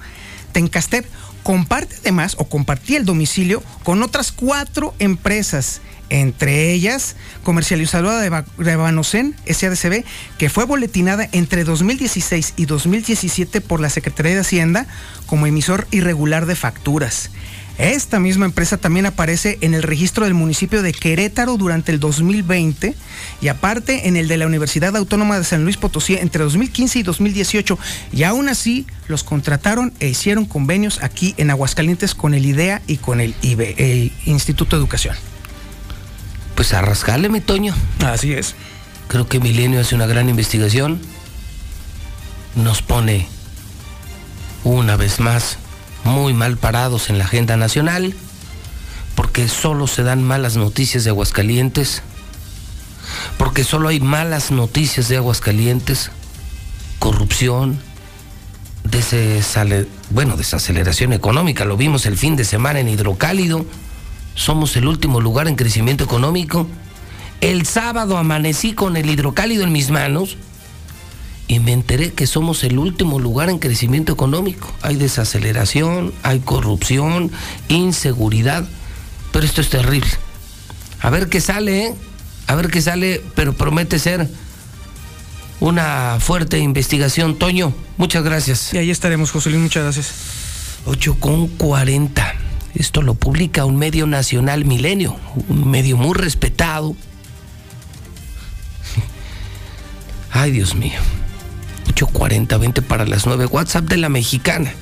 Tencastep 0.51 1.05
comparte 1.43 1.95
además 2.01 2.35
o 2.37 2.45
compartía 2.45 2.97
el 2.97 3.05
domicilio 3.05 3.63
con 3.83 4.03
otras 4.03 4.31
cuatro 4.31 4.93
empresas. 4.99 5.81
Entre 6.09 6.73
ellas, 6.73 7.15
comercializadora 7.43 8.19
de, 8.19 8.27
Ba- 8.29 8.45
de 8.57 8.75
Banocen, 8.75 9.33
SADCB, 9.47 10.03
que 10.37 10.49
fue 10.49 10.65
boletinada 10.65 11.29
entre 11.31 11.63
2016 11.63 12.55
y 12.57 12.65
2017 12.65 13.61
por 13.61 13.79
la 13.79 13.89
Secretaría 13.89 14.33
de 14.33 14.41
Hacienda 14.41 14.87
como 15.25 15.47
emisor 15.47 15.87
irregular 15.91 16.47
de 16.47 16.55
facturas. 16.57 17.29
Esta 17.77 18.19
misma 18.19 18.45
empresa 18.45 18.77
también 18.77 19.05
aparece 19.05 19.57
en 19.61 19.73
el 19.73 19.81
registro 19.81 20.25
del 20.25 20.33
municipio 20.33 20.81
de 20.81 20.93
Querétaro 20.93 21.57
durante 21.57 21.91
el 21.91 21.99
2020 21.99 22.95
y 23.41 23.47
aparte 23.47 24.07
en 24.07 24.17
el 24.17 24.27
de 24.27 24.37
la 24.37 24.45
Universidad 24.45 24.95
Autónoma 24.95 25.37
de 25.37 25.43
San 25.43 25.63
Luis 25.63 25.77
Potosí 25.77 26.15
entre 26.15 26.43
2015 26.43 26.99
y 26.99 27.03
2018. 27.03 27.79
Y 28.11 28.23
aún 28.23 28.49
así 28.49 28.85
los 29.07 29.23
contrataron 29.23 29.93
e 29.99 30.09
hicieron 30.09 30.45
convenios 30.45 31.01
aquí 31.01 31.33
en 31.37 31.49
Aguascalientes 31.49 32.13
con 32.13 32.33
el 32.33 32.45
IDEA 32.45 32.81
y 32.87 32.97
con 32.97 33.19
el 33.19 33.33
IBE, 33.41 33.75
el 33.77 34.11
Instituto 34.25 34.75
de 34.75 34.81
Educación. 34.81 35.15
Pues 36.55 36.73
a 36.73 36.81
rascarle, 36.81 37.29
mi 37.29 37.41
Toño. 37.41 37.73
Así 38.05 38.33
es. 38.33 38.55
Creo 39.07 39.27
que 39.27 39.39
Milenio 39.39 39.79
hace 39.79 39.95
una 39.95 40.05
gran 40.05 40.29
investigación. 40.29 40.99
Nos 42.55 42.81
pone 42.81 43.27
una 44.63 44.97
vez 44.97 45.19
más 45.19 45.57
muy 46.03 46.33
mal 46.33 46.57
parados 46.57 47.09
en 47.09 47.17
la 47.17 47.25
agenda 47.25 47.57
nacional, 47.57 48.13
porque 49.15 49.47
solo 49.47 49.87
se 49.87 50.03
dan 50.03 50.23
malas 50.23 50.55
noticias 50.57 51.03
de 51.03 51.09
Aguascalientes, 51.09 52.01
porque 53.37 53.63
solo 53.63 53.89
hay 53.89 53.99
malas 53.99 54.51
noticias 54.51 55.07
de 55.09 55.17
Aguascalientes, 55.17 56.11
corrupción, 56.99 57.79
bueno, 60.09 60.37
desaceleración 60.37 61.13
económica, 61.13 61.65
lo 61.65 61.77
vimos 61.77 62.05
el 62.05 62.17
fin 62.17 62.35
de 62.35 62.45
semana 62.45 62.79
en 62.79 62.89
Hidrocálido, 62.89 63.65
somos 64.35 64.75
el 64.75 64.87
último 64.87 65.21
lugar 65.21 65.47
en 65.47 65.55
crecimiento 65.55 66.03
económico. 66.03 66.67
El 67.41 67.65
sábado 67.65 68.17
amanecí 68.17 68.73
con 68.73 68.95
el 68.97 69.09
hidrocálido 69.09 69.63
en 69.63 69.71
mis 69.71 69.89
manos 69.89 70.37
y 71.51 71.59
me 71.59 71.73
enteré 71.73 72.13
que 72.13 72.27
somos 72.27 72.63
el 72.63 72.79
último 72.79 73.19
lugar 73.19 73.49
en 73.49 73.59
crecimiento 73.59 74.13
económico. 74.13 74.73
Hay 74.81 74.95
desaceleración, 74.95 76.13
hay 76.23 76.39
corrupción, 76.39 77.29
inseguridad, 77.67 78.65
pero 79.33 79.45
esto 79.45 79.59
es 79.59 79.69
terrible. 79.69 80.09
A 81.01 81.09
ver 81.09 81.27
qué 81.27 81.41
sale, 81.41 81.87
¿eh? 81.87 81.95
A 82.47 82.55
ver 82.55 82.69
qué 82.71 82.81
sale, 82.81 83.21
pero 83.35 83.51
promete 83.51 83.99
ser 83.99 84.29
una 85.59 86.19
fuerte 86.21 86.57
investigación. 86.57 87.37
Toño, 87.37 87.73
muchas 87.97 88.23
gracias. 88.23 88.73
Y 88.73 88.77
ahí 88.77 88.89
estaremos, 88.89 89.31
José 89.31 89.49
Luis, 89.49 89.61
muchas 89.61 89.83
gracias. 89.83 90.13
8 90.85 91.17
con 91.19 91.49
40. 91.49 92.33
Esto 92.75 93.01
lo 93.01 93.15
publica 93.15 93.65
un 93.65 93.75
medio 93.75 94.07
nacional 94.07 94.63
Milenio, 94.63 95.17
un 95.49 95.69
medio 95.69 95.97
muy 95.97 96.13
respetado. 96.17 96.95
Ay, 100.31 100.51
Dios 100.51 100.75
mío. 100.75 101.01
840, 101.91 102.57
20 102.57 102.81
para 102.81 103.05
las 103.05 103.25
9. 103.25 103.45
WhatsApp 103.47 103.85
de 103.85 103.97
la 103.97 104.09
mexicana. 104.09 104.73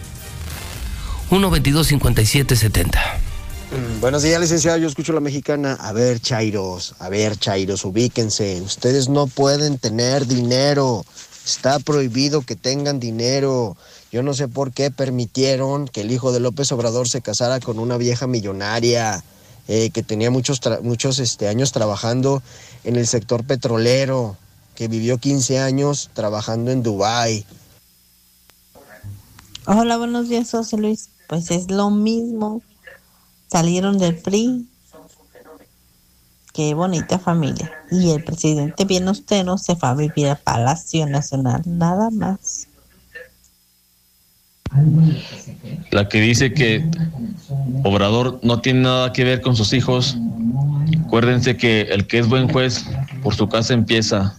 122 1.30 1.88
57 1.88 2.56
70. 2.56 3.00
Mm, 3.72 4.02
Buenos 4.02 4.24
días, 4.24 4.40
licenciado. 4.40 4.78
Yo 4.78 4.88
escucho 4.88 5.14
la 5.14 5.20
mexicana. 5.20 5.74
A 5.74 5.92
ver, 5.92 6.20
Chairos, 6.20 6.96
a 7.00 7.10
ver, 7.10 7.38
Chairos, 7.38 7.86
ubíquense. 7.86 8.62
Ustedes 8.62 9.10
no 9.10 9.28
pueden 9.28 9.78
tener 9.78 10.26
dinero. 10.28 11.06
Está 11.46 11.80
prohibido 11.80 12.42
que 12.42 12.56
tengan 12.56 13.00
dinero. 13.00 13.76
Yo 14.12 14.24
no 14.24 14.34
sé 14.34 14.48
por 14.48 14.72
qué 14.72 14.92
permitieron 14.92 15.88
que 15.88 16.02
el 16.02 16.12
hijo 16.12 16.32
de 16.32 16.40
López 16.40 16.72
Obrador 16.72 17.10
se 17.10 17.22
casara 17.22 17.60
con 17.60 17.80
una 17.80 17.98
vieja 17.98 18.28
millonaria 18.28 19.24
eh, 19.68 19.92
que 19.92 20.04
tenía 20.04 20.32
muchos, 20.32 20.62
muchos 20.82 21.20
este, 21.20 21.48
años 21.48 21.72
trabajando 21.72 22.42
en 22.84 22.96
el 22.96 23.06
sector 23.06 23.44
petrolero, 23.44 24.36
que 24.80 24.88
vivió 24.88 25.18
15 25.18 25.60
años 25.60 26.10
trabajando 26.14 26.72
en 26.72 26.82
Dubái. 26.84 27.46
Hola, 29.66 29.98
buenos 29.98 30.30
días, 30.30 30.52
José 30.52 30.78
Luis. 30.78 31.10
Pues 31.28 31.52
es 31.52 31.70
lo 31.70 31.90
mismo. 31.90 32.62
Salieron 33.52 33.98
del 33.98 34.16
PRI. 34.16 34.70
Qué 36.54 36.74
bonita 36.76 37.20
familia. 37.20 37.70
Y 37.92 38.12
el 38.12 38.24
presidente 38.24 38.86
bien 38.86 39.10
austero 39.10 39.58
se 39.58 39.76
fue 39.76 39.90
a 39.90 39.96
vivir 39.96 40.30
a 40.30 40.36
Palacio 40.36 41.06
Nacional. 41.08 41.62
Nada 41.66 42.10
más. 42.10 42.70
La 45.92 46.08
que 46.08 46.22
dice 46.22 46.54
que 46.54 46.90
Obrador 47.84 48.40
no 48.44 48.62
tiene 48.62 48.84
nada 48.84 49.12
que 49.12 49.26
ver 49.26 49.42
con 49.42 49.58
sus 49.58 49.74
hijos. 49.74 50.16
Acuérdense 51.06 51.58
que 51.58 51.82
el 51.82 52.08
que 52.08 52.20
es 52.20 52.30
buen 52.30 52.50
juez 52.50 52.86
por 53.22 53.36
su 53.36 53.50
casa 53.50 53.74
empieza. 53.74 54.39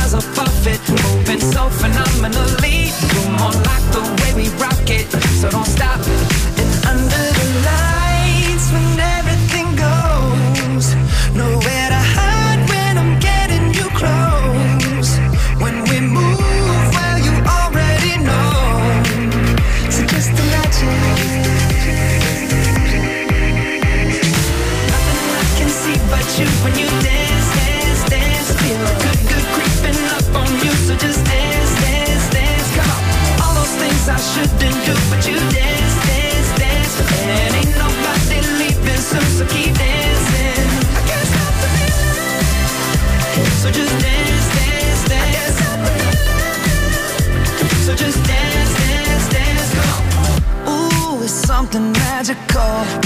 off 0.13 0.39
of 0.39 0.67
it, 0.67 0.81
moving 0.89 1.39
so 1.39 1.69
phenomenally. 1.69 2.91
You're 3.13 3.31
more 3.37 3.51
like 3.51 3.85
the 3.91 4.01
way 4.21 4.43
we 4.43 4.49
rock 4.57 4.89
it, 4.89 5.09
so 5.39 5.49
don't 5.49 5.65
stop. 5.65 6.30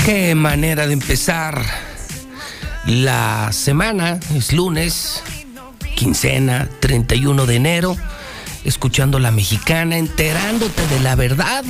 Qué 0.05 0.33
manera 0.33 0.87
de 0.87 0.93
empezar 0.93 1.63
la 2.87 3.51
semana. 3.51 4.19
Es 4.33 4.53
lunes, 4.53 5.21
quincena, 5.95 6.67
31 6.79 7.45
de 7.45 7.55
enero. 7.55 7.95
Escuchando 8.63 9.19
la 9.19 9.29
mexicana, 9.29 9.97
enterándote 9.97 10.87
de 10.87 10.99
la 10.99 11.15
verdad. 11.15 11.63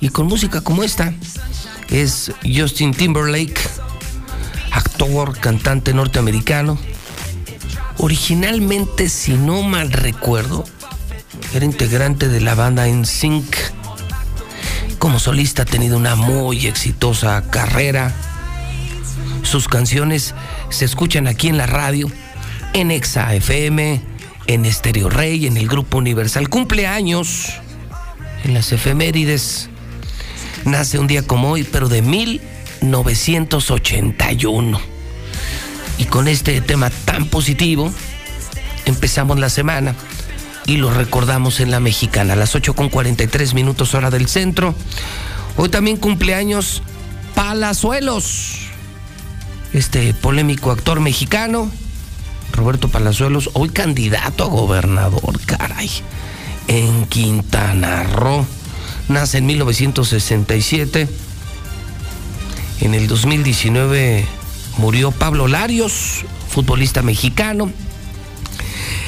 Y 0.00 0.08
con 0.08 0.26
música 0.26 0.60
como 0.60 0.82
esta. 0.82 1.14
Es 1.88 2.32
Justin 2.42 2.92
Timberlake, 2.92 3.60
actor, 4.72 5.38
cantante 5.38 5.94
norteamericano. 5.94 6.78
Originalmente, 7.98 9.08
si 9.08 9.34
no 9.34 9.62
mal 9.62 9.92
recuerdo, 9.92 10.64
era 11.54 11.64
integrante 11.64 12.28
de 12.28 12.40
la 12.40 12.54
banda 12.54 12.88
NSYNC. 12.88 13.79
Como 15.00 15.18
solista 15.18 15.62
ha 15.62 15.64
tenido 15.64 15.96
una 15.96 16.14
muy 16.14 16.66
exitosa 16.66 17.42
carrera. 17.48 18.12
Sus 19.42 19.66
canciones 19.66 20.34
se 20.68 20.84
escuchan 20.84 21.26
aquí 21.26 21.48
en 21.48 21.56
la 21.56 21.64
radio, 21.64 22.12
en 22.74 22.90
Exa 22.90 23.34
FM, 23.34 24.02
en 24.46 24.66
Estéreo 24.66 25.08
Rey, 25.08 25.46
en 25.46 25.56
el 25.56 25.68
Grupo 25.68 25.96
Universal. 25.96 26.50
Cumpleaños 26.50 27.54
en 28.44 28.52
las 28.52 28.72
efemérides. 28.72 29.70
Nace 30.66 30.98
un 30.98 31.06
día 31.06 31.26
como 31.26 31.50
hoy, 31.50 31.64
pero 31.64 31.88
de 31.88 32.02
1981. 32.02 34.80
Y 35.96 36.04
con 36.04 36.28
este 36.28 36.60
tema 36.60 36.90
tan 36.90 37.24
positivo, 37.24 37.90
empezamos 38.84 39.38
la 39.38 39.48
semana 39.48 39.94
y 40.70 40.76
lo 40.76 40.88
recordamos 40.94 41.58
en 41.58 41.72
la 41.72 41.80
mexicana, 41.80 42.34
a 42.34 42.36
las 42.36 42.54
8 42.54 42.74
con 42.74 42.90
43 42.90 43.54
minutos 43.54 43.92
hora 43.94 44.08
del 44.08 44.28
centro. 44.28 44.72
Hoy 45.56 45.68
también 45.68 45.96
cumpleaños 45.96 46.84
Palazuelos, 47.34 48.68
este 49.72 50.14
polémico 50.14 50.70
actor 50.70 51.00
mexicano, 51.00 51.68
Roberto 52.52 52.86
Palazuelos, 52.86 53.50
hoy 53.54 53.70
candidato 53.70 54.44
a 54.44 54.46
gobernador, 54.46 55.40
caray, 55.44 55.90
en 56.68 57.04
Quintana 57.06 58.04
Roo. 58.04 58.46
Nace 59.08 59.38
en 59.38 59.46
1967. 59.46 61.08
En 62.80 62.94
el 62.94 63.08
2019 63.08 64.24
murió 64.78 65.10
Pablo 65.10 65.48
Larios, 65.48 66.24
futbolista 66.48 67.02
mexicano. 67.02 67.72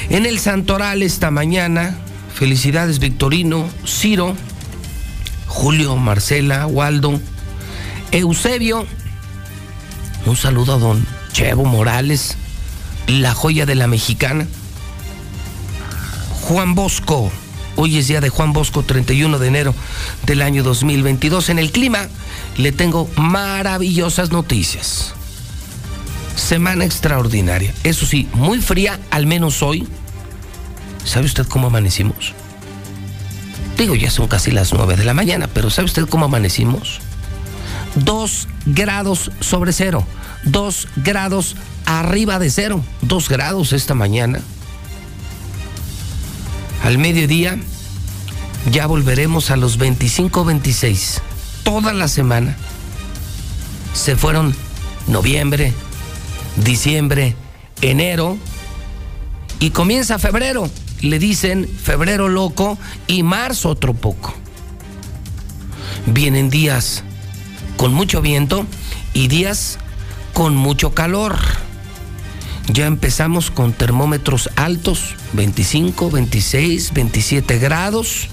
En 0.09 0.25
el 0.25 0.39
Santoral 0.39 1.01
esta 1.01 1.31
mañana, 1.31 1.97
felicidades 2.33 2.99
Victorino, 2.99 3.69
Ciro, 3.85 4.35
Julio, 5.47 5.95
Marcela, 5.95 6.67
Waldo, 6.67 7.19
Eusebio. 8.11 8.85
Un 10.25 10.35
saludo 10.35 10.73
a 10.73 10.77
don 10.77 11.05
Chevo 11.31 11.65
Morales, 11.65 12.37
la 13.07 13.33
joya 13.33 13.65
de 13.65 13.75
la 13.75 13.87
mexicana. 13.87 14.45
Juan 16.41 16.75
Bosco, 16.75 17.31
hoy 17.77 17.97
es 17.97 18.07
día 18.07 18.19
de 18.19 18.29
Juan 18.29 18.51
Bosco, 18.51 18.83
31 18.83 19.39
de 19.39 19.47
enero 19.47 19.73
del 20.25 20.41
año 20.41 20.63
2022. 20.63 21.49
En 21.49 21.59
el 21.59 21.71
clima 21.71 22.07
le 22.57 22.71
tengo 22.71 23.09
maravillosas 23.15 24.31
noticias. 24.31 25.15
Semana 26.35 26.85
extraordinaria. 26.85 27.73
Eso 27.83 28.05
sí, 28.05 28.27
muy 28.33 28.61
fría, 28.61 28.99
al 29.11 29.25
menos 29.25 29.61
hoy. 29.61 29.87
¿Sabe 31.05 31.25
usted 31.25 31.45
cómo 31.47 31.67
amanecimos? 31.67 32.33
Digo, 33.77 33.95
ya 33.95 34.09
son 34.09 34.27
casi 34.27 34.51
las 34.51 34.73
9 34.73 34.95
de 34.95 35.03
la 35.03 35.13
mañana, 35.13 35.47
pero 35.47 35.69
¿sabe 35.69 35.85
usted 35.85 36.07
cómo 36.07 36.25
amanecimos? 36.25 36.99
Dos 37.95 38.47
grados 38.65 39.31
sobre 39.39 39.73
cero. 39.73 40.05
Dos 40.43 40.87
grados 40.95 41.55
arriba 41.85 42.39
de 42.39 42.49
cero. 42.49 42.83
Dos 43.01 43.29
grados 43.29 43.73
esta 43.73 43.93
mañana. 43.93 44.39
Al 46.83 46.97
mediodía 46.97 47.57
ya 48.71 48.87
volveremos 48.87 49.51
a 49.51 49.57
los 49.57 49.79
25-26. 49.79 51.21
Toda 51.63 51.93
la 51.93 52.07
semana. 52.07 52.55
Se 53.93 54.15
fueron 54.15 54.55
noviembre, 55.07 55.73
diciembre, 56.57 57.35
enero 57.81 58.37
y 59.59 59.71
comienza 59.71 60.19
febrero. 60.19 60.69
Le 61.01 61.19
dicen 61.19 61.67
febrero 61.67 62.29
loco 62.29 62.77
y 63.07 63.23
marzo 63.23 63.69
otro 63.69 63.93
poco. 63.93 64.33
Vienen 66.05 66.49
días 66.49 67.03
con 67.77 67.93
mucho 67.93 68.21
viento 68.21 68.65
y 69.13 69.27
días 69.27 69.79
con 70.33 70.55
mucho 70.55 70.93
calor. 70.93 71.37
Ya 72.67 72.85
empezamos 72.85 73.51
con 73.51 73.73
termómetros 73.73 74.49
altos, 74.55 75.15
25, 75.33 76.09
26, 76.09 76.93
27 76.93 77.59
grados 77.59 78.29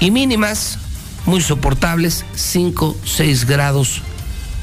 y 0.00 0.10
mínimas 0.10 0.78
muy 1.24 1.40
soportables, 1.40 2.26
5, 2.34 2.96
6 3.04 3.46
grados 3.46 4.02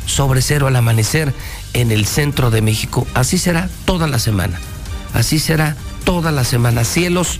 sobre 0.06 0.41
cero 0.41 0.68
al 0.68 0.76
amanecer 0.76 1.34
en 1.74 1.91
el 1.91 2.06
centro 2.06 2.52
de 2.52 2.62
México. 2.62 3.08
Así 3.14 3.38
será 3.38 3.70
toda 3.86 4.08
la 4.08 4.20
semana. 4.20 4.60
Así 5.14 5.40
será 5.40 5.76
toda 6.04 6.32
la 6.32 6.44
semana. 6.44 6.84
Cielos 6.84 7.40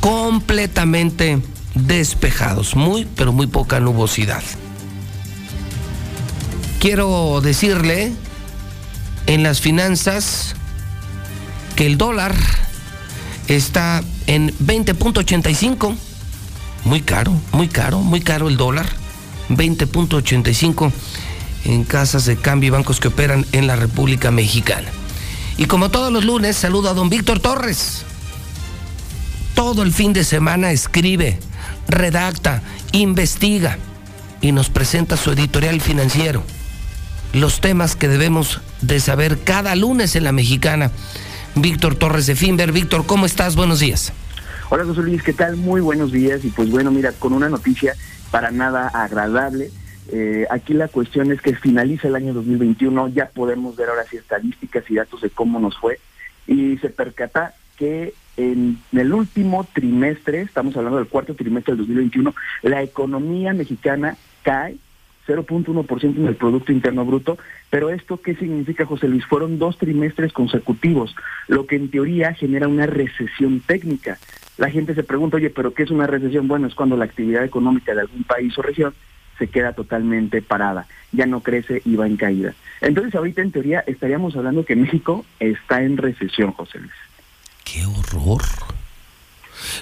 completamente 0.00 1.40
despejados. 1.74 2.76
Muy, 2.76 3.06
pero 3.16 3.32
muy 3.32 3.46
poca 3.46 3.80
nubosidad. 3.80 4.42
Quiero 6.80 7.40
decirle 7.40 8.12
en 9.26 9.42
las 9.42 9.60
finanzas 9.60 10.54
que 11.76 11.86
el 11.86 11.96
dólar 11.96 12.34
está 13.48 14.02
en 14.26 14.52
20.85. 14.58 15.96
Muy 16.84 17.00
caro, 17.00 17.32
muy 17.52 17.68
caro, 17.68 18.00
muy 18.00 18.20
caro 18.20 18.48
el 18.48 18.56
dólar. 18.56 18.86
20.85 19.48 20.92
en 21.64 21.84
casas 21.84 22.24
de 22.26 22.36
cambio 22.36 22.68
y 22.68 22.70
bancos 22.70 23.00
que 23.00 23.08
operan 23.08 23.46
en 23.52 23.66
la 23.66 23.76
República 23.76 24.30
Mexicana. 24.30 24.88
Y 25.56 25.66
como 25.66 25.90
todos 25.90 26.12
los 26.12 26.24
lunes, 26.24 26.56
saludo 26.56 26.90
a 26.90 26.94
don 26.94 27.08
Víctor 27.08 27.40
Torres. 27.40 28.04
Todo 29.54 29.82
el 29.82 29.92
fin 29.92 30.12
de 30.12 30.24
semana 30.24 30.72
escribe, 30.72 31.38
redacta, 31.88 32.62
investiga 32.92 33.78
y 34.40 34.52
nos 34.52 34.68
presenta 34.68 35.16
su 35.16 35.30
editorial 35.30 35.80
financiero. 35.80 36.42
Los 37.32 37.60
temas 37.60 37.96
que 37.96 38.08
debemos 38.08 38.60
de 38.80 39.00
saber 39.00 39.38
cada 39.42 39.74
lunes 39.74 40.16
en 40.16 40.24
la 40.24 40.32
mexicana. 40.32 40.90
Víctor 41.54 41.94
Torres 41.94 42.26
de 42.26 42.34
Finver. 42.34 42.72
Víctor, 42.72 43.06
¿cómo 43.06 43.26
estás? 43.26 43.56
Buenos 43.56 43.80
días. 43.80 44.12
Hola 44.70 44.84
José 44.84 45.02
Luis, 45.02 45.22
¿qué 45.22 45.32
tal? 45.32 45.56
Muy 45.56 45.80
buenos 45.80 46.10
días 46.10 46.44
y 46.44 46.48
pues 46.48 46.70
bueno, 46.70 46.90
mira, 46.90 47.12
con 47.12 47.32
una 47.32 47.48
noticia 47.48 47.94
para 48.30 48.50
nada 48.50 48.88
agradable. 48.88 49.70
Eh, 50.12 50.46
aquí 50.50 50.74
la 50.74 50.88
cuestión 50.88 51.32
es 51.32 51.40
que 51.40 51.54
finaliza 51.54 52.08
el 52.08 52.16
año 52.16 52.34
2021, 52.34 53.08
ya 53.08 53.28
podemos 53.28 53.76
ver 53.76 53.88
ahora 53.88 54.04
sí 54.04 54.16
estadísticas 54.16 54.84
y 54.90 54.96
datos 54.96 55.22
de 55.22 55.30
cómo 55.30 55.58
nos 55.58 55.78
fue 55.78 55.98
y 56.46 56.76
se 56.78 56.90
percata 56.90 57.54
que 57.76 58.14
en 58.36 58.78
el 58.92 59.12
último 59.12 59.66
trimestre, 59.72 60.42
estamos 60.42 60.76
hablando 60.76 60.98
del 60.98 61.08
cuarto 61.08 61.34
trimestre 61.34 61.72
del 61.72 61.86
2021, 61.86 62.34
la 62.62 62.82
economía 62.82 63.52
mexicana 63.54 64.16
cae 64.42 64.76
0.1% 65.26 66.16
en 66.16 66.26
el 66.26 66.36
Producto 66.36 66.72
Interno 66.72 67.04
Bruto, 67.04 67.38
pero 67.70 67.88
esto 67.90 68.20
qué 68.20 68.34
significa, 68.34 68.84
José 68.84 69.08
Luis? 69.08 69.24
Fueron 69.24 69.58
dos 69.58 69.78
trimestres 69.78 70.32
consecutivos, 70.32 71.14
lo 71.48 71.66
que 71.66 71.76
en 71.76 71.90
teoría 71.90 72.34
genera 72.34 72.68
una 72.68 72.86
recesión 72.86 73.60
técnica. 73.60 74.18
La 74.58 74.68
gente 74.68 74.94
se 74.94 75.02
pregunta, 75.02 75.38
oye, 75.38 75.50
pero 75.50 75.72
¿qué 75.72 75.84
es 75.84 75.90
una 75.90 76.06
recesión? 76.06 76.46
Bueno, 76.46 76.66
es 76.66 76.74
cuando 76.74 76.96
la 76.96 77.06
actividad 77.06 77.44
económica 77.44 77.94
de 77.94 78.02
algún 78.02 78.24
país 78.24 78.56
o 78.58 78.62
región 78.62 78.94
se 79.38 79.48
queda 79.48 79.72
totalmente 79.72 80.42
parada, 80.42 80.86
ya 81.12 81.26
no 81.26 81.40
crece 81.40 81.82
y 81.84 81.96
va 81.96 82.06
en 82.06 82.16
caída. 82.16 82.54
Entonces 82.80 83.14
ahorita 83.14 83.42
en 83.42 83.52
teoría 83.52 83.84
estaríamos 83.86 84.36
hablando 84.36 84.64
que 84.64 84.76
México 84.76 85.24
está 85.40 85.82
en 85.82 85.96
recesión, 85.96 86.52
José 86.52 86.78
Luis. 86.78 86.92
¡Qué 87.64 87.86
horror! 87.86 88.42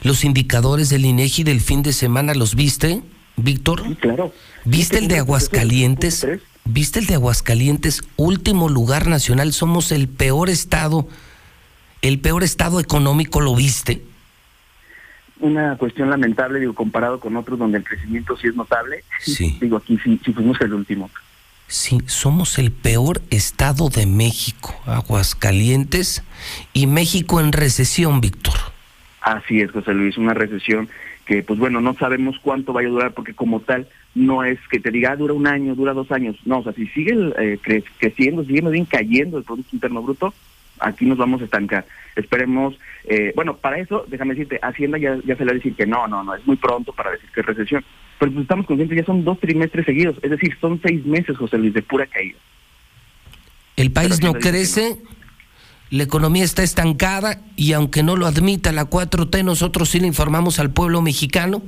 Los 0.03 0.24
indicadores 0.24 0.89
del 0.91 1.05
INEGI 1.05 1.45
del 1.45 1.61
fin 1.61 1.83
de 1.83 1.93
semana, 1.93 2.35
¿los 2.35 2.55
viste, 2.55 3.03
Víctor? 3.37 3.83
Sí, 3.87 3.95
claro. 3.97 4.33
¿Viste 4.65 4.99
el 4.99 5.09
de 5.09 5.19
Aguascalientes? 5.19 6.27
¿Viste 6.65 7.01
el 7.01 7.07
de 7.07 7.15
Aguascalientes? 7.15 8.03
Último 8.16 8.69
lugar 8.69 9.09
nacional, 9.09 9.53
somos 9.53 9.91
el 9.91 10.09
peor 10.09 10.49
estado, 10.49 11.09
el 12.03 12.20
peor 12.20 12.45
estado 12.45 12.79
económico, 12.79 13.41
¿lo 13.41 13.57
viste? 13.57 14.03
Una 15.43 15.77
cuestión 15.77 16.09
lamentable, 16.09 16.60
digo, 16.60 16.73
comparado 16.73 17.19
con 17.20 17.36
otros 17.36 17.59
donde 17.59 17.78
el 17.78 17.85
crecimiento 17.85 18.36
sí 18.36 18.47
es 18.47 18.55
notable. 18.55 19.02
Sí. 19.20 19.59
Digo, 19.60 19.77
aquí 19.77 19.98
sí, 20.02 20.19
sí 20.24 20.32
fuimos 20.32 20.60
el 20.60 20.73
último. 20.73 21.10
Sí, 21.66 21.98
somos 22.06 22.59
el 22.59 22.70
peor 22.70 23.23
estado 23.31 23.89
de 23.89 24.06
México, 24.06 24.74
Aguascalientes, 24.86 26.23
y 26.73 26.86
México 26.86 27.40
en 27.40 27.51
recesión, 27.51 28.20
Víctor. 28.20 28.55
Así 29.20 29.60
es, 29.60 29.70
José 29.73 29.94
Luis, 29.94 30.16
una 30.16 30.35
recesión 30.35 30.89
que, 31.24 31.43
pues 31.43 31.59
bueno, 31.59 31.81
no 31.81 31.94
sabemos 31.94 32.36
cuánto 32.43 32.73
vaya 32.73 32.89
a 32.89 32.93
durar, 32.93 33.12
porque 33.12 33.35
como 33.35 33.60
tal, 33.60 33.89
no 34.14 34.44
es 34.44 34.59
que 34.70 34.81
te 34.81 34.90
diga, 34.90 35.12
ah, 35.12 35.16
dura 35.16 35.35
un 35.35 35.47
año, 35.47 35.74
dura 35.74 35.93
dos 35.93 36.12
años. 36.12 36.36
No, 36.44 36.59
o 36.59 36.62
sea, 36.62 36.73
si 36.73 36.86
sigue 36.89 37.14
eh, 37.39 37.59
cre 37.60 37.82
creciendo, 37.98 38.44
sigue 38.44 38.60
bien 38.60 38.85
cayendo 38.85 39.39
el 39.39 39.44
Producto 39.44 39.74
Interno 39.74 40.02
Bruto, 40.02 40.35
aquí 40.82 41.06
nos 41.06 41.18
vamos 41.18 41.40
a 41.40 41.44
estancar. 41.44 41.86
Esperemos, 42.16 42.78
eh, 43.04 43.32
bueno, 43.34 43.56
para 43.56 43.78
eso, 43.78 44.04
déjame 44.09 44.34
decirte, 44.34 44.59
Hacienda 44.62 44.98
ya, 44.98 45.16
ya 45.24 45.36
se 45.36 45.44
le 45.44 45.46
va 45.46 45.52
a 45.52 45.54
decir 45.54 45.74
que 45.74 45.86
no, 45.86 46.06
no, 46.06 46.22
no, 46.22 46.34
es 46.34 46.46
muy 46.46 46.56
pronto 46.56 46.92
para 46.92 47.12
decir 47.12 47.28
que 47.34 47.40
es 47.40 47.46
recesión. 47.46 47.84
Pero 48.18 48.32
pues 48.32 48.42
estamos 48.42 48.66
conscientes, 48.66 48.98
ya 48.98 49.04
son 49.04 49.24
dos 49.24 49.38
trimestres 49.40 49.86
seguidos, 49.86 50.16
es 50.22 50.30
decir, 50.30 50.56
son 50.60 50.80
seis 50.82 51.04
meses, 51.06 51.36
José 51.36 51.59
Luis, 51.59 51.74
de 51.74 51.82
pura 51.82 52.06
caída. 52.06 52.38
El 53.76 53.90
país 53.90 54.22
no 54.22 54.34
crece, 54.34 54.98
la 55.90 56.02
economía 56.02 56.44
está 56.44 56.62
estancada 56.62 57.40
y 57.56 57.72
aunque 57.72 58.02
no 58.02 58.16
lo 58.16 58.26
admita 58.26 58.70
la 58.72 58.88
4T, 58.88 59.44
nosotros 59.44 59.88
sí 59.88 60.00
le 60.00 60.06
informamos 60.06 60.59
al 60.59 60.70
pueblo 60.70 61.02
mexicano 61.02 61.62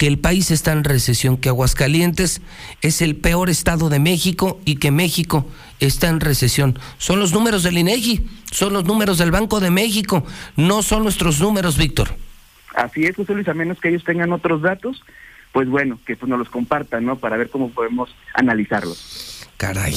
que 0.00 0.06
el 0.06 0.18
país 0.18 0.50
está 0.50 0.72
en 0.72 0.82
recesión, 0.82 1.36
que 1.36 1.50
Aguascalientes 1.50 2.40
es 2.80 3.02
el 3.02 3.16
peor 3.16 3.50
estado 3.50 3.90
de 3.90 3.98
México 3.98 4.58
y 4.64 4.76
que 4.76 4.90
México 4.90 5.46
está 5.78 6.08
en 6.08 6.20
recesión. 6.20 6.78
Son 6.96 7.20
los 7.20 7.34
números 7.34 7.64
del 7.64 7.76
INEGI, 7.76 8.26
son 8.50 8.72
los 8.72 8.86
números 8.86 9.18
del 9.18 9.30
Banco 9.30 9.60
de 9.60 9.70
México, 9.70 10.24
no 10.56 10.80
son 10.80 11.02
nuestros 11.02 11.38
números, 11.38 11.76
Víctor. 11.76 12.16
Así 12.74 13.04
es, 13.04 13.14
José 13.14 13.34
Luis, 13.34 13.46
a 13.48 13.52
menos 13.52 13.78
que 13.78 13.90
ellos 13.90 14.02
tengan 14.02 14.32
otros 14.32 14.62
datos, 14.62 15.02
pues 15.52 15.68
bueno, 15.68 15.98
que 16.06 16.16
pues 16.16 16.30
nos 16.30 16.38
los 16.38 16.48
compartan, 16.48 17.04
¿no? 17.04 17.16
Para 17.16 17.36
ver 17.36 17.50
cómo 17.50 17.68
podemos 17.68 18.08
analizarlos. 18.32 19.46
Caray, 19.58 19.94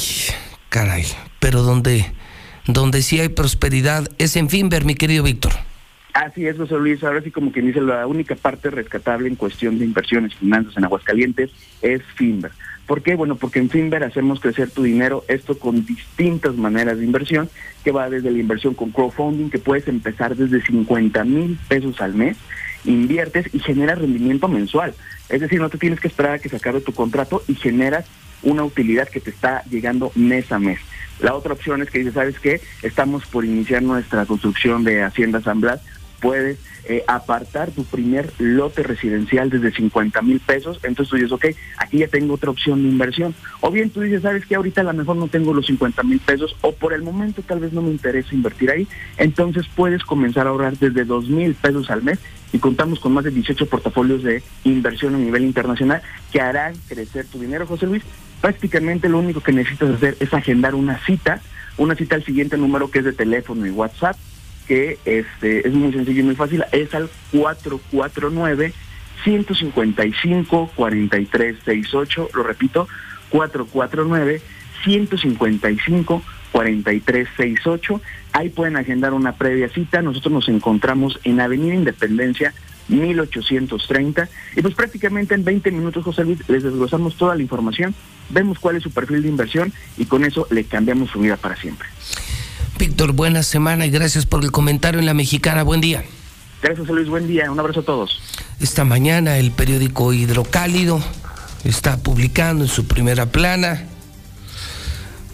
caray, 0.68 1.06
pero 1.40 1.62
donde, 1.62 2.12
donde 2.68 3.04
sí 3.04 3.22
hay 3.22 3.30
prosperidad 3.30 4.12
es 4.18 4.36
en 4.36 4.50
Finver, 4.50 4.84
mi 4.84 4.96
querido 4.96 5.24
Víctor. 5.24 5.54
Así 6.14 6.46
es, 6.46 6.58
José 6.58 6.76
Luis. 6.76 7.04
Ahora 7.04 7.22
sí, 7.22 7.32
como 7.32 7.52
quien 7.52 7.66
dice, 7.66 7.82
la 7.82 8.06
única 8.06 8.36
parte 8.36 8.70
rescatable 8.70 9.28
en 9.28 9.36
cuestión 9.36 9.80
de 9.80 9.86
inversiones 9.86 10.36
finanzas 10.36 10.78
en 10.78 10.86
Aguascalientes 10.86 11.50
es 11.82 12.04
Finver. 12.16 12.52
¿Por 12.86 13.02
qué? 13.02 13.16
Bueno, 13.16 13.36
porque 13.36 13.60
en 13.60 13.70
Finver 13.70 14.04
hacemos 14.04 14.40
crecer 14.40 14.70
tu 14.70 14.84
dinero, 14.84 15.24
esto 15.28 15.58
con 15.58 15.86
distintas 15.86 16.56
maneras 16.56 17.00
de 17.00 17.06
inversión, 17.06 17.50
que 17.84 17.92
va 17.92 18.12
desde 18.12 18.30
la 18.30 18.38
inversión 18.38 18.76
con 18.76 18.92
crowdfunding, 18.92 19.50
que 19.50 19.58
puedes 19.58 19.88
empezar 19.88 20.36
desde 20.36 20.62
50 20.62 21.24
mil 21.24 21.58
pesos 21.68 22.00
al 22.00 22.14
mes, 22.14 22.38
inviertes 22.86 23.48
y 23.52 23.60
generas 23.60 23.98
rendimiento 23.98 24.48
mensual. 24.48 24.94
Es 25.30 25.42
decir, 25.42 25.60
no 25.60 25.70
te 25.70 25.80
tienes 25.80 26.00
que 26.00 26.10
esperar 26.10 26.34
a 26.34 26.40
que 26.40 26.50
se 26.50 26.58
acabe 26.58 26.82
tu 26.82 26.94
contrato 26.94 27.42
y 27.48 27.56
generas 27.56 28.06
una 28.44 28.64
utilidad 28.64 29.08
que 29.08 29.22
te 29.22 29.32
está 29.32 29.64
llegando 29.64 30.12
mes 30.14 30.52
a 30.52 30.60
mes. 30.60 30.80
La 31.22 31.34
otra 31.36 31.54
opción 31.54 31.82
es 31.82 31.90
que 31.90 32.00
dices, 32.00 32.14
¿sabes 32.14 32.38
qué? 32.40 32.60
Estamos 32.82 33.26
por 33.26 33.46
iniciar 33.46 33.82
nuestra 33.82 34.26
construcción 34.26 34.84
de 34.84 35.04
Hacienda 35.04 35.42
San 35.42 35.62
Blas, 35.62 35.82
puedes 36.24 36.58
eh, 36.86 37.04
apartar 37.06 37.72
tu 37.72 37.84
primer 37.84 38.32
lote 38.40 38.82
residencial 38.82 39.50
desde 39.50 39.74
50 39.74 40.22
mil 40.22 40.40
pesos, 40.40 40.80
entonces 40.84 41.10
tú 41.10 41.16
dices, 41.18 41.32
ok, 41.34 41.46
aquí 41.78 41.98
ya 41.98 42.08
tengo 42.08 42.36
otra 42.36 42.50
opción 42.50 42.82
de 42.82 42.90
inversión. 42.90 43.36
O 43.60 43.70
bien 43.70 43.90
tú 43.90 44.00
dices, 44.00 44.22
sabes 44.22 44.46
que 44.46 44.56
ahorita 44.56 44.82
a 44.82 44.86
lo 44.86 44.94
mejor 44.94 45.18
no 45.18 45.28
tengo 45.28 45.54
los 45.54 45.66
50 45.66 46.02
mil 46.04 46.20
pesos 46.22 46.56
o 46.62 46.72
por 46.72 46.94
el 46.94 47.04
momento 47.04 47.42
tal 47.42 47.60
vez 47.60 47.74
no 47.74 47.82
me 47.82 47.92
interesa 47.92 48.34
invertir 48.34 48.72
ahí, 48.72 48.88
entonces 49.18 49.66
puedes 49.76 50.04
comenzar 50.04 50.48
a 50.48 50.52
ahorrar 50.52 50.78
desde 50.78 51.04
2 51.04 51.30
mil 51.30 51.56
pesos 51.56 51.92
al 51.92 52.04
mes 52.04 52.20
y 52.54 52.60
contamos 52.60 53.02
con 53.02 53.14
más 53.14 53.26
de 53.26 53.32
18 53.32 53.66
portafolios 53.66 54.24
de 54.24 54.42
inversión 54.64 55.16
a 55.16 55.18
nivel 55.18 55.44
internacional 55.44 56.02
que 56.32 56.40
harán 56.40 56.74
crecer 56.88 57.26
tu 57.26 57.40
dinero, 57.40 57.68
José 57.68 57.86
Luis. 57.86 58.04
Prácticamente 58.40 59.10
lo 59.10 59.20
único 59.20 59.42
que 59.42 59.52
necesitas 59.52 59.90
hacer 59.90 60.16
es 60.22 60.34
agendar 60.34 60.74
una 60.74 61.04
cita, 61.06 61.42
una 61.78 61.96
cita 61.96 62.16
al 62.16 62.24
siguiente 62.24 62.56
número 62.56 62.90
que 62.90 63.00
es 63.00 63.06
de 63.06 63.14
teléfono 63.14 63.66
y 63.66 63.72
WhatsApp 63.72 64.16
que 64.68 65.00
este 65.06 65.68
es 65.68 65.74
muy 65.74 65.92
sencillo 65.92 66.22
y 66.22 66.24
muy 66.24 66.36
fácil, 66.36 66.64
es 66.72 66.94
al 66.94 67.10
449 67.32 68.74
155 69.24 70.72
4368, 70.76 72.30
lo 72.34 72.44
repito, 72.44 72.88
449 73.30 74.42
155 74.84 76.24
4368. 76.52 78.02
Ahí 78.34 78.50
pueden 78.50 78.78
agendar 78.78 79.14
una 79.14 79.34
previa 79.34 79.70
cita. 79.70 80.02
Nosotros 80.02 80.34
nos 80.34 80.50
encontramos 80.50 81.20
en 81.24 81.40
Avenida 81.40 81.74
Independencia 81.74 82.54
1830 82.90 84.30
y 84.56 84.62
pues 84.62 84.76
prácticamente 84.76 85.36
en 85.36 85.46
20 85.46 85.72
minutos 85.72 86.04
José 86.04 86.26
Luis 86.26 86.40
les 86.50 86.64
desglosamos 86.64 87.16
toda 87.16 87.36
la 87.36 87.42
información, 87.42 87.96
vemos 88.30 88.60
cuál 88.60 88.76
es 88.76 88.84
su 88.84 88.92
perfil 88.92 89.22
de 89.22 89.30
inversión 89.30 89.72
y 89.98 90.06
con 90.06 90.26
eso 90.26 90.48
le 90.52 90.66
cambiamos 90.66 91.10
su 91.10 91.20
vida 91.20 91.38
para 91.38 91.56
siempre. 91.56 91.88
Víctor, 92.86 93.14
buena 93.14 93.44
semana 93.44 93.86
y 93.86 93.92
gracias 93.92 94.26
por 94.26 94.44
el 94.44 94.52
comentario 94.52 95.00
en 95.00 95.06
La 95.06 95.14
Mexicana. 95.14 95.64
Buen 95.64 95.80
día. 95.80 96.04
Gracias, 96.62 96.86
Luis. 96.90 97.08
Buen 97.08 97.28
día. 97.28 97.50
Un 97.50 97.58
abrazo 97.58 97.80
a 97.80 97.84
todos. 97.84 98.20
Esta 98.60 98.84
mañana 98.84 99.38
el 99.38 99.52
periódico 99.52 100.12
Hidrocálido 100.12 101.02
está 101.64 101.96
publicando 101.96 102.66
en 102.66 102.70
su 102.70 102.86
primera 102.86 103.28
plana 103.28 103.86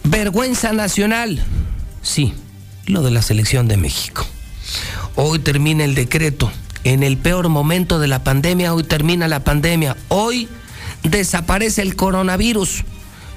Vergüenza 0.03 0.73
Nacional. 0.73 1.43
Sí, 2.03 2.35
lo 2.85 3.01
de 3.01 3.09
la 3.09 3.23
selección 3.23 3.67
de 3.67 3.77
México. 3.77 4.27
Hoy 5.15 5.39
termina 5.39 5.85
el 5.85 5.95
decreto. 5.95 6.51
En 6.83 7.01
el 7.01 7.17
peor 7.17 7.49
momento 7.49 7.97
de 7.97 8.09
la 8.09 8.23
pandemia, 8.23 8.75
hoy 8.75 8.83
termina 8.83 9.27
la 9.27 9.43
pandemia. 9.43 9.97
Hoy 10.09 10.47
desaparece 11.01 11.81
el 11.81 11.95
coronavirus, 11.95 12.83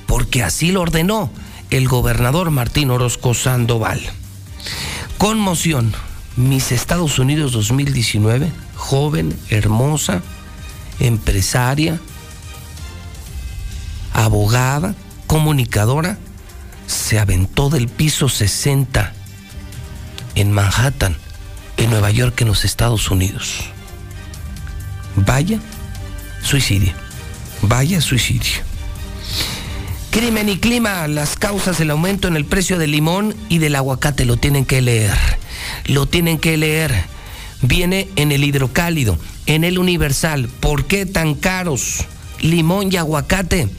porque 0.06 0.42
así 0.42 0.70
lo 0.70 0.82
ordenó 0.82 1.30
el 1.72 1.88
gobernador 1.88 2.50
Martín 2.50 2.90
Orozco 2.90 3.32
Sandoval. 3.32 4.00
Conmoción. 5.16 5.94
Mis 6.36 6.70
Estados 6.72 7.18
Unidos 7.18 7.52
2019, 7.52 8.50
joven, 8.74 9.38
hermosa, 9.50 10.22
empresaria, 11.00 12.00
abogada, 14.14 14.94
comunicadora, 15.26 16.18
se 16.86 17.18
aventó 17.18 17.68
del 17.68 17.88
piso 17.88 18.28
60 18.28 19.12
en 20.34 20.52
Manhattan, 20.52 21.16
en 21.76 21.90
Nueva 21.90 22.10
York, 22.10 22.40
en 22.40 22.48
los 22.48 22.64
Estados 22.64 23.10
Unidos. 23.10 23.64
Vaya 25.16 25.58
suicidio, 26.42 26.92
vaya 27.62 28.00
suicidio. 28.00 28.71
Crimen 30.12 30.50
y 30.50 30.58
clima, 30.58 31.08
las 31.08 31.36
causas 31.36 31.78
del 31.78 31.90
aumento 31.90 32.28
en 32.28 32.36
el 32.36 32.44
precio 32.44 32.78
del 32.78 32.90
limón 32.90 33.34
y 33.48 33.56
del 33.60 33.74
aguacate, 33.74 34.26
lo 34.26 34.36
tienen 34.36 34.66
que 34.66 34.82
leer, 34.82 35.16
lo 35.86 36.04
tienen 36.04 36.36
que 36.36 36.58
leer. 36.58 37.06
Viene 37.62 38.10
en 38.16 38.30
el 38.30 38.44
hidrocálido, 38.44 39.16
en 39.46 39.64
el 39.64 39.78
universal. 39.78 40.50
¿Por 40.60 40.84
qué 40.84 41.06
tan 41.06 41.34
caros 41.34 42.04
limón 42.42 42.92
y 42.92 42.96
aguacate? 42.96 43.70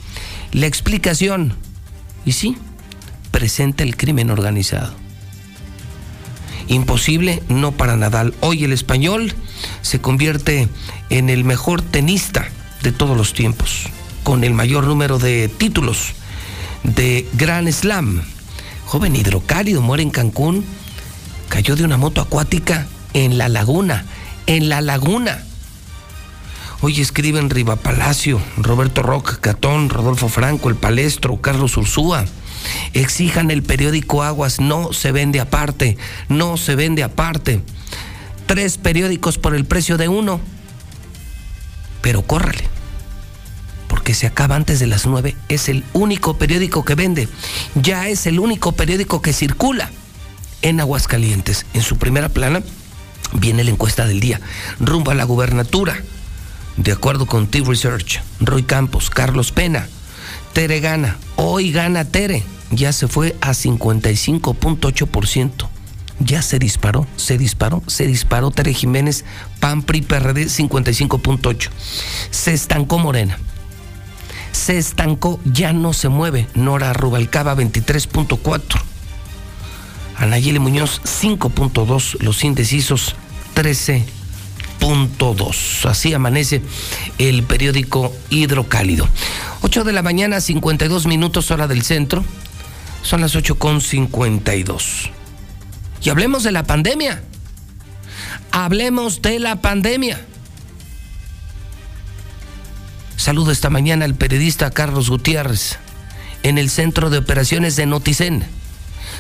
La 0.54 0.66
explicación, 0.66 1.54
y 2.26 2.32
sí, 2.32 2.58
presenta 3.30 3.84
el 3.84 3.96
crimen 3.96 4.32
organizado. 4.32 4.92
Imposible, 6.68 7.44
no 7.48 7.74
para 7.74 7.96
Nadal. 7.96 8.34
Hoy 8.40 8.64
el 8.64 8.74
español 8.74 9.36
se 9.84 10.02
convierte 10.02 10.68
en 11.12 11.30
el 11.30 11.44
mejor 11.44 11.84
tenista 11.84 12.50
de 12.82 12.92
todos 12.92 13.16
los 13.16 13.34
tiempos, 13.34 13.84
con 14.24 14.44
el 14.44 14.56
mayor 14.56 14.86
número 14.88 15.20
de 15.20 15.48
títulos 15.48 16.16
de 16.84 17.28
Grand 17.34 17.72
Slam. 17.72 18.22
Joven 18.86 19.16
hidrocálido, 19.16 19.82
muere 19.82 20.04
en 20.04 20.12
Cancún, 20.12 20.66
cayó 21.50 21.76
de 21.76 21.84
una 21.84 21.98
moto 21.98 22.22
acuática 22.22 22.88
en 23.14 23.38
la 23.38 23.50
laguna, 23.50 24.06
en 24.46 24.70
la 24.70 24.82
laguna. 24.82 25.44
Hoy 26.82 27.00
escriben 27.00 27.50
Riva 27.50 27.78
Palacio, 27.78 28.42
Roberto 28.58 29.02
Rock, 29.02 29.40
Catón, 29.40 29.90
Rodolfo 29.90 30.28
Franco, 30.28 30.70
El 30.70 30.76
Palestro, 30.76 31.38
Carlos 31.38 31.78
Ursúa. 31.78 32.26
Exijan 32.94 33.52
el 33.52 33.64
periódico 33.64 34.22
Aguas, 34.22 34.60
no 34.60 34.92
se 34.94 35.12
vende 35.12 35.40
aparte, 35.40 35.98
no 36.28 36.58
se 36.58 36.76
vende 36.76 37.04
aparte. 37.04 37.62
Tres 38.48 38.78
periódicos 38.78 39.38
por 39.38 39.56
el 39.56 39.66
precio 39.66 39.98
de 39.98 40.10
uno. 40.10 40.42
Pero 42.02 42.22
córrale, 42.24 42.66
porque 44.04 44.16
se 44.16 44.28
acaba 44.28 44.58
antes 44.58 44.82
de 44.82 44.88
las 44.88 45.06
nueve. 45.06 45.38
Es 45.48 45.70
el 45.70 45.86
único 45.94 46.38
periódico 46.38 46.84
que 46.84 46.94
vende. 46.94 47.30
Ya 47.74 48.10
es 48.10 48.28
el 48.28 48.38
único 48.38 48.74
periódico 48.74 49.22
que 49.22 49.32
circula 49.32 49.90
en 50.62 50.82
Aguascalientes. 50.82 51.66
En 51.74 51.84
su 51.84 51.96
primera 51.96 52.28
plana 52.28 52.62
viene 53.32 53.64
la 53.64 53.72
encuesta 53.72 54.06
del 54.06 54.20
día, 54.20 54.42
rumbo 54.82 55.12
a 55.12 55.16
la 55.16 55.24
gubernatura. 55.24 55.96
De 56.76 56.92
acuerdo 56.92 57.28
con 57.28 57.48
T-Research, 57.48 58.20
Roy 58.42 58.64
Campos, 58.64 59.10
Carlos 59.10 59.54
Pena, 59.54 59.88
Tere 60.52 60.82
gana. 60.82 61.16
Hoy 61.38 61.72
gana 61.72 62.04
Tere. 62.04 62.44
Ya 62.72 62.92
se 62.92 63.08
fue 63.08 63.38
a 63.40 63.52
55.8%. 63.52 65.70
Ya 66.20 66.42
se 66.42 66.60
disparó, 66.60 67.08
se 67.16 67.38
disparó, 67.38 67.82
se 67.88 68.06
disparó 68.06 68.52
Tere 68.52 68.74
Jiménez, 68.74 69.24
PAN, 69.62 69.82
PRI, 69.82 70.02
PRD, 70.02 70.48
55.8. 70.48 71.70
Se 72.32 72.52
estancó 72.52 73.00
Morena. 73.00 73.40
Se 74.64 74.78
estancó, 74.78 75.42
ya 75.44 75.74
no 75.74 75.92
se 75.92 76.08
mueve. 76.08 76.48
Nora 76.54 76.94
Rubalcaba, 76.94 77.54
23.4. 77.54 78.82
Anayeli 80.16 80.60
Muñoz, 80.60 81.02
5.2. 81.04 82.22
Los 82.22 82.46
indecisos, 82.46 83.18
13 83.56 84.06
dos. 85.36 85.86
Así 85.86 86.14
amanece 86.14 86.62
el 87.18 87.44
periódico 87.44 88.14
Hidrocálido. 88.30 89.06
8 89.64 89.84
de 89.84 89.92
la 89.92 90.02
mañana, 90.02 90.40
52 90.40 91.08
minutos 91.08 91.52
hora 91.52 91.68
del 91.68 91.84
centro. 91.84 92.24
Son 93.02 93.20
las 93.20 93.36
8 93.36 93.56
con 93.56 93.82
52. 93.82 95.10
Y 96.04 96.10
hablemos 96.10 96.44
de 96.44 96.54
la 96.54 96.64
pandemia. 96.64 97.22
Hablemos 98.52 99.22
de 99.22 99.40
la 99.40 99.62
pandemia. 99.62 100.26
Saludo 103.16 103.52
esta 103.52 103.70
mañana 103.70 104.06
al 104.06 104.16
periodista 104.16 104.72
Carlos 104.72 105.10
Gutiérrez 105.10 105.80
en 106.44 106.58
el 106.58 106.70
centro 106.70 107.10
de 107.10 107.20
operaciones 107.20 107.76
de 107.76 107.86
Noticen 107.86 108.44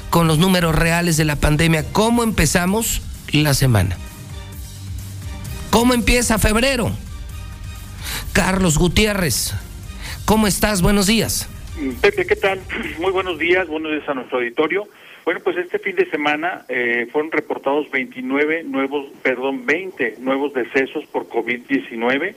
con 0.09 0.27
los 0.27 0.37
números 0.37 0.75
reales 0.75 1.17
de 1.17 1.25
la 1.25 1.37
pandemia. 1.37 1.85
¿Cómo 1.91 2.23
empezamos 2.23 3.01
la 3.31 3.53
semana? 3.53 3.97
¿Cómo 5.71 5.93
empieza 5.93 6.37
febrero? 6.37 6.91
Carlos 8.33 8.77
Gutiérrez, 8.77 9.53
¿cómo 10.25 10.47
estás? 10.47 10.81
Buenos 10.81 11.07
días. 11.07 11.47
Pepe, 12.01 12.25
¿qué 12.25 12.35
tal? 12.35 12.61
Muy 12.99 13.11
buenos 13.11 13.39
días, 13.39 13.67
buenos 13.67 13.91
días 13.91 14.07
a 14.07 14.13
nuestro 14.13 14.37
auditorio. 14.39 14.87
Bueno, 15.25 15.39
pues 15.43 15.55
este 15.57 15.79
fin 15.79 15.95
de 15.95 16.09
semana 16.09 16.65
eh, 16.67 17.07
fueron 17.11 17.31
reportados 17.31 17.89
29 17.89 18.63
nuevos, 18.65 19.05
perdón, 19.21 19.65
20 19.65 20.17
nuevos 20.19 20.53
decesos 20.53 21.05
por 21.05 21.29
COVID-19, 21.29 22.35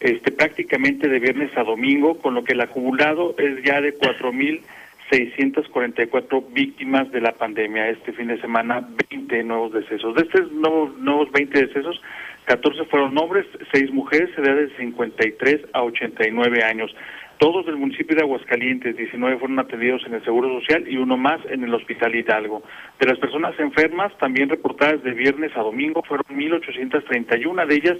este, 0.00 0.32
prácticamente 0.32 1.08
de 1.08 1.18
viernes 1.18 1.50
a 1.56 1.64
domingo, 1.64 2.18
con 2.18 2.34
lo 2.34 2.44
que 2.44 2.52
el 2.52 2.60
acumulado 2.60 3.34
es 3.38 3.64
ya 3.64 3.80
de 3.80 3.98
4.644 3.98 6.52
víctimas 6.52 7.10
de 7.10 7.20
la 7.20 7.32
pandemia. 7.32 7.88
Este 7.88 8.12
fin 8.12 8.28
de 8.28 8.40
semana, 8.40 8.88
20 9.10 9.42
nuevos 9.44 9.72
decesos. 9.72 10.14
De 10.14 10.22
estos 10.22 10.52
nuevos, 10.52 10.96
nuevos 10.98 11.32
20 11.32 11.66
decesos, 11.66 12.00
14 12.44 12.84
fueron 12.84 13.18
hombres, 13.18 13.44
6 13.72 13.90
mujeres, 13.92 14.30
de 14.36 14.42
edad 14.42 14.54
de 14.56 14.70
53 14.76 15.62
a 15.72 15.82
89 15.82 16.62
años. 16.62 16.94
Todos 17.38 17.66
del 17.66 17.76
municipio 17.76 18.14
de 18.16 18.22
Aguascalientes, 18.22 18.96
19 18.96 19.38
fueron 19.38 19.58
atendidos 19.60 20.04
en 20.06 20.14
el 20.14 20.24
Seguro 20.24 20.60
Social 20.60 20.88
y 20.88 20.96
uno 20.96 21.16
más 21.16 21.40
en 21.48 21.62
el 21.62 21.72
Hospital 21.72 22.16
Hidalgo. 22.16 22.64
De 22.98 23.06
las 23.06 23.16
personas 23.18 23.56
enfermas, 23.60 24.12
también 24.18 24.48
reportadas 24.48 25.04
de 25.04 25.12
viernes 25.12 25.56
a 25.56 25.60
domingo, 25.60 26.02
fueron 26.02 26.26
1.831, 26.30 27.66
de 27.66 27.74
ellas 27.76 27.96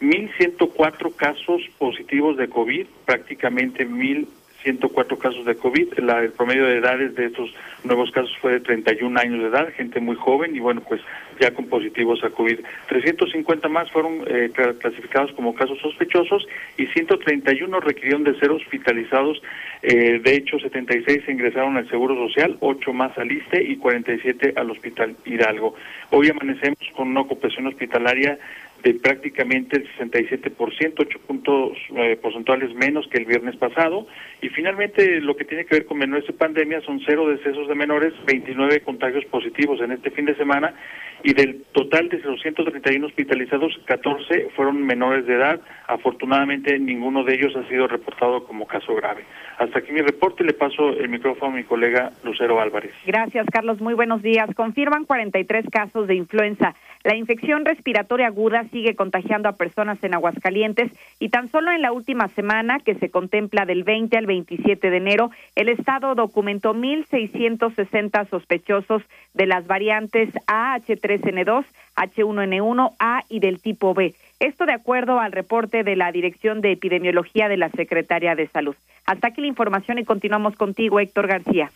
1.104 0.00 1.14
casos 1.16 1.62
positivos 1.78 2.36
de 2.36 2.48
COVID, 2.48 2.86
prácticamente 3.04 3.88
1.000 3.88 4.26
104 4.64 5.18
casos 5.18 5.44
de 5.44 5.54
COVID. 5.54 5.92
el 5.98 6.32
promedio 6.32 6.66
de 6.66 6.78
edades 6.78 7.14
de 7.14 7.26
estos 7.26 7.54
nuevos 7.84 8.10
casos 8.10 8.34
fue 8.40 8.52
de 8.52 8.60
31 8.60 9.20
años 9.20 9.40
de 9.40 9.48
edad, 9.48 9.68
gente 9.76 10.00
muy 10.00 10.16
joven 10.16 10.56
y 10.56 10.58
bueno, 10.58 10.82
pues 10.88 11.00
ya 11.38 11.52
con 11.52 11.66
positivos 11.66 12.24
a 12.24 12.30
COVID. 12.30 12.60
350 12.88 13.68
más 13.68 13.90
fueron 13.90 14.24
eh, 14.26 14.50
clasificados 14.80 15.32
como 15.32 15.54
casos 15.54 15.78
sospechosos 15.80 16.46
y 16.78 16.86
131 16.86 17.78
requirieron 17.80 18.24
de 18.24 18.38
ser 18.38 18.50
hospitalizados. 18.50 19.40
Eh, 19.82 20.20
de 20.24 20.34
hecho, 20.34 20.58
76 20.58 21.28
ingresaron 21.28 21.76
al 21.76 21.88
Seguro 21.90 22.14
Social, 22.28 22.56
8 22.60 22.92
más 22.94 23.16
al 23.18 23.30
ISTE 23.30 23.62
y 23.62 23.76
47 23.76 24.54
al 24.56 24.70
Hospital 24.70 25.14
Hidalgo. 25.26 25.74
Hoy 26.10 26.30
amanecemos 26.30 26.78
con 26.96 27.08
una 27.08 27.20
ocupación 27.20 27.66
hospitalaria 27.66 28.38
de 28.84 28.94
prácticamente 28.94 29.78
el 29.78 29.88
67%, 29.96 30.94
8 30.98 31.18
puntos 31.26 31.72
eh, 31.96 32.18
porcentuales 32.20 32.74
menos 32.74 33.08
que 33.08 33.16
el 33.16 33.24
viernes 33.24 33.56
pasado. 33.56 34.06
Y 34.42 34.50
finalmente, 34.50 35.20
lo 35.22 35.34
que 35.36 35.46
tiene 35.46 35.64
que 35.64 35.76
ver 35.76 35.86
con 35.86 35.96
menores 35.96 36.26
de 36.26 36.34
pandemia 36.34 36.82
son 36.82 37.00
cero 37.06 37.26
decesos 37.26 37.66
de 37.66 37.74
menores, 37.74 38.12
29 38.26 38.80
contagios 38.80 39.24
positivos 39.24 39.80
en 39.80 39.92
este 39.92 40.10
fin 40.10 40.26
de 40.26 40.36
semana. 40.36 40.74
Y 41.22 41.32
del 41.32 41.62
total 41.72 42.10
de 42.10 42.18
los 42.18 42.42
131 42.42 43.06
hospitalizados, 43.06 43.72
14 43.86 44.50
fueron 44.54 44.84
menores 44.84 45.26
de 45.26 45.34
edad. 45.34 45.60
Afortunadamente, 45.88 46.78
ninguno 46.78 47.24
de 47.24 47.34
ellos 47.34 47.56
ha 47.56 47.66
sido 47.68 47.88
reportado 47.88 48.44
como 48.44 48.66
caso 48.66 48.94
grave. 48.94 49.24
Hasta 49.58 49.78
aquí 49.78 49.92
mi 49.92 50.00
reporte. 50.00 50.44
Le 50.44 50.52
paso 50.52 50.90
el 50.90 51.08
micrófono 51.08 51.52
a 51.52 51.56
mi 51.56 51.64
colega 51.64 52.12
Lucero 52.22 52.60
Álvarez. 52.60 52.92
Gracias, 53.06 53.46
Carlos. 53.52 53.80
Muy 53.80 53.94
buenos 53.94 54.22
días. 54.22 54.48
Confirman 54.54 55.04
43 55.04 55.66
casos 55.70 56.06
de 56.08 56.14
influenza. 56.14 56.74
La 57.04 57.16
infección 57.16 57.64
respiratoria 57.64 58.28
aguda 58.28 58.64
sigue 58.72 58.94
contagiando 58.94 59.48
a 59.48 59.56
personas 59.56 60.02
en 60.02 60.14
Aguascalientes 60.14 60.90
y 61.18 61.28
tan 61.28 61.50
solo 61.50 61.70
en 61.70 61.82
la 61.82 61.92
última 61.92 62.28
semana, 62.28 62.80
que 62.80 62.94
se 62.94 63.10
contempla 63.10 63.66
del 63.66 63.84
20 63.84 64.16
al 64.16 64.26
27 64.26 64.90
de 64.90 64.96
enero, 64.96 65.30
el 65.54 65.68
Estado 65.68 66.14
documentó 66.14 66.74
1.660 66.74 68.28
sospechosos 68.30 69.02
de 69.34 69.46
las 69.46 69.66
variantes 69.66 70.30
AH3N2, 70.46 71.64
H1N1, 71.96 72.92
A 72.98 73.24
y 73.28 73.40
del 73.40 73.60
tipo 73.60 73.94
B. 73.94 74.14
Esto 74.40 74.66
de 74.66 74.72
acuerdo 74.72 75.20
al 75.20 75.32
reporte 75.32 75.84
de 75.84 75.96
la 75.96 76.12
Dirección 76.12 76.60
de 76.60 76.72
Epidemiología 76.72 77.48
de 77.48 77.56
la 77.56 77.70
Secretaría 77.70 78.34
de 78.34 78.48
Salud. 78.48 78.76
Hasta 79.06 79.28
aquí 79.28 79.40
la 79.40 79.46
información 79.46 79.98
y 79.98 80.04
continuamos 80.04 80.56
contigo, 80.56 81.00
Héctor 81.00 81.26
García. 81.26 81.70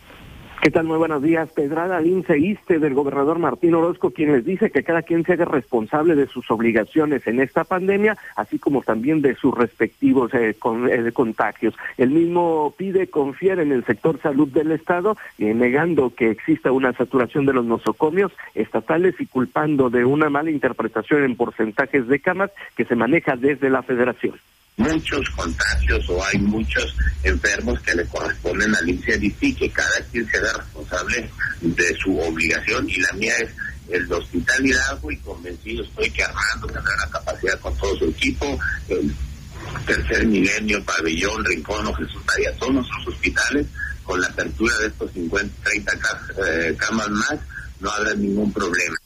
¿Qué 0.60 0.72
tal? 0.72 0.86
Muy 0.86 0.98
buenos 0.98 1.22
días. 1.22 1.48
Pedrada 1.50 2.00
linceíste 2.00 2.80
del 2.80 2.92
gobernador 2.92 3.38
Martín 3.38 3.76
Orozco, 3.76 4.10
quien 4.10 4.32
les 4.32 4.44
dice 4.44 4.72
que 4.72 4.82
cada 4.82 5.02
quien 5.02 5.24
se 5.24 5.34
haga 5.34 5.44
responsable 5.44 6.16
de 6.16 6.26
sus 6.26 6.50
obligaciones 6.50 7.24
en 7.28 7.38
esta 7.38 7.62
pandemia, 7.62 8.18
así 8.34 8.58
como 8.58 8.82
también 8.82 9.22
de 9.22 9.36
sus 9.36 9.54
respectivos 9.54 10.34
eh, 10.34 10.56
eh, 10.90 11.12
contagios. 11.12 11.74
El 11.96 12.10
mismo 12.10 12.74
pide 12.76 13.06
confiar 13.06 13.60
en 13.60 13.70
el 13.70 13.84
sector 13.84 14.20
salud 14.20 14.48
del 14.48 14.72
Estado, 14.72 15.16
eh, 15.38 15.54
negando 15.54 16.12
que 16.12 16.30
exista 16.30 16.72
una 16.72 16.92
saturación 16.92 17.46
de 17.46 17.52
los 17.52 17.64
nosocomios 17.64 18.32
estatales 18.56 19.14
y 19.20 19.26
culpando 19.26 19.90
de 19.90 20.04
una 20.04 20.28
mala 20.28 20.50
interpretación 20.50 21.22
en 21.22 21.36
porcentajes 21.36 22.08
de 22.08 22.18
camas 22.18 22.50
que 22.76 22.84
se 22.84 22.96
maneja 22.96 23.36
desde 23.36 23.70
la 23.70 23.82
Federación 23.82 24.34
muchos 24.78 25.28
contagios 25.30 26.08
o 26.08 26.24
hay 26.24 26.38
muchos 26.38 26.96
enfermos 27.22 27.80
que 27.80 27.94
le 27.94 28.06
corresponden 28.06 28.74
al 28.74 28.88
INSEADITI, 28.88 29.54
que 29.54 29.70
cada 29.70 30.00
quien 30.10 30.26
se 30.28 30.38
haga 30.38 30.52
responsable 30.54 31.28
de 31.60 31.96
su 31.96 32.18
obligación 32.18 32.88
y 32.88 33.00
la 33.00 33.12
mía 33.12 33.34
es 33.38 33.50
el 33.90 34.12
Hospital 34.12 34.66
Hidalgo 34.66 35.10
y 35.10 35.16
convencido 35.18 35.82
estoy 35.82 36.10
que 36.10 36.22
Armando 36.22 36.66
tendrá 36.68 36.96
la 36.96 37.10
capacidad 37.10 37.58
con 37.60 37.76
todo 37.76 37.96
su 37.96 38.04
equipo, 38.06 38.58
el 38.88 39.14
Tercer 39.86 40.26
Milenio, 40.26 40.82
Pabellón, 40.84 41.44
Rincón 41.44 41.86
o 41.86 41.94
Jesús 41.94 42.22
María, 42.26 42.54
todos 42.56 42.74
nuestros 42.74 43.08
hospitales, 43.08 43.66
con 44.04 44.20
la 44.20 44.28
apertura 44.28 44.74
de 44.78 44.86
estos 44.86 45.12
50, 45.12 45.64
30 45.64 45.92
eh, 46.46 46.76
camas 46.78 47.10
más, 47.10 47.38
no 47.80 47.90
habrá 47.90 48.14
ningún 48.14 48.52
problema. 48.52 48.96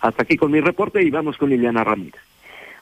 Hasta 0.00 0.22
aquí 0.22 0.36
con 0.36 0.50
mi 0.50 0.60
reporte 0.60 1.02
y 1.02 1.10
vamos 1.10 1.36
con 1.38 1.48
Liliana 1.48 1.84
Ramírez. 1.84 2.20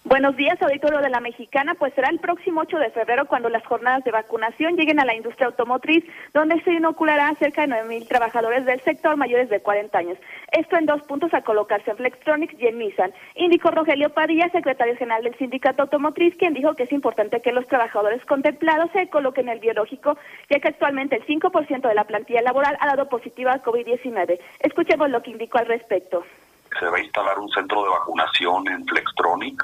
Buenos 0.04 0.36
días, 0.36 0.60
auditorio 0.60 0.98
de 0.98 1.10
la 1.10 1.20
Mexicana. 1.20 1.74
Pues 1.74 1.94
será 1.94 2.08
el 2.08 2.18
próximo 2.18 2.62
8 2.62 2.76
de 2.76 2.90
febrero 2.90 3.26
cuando 3.26 3.48
las 3.48 3.64
jornadas 3.64 4.02
de 4.02 4.10
vacunación 4.10 4.76
lleguen 4.76 4.98
a 4.98 5.04
la 5.04 5.14
industria 5.14 5.46
automotriz, 5.46 6.04
donde 6.34 6.60
se 6.62 6.72
inoculará 6.72 7.28
a 7.28 7.36
cerca 7.36 7.62
de 7.62 7.68
9 7.68 7.88
mil 7.88 8.08
trabajadores 8.08 8.66
del 8.66 8.80
sector 8.80 9.16
mayores 9.16 9.48
de 9.48 9.60
40 9.60 9.96
años. 9.96 10.18
Esto 10.50 10.76
en 10.76 10.86
dos 10.86 11.02
puntos 11.02 11.32
a 11.34 11.42
colocarse 11.42 11.92
en 11.92 11.98
Flextronics 11.98 12.58
y 12.58 12.66
en 12.66 12.80
Nissan. 12.80 13.14
Indicó 13.36 13.70
Rogelio 13.70 14.10
Padilla, 14.10 14.50
secretario 14.50 14.96
general 14.96 15.22
del 15.22 15.38
Sindicato 15.38 15.82
Automotriz, 15.82 16.34
quien 16.34 16.52
dijo 16.52 16.74
que 16.74 16.82
es 16.82 16.92
importante 16.92 17.40
que 17.40 17.52
los 17.52 17.68
trabajadores 17.68 18.24
contemplados 18.26 18.90
se 18.90 19.08
coloquen 19.08 19.48
el 19.48 19.60
biológico, 19.60 20.18
ya 20.50 20.58
que 20.58 20.68
actualmente 20.68 21.14
el 21.14 21.26
5% 21.26 21.88
de 21.88 21.94
la 21.94 22.04
plantilla 22.04 22.42
laboral 22.42 22.76
ha 22.80 22.88
dado 22.88 23.08
positiva 23.08 23.52
a 23.52 23.62
COVID-19. 23.62 24.40
Escuchemos 24.58 25.10
lo 25.10 25.22
que 25.22 25.30
indicó 25.30 25.58
al 25.58 25.66
respecto 25.66 26.24
se 26.78 26.86
va 26.86 26.96
a 26.96 27.00
instalar 27.00 27.38
un 27.38 27.48
centro 27.50 27.82
de 27.82 27.90
vacunación 27.90 28.68
en 28.68 28.86
Flextronic 28.86 29.62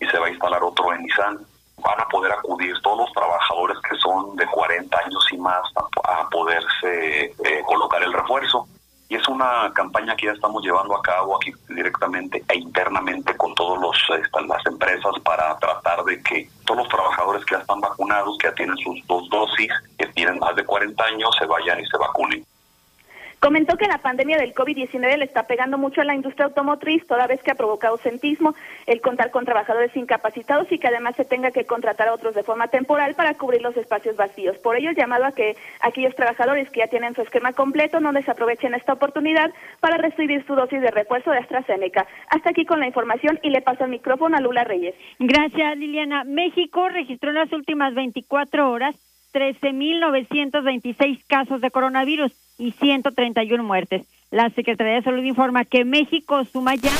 y 0.00 0.06
se 0.06 0.18
va 0.18 0.26
a 0.26 0.30
instalar 0.30 0.62
otro 0.62 0.92
en 0.92 1.02
Nissan. 1.02 1.38
Van 1.78 2.00
a 2.00 2.06
poder 2.08 2.32
acudir 2.32 2.78
todos 2.82 2.98
los 2.98 3.12
trabajadores 3.12 3.76
que 3.88 3.96
son 3.96 4.36
de 4.36 4.46
40 4.46 4.98
años 5.04 5.26
y 5.32 5.38
más 5.38 5.62
a, 6.04 6.28
poderse 6.28 7.24
eh, 7.44 7.62
colocar 7.66 8.02
el 8.02 8.12
refuerzo. 8.12 8.66
Y 9.08 9.16
es 9.16 9.28
una 9.28 9.70
campaña 9.74 10.16
que 10.16 10.26
ya 10.26 10.32
estamos 10.32 10.62
llevando 10.64 10.96
a 10.96 11.02
cabo 11.02 11.36
aquí 11.36 11.52
directamente 11.68 12.42
e 12.48 12.56
internamente 12.56 13.36
con 13.36 13.54
todas 13.54 13.78
las 14.48 14.66
empresas 14.66 15.12
para 15.22 15.54
tratar 15.58 16.02
de 16.04 16.22
que 16.22 16.48
todos 16.64 16.78
los 16.78 16.88
trabajadores 16.88 17.44
que 17.44 17.56
ya 17.56 17.60
están 17.60 17.80
vacunados, 17.80 18.38
que 18.38 18.48
ya 18.48 18.54
tienen 18.54 18.76
sus 18.78 19.06
dos 19.06 19.28
dosis, 19.28 19.70
que 19.98 20.06
tienen 20.06 20.38
más 20.38 20.56
de 20.56 20.64
40 20.64 21.04
años, 21.04 21.36
se 21.38 21.44
vayan 21.44 21.80
y 21.80 21.86
se 21.86 21.98
vacunen. 21.98 22.46
Comentó 23.42 23.76
que 23.76 23.88
la 23.88 23.98
pandemia 23.98 24.38
del 24.38 24.54
COVID-19 24.54 25.16
le 25.16 25.24
está 25.24 25.48
pegando 25.48 25.76
mucho 25.76 26.00
a 26.00 26.04
la 26.04 26.14
industria 26.14 26.46
automotriz, 26.46 27.04
toda 27.08 27.26
vez 27.26 27.42
que 27.42 27.50
ha 27.50 27.56
provocado 27.56 27.94
ausentismo, 27.94 28.54
el 28.86 29.00
contar 29.00 29.32
con 29.32 29.44
trabajadores 29.44 29.96
incapacitados 29.96 30.70
y 30.70 30.78
que 30.78 30.86
además 30.86 31.16
se 31.16 31.24
tenga 31.24 31.50
que 31.50 31.64
contratar 31.64 32.06
a 32.06 32.14
otros 32.14 32.36
de 32.36 32.44
forma 32.44 32.68
temporal 32.68 33.16
para 33.16 33.34
cubrir 33.34 33.60
los 33.60 33.76
espacios 33.76 34.14
vacíos. 34.14 34.56
Por 34.58 34.76
ello, 34.76 34.90
el 34.90 34.96
llamado 34.96 35.24
a 35.24 35.32
que 35.32 35.56
aquellos 35.80 36.14
trabajadores 36.14 36.70
que 36.70 36.78
ya 36.78 36.86
tienen 36.86 37.16
su 37.16 37.22
esquema 37.22 37.52
completo 37.52 37.98
no 37.98 38.12
desaprovechen 38.12 38.74
esta 38.74 38.92
oportunidad 38.92 39.50
para 39.80 39.96
recibir 39.96 40.46
su 40.46 40.54
dosis 40.54 40.80
de 40.80 40.92
refuerzo 40.92 41.32
de 41.32 41.38
AstraZeneca. 41.38 42.06
Hasta 42.28 42.50
aquí 42.50 42.64
con 42.64 42.78
la 42.78 42.86
información 42.86 43.40
y 43.42 43.50
le 43.50 43.60
paso 43.60 43.82
el 43.82 43.90
micrófono 43.90 44.36
a 44.36 44.40
Lula 44.40 44.62
Reyes. 44.62 44.94
Gracias, 45.18 45.76
Liliana. 45.78 46.22
México 46.22 46.88
registró 46.88 47.30
en 47.30 47.34
las 47.34 47.52
últimas 47.52 47.92
24 47.92 48.70
horas 48.70 48.94
13.926 49.32 51.20
casos 51.26 51.60
de 51.60 51.70
coronavirus 51.70 52.32
y 52.58 52.72
131 52.72 53.62
muertes. 53.62 54.06
La 54.30 54.50
Secretaría 54.50 54.94
de 54.94 55.02
Salud 55.02 55.24
informa 55.24 55.64
que 55.64 55.84
México 55.84 56.44
suma 56.44 56.74
ya 56.74 56.90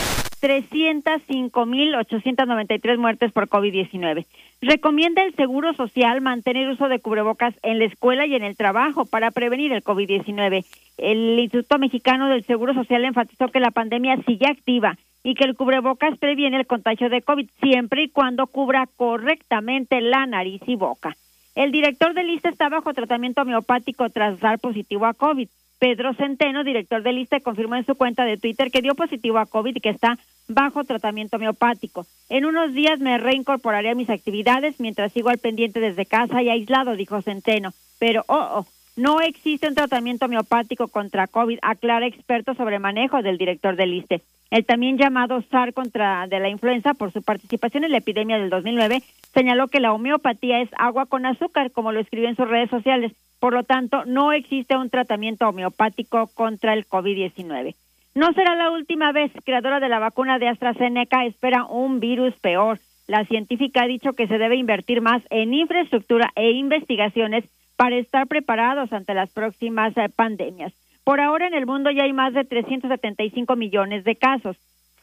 305.893 0.43 2.99
muertes 2.99 3.33
por 3.33 3.49
COVID-19. 3.49 4.27
Recomienda 4.61 5.23
el 5.23 5.35
Seguro 5.37 5.73
Social 5.75 6.21
mantener 6.21 6.69
uso 6.69 6.89
de 6.89 6.99
cubrebocas 6.99 7.55
en 7.63 7.79
la 7.79 7.85
escuela 7.85 8.27
y 8.27 8.35
en 8.35 8.43
el 8.43 8.57
trabajo 8.57 9.07
para 9.07 9.31
prevenir 9.31 9.73
el 9.73 9.85
COVID-19. 9.85 10.65
El 10.99 11.39
Instituto 11.39 11.79
Mexicano 11.79 12.29
del 12.29 12.43
Seguro 12.45 12.75
Social 12.75 13.05
enfatizó 13.05 13.47
que 13.49 13.61
la 13.61 13.71
pandemia 13.71 14.17
sigue 14.27 14.47
activa 14.47 14.99
y 15.23 15.35
que 15.35 15.45
el 15.45 15.55
cubrebocas 15.55 16.19
previene 16.19 16.57
el 16.59 16.67
contagio 16.67 17.09
de 17.09 17.23
COVID 17.23 17.49
siempre 17.63 18.03
y 18.03 18.09
cuando 18.09 18.49
cubra 18.49 18.89
correctamente 18.97 20.01
la 20.01 20.27
nariz 20.27 20.63
y 20.67 20.75
boca. 20.75 21.17
El 21.55 21.71
director 21.71 22.15
del 22.15 22.31
ISTE 22.31 22.49
está 22.49 22.69
bajo 22.69 22.95
tratamiento 22.95 23.43
homeopático 23.43 24.09
tras 24.11 24.41
dar 24.41 24.59
positivo 24.59 25.07
a 25.07 25.15
COVID. 25.15 25.49
Pedro 25.79 26.15
Centeno, 26.15 26.65
director 26.65 27.03
del 27.03 27.19
ISTE, 27.19 27.41
confirmó 27.41 27.75
en 27.75 27.85
su 27.85 27.97
cuenta 27.97 28.25
de 28.25 28.39
Twitter 28.39 28.71
que 28.71 28.83
dio 28.83 28.95
positivo 28.95 29.39
a 29.39 29.47
COVID 29.47 29.77
y 29.77 29.81
que 29.81 29.91
está 29.91 30.19
bajo 30.49 30.85
tratamiento 30.85 31.37
homeopático. 31.37 32.07
En 32.29 32.45
unos 32.45 32.73
días 32.73 33.01
me 33.01 33.19
reincorporaré 33.19 33.91
a 33.91 33.95
mis 33.95 34.09
actividades 34.09 34.81
mientras 34.81 35.13
sigo 35.13 35.29
al 35.29 35.39
pendiente 35.39 35.81
desde 35.81 36.07
casa 36.07 36.43
y 36.43 36.49
aislado, 36.49 36.97
dijo 36.97 37.21
Centeno. 37.21 37.73
Pero, 37.99 38.25
oh, 38.29 38.49
oh, 38.61 38.67
no 38.97 39.21
existe 39.21 39.69
un 39.69 39.75
tratamiento 39.75 40.27
homeopático 40.27 40.89
contra 40.89 41.27
COVID, 41.27 41.59
aclara 41.63 42.07
experto 42.07 42.55
sobre 42.55 42.79
manejo 42.79 43.23
del 43.23 43.39
director 43.39 43.77
del 43.77 43.95
ISTE. 43.95 44.21
El 44.51 44.67
también 44.67 44.99
llamado 44.99 45.43
SAR 45.51 45.73
contra 45.73 46.27
de 46.27 46.39
la 46.39 46.51
influenza, 46.51 46.93
por 46.93 47.11
su 47.11 47.23
participación 47.23 47.85
en 47.85 47.93
la 47.93 47.99
epidemia 47.99 48.39
del 48.39 48.51
2009, 48.51 49.03
señaló 49.33 49.69
que 49.69 49.81
la 49.81 49.95
homeopatía 49.95 50.61
es 50.61 50.69
agua 50.77 51.07
con 51.07 51.25
azúcar, 51.25 51.71
como 51.71 51.91
lo 51.91 52.01
escribió 52.01 52.29
en 52.29 52.37
sus 52.37 52.49
redes 52.49 52.69
sociales. 52.69 53.13
Por 53.41 53.55
lo 53.55 53.65
tanto, 53.65 54.05
no 54.05 54.33
existe 54.33 54.77
un 54.77 54.91
tratamiento 54.91 55.49
homeopático 55.49 56.27
contra 56.35 56.75
el 56.75 56.87
COVID-19. 56.87 57.75
No 58.15 58.33
será 58.35 58.55
la 58.55 58.71
última 58.71 59.11
vez. 59.13 59.33
Creadora 59.45 59.81
de 59.81 59.89
la 59.89 60.01
vacuna 60.01 60.39
de 60.39 60.49
AstraZeneca 60.49 61.25
espera 61.25 61.65
un 61.65 61.99
virus 61.99 62.35
peor. 62.43 62.79
La 63.09 63.25
científica 63.25 63.85
ha 63.85 63.87
dicho 63.87 64.13
que 64.13 64.29
se 64.29 64.37
debe 64.37 64.57
invertir 64.57 65.01
más 65.01 65.23
en 65.31 65.55
infraestructura 65.55 66.31
e 66.37 66.51
investigaciones 66.51 67.45
para 67.83 67.97
estar 67.97 68.29
preparados 68.29 68.93
ante 68.93 69.13
las 69.13 69.29
próximas 69.31 69.93
eh, 69.97 70.09
pandemias. 70.09 70.73
Por 71.03 71.19
ahora 71.19 71.49
en 71.49 71.55
el 71.55 71.67
mundo 71.67 71.91
ya 71.91 72.05
hay 72.05 72.13
más 72.13 72.33
de 72.33 72.45
375 72.45 73.57
millones 73.57 74.05
de 74.05 74.15
casos. 74.15 74.57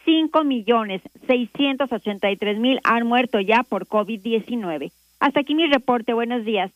5 0.05 0.45
millones 0.45 1.01
683 1.27 2.57
mil 2.57 2.79
han 2.85 3.05
muerto 3.05 3.41
ya 3.41 3.63
por 3.63 3.85
COVID-19. 3.85 4.93
Hasta 5.19 5.41
aquí 5.41 5.55
mi 5.55 5.67
reporte. 5.67 6.13
Buenos 6.13 6.45
días. 6.45 6.71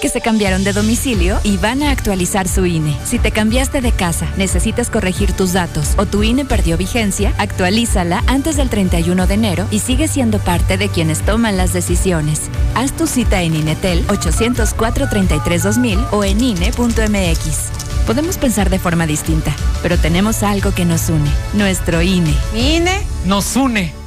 Que 0.00 0.08
se 0.08 0.20
cambiaron 0.20 0.64
de 0.64 0.72
domicilio 0.72 1.38
y 1.42 1.56
van 1.56 1.82
a 1.82 1.90
actualizar 1.90 2.48
su 2.48 2.66
INE. 2.66 2.96
Si 3.04 3.18
te 3.18 3.30
cambiaste 3.30 3.80
de 3.80 3.92
casa, 3.92 4.26
necesitas 4.36 4.90
corregir 4.90 5.32
tus 5.32 5.52
datos 5.52 5.94
o 5.96 6.06
tu 6.06 6.22
INE 6.22 6.44
perdió 6.44 6.76
vigencia, 6.76 7.34
actualízala 7.38 8.22
antes 8.26 8.56
del 8.56 8.70
31 8.70 9.26
de 9.26 9.34
enero 9.34 9.66
y 9.70 9.80
sigue 9.80 10.08
siendo 10.08 10.38
parte 10.38 10.76
de 10.76 10.88
quienes 10.88 11.20
toman 11.22 11.56
las 11.56 11.72
decisiones. 11.72 12.42
Haz 12.74 12.92
tu 12.92 13.06
cita 13.06 13.42
en 13.42 13.54
INETEL 13.54 14.06
804-33-2000 14.06 16.08
o 16.12 16.24
en 16.24 16.42
INE.mx. 16.42 18.06
Podemos 18.06 18.38
pensar 18.38 18.70
de 18.70 18.78
forma 18.78 19.06
distinta, 19.06 19.54
pero 19.82 19.98
tenemos 19.98 20.42
algo 20.42 20.72
que 20.72 20.84
nos 20.84 21.10
une, 21.10 21.30
nuestro 21.52 22.00
INE. 22.00 22.34
INE 22.54 23.02
nos 23.26 23.56
une. 23.56 23.97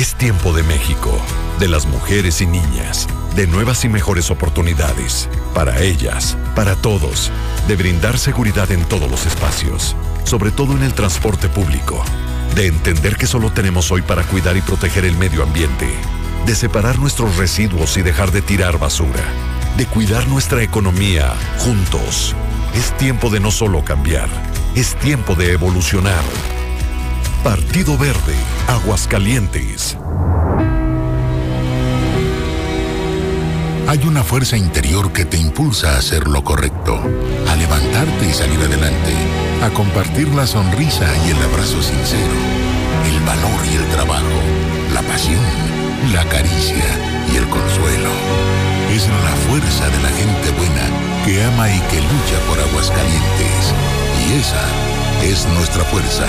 Es 0.00 0.14
tiempo 0.14 0.54
de 0.54 0.62
México, 0.62 1.14
de 1.58 1.68
las 1.68 1.84
mujeres 1.84 2.40
y 2.40 2.46
niñas, 2.46 3.06
de 3.36 3.46
nuevas 3.46 3.84
y 3.84 3.90
mejores 3.90 4.30
oportunidades, 4.30 5.28
para 5.52 5.82
ellas, 5.82 6.38
para 6.56 6.74
todos, 6.74 7.30
de 7.68 7.76
brindar 7.76 8.16
seguridad 8.16 8.70
en 8.70 8.82
todos 8.86 9.10
los 9.10 9.26
espacios, 9.26 9.94
sobre 10.24 10.52
todo 10.52 10.72
en 10.72 10.84
el 10.84 10.94
transporte 10.94 11.50
público, 11.50 12.02
de 12.54 12.68
entender 12.68 13.16
que 13.16 13.26
solo 13.26 13.52
tenemos 13.52 13.90
hoy 13.90 14.00
para 14.00 14.22
cuidar 14.22 14.56
y 14.56 14.62
proteger 14.62 15.04
el 15.04 15.18
medio 15.18 15.42
ambiente, 15.42 15.90
de 16.46 16.54
separar 16.54 16.98
nuestros 16.98 17.36
residuos 17.36 17.98
y 17.98 18.00
dejar 18.00 18.32
de 18.32 18.40
tirar 18.40 18.78
basura 18.78 19.20
de 19.76 19.86
cuidar 19.86 20.26
nuestra 20.28 20.62
economía 20.62 21.34
juntos. 21.58 22.34
Es 22.74 22.96
tiempo 22.96 23.30
de 23.30 23.40
no 23.40 23.50
solo 23.50 23.84
cambiar, 23.84 24.28
es 24.74 24.94
tiempo 24.96 25.34
de 25.34 25.52
evolucionar. 25.52 26.24
Partido 27.42 27.96
Verde, 27.96 28.34
Aguascalientes. 28.68 29.96
hay 33.90 34.06
una 34.06 34.22
fuerza 34.22 34.56
interior 34.56 35.12
que 35.12 35.24
te 35.24 35.36
impulsa 35.36 35.94
a 35.94 35.98
hacer 35.98 36.28
lo 36.28 36.44
correcto, 36.44 37.02
a 37.48 37.56
levantarte 37.56 38.28
y 38.28 38.32
salir 38.32 38.60
adelante, 38.60 39.12
a 39.64 39.70
compartir 39.70 40.28
la 40.28 40.46
sonrisa 40.46 41.06
y 41.26 41.30
el 41.30 41.42
abrazo 41.42 41.82
sincero, 41.82 42.34
el 43.04 43.18
valor 43.26 43.66
y 43.66 43.74
el 43.74 43.88
trabajo, 43.88 44.38
la 44.94 45.02
pasión, 45.02 45.42
la 46.12 46.24
caricia 46.26 46.84
y 47.32 47.36
el 47.36 47.48
consuelo. 47.48 48.10
Es 48.94 49.08
la 49.08 49.34
fuerza 49.48 49.88
de 49.88 50.02
la 50.02 50.10
gente 50.10 50.50
buena 50.52 51.24
que 51.24 51.42
ama 51.42 51.68
y 51.68 51.80
que 51.88 52.00
lucha 52.00 52.38
por 52.48 52.60
Aguascalientes. 52.60 53.74
Y 54.28 54.38
esa 54.38 54.62
es 55.24 55.48
nuestra 55.56 55.82
fuerza. 55.86 56.26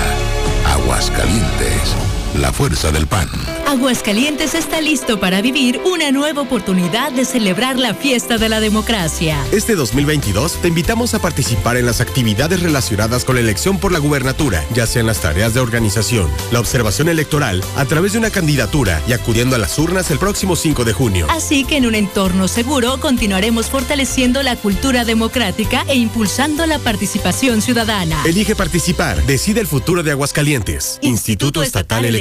Aguascalientes, 0.65 1.95
la 2.35 2.53
fuerza 2.53 2.91
del 2.91 3.07
pan. 3.07 3.29
Aguascalientes 3.67 4.53
está 4.53 4.81
listo 4.81 5.19
para 5.19 5.41
vivir 5.41 5.79
una 5.85 6.11
nueva 6.11 6.41
oportunidad 6.41 7.11
de 7.11 7.25
celebrar 7.25 7.79
la 7.79 7.93
fiesta 7.93 8.37
de 8.37 8.49
la 8.49 8.59
democracia. 8.59 9.37
Este 9.51 9.75
2022 9.75 10.61
te 10.61 10.67
invitamos 10.67 11.13
a 11.13 11.19
participar 11.19 11.77
en 11.77 11.85
las 11.85 12.01
actividades 12.01 12.61
relacionadas 12.61 13.23
con 13.23 13.35
la 13.35 13.41
elección 13.41 13.79
por 13.79 13.91
la 13.91 13.99
gubernatura, 13.99 14.63
ya 14.73 14.85
sean 14.87 15.07
las 15.07 15.21
tareas 15.21 15.53
de 15.53 15.61
organización, 15.61 16.29
la 16.51 16.59
observación 16.59 17.07
electoral, 17.07 17.63
a 17.75 17.85
través 17.85 18.13
de 18.13 18.19
una 18.19 18.29
candidatura 18.29 19.01
y 19.07 19.13
acudiendo 19.13 19.55
a 19.55 19.59
las 19.59 19.77
urnas 19.79 20.11
el 20.11 20.19
próximo 20.19 20.55
5 20.55 20.83
de 20.83 20.93
junio. 20.93 21.27
Así 21.29 21.63
que 21.63 21.77
en 21.77 21.85
un 21.85 21.95
entorno 21.95 22.47
seguro 22.47 22.99
continuaremos 22.99 23.69
fortaleciendo 23.69 24.43
la 24.43 24.55
cultura 24.57 25.05
democrática 25.05 25.85
e 25.87 25.95
impulsando 25.95 26.65
la 26.65 26.79
participación 26.79 27.61
ciudadana. 27.61 28.21
Elige 28.25 28.55
participar, 28.55 29.25
decide 29.25 29.61
el 29.61 29.67
futuro 29.67 30.03
de 30.03 30.11
Aguascalientes. 30.11 30.99
Instituto 31.01 31.63
Estatal 31.63 32.05
Electoral 32.05 32.20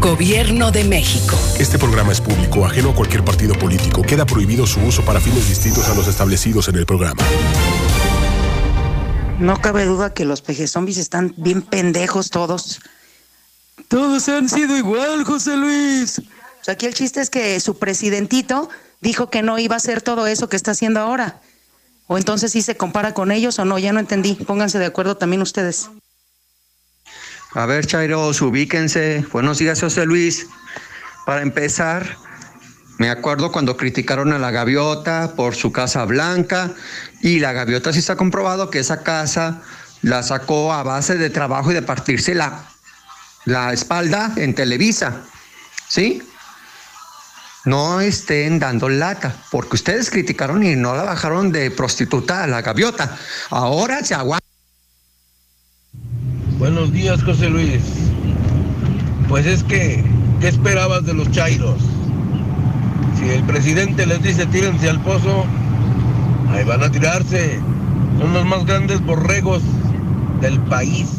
Gobierno 0.00 0.70
de 0.70 0.82
México. 0.82 1.36
Este 1.58 1.78
programa 1.78 2.10
es 2.10 2.22
público, 2.22 2.64
ajeno 2.64 2.92
a 2.92 2.94
cualquier 2.94 3.22
partido 3.22 3.54
político. 3.54 4.00
Queda 4.00 4.24
prohibido 4.24 4.66
su 4.66 4.80
uso 4.80 5.04
para 5.04 5.20
fines 5.20 5.46
distintos 5.46 5.90
a 5.90 5.94
los 5.94 6.08
establecidos 6.08 6.68
en 6.68 6.76
el 6.76 6.86
programa. 6.86 7.22
No 9.38 9.60
cabe 9.60 9.84
duda 9.84 10.14
que 10.14 10.24
los 10.24 10.40
pejezombis 10.40 10.96
están 10.96 11.34
bien 11.36 11.60
pendejos 11.60 12.30
todos. 12.30 12.80
Todos 13.88 14.26
han 14.30 14.48
sido 14.48 14.74
igual, 14.74 15.24
José 15.24 15.58
Luis. 15.58 16.18
O 16.18 16.64
sea, 16.64 16.74
aquí 16.74 16.86
el 16.86 16.94
chiste 16.94 17.20
es 17.20 17.28
que 17.28 17.60
su 17.60 17.78
presidentito 17.78 18.70
dijo 19.02 19.28
que 19.28 19.42
no 19.42 19.58
iba 19.58 19.74
a 19.74 19.76
hacer 19.76 20.00
todo 20.00 20.26
eso 20.26 20.48
que 20.48 20.56
está 20.56 20.70
haciendo 20.70 21.00
ahora. 21.00 21.42
O 22.06 22.16
entonces 22.16 22.52
sí 22.52 22.62
se 22.62 22.74
compara 22.74 23.12
con 23.12 23.30
ellos 23.32 23.58
o 23.58 23.66
no, 23.66 23.78
ya 23.78 23.92
no 23.92 24.00
entendí. 24.00 24.32
Pónganse 24.32 24.78
de 24.78 24.86
acuerdo 24.86 25.18
también 25.18 25.42
ustedes. 25.42 25.90
A 27.52 27.66
ver, 27.66 27.84
Chairos, 27.84 28.40
ubíquense. 28.42 29.26
Buenos 29.32 29.58
días, 29.58 29.80
José 29.80 30.06
Luis. 30.06 30.46
Para 31.26 31.42
empezar, 31.42 32.16
me 32.98 33.10
acuerdo 33.10 33.50
cuando 33.50 33.76
criticaron 33.76 34.32
a 34.32 34.38
la 34.38 34.52
gaviota 34.52 35.32
por 35.34 35.56
su 35.56 35.72
casa 35.72 36.04
blanca 36.04 36.70
y 37.22 37.40
la 37.40 37.52
gaviota 37.52 37.92
sí 37.92 37.98
está 37.98 38.14
comprobado 38.14 38.70
que 38.70 38.78
esa 38.78 39.02
casa 39.02 39.62
la 40.00 40.22
sacó 40.22 40.72
a 40.72 40.84
base 40.84 41.16
de 41.16 41.28
trabajo 41.28 41.72
y 41.72 41.74
de 41.74 41.82
partirse 41.82 42.36
la, 42.36 42.66
la 43.46 43.72
espalda 43.72 44.32
en 44.36 44.54
Televisa. 44.54 45.22
¿Sí? 45.88 46.22
No 47.64 48.00
estén 48.00 48.60
dando 48.60 48.88
lata, 48.88 49.34
porque 49.50 49.74
ustedes 49.74 50.08
criticaron 50.08 50.62
y 50.62 50.76
no 50.76 50.94
la 50.94 51.02
bajaron 51.02 51.50
de 51.50 51.72
prostituta 51.72 52.44
a 52.44 52.46
la 52.46 52.62
gaviota. 52.62 53.18
Ahora 53.50 54.04
se 54.04 54.14
aguanta. 54.14 54.39
Buenos 56.60 56.92
días, 56.92 57.22
José 57.22 57.48
Luis. 57.48 57.80
Pues 59.30 59.46
es 59.46 59.64
que, 59.64 60.04
¿qué 60.42 60.48
esperabas 60.48 61.06
de 61.06 61.14
los 61.14 61.30
chairos? 61.30 61.80
Si 63.18 63.30
el 63.30 63.42
presidente 63.44 64.04
les 64.04 64.22
dice 64.22 64.44
tírense 64.44 64.90
al 64.90 65.00
pozo, 65.00 65.46
ahí 66.50 66.62
van 66.64 66.82
a 66.82 66.90
tirarse. 66.90 67.58
Son 68.18 68.34
los 68.34 68.44
más 68.44 68.66
grandes 68.66 69.00
borregos 69.00 69.62
del 70.42 70.60
país. 70.64 71.16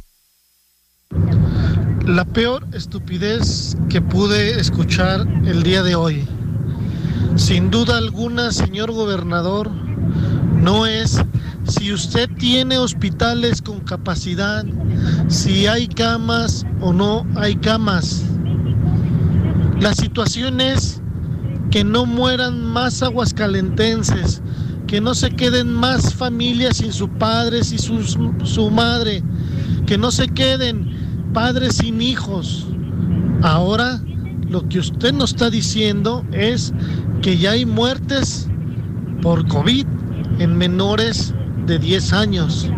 La 2.05 2.23
peor 2.23 2.67
estupidez 2.71 3.75
que 3.89 3.99
pude 3.99 4.59
escuchar 4.59 5.27
el 5.43 5.63
día 5.63 5.81
de 5.81 5.95
hoy. 5.95 6.27
Sin 7.35 7.71
duda 7.71 7.97
alguna, 7.97 8.51
señor 8.51 8.91
gobernador, 8.91 9.71
no 9.71 10.85
es 10.85 11.19
si 11.67 11.93
usted 11.93 12.29
tiene 12.37 12.77
hospitales 12.77 13.61
con 13.61 13.79
capacidad, 13.81 14.65
si 15.27 15.67
hay 15.67 15.87
camas 15.87 16.65
o 16.81 16.93
no 16.93 17.25
hay 17.35 17.55
camas. 17.55 18.23
La 19.79 19.93
situación 19.93 20.61
es 20.61 21.01
que 21.71 21.83
no 21.83 22.05
mueran 22.05 22.65
más 22.65 23.01
aguascalentenses, 23.01 24.41
que 24.87 25.01
no 25.01 25.15
se 25.15 25.31
queden 25.31 25.71
más 25.73 26.13
familias 26.13 26.77
sin 26.77 26.91
sus 26.91 27.09
padres 27.17 27.71
y 27.71 27.77
sus- 27.77 28.17
su 28.43 28.69
madre, 28.69 29.23
que 29.85 29.97
no 29.97 30.11
se 30.11 30.27
queden 30.27 30.89
padres 31.33 31.77
sin 31.77 32.01
hijos. 32.01 32.67
Ahora 33.41 34.01
lo 34.49 34.67
que 34.67 34.79
usted 34.79 35.13
nos 35.13 35.31
está 35.31 35.49
diciendo 35.49 36.25
es 36.33 36.73
que 37.21 37.37
ya 37.37 37.51
hay 37.51 37.65
muertes 37.65 38.49
por 39.21 39.47
COVID 39.47 39.85
en 40.39 40.57
menores 40.57 41.33
de 41.65 41.79
10 41.79 42.13
años. 42.13 42.69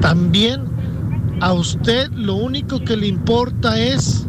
También 0.00 0.62
a 1.40 1.52
usted 1.52 2.10
lo 2.12 2.34
único 2.34 2.80
que 2.80 2.96
le 2.96 3.06
importa 3.06 3.78
es 3.80 4.26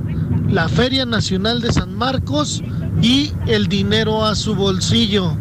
la 0.49 0.69
Feria 0.69 1.05
Nacional 1.05 1.61
de 1.61 1.71
San 1.71 1.95
Marcos 1.95 2.63
y 3.01 3.31
el 3.47 3.67
dinero 3.67 4.25
a 4.25 4.35
su 4.35 4.55
bolsillo. 4.55 5.33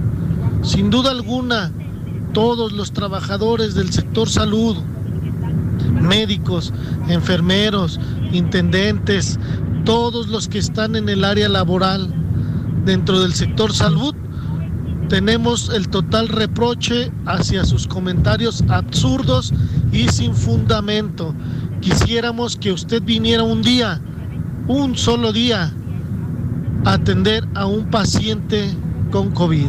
Sin 0.62 0.90
duda 0.90 1.10
alguna, 1.10 1.72
todos 2.32 2.72
los 2.72 2.92
trabajadores 2.92 3.74
del 3.74 3.92
sector 3.92 4.28
salud, 4.28 4.76
médicos, 6.00 6.72
enfermeros, 7.08 8.00
intendentes, 8.32 9.38
todos 9.84 10.28
los 10.28 10.48
que 10.48 10.58
están 10.58 10.96
en 10.96 11.08
el 11.08 11.24
área 11.24 11.48
laboral 11.48 12.12
dentro 12.84 13.20
del 13.20 13.34
sector 13.34 13.72
salud, 13.72 14.14
tenemos 15.12 15.68
el 15.68 15.90
total 15.90 16.26
reproche 16.26 17.12
hacia 17.26 17.66
sus 17.66 17.86
comentarios 17.86 18.64
absurdos 18.70 19.52
y 19.92 20.08
sin 20.08 20.34
fundamento. 20.34 21.34
Quisiéramos 21.82 22.56
que 22.56 22.72
usted 22.72 23.02
viniera 23.02 23.42
un 23.42 23.60
día, 23.60 24.00
un 24.68 24.96
solo 24.96 25.30
día, 25.30 25.70
a 26.86 26.94
atender 26.94 27.46
a 27.54 27.66
un 27.66 27.90
paciente 27.90 28.70
con 29.10 29.32
COVID. 29.32 29.68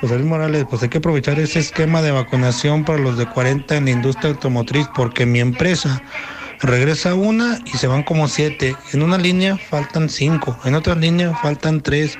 José 0.00 0.14
Luis 0.14 0.28
Morales, 0.28 0.64
pues 0.70 0.84
hay 0.84 0.90
que 0.90 0.98
aprovechar 0.98 1.40
ese 1.40 1.58
esquema 1.58 2.02
de 2.02 2.12
vacunación 2.12 2.84
para 2.84 3.00
los 3.00 3.18
de 3.18 3.26
40 3.26 3.78
en 3.78 3.86
la 3.86 3.90
industria 3.90 4.30
automotriz, 4.30 4.86
porque 4.94 5.26
mi 5.26 5.40
empresa 5.40 6.00
regresa 6.60 7.14
una 7.14 7.58
y 7.64 7.78
se 7.78 7.86
van 7.86 8.04
como 8.04 8.28
siete. 8.28 8.76
En 8.92 9.02
una 9.02 9.18
línea 9.18 9.56
faltan 9.56 10.08
cinco, 10.08 10.56
en 10.64 10.76
otra 10.76 10.94
línea 10.94 11.34
faltan 11.42 11.80
tres. 11.80 12.16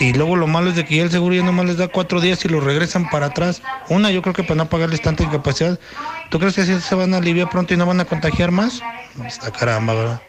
Y 0.00 0.14
luego 0.14 0.34
lo 0.34 0.46
malo 0.46 0.70
es 0.70 0.76
de 0.76 0.86
que 0.86 0.96
ya 0.96 1.02
el 1.02 1.10
seguro 1.10 1.34
ya 1.34 1.42
nomás 1.42 1.66
les 1.66 1.76
da 1.76 1.86
cuatro 1.86 2.22
días 2.22 2.42
y 2.46 2.48
lo 2.48 2.60
regresan 2.60 3.10
para 3.10 3.26
atrás. 3.26 3.60
Una, 3.90 4.10
yo 4.10 4.22
creo 4.22 4.34
que 4.34 4.42
para 4.42 4.54
no 4.54 4.68
pagarles 4.68 5.02
tanta 5.02 5.24
incapacidad. 5.24 5.78
¿Tú 6.30 6.38
crees 6.38 6.54
que 6.54 6.62
así 6.62 6.80
se 6.80 6.94
van 6.94 7.12
a 7.12 7.18
aliviar 7.18 7.50
pronto 7.50 7.74
y 7.74 7.76
no 7.76 7.84
van 7.84 8.00
a 8.00 8.06
contagiar 8.06 8.50
más? 8.50 8.80
Está 9.26 9.50
caramba, 9.50 9.92
¿verdad? 9.92 10.22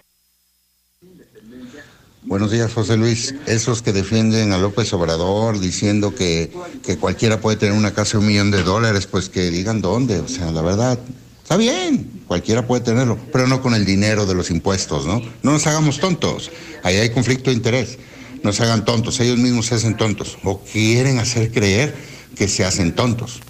Buenos 2.24 2.52
días, 2.52 2.74
José 2.74 2.98
Luis. 2.98 3.34
Esos 3.48 3.82
que 3.82 3.94
defienden 3.94 4.52
a 4.52 4.58
López 4.58 4.92
Obrador 4.92 5.58
diciendo 5.60 6.14
que, 6.14 6.52
que 6.84 6.98
cualquiera 6.98 7.40
puede 7.40 7.56
tener 7.56 7.74
una 7.74 7.94
casa 7.94 8.18
de 8.18 8.18
un 8.18 8.28
millón 8.28 8.52
de 8.52 8.64
dólares, 8.64 9.08
pues 9.08 9.30
que 9.30 9.50
digan 9.52 9.82
dónde. 9.82 10.20
O 10.20 10.28
sea, 10.28 10.52
la 10.52 10.62
verdad, 10.62 11.00
está 11.42 11.56
bien, 11.56 12.24
cualquiera 12.28 12.68
puede 12.68 12.82
tenerlo, 12.82 13.18
pero 13.32 13.48
no 13.48 13.62
con 13.62 13.74
el 13.74 13.86
dinero 13.86 14.26
de 14.26 14.36
los 14.36 14.52
impuestos, 14.52 15.06
¿no? 15.06 15.22
No 15.44 15.54
nos 15.54 15.66
hagamos 15.66 16.00
tontos. 16.00 16.52
Ahí 16.84 16.98
hay 16.98 17.10
conflicto 17.12 17.50
de 17.50 17.56
interés. 17.56 17.98
No 18.44 18.52
se 18.54 18.64
hagan 18.64 18.86
tontos, 18.86 19.20
ellos 19.20 19.38
mismos 19.38 19.68
se 19.68 19.76
hacen 19.76 19.96
tontos. 19.96 20.38
O 20.44 20.62
quieren 20.62 21.20
hacer 21.20 21.52
creer 21.52 21.96
que 22.36 22.48
se 22.48 22.66
hacen 22.66 22.94
tontos. 22.94 23.42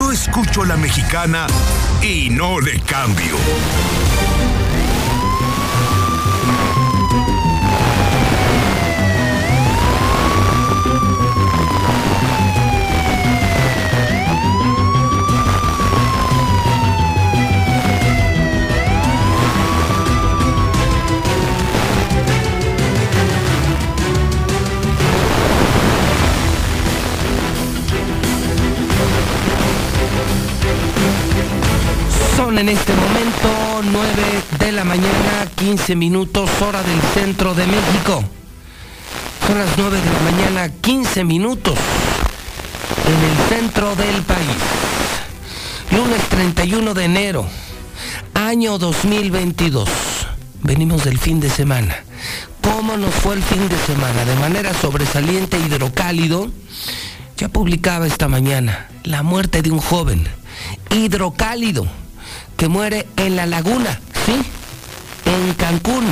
Yo 0.00 0.12
escucho 0.12 0.64
la 0.64 0.76
mexicana 0.76 1.46
y 2.02 2.28
no 2.28 2.60
le 2.60 2.80
cambio. 2.80 3.36
En 32.58 32.68
este 32.68 32.92
momento 32.92 33.82
9 33.82 34.06
de 34.58 34.72
la 34.72 34.84
mañana, 34.84 35.46
15 35.56 35.96
minutos, 35.96 36.50
hora 36.60 36.82
del 36.82 37.00
centro 37.14 37.54
de 37.54 37.66
México. 37.66 38.22
Son 39.46 39.58
las 39.58 39.70
9 39.78 39.98
de 39.98 40.12
la 40.12 40.20
mañana, 40.20 40.68
15 40.68 41.24
minutos 41.24 41.74
en 43.06 43.30
el 43.30 43.48
centro 43.48 43.96
del 43.96 44.22
país. 44.22 44.48
Lunes 45.92 46.20
31 46.28 46.92
de 46.92 47.04
enero, 47.04 47.46
año 48.34 48.76
2022. 48.76 49.88
Venimos 50.62 51.04
del 51.04 51.18
fin 51.18 51.40
de 51.40 51.48
semana. 51.48 52.04
¿Cómo 52.60 52.98
nos 52.98 53.14
fue 53.14 53.34
el 53.34 53.42
fin 53.42 53.66
de 53.66 53.78
semana? 53.78 54.26
De 54.26 54.36
manera 54.36 54.74
sobresaliente, 54.74 55.58
hidrocálido. 55.58 56.52
Ya 57.38 57.48
publicaba 57.48 58.06
esta 58.06 58.28
mañana 58.28 58.88
la 59.04 59.22
muerte 59.22 59.62
de 59.62 59.70
un 59.70 59.80
joven 59.80 60.28
hidrocálido 60.90 62.01
que 62.56 62.68
muere 62.68 63.06
en 63.16 63.36
la 63.36 63.46
laguna, 63.46 64.00
¿sí? 64.26 64.34
En 65.24 65.54
Cancún, 65.54 66.04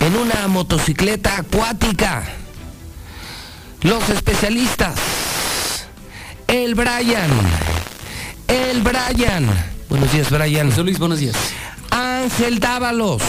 en 0.00 0.16
una 0.16 0.48
motocicleta 0.48 1.38
acuática. 1.38 2.24
Los 3.82 4.08
especialistas, 4.10 4.96
el 6.46 6.74
Brian, 6.74 7.30
el 8.48 8.82
Brian. 8.82 9.48
Buenos 9.88 10.12
días, 10.12 10.30
Brian. 10.30 10.70
José 10.70 10.82
Luis, 10.82 10.98
buenos 10.98 11.20
días. 11.20 11.36
Ángel 11.90 12.58
Dávalos. 12.58 13.22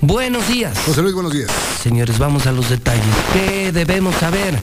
Buenos 0.00 0.48
días. 0.48 0.76
José 0.84 1.00
Luis, 1.00 1.14
buenos 1.14 1.32
días. 1.32 1.48
Señores, 1.80 2.18
vamos 2.18 2.46
a 2.46 2.52
los 2.52 2.68
detalles. 2.68 3.04
¿Qué 3.32 3.70
debemos 3.72 4.16
saber 4.16 4.58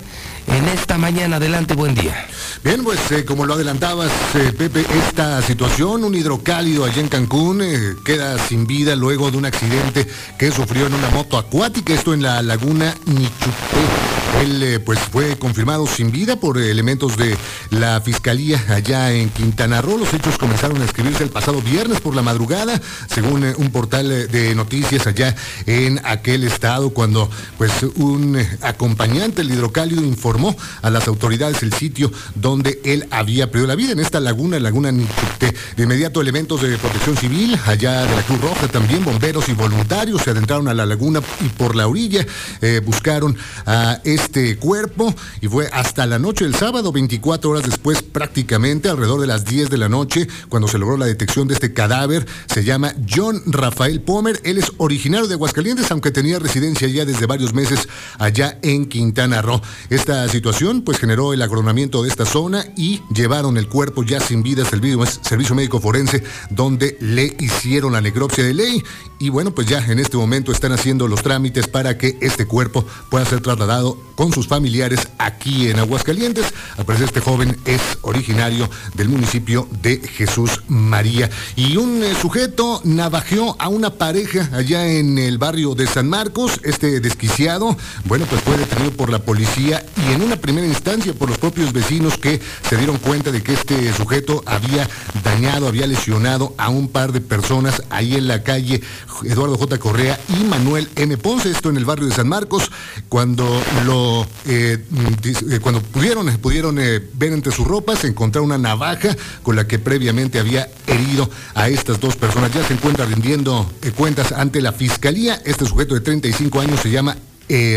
en 0.50 0.68
esta 0.68 0.98
mañana? 0.98 1.38
Adelante, 1.38 1.74
buen 1.74 1.96
día. 1.96 2.28
Bien, 2.64 2.84
pues 2.84 3.00
eh, 3.12 3.26
como 3.26 3.46
lo 3.46 3.54
adelantabas, 3.54 4.12
eh, 4.36 4.52
Pepe, 4.58 4.86
esta 5.08 5.42
situación, 5.42 6.04
un 6.04 6.16
hidrocálido 6.16 6.86
allá 6.86 7.02
en 7.02 7.08
Cancún, 7.08 7.62
eh, 7.62 7.96
queda 8.04 8.38
sin 8.38 8.68
vida 8.68 8.96
luego 8.96 9.32
de 9.32 9.38
un 9.38 9.46
accidente 9.46 10.08
que 10.38 10.52
sufrió 10.52 10.88
en 10.88 10.94
una 10.94 11.10
moto 11.10 11.38
acuática, 11.38 11.94
esto 11.94 12.14
en 12.14 12.24
la 12.24 12.42
laguna 12.42 12.94
Nichupé. 13.06 14.10
Él 14.42 14.82
pues 14.86 15.00
fue 15.00 15.38
confirmado 15.38 15.88
sin 15.88 16.12
vida 16.12 16.36
por 16.36 16.60
elementos 16.60 17.18
de 17.18 17.36
la 17.72 18.00
fiscalía 18.00 18.64
allá 18.70 19.12
en 19.12 19.30
Quintana 19.30 19.82
Roo. 19.82 19.98
Los 19.98 20.14
hechos 20.14 20.38
comenzaron 20.38 20.82
a 20.82 20.86
escribirse 20.86 21.24
el 21.24 21.30
pasado 21.30 21.62
viernes 21.62 22.00
por 22.00 22.16
la 22.16 22.22
madrugada, 22.22 22.80
según 23.08 23.44
un 23.58 23.72
portal 23.72 24.30
de 24.30 24.56
noticias 24.56 25.08
allá 25.08 25.36
en 25.66 26.00
aquel 26.06 26.44
estado, 26.44 26.92
cuando 26.92 27.30
pues 27.58 27.72
un 27.96 28.38
acompañante 28.62 29.42
del 29.42 29.52
hidrocálido 29.52 30.04
informó 30.04 30.39
a 30.82 30.90
las 30.90 31.08
autoridades 31.08 31.64
el 31.64 31.74
sitio 31.74 32.12
donde 32.36 32.80
él 32.84 33.08
había 33.12 33.52
perdido 33.52 33.68
la 33.68 33.76
vida, 33.76 33.92
en 33.92 34.00
esta 34.00 34.20
laguna, 34.20 34.60
laguna 34.60 34.92
Nichupté. 34.92 35.54
De 35.76 35.84
inmediato 35.84 36.22
elementos 36.22 36.62
de 36.62 36.78
protección 36.78 37.18
civil, 37.18 37.60
allá 37.66 38.06
de 38.06 38.16
la 38.16 38.24
Cruz 38.24 38.42
Roja 38.42 38.68
también, 38.68 39.04
bomberos 39.04 39.50
y 39.50 39.54
voluntarios 39.54 40.22
se 40.22 40.32
adentraron 40.32 40.68
a 40.68 40.74
la 40.74 40.86
laguna 40.86 41.22
y 41.42 41.50
por 41.50 41.76
la 41.76 41.88
orilla 41.88 42.26
eh, 42.62 42.82
buscaron 42.84 43.38
a 43.66 44.00
este 44.04 44.58
cuerpo 44.58 45.14
y 45.42 45.48
fue 45.48 45.70
hasta 45.72 46.06
la 46.06 46.20
noche 46.20 46.46
del 46.46 46.56
sábado, 46.56 46.92
24 46.92 47.50
horas 47.50 47.64
después 47.64 48.02
prácticamente, 48.02 48.90
alrededor 48.90 49.22
de 49.22 49.28
las 49.28 49.46
10 49.46 49.70
de 49.70 49.78
la 49.78 49.90
noche, 49.90 50.28
cuando 50.50 50.68
se 50.68 50.78
logró 50.78 50.98
la 50.98 51.06
detección 51.06 51.48
de 51.48 51.54
este 51.54 51.74
cadáver. 51.74 52.26
Se 52.48 52.64
llama 52.64 52.94
John 53.10 53.42
Rafael 53.46 54.02
Pomer, 54.02 54.40
él 54.44 54.58
es 54.58 54.72
originario 54.78 55.28
de 55.28 55.36
Aguascalientes, 55.36 55.92
aunque 55.92 56.12
tenía 56.12 56.40
residencia 56.40 56.88
ya 56.88 57.06
desde 57.06 57.26
varios 57.26 57.54
meses 57.54 57.88
allá 58.18 58.58
en 58.62 58.86
Quintana 58.88 59.42
Roo. 59.42 59.62
Esta 59.90 60.19
situación 60.28 60.82
pues 60.82 60.98
generó 60.98 61.34
el 61.34 61.42
agronamiento 61.42 62.04
de 62.04 62.10
esta 62.10 62.26
zona 62.26 62.66
y 62.76 63.02
llevaron 63.14 63.58
el 63.58 63.68
cuerpo 63.68 64.04
ya 64.04 64.20
sin 64.20 64.44
vida 64.44 64.64
al 64.64 64.70
servicio, 64.70 65.06
servicio 65.06 65.56
médico 65.56 65.80
forense 65.80 66.24
donde 66.50 66.98
le 67.00 67.36
hicieron 67.40 67.94
la 67.94 68.02
necropsia 68.02 68.44
de 68.44 68.54
ley. 68.54 68.84
Y 69.20 69.30
bueno 69.30 69.52
pues 69.52 69.68
ya 69.68 69.86
en 69.86 70.00
este 70.00 70.18
momento 70.18 70.52
están 70.52 70.72
haciendo 70.72 71.08
los 71.08 71.22
trámites 71.22 71.68
para 71.68 71.98
que 71.98 72.18
este 72.22 72.46
cuerpo 72.46 72.86
pueda 73.10 73.26
ser 73.26 73.42
trasladado 73.42 73.98
con 74.16 74.34
sus 74.34 74.48
familiares 74.48 75.08
aquí 75.18 75.70
en 75.70 75.80
Aguascalientes. 75.80 76.46
Al 76.78 76.86
parecer 76.86 77.08
este 77.08 77.22
joven 77.22 77.56
es 77.66 77.82
originario 78.02 78.70
del 78.96 79.10
municipio 79.10 79.68
de 79.82 79.98
Jesús 80.00 80.62
María. 80.68 81.30
Y 81.56 81.78
un 81.78 82.04
eh, 82.04 82.14
sujeto 82.22 82.82
navajeó 82.84 83.56
a 83.60 83.70
una 83.70 83.92
pareja 83.92 84.50
allá 84.54 84.88
en 84.88 85.18
el 85.18 85.38
barrio 85.38 85.76
de 85.76 85.88
San 85.88 86.10
Marcos, 86.10 86.60
este 86.64 87.00
desquiciado, 87.00 87.78
bueno 88.06 88.26
pues 88.30 88.42
fue 88.42 88.58
detenido 88.58 88.92
por 88.92 89.10
la 89.10 89.20
policía 89.20 89.86
y 89.96 90.09
en 90.10 90.22
una 90.22 90.36
primera 90.38 90.66
instancia 90.66 91.14
por 91.14 91.30
los 91.30 91.38
propios 91.38 91.72
vecinos 91.72 92.18
que 92.18 92.42
se 92.68 92.78
dieron 92.78 92.98
cuenta 92.98 93.32
de 93.32 93.44
que 93.44 93.54
este 93.54 93.94
sujeto 93.94 94.44
había 94.46 94.90
dañado, 95.24 95.68
había 95.68 95.88
lesionado 95.88 96.56
a 96.58 96.70
un 96.70 96.88
par 96.88 97.12
de 97.12 97.22
personas 97.22 97.84
ahí 97.90 98.16
en 98.16 98.28
la 98.28 98.44
calle 98.44 98.82
Eduardo 99.24 99.58
J. 99.58 99.78
Correa 99.78 100.20
y 100.30 100.44
Manuel 100.46 100.90
M. 100.96 101.18
Ponce, 101.18 101.52
esto 101.52 101.70
en 101.70 101.78
el 101.78 101.86
barrio 101.86 102.08
de 102.08 102.14
San 102.14 102.28
Marcos, 102.28 102.72
cuando 103.08 103.62
lo 103.86 104.26
eh, 104.48 104.84
eh, 105.24 105.60
cuando 105.62 105.82
pudieron, 105.82 106.26
pudieron 106.38 106.80
eh, 106.80 107.00
ver 107.14 107.34
entre 107.34 107.52
sus 107.52 107.68
ropas, 107.68 108.04
encontrar 108.04 108.44
una 108.44 108.58
navaja 108.58 109.16
con 109.44 109.56
la 109.56 109.68
que 109.68 109.80
previamente 109.80 110.40
había 110.40 110.70
herido 110.88 111.30
a 111.54 111.70
estas 111.70 112.00
dos 112.00 112.16
personas. 112.16 112.54
Ya 112.54 112.66
se 112.66 112.74
encuentra 112.74 113.06
rindiendo 113.06 113.70
cuentas 113.96 114.32
ante 114.32 114.62
la 114.62 114.72
fiscalía. 114.72 115.42
Este 115.46 115.66
sujeto 115.66 115.94
de 115.94 116.02
35 116.02 116.60
años 116.62 116.80
se 116.80 116.90
llama 116.90 117.16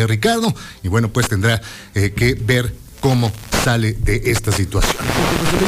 Ricardo. 0.07 0.55
Y 0.83 0.89
bueno, 0.89 1.13
pues 1.13 1.29
tendrá 1.29 1.61
que 1.95 2.37
ver 2.41 2.82
cómo 3.03 3.31
sale 3.63 3.93
de 3.93 4.23
esta 4.27 4.51
situación. 4.51 4.97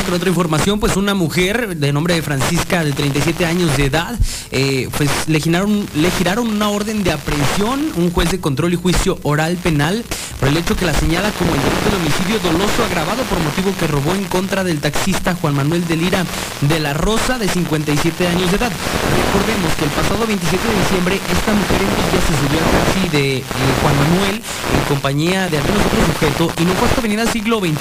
Con 0.07 0.15
otra 0.15 0.29
información, 0.29 0.81
pues 0.81 0.97
una 0.97 1.15
mujer 1.15 1.77
de 1.77 1.93
nombre 1.93 2.15
de 2.15 2.23
Francisca, 2.23 2.83
de 2.83 2.93
37 2.93 3.47
años 3.47 3.77
de 3.77 3.87
edad, 3.87 4.19
eh, 4.51 4.89
pues 4.97 5.11
le 5.29 5.41
giraron, 5.41 5.87
le 5.95 6.11
giraron 6.11 6.49
una 6.49 6.71
orden 6.71 7.05
de 7.05 7.13
aprehensión, 7.13 7.93
un 7.97 8.11
juez 8.11 8.31
de 8.31 8.41
control 8.41 8.73
y 8.73 8.77
juicio 8.77 9.19
oral 9.23 9.57
penal, 9.57 10.05
por 10.41 10.49
el 10.49 10.57
hecho 10.57 10.77
que 10.77 10.87
la 10.87 10.95
señala 10.95 11.31
como 11.33 11.55
el 11.55 11.61
delito 11.61 11.91
de 11.91 11.97
homicidio 11.97 12.39
doloso 12.41 12.85
agravado 12.85 13.23
por 13.25 13.39
motivo 13.41 13.73
que 13.79 13.87
robó 13.87 14.15
en 14.15 14.25
contra 14.25 14.65
del 14.65 14.81
taxista 14.81 15.35
Juan 15.35 15.55
Manuel 15.55 15.87
de 15.87 15.97
Lira 15.97 16.25
de 16.63 16.81
la 16.81 16.95
Rosa, 16.95 17.39
de 17.39 17.49
57 17.49 18.27
años 18.27 18.51
de 18.51 18.57
edad. 18.57 18.73
Recordemos 18.73 19.73
que 19.79 19.85
el 19.85 19.91
pasado 19.91 20.27
27 20.27 20.69
de 20.69 20.79
diciembre 20.81 21.15
esta 21.31 21.53
mujer 21.53 21.81
ya 22.13 22.21
se 22.21 22.35
subió 22.43 22.59
al 22.59 22.71
taxi 22.75 23.09
de 23.17 23.37
eh, 23.39 23.45
Juan 23.83 23.97
Manuel 23.97 24.37
en 24.37 24.85
compañía 24.89 25.49
de 25.49 25.59
algunos 25.59 25.87
otros 25.87 26.07
sujetos 26.07 26.53
y 26.59 26.65
no 26.65 26.73
fue 26.75 26.89
hasta 26.89 27.01
Avenida 27.01 27.24
Siglo 27.29 27.61
XXI 27.61 27.75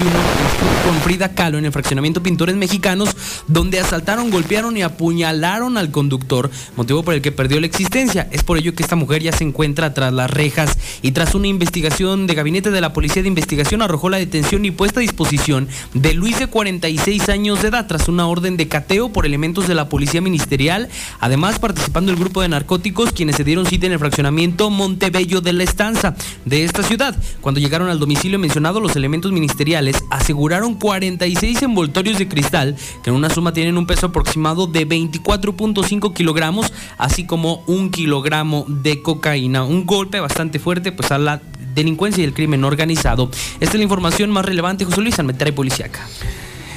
con 0.85 0.95
Frida 1.01 1.33
Kahlo 1.33 1.57
en 1.57 1.65
el 1.65 1.71
fraccionamiento 1.71 2.21
Pintores 2.21 2.55
Mexicanos, 2.55 3.15
donde 3.47 3.79
asaltaron, 3.79 4.29
golpearon 4.29 4.75
y 4.75 4.81
apuñalaron 4.81 5.77
al 5.77 5.91
conductor, 5.91 6.51
motivo 6.75 7.03
por 7.03 7.13
el 7.13 7.21
que 7.21 7.31
perdió 7.31 7.59
la 7.59 7.67
existencia. 7.67 8.27
Es 8.31 8.43
por 8.43 8.57
ello 8.57 8.73
que 8.73 8.83
esta 8.83 8.95
mujer 8.95 9.23
ya 9.23 9.31
se 9.31 9.43
encuentra 9.43 9.93
tras 9.93 10.13
las 10.13 10.29
rejas 10.29 10.77
y 11.01 11.11
tras 11.11 11.35
una 11.35 11.47
investigación 11.47 12.27
de 12.27 12.35
gabinete 12.35 12.71
de 12.71 12.81
la 12.81 12.93
Policía 12.93 13.21
de 13.21 13.27
Investigación 13.27 13.81
arrojó 13.81 14.09
la 14.09 14.17
detención 14.17 14.65
y 14.65 14.71
puesta 14.71 14.99
a 14.99 15.01
disposición 15.01 15.67
de 15.93 16.13
Luis 16.13 16.39
de 16.39 16.47
46 16.47 17.29
años 17.29 17.61
de 17.61 17.69
edad 17.69 17.87
tras 17.87 18.07
una 18.07 18.27
orden 18.27 18.57
de 18.57 18.67
cateo 18.67 19.11
por 19.11 19.25
elementos 19.25 19.67
de 19.67 19.75
la 19.75 19.89
Policía 19.89 20.21
Ministerial, 20.21 20.89
además 21.19 21.59
participando 21.59 22.11
el 22.11 22.17
grupo 22.17 22.41
de 22.41 22.49
narcóticos 22.49 23.11
quienes 23.11 23.35
se 23.35 23.43
dieron 23.43 23.65
cita 23.65 23.85
en 23.87 23.93
el 23.93 23.99
fraccionamiento 23.99 24.69
Montebello 24.69 25.41
de 25.41 25.53
la 25.53 25.63
Estanza 25.63 26.15
de 26.45 26.63
esta 26.63 26.83
ciudad. 26.83 27.15
Cuando 27.41 27.59
llegaron 27.59 27.89
al 27.89 27.99
domicilio 27.99 28.39
mencionado, 28.39 28.79
los 28.79 28.95
elementos 28.95 29.31
ministeriales 29.33 30.03
aseguraron 30.09 30.75
46 30.75 31.61
envoltorios 31.63 32.17
de 32.17 32.27
cristal 32.27 32.75
que 33.03 33.09
en 33.09 33.15
una 33.15 33.29
suma 33.29 33.53
tienen 33.53 33.77
un 33.77 33.85
peso 33.85 34.07
aproximado 34.07 34.67
de 34.67 34.87
24.5 34.87 36.13
kilogramos, 36.13 36.71
así 36.97 37.25
como 37.25 37.63
un 37.67 37.91
kilogramo 37.91 38.65
de 38.67 39.01
cocaína. 39.01 39.63
Un 39.63 39.85
golpe 39.85 40.19
bastante 40.19 40.59
fuerte 40.59 40.91
pues 40.91 41.11
a 41.11 41.17
la 41.17 41.41
delincuencia 41.73 42.21
y 42.21 42.25
el 42.25 42.33
crimen 42.33 42.63
organizado. 42.63 43.29
Esta 43.59 43.73
es 43.73 43.75
la 43.75 43.83
información 43.83 44.31
más 44.31 44.45
relevante, 44.45 44.85
José 44.85 45.01
Luis 45.01 45.19
Almetera 45.19 45.49
y 45.49 45.53
Policiaca. 45.53 46.07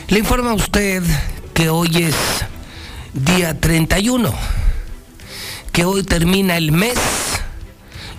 Le 0.08 0.18
informa 0.18 0.50
a 0.50 0.54
usted 0.54 1.02
que 1.52 1.68
hoy 1.68 1.90
es 1.96 2.14
día 3.12 3.58
31, 3.58 4.32
que 5.72 5.84
hoy 5.84 6.02
termina 6.02 6.56
el 6.56 6.72
mes, 6.72 6.98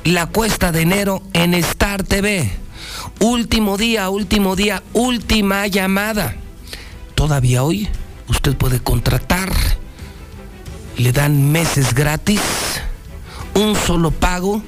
la 0.04 0.28
cuesta 0.28 0.72
de 0.72 0.82
enero 0.82 1.24
en 1.34 1.54
Star 1.54 2.04
TV. 2.04 2.67
Último 3.20 3.78
día, 3.78 4.10
último 4.10 4.56
día, 4.56 4.84
última 4.94 5.66
llamada. 5.66 6.36
Todavía 7.16 7.64
hoy 7.64 7.90
usted 8.28 8.56
puede 8.56 8.80
contratar. 8.80 9.52
Le 10.98 11.12
dan 11.12 11.52
meses 11.52 11.96
gratis, 11.96 12.42
un 13.56 13.76
solo 13.76 14.12
pago. 14.12 14.62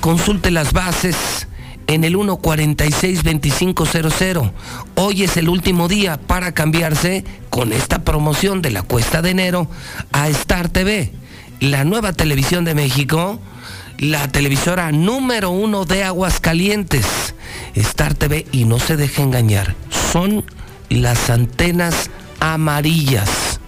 Consulte 0.00 0.50
las 0.50 0.74
bases 0.74 1.48
en 1.86 2.04
el 2.04 2.16
146-2500. 2.16 4.52
Hoy 4.94 5.22
es 5.22 5.38
el 5.38 5.48
último 5.48 5.88
día 5.88 6.18
para 6.18 6.52
cambiarse 6.52 7.24
con 7.48 7.72
esta 7.72 8.04
promoción 8.04 8.60
de 8.60 8.72
la 8.72 8.82
cuesta 8.82 9.22
de 9.22 9.30
enero 9.30 9.68
a 10.12 10.28
Star 10.28 10.68
TV, 10.68 11.14
la 11.60 11.84
nueva 11.84 12.12
televisión 12.12 12.66
de 12.66 12.74
México, 12.74 13.40
la 13.98 14.28
televisora 14.28 14.92
número 14.92 15.50
uno 15.50 15.84
de 15.84 16.04
Aguascalientes. 16.04 17.34
Star 17.74 18.14
TV, 18.14 18.46
y 18.52 18.64
no 18.64 18.78
se 18.78 18.96
deje 18.96 19.22
engañar, 19.22 19.74
son 20.12 20.44
las 20.88 21.30
antenas 21.30 22.10
amarillas. 22.40 23.60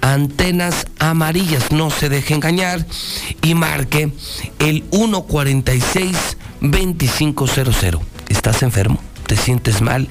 Antenas 0.00 0.86
amarillas, 0.98 1.70
no 1.70 1.90
se 1.90 2.08
deje 2.08 2.34
engañar 2.34 2.84
y 3.40 3.54
marque 3.54 4.12
el 4.58 4.84
146 4.90 6.36
2500. 6.60 8.00
¿Estás 8.28 8.62
enfermo? 8.62 9.00
¿Te 9.26 9.36
sientes 9.36 9.80
mal? 9.80 10.08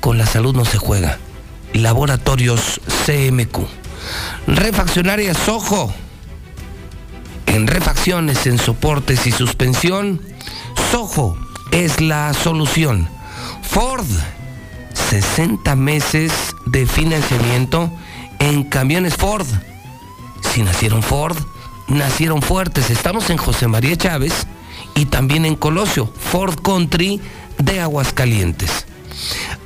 Con 0.00 0.18
la 0.18 0.26
salud 0.26 0.54
no 0.54 0.64
se 0.64 0.78
juega. 0.78 1.18
Laboratorios 1.72 2.80
CMQ. 3.06 3.66
Refaccionarias 4.46 5.48
Ojo. 5.48 5.92
En 7.46 7.66
refacciones, 7.66 8.46
en 8.46 8.58
soportes 8.58 9.26
y 9.26 9.32
suspensión, 9.32 10.20
Sojo 10.90 11.36
es 11.70 12.00
la 12.00 12.32
solución. 12.34 13.08
Ford, 13.62 14.06
60 15.10 15.74
meses 15.76 16.32
de 16.66 16.86
financiamiento 16.86 17.90
en 18.38 18.64
camiones 18.64 19.14
Ford. 19.14 19.46
Si 20.52 20.62
nacieron 20.62 21.02
Ford, 21.02 21.36
nacieron 21.88 22.42
fuertes. 22.42 22.90
Estamos 22.90 23.30
en 23.30 23.36
José 23.36 23.68
María 23.68 23.96
Chávez 23.96 24.46
y 24.94 25.06
también 25.06 25.44
en 25.44 25.56
Colosio, 25.56 26.12
Ford 26.16 26.56
Country 26.62 27.20
de 27.58 27.80
Aguascalientes. 27.80 28.86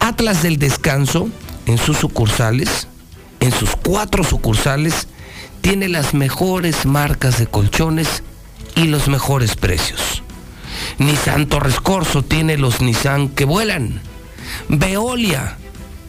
Atlas 0.01 0.43
del 0.43 0.59
Descanso, 0.59 1.29
en 1.67 1.79
sus 1.79 1.99
sucursales, 1.99 2.89
en 3.41 3.53
sus 3.53 3.77
cuatro 3.77 4.25
sucursales, 4.25 5.09
tiene 5.61 5.89
las 5.89 6.15
mejores 6.15 6.87
marcas 6.87 7.39
de 7.39 7.47
colchones 7.47 8.23
y 8.77 8.85
los 8.85 9.09
mejores 9.09 9.57
precios. 9.57 10.23
Nissan 10.99 11.47
Torres 11.47 11.81
Corso 11.81 12.23
tiene 12.23 12.57
los 12.57 12.81
Nissan 12.81 13.29
que 13.29 13.45
vuelan. 13.45 14.01
Veolia, 14.69 15.57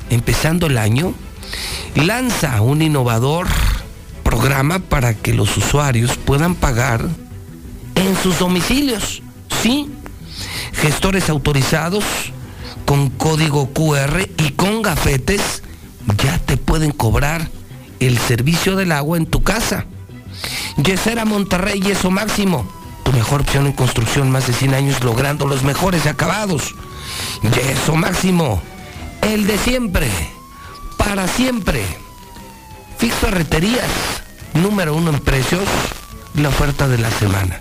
empezando 0.09 0.67
el 0.67 0.77
año, 0.77 1.13
lanza 1.95 2.61
un 2.61 2.81
innovador 2.81 3.47
programa 4.23 4.79
para 4.79 5.13
que 5.13 5.33
los 5.33 5.57
usuarios 5.57 6.17
puedan 6.17 6.55
pagar 6.55 7.07
en 7.95 8.15
sus 8.21 8.39
domicilios. 8.39 9.21
Sí, 9.61 9.89
gestores 10.73 11.29
autorizados 11.29 12.03
con 12.85 13.09
código 13.09 13.71
QR 13.73 14.27
y 14.37 14.51
con 14.51 14.81
gafetes 14.81 15.63
ya 16.23 16.39
te 16.39 16.57
pueden 16.57 16.91
cobrar 16.91 17.49
el 17.99 18.17
servicio 18.17 18.75
del 18.75 18.91
agua 18.91 19.17
en 19.17 19.25
tu 19.25 19.43
casa. 19.43 19.85
Yesera 20.77 21.25
Monterrey, 21.25 21.81
Yeso 21.81 22.11
Máximo, 22.11 22.69
tu 23.03 23.11
mejor 23.11 23.41
opción 23.41 23.65
en 23.65 23.73
construcción, 23.73 24.31
más 24.31 24.47
de 24.47 24.53
100 24.53 24.73
años 24.73 25.03
logrando 25.03 25.45
los 25.45 25.63
mejores 25.63 26.05
acabados. 26.07 26.75
Yeso 27.43 27.95
Máximo, 27.95 28.61
el 29.21 29.47
de 29.47 29.57
siempre, 29.57 30.09
para 30.97 31.27
siempre. 31.27 31.83
Fix 32.97 33.15
Ferreterías, 33.15 33.89
número 34.53 34.95
uno 34.95 35.11
en 35.11 35.19
precios, 35.19 35.63
la 36.35 36.49
oferta 36.49 36.87
de 36.87 36.97
la 36.97 37.11
semana. 37.11 37.59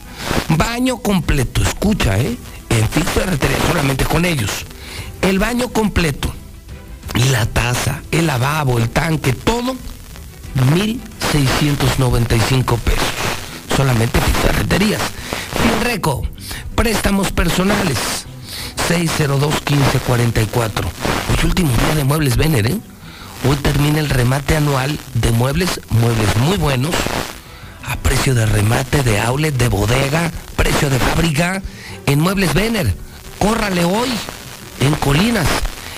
Baño 0.48 0.98
completo, 0.98 1.62
escucha, 1.62 2.18
¿eh? 2.18 2.36
En 2.70 2.88
Fix 2.88 3.08
Ferreterías, 3.10 3.60
solamente 3.68 4.04
con 4.04 4.24
ellos. 4.24 4.66
El 5.22 5.38
baño 5.38 5.68
completo, 5.68 6.32
la 7.30 7.46
taza, 7.46 8.02
el 8.10 8.26
lavabo, 8.26 8.78
el 8.78 8.88
tanque, 8.90 9.32
todo, 9.32 9.76
1.695 10.60 12.78
pesos. 12.78 13.08
Solamente 13.76 14.20
Fix 14.20 14.38
Ferreterías. 14.38 15.02
Finreco, 15.62 16.22
préstamos 16.74 17.30
personales, 17.32 17.98
602-1544. 18.88 20.84
Hoy 20.84 21.44
último 21.44 21.70
día 21.70 21.94
de 21.96 22.04
Muebles 22.04 22.36
Vener, 22.36 22.66
¿eh? 22.66 22.78
Hoy 23.48 23.56
termina 23.56 24.00
el 24.00 24.10
remate 24.10 24.56
anual 24.56 24.98
de 25.14 25.30
muebles, 25.32 25.80
muebles 25.90 26.36
muy 26.38 26.56
buenos, 26.56 26.94
a 27.84 27.96
precio 27.96 28.34
de 28.34 28.46
remate, 28.46 29.02
de 29.02 29.20
outlet, 29.20 29.54
de 29.54 29.68
bodega, 29.68 30.32
precio 30.56 30.88
de 30.90 30.98
fábrica, 30.98 31.62
en 32.06 32.20
Muebles 32.20 32.54
Vener. 32.54 32.94
Córrale 33.38 33.84
hoy, 33.84 34.08
en 34.80 34.94
Colinas, 34.96 35.46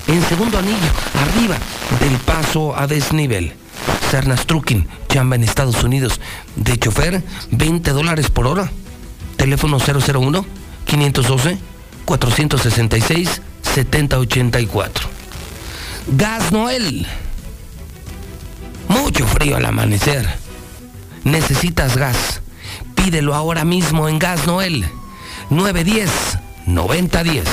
en 0.07 0.23
segundo 0.29 0.59
anillo, 0.59 0.77
arriba 1.15 1.57
del 2.01 2.19
paso 2.19 2.77
a 2.77 2.87
desnivel. 2.87 3.55
Cernas 4.11 4.47
Trucking, 4.47 4.87
chamba 5.09 5.37
en 5.37 5.45
Estados 5.45 5.83
Unidos, 5.85 6.21
de 6.57 6.79
chofer, 6.79 7.23
20 7.51 7.91
dólares 7.93 8.31
por 8.31 8.47
hora. 8.47 8.71
Teléfono 9.37 9.79
001 9.79 10.45
512 10.85 11.59
466 12.05 13.43
7084. 13.63 15.09
Gas 16.09 16.51
Noel. 16.51 17.07
Mucho 18.89 19.27
frío 19.27 19.57
al 19.57 19.65
amanecer. 19.65 20.29
Necesitas 21.25 21.97
gas. 21.97 22.41
Pídelo 22.95 23.35
ahora 23.35 23.65
mismo 23.65 24.09
en 24.09 24.19
Gas 24.19 24.47
Noel. 24.47 24.85
910 25.51 26.11
9010. 26.67 27.45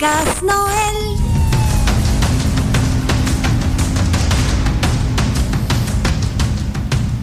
Gas 0.00 0.42
Noel. 0.42 1.07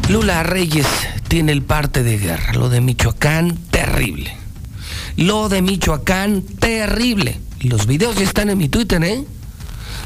Lula 0.10 0.44
Reyes 0.44 0.86
tiene 1.28 1.52
el 1.52 1.64
parte 1.64 2.04
de 2.04 2.20
guerra. 2.20 2.54
Lo 2.54 2.70
de 2.70 2.80
Michoacán, 2.80 3.58
terrible. 3.72 4.38
Lo 5.18 5.50
de 5.50 5.64
Michoacán, 5.64 6.44
terrible. 6.44 7.40
Los 7.62 7.88
videos 7.88 8.16
ya 8.16 8.24
están 8.24 8.52
en 8.52 8.60
mi 8.60 8.70
Twitter, 8.70 9.04
¿eh? 9.04 9.26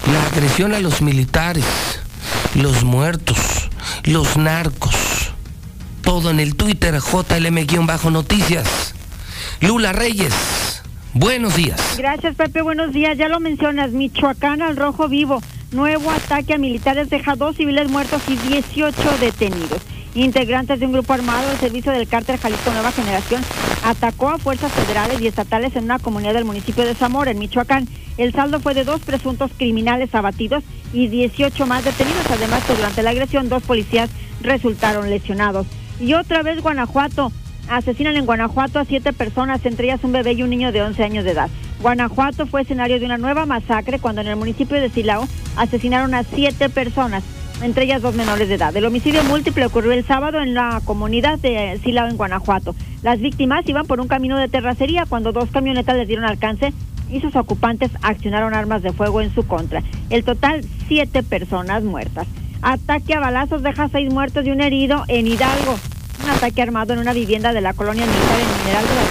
La 0.10 0.24
agresión 0.28 0.74
a 0.74 0.80
los 0.80 1.02
militares, 1.02 1.66
los 2.56 2.86
muertos, 2.86 3.70
los 4.06 4.38
narcos. 4.38 4.96
Todo 6.02 6.30
en 6.30 6.40
el 6.40 6.56
Twitter 6.56 6.96
JLM-Noticias. 6.96 8.94
Lula 9.60 9.92
Reyes, 9.92 10.82
buenos 11.14 11.56
días. 11.56 11.96
Gracias, 11.98 12.36
Pepe. 12.36 12.62
Buenos 12.62 12.94
días. 12.94 13.18
Ya 13.18 13.28
lo 13.28 13.42
mencionas. 13.42 13.92
Michoacán 13.92 14.62
al 14.62 14.78
rojo 14.78 15.10
vivo. 15.10 15.42
Nuevo 15.72 16.10
ataque 16.10 16.56
a 16.56 16.58
militares 16.58 17.12
deja 17.12 17.36
dos 17.36 17.56
civiles 17.56 17.92
muertos 17.92 18.24
y 18.28 18.36
18 18.36 18.92
detenidos. 19.22 19.82
Integrantes 20.16 20.80
de 20.80 20.88
un 20.88 20.94
grupo 20.94 21.14
armado 21.14 21.48
del 21.48 21.60
servicio 21.60 21.92
del 21.92 22.08
cártel 22.08 22.40
Jalisco 22.40 22.72
Nueva 22.72 22.92
Generación 22.92 23.44
atacó 23.86 24.30
a 24.30 24.40
fuerzas 24.40 24.72
federales 24.72 25.22
y 25.22 25.28
estatales 25.28 25.76
en 25.76 25.84
una 25.84 26.00
comunidad 26.00 26.34
del 26.34 26.46
municipio 26.46 26.86
de 26.86 26.96
Zamora, 26.96 27.30
en 27.30 27.38
Michoacán. 27.38 27.88
El 28.18 28.34
saldo 28.34 28.60
fue 28.60 28.74
de 28.74 28.84
dos 28.84 29.02
presuntos 29.02 29.52
criminales 29.56 30.16
abatidos 30.16 30.64
y 30.92 31.08
18 31.08 31.68
más 31.68 31.86
detenidos. 31.86 32.26
Además, 32.32 32.64
que 32.64 32.74
durante 32.74 33.04
la 33.04 33.12
agresión 33.12 33.48
dos 33.48 33.62
policías 33.62 34.10
resultaron 34.42 35.08
lesionados. 35.12 35.68
Y 36.00 36.14
otra 36.14 36.42
vez 36.42 36.64
Guanajuato. 36.64 37.32
Asesinan 37.70 38.18
en 38.18 38.26
Guanajuato 38.26 38.80
a 38.80 38.86
siete 38.86 39.14
personas, 39.14 39.64
entre 39.64 39.86
ellas 39.86 40.04
un 40.04 40.12
bebé 40.12 40.34
y 40.34 40.42
un 40.42 40.50
niño 40.50 40.72
de 40.72 40.82
11 40.82 41.04
años 41.04 41.24
de 41.24 41.32
edad. 41.32 41.50
Guanajuato 41.82 42.48
fue 42.48 42.64
escenario 42.64 43.00
de 43.00 43.06
una 43.06 43.20
nueva 43.20 43.46
masacre 43.46 44.00
cuando 44.00 44.22
en 44.22 44.28
el 44.28 44.36
municipio 44.36 44.82
de 44.82 44.90
Silao 44.90 45.28
asesinaron 45.56 46.16
a 46.16 46.24
siete 46.24 46.70
personas, 46.70 47.24
entre 47.62 47.86
ellas 47.86 48.02
dos 48.02 48.16
menores 48.16 48.50
de 48.50 48.56
edad. 48.56 48.76
El 48.76 48.86
homicidio 48.86 49.24
múltiple 49.24 49.68
ocurrió 49.68 49.92
el 49.92 50.04
sábado 50.04 50.42
en 50.42 50.56
la 50.56 50.82
comunidad 50.84 51.38
de 51.38 51.80
Silao, 51.84 52.08
en 52.08 52.18
Guanajuato. 52.18 52.76
Las 53.04 53.20
víctimas 53.20 53.68
iban 53.70 53.86
por 53.86 54.02
un 54.02 54.08
camino 54.08 54.38
de 54.38 54.48
terracería 54.48 55.06
cuando 55.08 55.32
dos 55.32 55.52
camionetas 55.52 55.96
les 55.96 56.08
dieron 56.08 56.26
alcance 56.26 56.74
y 57.12 57.22
sus 57.22 57.36
ocupantes 57.36 57.92
accionaron 58.02 58.56
armas 58.56 58.82
de 58.82 58.94
fuego 58.94 59.22
en 59.22 59.34
su 59.34 59.46
contra. 59.46 59.84
El 60.10 60.24
total, 60.24 60.66
siete 60.88 61.22
personas 61.22 61.84
muertas. 61.84 62.28
Ataque 62.64 63.14
a 63.14 63.20
balazos 63.20 63.62
deja 63.62 63.90
seis 63.90 64.12
muertos 64.12 64.46
y 64.48 64.52
un 64.52 64.60
herido 64.60 65.04
en 65.08 65.28
Hidalgo. 65.28 65.78
Un 66.24 66.30
ataque 66.30 66.62
armado 66.62 66.94
en 66.94 67.00
una 67.00 67.14
vivienda 67.14 67.54
de 67.54 67.62
la 67.62 67.74
colonia 67.74 68.06
militar 68.06 68.40
en 68.40 68.64
Mineral 68.64 68.86
de 68.88 68.96
la 68.96 69.02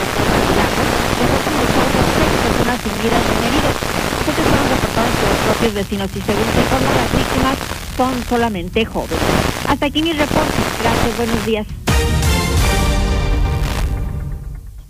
personas 2.48 2.80
sin 2.82 3.02
vidas 3.02 3.22
y 3.24 3.46
heridos. 3.46 3.74
Hechos 4.22 4.46
fueron 4.46 4.68
reportados 4.68 5.10
por 5.16 5.28
los 5.28 5.38
propios 5.38 5.74
vecinos 5.74 6.10
y 6.14 6.20
según 6.20 6.44
se 6.54 6.60
informa, 6.60 6.90
las 6.94 7.12
víctimas 7.12 7.58
son 7.96 8.24
solamente 8.28 8.84
jóvenes. 8.84 9.18
Hasta 9.66 9.86
aquí 9.86 10.02
mi 10.02 10.12
reporte. 10.12 10.54
Gracias, 10.82 11.16
buenos 11.16 11.46
días. 11.46 11.66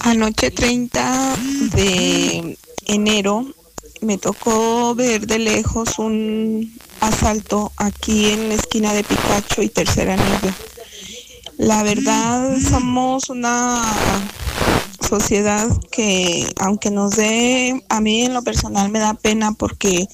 Anoche 0.00 0.50
30 0.50 1.36
de 1.74 2.58
enero 2.86 3.46
me 4.00 4.18
tocó 4.18 4.94
ver 4.94 5.26
de 5.26 5.38
lejos 5.38 5.98
un 5.98 6.72
asalto 7.00 7.72
aquí 7.76 8.26
en 8.26 8.48
la 8.50 8.54
esquina 8.54 8.92
de 8.92 9.02
Picacho 9.04 9.62
y 9.62 9.68
Tercer 9.70 10.10
Anillo. 10.10 10.52
La 11.56 11.82
verdad 11.82 12.56
somos 12.60 13.28
una 13.30 13.82
sociedad 15.08 15.68
que 15.90 16.46
aunque 16.60 16.90
nos 16.90 17.16
dé, 17.16 17.82
a 17.88 18.00
mí 18.00 18.22
en 18.22 18.34
lo 18.34 18.42
personal 18.42 18.90
me 18.90 18.98
da 18.98 19.14
pena 19.14 19.52
porque 19.52 20.06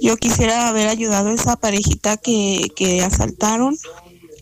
yo 0.00 0.16
quisiera 0.16 0.68
haber 0.68 0.88
ayudado 0.88 1.28
a 1.28 1.34
esa 1.34 1.56
parejita 1.56 2.16
que, 2.16 2.72
que 2.74 3.02
asaltaron 3.02 3.76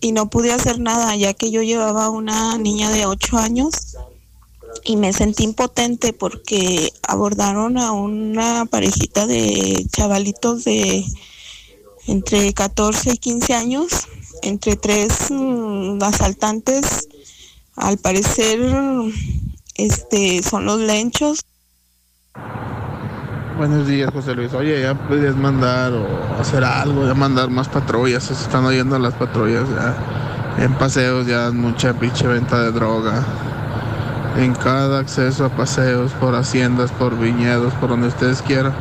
y 0.01 0.13
no 0.13 0.31
pude 0.31 0.53
hacer 0.53 0.79
nada 0.79 1.17
ya 1.17 1.35
que 1.35 1.51
yo 1.51 1.63
llevaba 1.63 2.11
una 2.11 2.57
niña 2.59 2.91
de 2.91 3.07
8 3.07 3.39
años 3.39 3.97
y 4.85 4.97
me 4.97 5.13
sentí 5.13 5.45
impotente 5.45 6.13
porque 6.13 6.93
abordaron 7.03 7.79
a 7.79 7.93
una 7.93 8.67
parejita 8.67 9.27
de 9.27 9.87
chavalitos 9.91 10.65
de 10.65 11.05
entre 12.07 12.53
14 12.53 13.15
y 13.15 13.17
15 13.17 13.55
años, 13.55 13.87
entre 14.43 14.77
tres 14.77 15.31
mm, 15.31 16.03
asaltantes, 16.03 17.09
al 17.77 17.99
parecer 17.99 18.61
este 19.75 20.43
son 20.43 20.67
los 20.67 20.79
lenchos. 20.79 21.41
Buenos 23.57 23.87
días, 23.87 24.11
José 24.13 24.35
Luis. 24.35 24.53
Oye, 24.53 24.83
ya 24.83 24.95
podrías 24.95 25.37
mandar 25.37 25.93
o 25.93 26.07
hacer 26.41 26.65
algo, 26.65 27.07
ya 27.07 27.15
mandar 27.15 27.51
más 27.51 27.69
patrullas. 27.69 28.25
Se 28.25 28.33
están 28.33 28.65
oyendo 28.65 28.99
las 28.99 29.15
patrullas 29.15 29.69
ya. 29.71 30.65
En 30.65 30.75
paseos 30.75 31.27
ya 31.27 31.51
mucha 31.53 31.93
pinche 31.93 32.27
venta 32.27 32.61
de 32.61 32.73
droga. 32.73 33.25
En 34.37 34.55
cada 34.55 34.99
acceso 34.99 35.45
a 35.45 35.49
paseos, 35.51 36.11
por 36.13 36.35
haciendas, 36.35 36.91
por 36.91 37.17
viñedos, 37.17 37.73
por 37.75 37.91
donde 37.91 38.09
ustedes 38.09 38.43
quieran, 38.43 38.75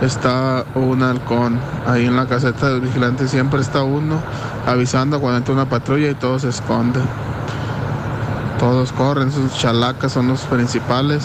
está 0.00 0.64
un 0.76 1.02
halcón. 1.02 1.58
Ahí 1.86 2.06
en 2.06 2.14
la 2.14 2.26
caseta 2.26 2.70
del 2.70 2.82
vigilante 2.82 3.26
siempre 3.26 3.60
está 3.60 3.82
uno 3.82 4.22
avisando 4.66 5.20
cuando 5.20 5.38
entra 5.38 5.54
una 5.54 5.68
patrulla 5.68 6.10
y 6.10 6.14
todos 6.14 6.42
se 6.42 6.50
esconden. 6.50 7.02
Todos 8.60 8.92
corren, 8.92 9.32
sus 9.32 9.58
chalacas 9.58 10.12
son 10.12 10.28
los 10.28 10.42
principales. 10.42 11.24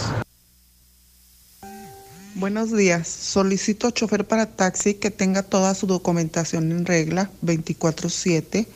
Buenos 2.36 2.72
días. 2.72 3.10
Solicito 3.10 3.91
chofer 3.91 4.26
para 4.26 4.45
taxi 4.45 4.94
que 4.94 5.12
tenga 5.12 5.44
toda 5.44 5.76
su 5.76 5.86
documentación 5.86 6.72
en 6.72 6.86
regla 6.86 7.30
24/7. 7.41 8.70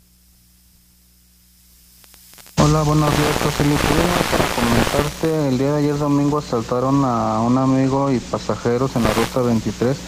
Hola, 2.56 2.82
buenos 2.84 3.10
días, 3.10 3.36
llamaba 3.58 4.22
para 4.30 4.46
comentarte, 4.54 5.48
el 5.48 5.58
día 5.58 5.72
de 5.72 5.80
ayer 5.80 5.98
domingo 5.98 6.38
asaltaron 6.38 7.04
a 7.04 7.42
un 7.42 7.58
amigo 7.58 8.10
y 8.10 8.18
pasajeros 8.18 8.96
en 8.96 9.02
la 9.02 9.12
ruta 9.12 9.42
23, 9.42 9.98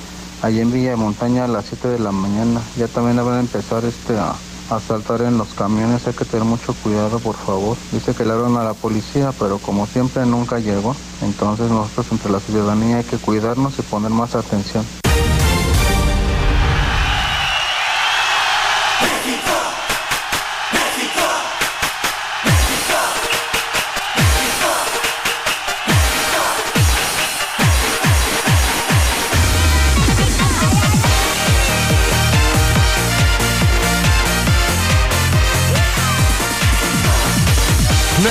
allá 0.42 0.62
en 0.62 0.72
Villa 0.72 0.90
de 0.90 0.96
Montaña 0.96 1.44
a 1.44 1.48
las 1.48 1.66
7 1.66 1.88
de 1.88 1.98
la 1.98 2.12
mañana. 2.12 2.60
Ya 2.76 2.88
también 2.88 3.16
van 3.16 3.34
a 3.34 3.40
empezar 3.40 3.84
este, 3.84 4.16
a 4.18 4.34
asaltar 4.70 5.22
en 5.22 5.38
los 5.38 5.48
camiones, 5.54 6.06
hay 6.06 6.14
que 6.14 6.24
tener 6.24 6.44
mucho 6.44 6.74
cuidado, 6.82 7.18
por 7.18 7.36
favor. 7.36 7.76
Dice 7.92 8.14
que 8.14 8.24
le 8.24 8.32
hablaron 8.32 8.56
a 8.56 8.64
la 8.64 8.74
policía, 8.74 9.32
pero 9.38 9.58
como 9.58 9.86
siempre 9.86 10.26
nunca 10.26 10.58
llegó. 10.58 10.96
Entonces 11.22 11.70
nosotros 11.70 12.06
entre 12.10 12.32
la 12.32 12.40
ciudadanía 12.40 12.98
hay 12.98 13.04
que 13.04 13.18
cuidarnos 13.18 13.78
y 13.78 13.82
poner 13.82 14.10
más 14.10 14.34
atención. 14.34 14.84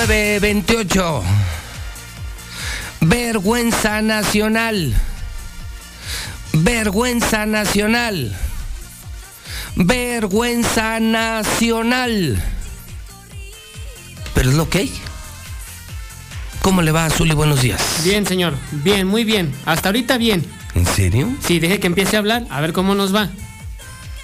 ...928... 0.06 1.22
Vergüenza 3.00 4.02
nacional. 4.02 4.94
Vergüenza 6.52 7.44
nacional. 7.46 8.36
Vergüenza 9.74 11.00
nacional. 11.00 12.42
Pero 14.34 14.50
es 14.50 14.56
lo 14.56 14.70
que 14.70 14.78
hay. 14.78 14.92
¿Cómo 16.62 16.82
le 16.82 16.92
va, 16.92 17.06
Azuli? 17.06 17.34
Buenos 17.34 17.62
días. 17.62 17.80
Bien, 18.04 18.26
señor. 18.26 18.54
Bien, 18.70 19.06
muy 19.06 19.24
bien. 19.24 19.52
Hasta 19.66 19.88
ahorita 19.88 20.18
bien. 20.18 20.46
¿En 20.74 20.86
serio? 20.86 21.28
Sí, 21.44 21.58
deje 21.58 21.80
que 21.80 21.86
empiece 21.86 22.16
a 22.16 22.20
hablar, 22.20 22.46
a 22.50 22.60
ver 22.60 22.72
cómo 22.72 22.94
nos 22.94 23.14
va. 23.14 23.30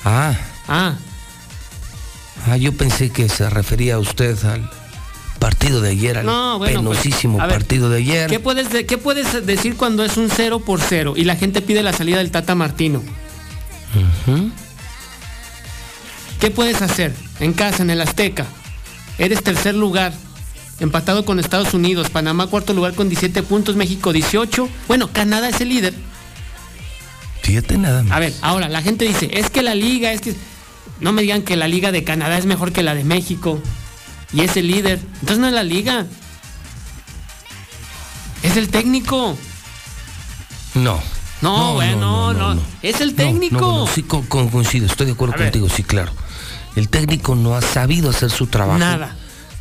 Ah. 0.04 0.34
Ah. 0.68 0.94
Ah, 2.46 2.56
yo 2.56 2.72
pensé 2.76 3.10
que 3.10 3.28
se 3.28 3.48
refería 3.48 3.94
a 3.94 3.98
usted 3.98 4.44
al 4.44 4.70
partido 5.42 5.80
de 5.80 5.90
ayer, 5.90 6.18
al 6.18 6.26
No, 6.26 6.58
bueno, 6.58 6.82
pues, 6.84 6.98
penosísimo 7.00 7.38
ver, 7.38 7.48
partido 7.50 7.90
de 7.90 7.98
ayer. 7.98 8.30
¿Qué 8.30 8.40
puedes, 8.40 8.70
de- 8.70 8.86
¿Qué 8.86 8.96
puedes 8.98 9.44
decir 9.46 9.76
cuando 9.76 10.04
es 10.04 10.16
un 10.16 10.30
cero 10.30 10.60
por 10.60 10.80
cero 10.80 11.14
y 11.16 11.24
la 11.24 11.36
gente 11.36 11.60
pide 11.62 11.82
la 11.82 11.92
salida 11.92 12.18
del 12.18 12.30
Tata 12.30 12.54
Martino? 12.54 13.02
¿Qué 16.40 16.50
puedes 16.50 16.82
hacer 16.82 17.14
en 17.40 17.52
casa, 17.52 17.82
en 17.82 17.90
el 17.90 18.00
Azteca? 18.00 18.46
Eres 19.18 19.42
tercer 19.42 19.74
lugar, 19.74 20.12
empatado 20.80 21.24
con 21.24 21.38
Estados 21.38 21.74
Unidos, 21.74 22.10
Panamá 22.10 22.46
cuarto 22.48 22.72
lugar 22.72 22.94
con 22.94 23.08
17 23.08 23.42
puntos, 23.42 23.76
México 23.76 24.12
18. 24.12 24.68
Bueno, 24.88 25.10
Canadá 25.12 25.48
es 25.48 25.60
el 25.60 25.68
líder. 25.68 25.94
Fíjate 27.42 27.76
nada 27.78 28.02
más. 28.02 28.12
A 28.12 28.20
ver, 28.20 28.32
ahora 28.40 28.68
la 28.68 28.82
gente 28.82 29.04
dice, 29.04 29.28
es 29.32 29.50
que 29.50 29.62
la 29.62 29.74
liga, 29.74 30.12
es 30.12 30.20
que... 30.20 30.34
No 31.00 31.12
me 31.12 31.22
digan 31.22 31.42
que 31.42 31.56
la 31.56 31.66
liga 31.66 31.90
de 31.90 32.04
Canadá 32.04 32.38
es 32.38 32.46
mejor 32.46 32.72
que 32.72 32.82
la 32.84 32.94
de 32.94 33.02
México. 33.02 33.60
Y 34.32 34.40
es 34.42 34.56
el 34.56 34.66
líder. 34.68 34.98
Entonces 35.20 35.38
no 35.38 35.46
es 35.48 35.52
la 35.52 35.62
liga. 35.64 36.06
Es 38.42 38.56
el 38.56 38.68
técnico. 38.68 39.36
No. 40.74 41.00
No, 41.42 41.74
bueno, 41.74 42.32
no, 42.32 42.60
Es 42.82 43.00
el 43.00 43.14
técnico. 43.16 43.60
No, 43.60 43.78
no, 43.78 43.86
sí, 43.88 44.04
con, 44.04 44.22
con- 44.26 44.48
coincido, 44.48 44.86
estoy 44.86 45.06
de 45.06 45.12
acuerdo 45.12 45.34
A 45.34 45.38
ver. 45.38 45.46
contigo, 45.48 45.68
sí, 45.68 45.82
claro. 45.82 46.12
El 46.76 46.88
técnico 46.88 47.34
no 47.34 47.56
ha 47.56 47.60
sabido 47.62 48.10
hacer 48.10 48.30
su 48.30 48.46
trabajo. 48.46 48.78
Nada. 48.78 49.16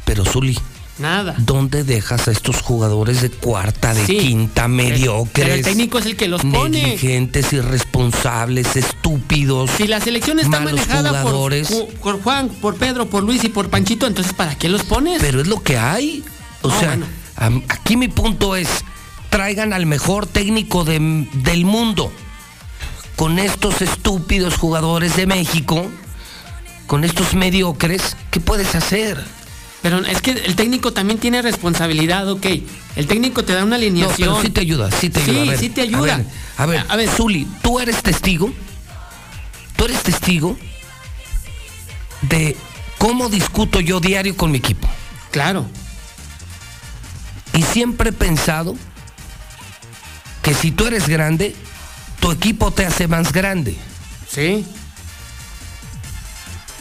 Pero 0.06 0.24
Zuli, 0.24 0.58
Nada. 1.02 1.36
¿dónde 1.40 1.84
dejas 1.84 2.28
a 2.28 2.32
estos 2.32 2.62
jugadores 2.62 3.22
de 3.22 3.30
cuarta, 3.30 3.94
de 3.94 4.06
Sí. 4.06 4.18
quinta, 4.20 4.68
mediocres? 4.68 5.46
Pero 5.48 5.54
el 5.56 5.64
técnico 5.64 6.00
es 6.00 6.06
el 6.06 6.16
que 6.16 6.28
los 6.28 6.42
pone. 6.42 6.82
Negligentes, 6.84 7.52
irresponsables, 7.54 8.76
estúpidos. 8.76 9.70
Si 9.78 9.88
la 9.88 10.00
selección 10.00 10.40
está 10.40 10.60
manejada 10.60 11.24
por, 11.24 11.54
por 12.02 12.22
Juan, 12.22 12.50
por 12.50 12.76
Pedro, 12.76 13.08
por 13.10 13.24
Luis 13.24 13.44
y 13.44 13.50
por 13.50 13.70
Panchito, 13.70 14.06
entonces 14.08 14.34
¿para 14.34 14.56
qué 14.56 14.70
los 14.70 14.84
pones? 14.84 15.20
Pero 15.22 15.42
es 15.42 15.48
lo 15.48 15.62
que 15.62 15.78
hay. 15.78 16.24
O 16.62 16.70
sea, 16.70 16.98
bueno. 17.36 17.64
aquí 17.70 17.98
mi 17.98 18.08
punto 18.08 18.56
es, 18.56 18.70
traigan 19.30 19.74
al 19.74 19.86
mejor 19.86 20.28
técnico 20.28 20.84
de- 20.84 21.28
del 21.34 21.66
mundo. 21.66 22.12
Con 23.16 23.40
estos 23.40 23.82
estúpidos 23.82 24.56
jugadores 24.58 25.16
de 25.16 25.26
México, 25.28 25.90
con 26.88 27.04
estos 27.04 27.34
mediocres, 27.34 28.16
¿qué 28.32 28.40
puedes 28.40 28.76
hacer? 28.76 29.24
Pero 29.82 30.00
es 30.06 30.22
que 30.22 30.32
el 30.32 30.56
técnico 30.56 30.94
también 30.94 31.20
tiene 31.20 31.42
responsabilidad, 31.42 32.30
ok. 32.30 32.46
El 32.96 33.08
técnico 33.08 33.44
te 33.44 33.54
da 33.54 33.62
una 33.64 33.72
No, 33.72 33.76
alineación. 33.78 34.30
pero 34.30 34.42
sí 34.42 34.50
te 34.50 34.62
ayuda, 34.62 34.92
sí 34.92 35.10
te 35.10 35.22
ayuda. 35.22 35.42
Sí, 35.44 35.50
ver, 35.50 35.60
sí 35.60 35.70
te 35.70 35.82
ayuda. 35.82 36.14
A 36.14 36.18
ver, 36.18 36.26
a 36.58 36.66
ver, 36.66 36.86
A 36.90 36.96
ver. 36.96 37.10
Zuli, 37.10 37.48
tú 37.64 37.80
eres 37.80 38.04
testigo, 38.04 38.54
tú 39.76 39.86
eres 39.86 40.04
testigo 40.04 40.56
de 42.22 42.56
cómo 43.00 43.30
discuto 43.30 43.80
yo 43.80 44.00
diario 44.00 44.38
con 44.38 44.52
mi 44.52 44.60
equipo. 44.60 44.88
Claro. 45.32 45.66
Y 47.54 47.64
siempre 47.64 48.12
he 48.12 48.14
pensado 48.14 48.76
que 50.44 50.54
si 50.54 50.72
tú 50.72 50.86
eres 50.86 51.08
grande, 51.08 51.56
tu 52.20 52.32
equipo 52.32 52.72
te 52.72 52.86
hace 52.86 53.08
más 53.08 53.32
grande. 53.34 53.76
Sí. 54.30 54.64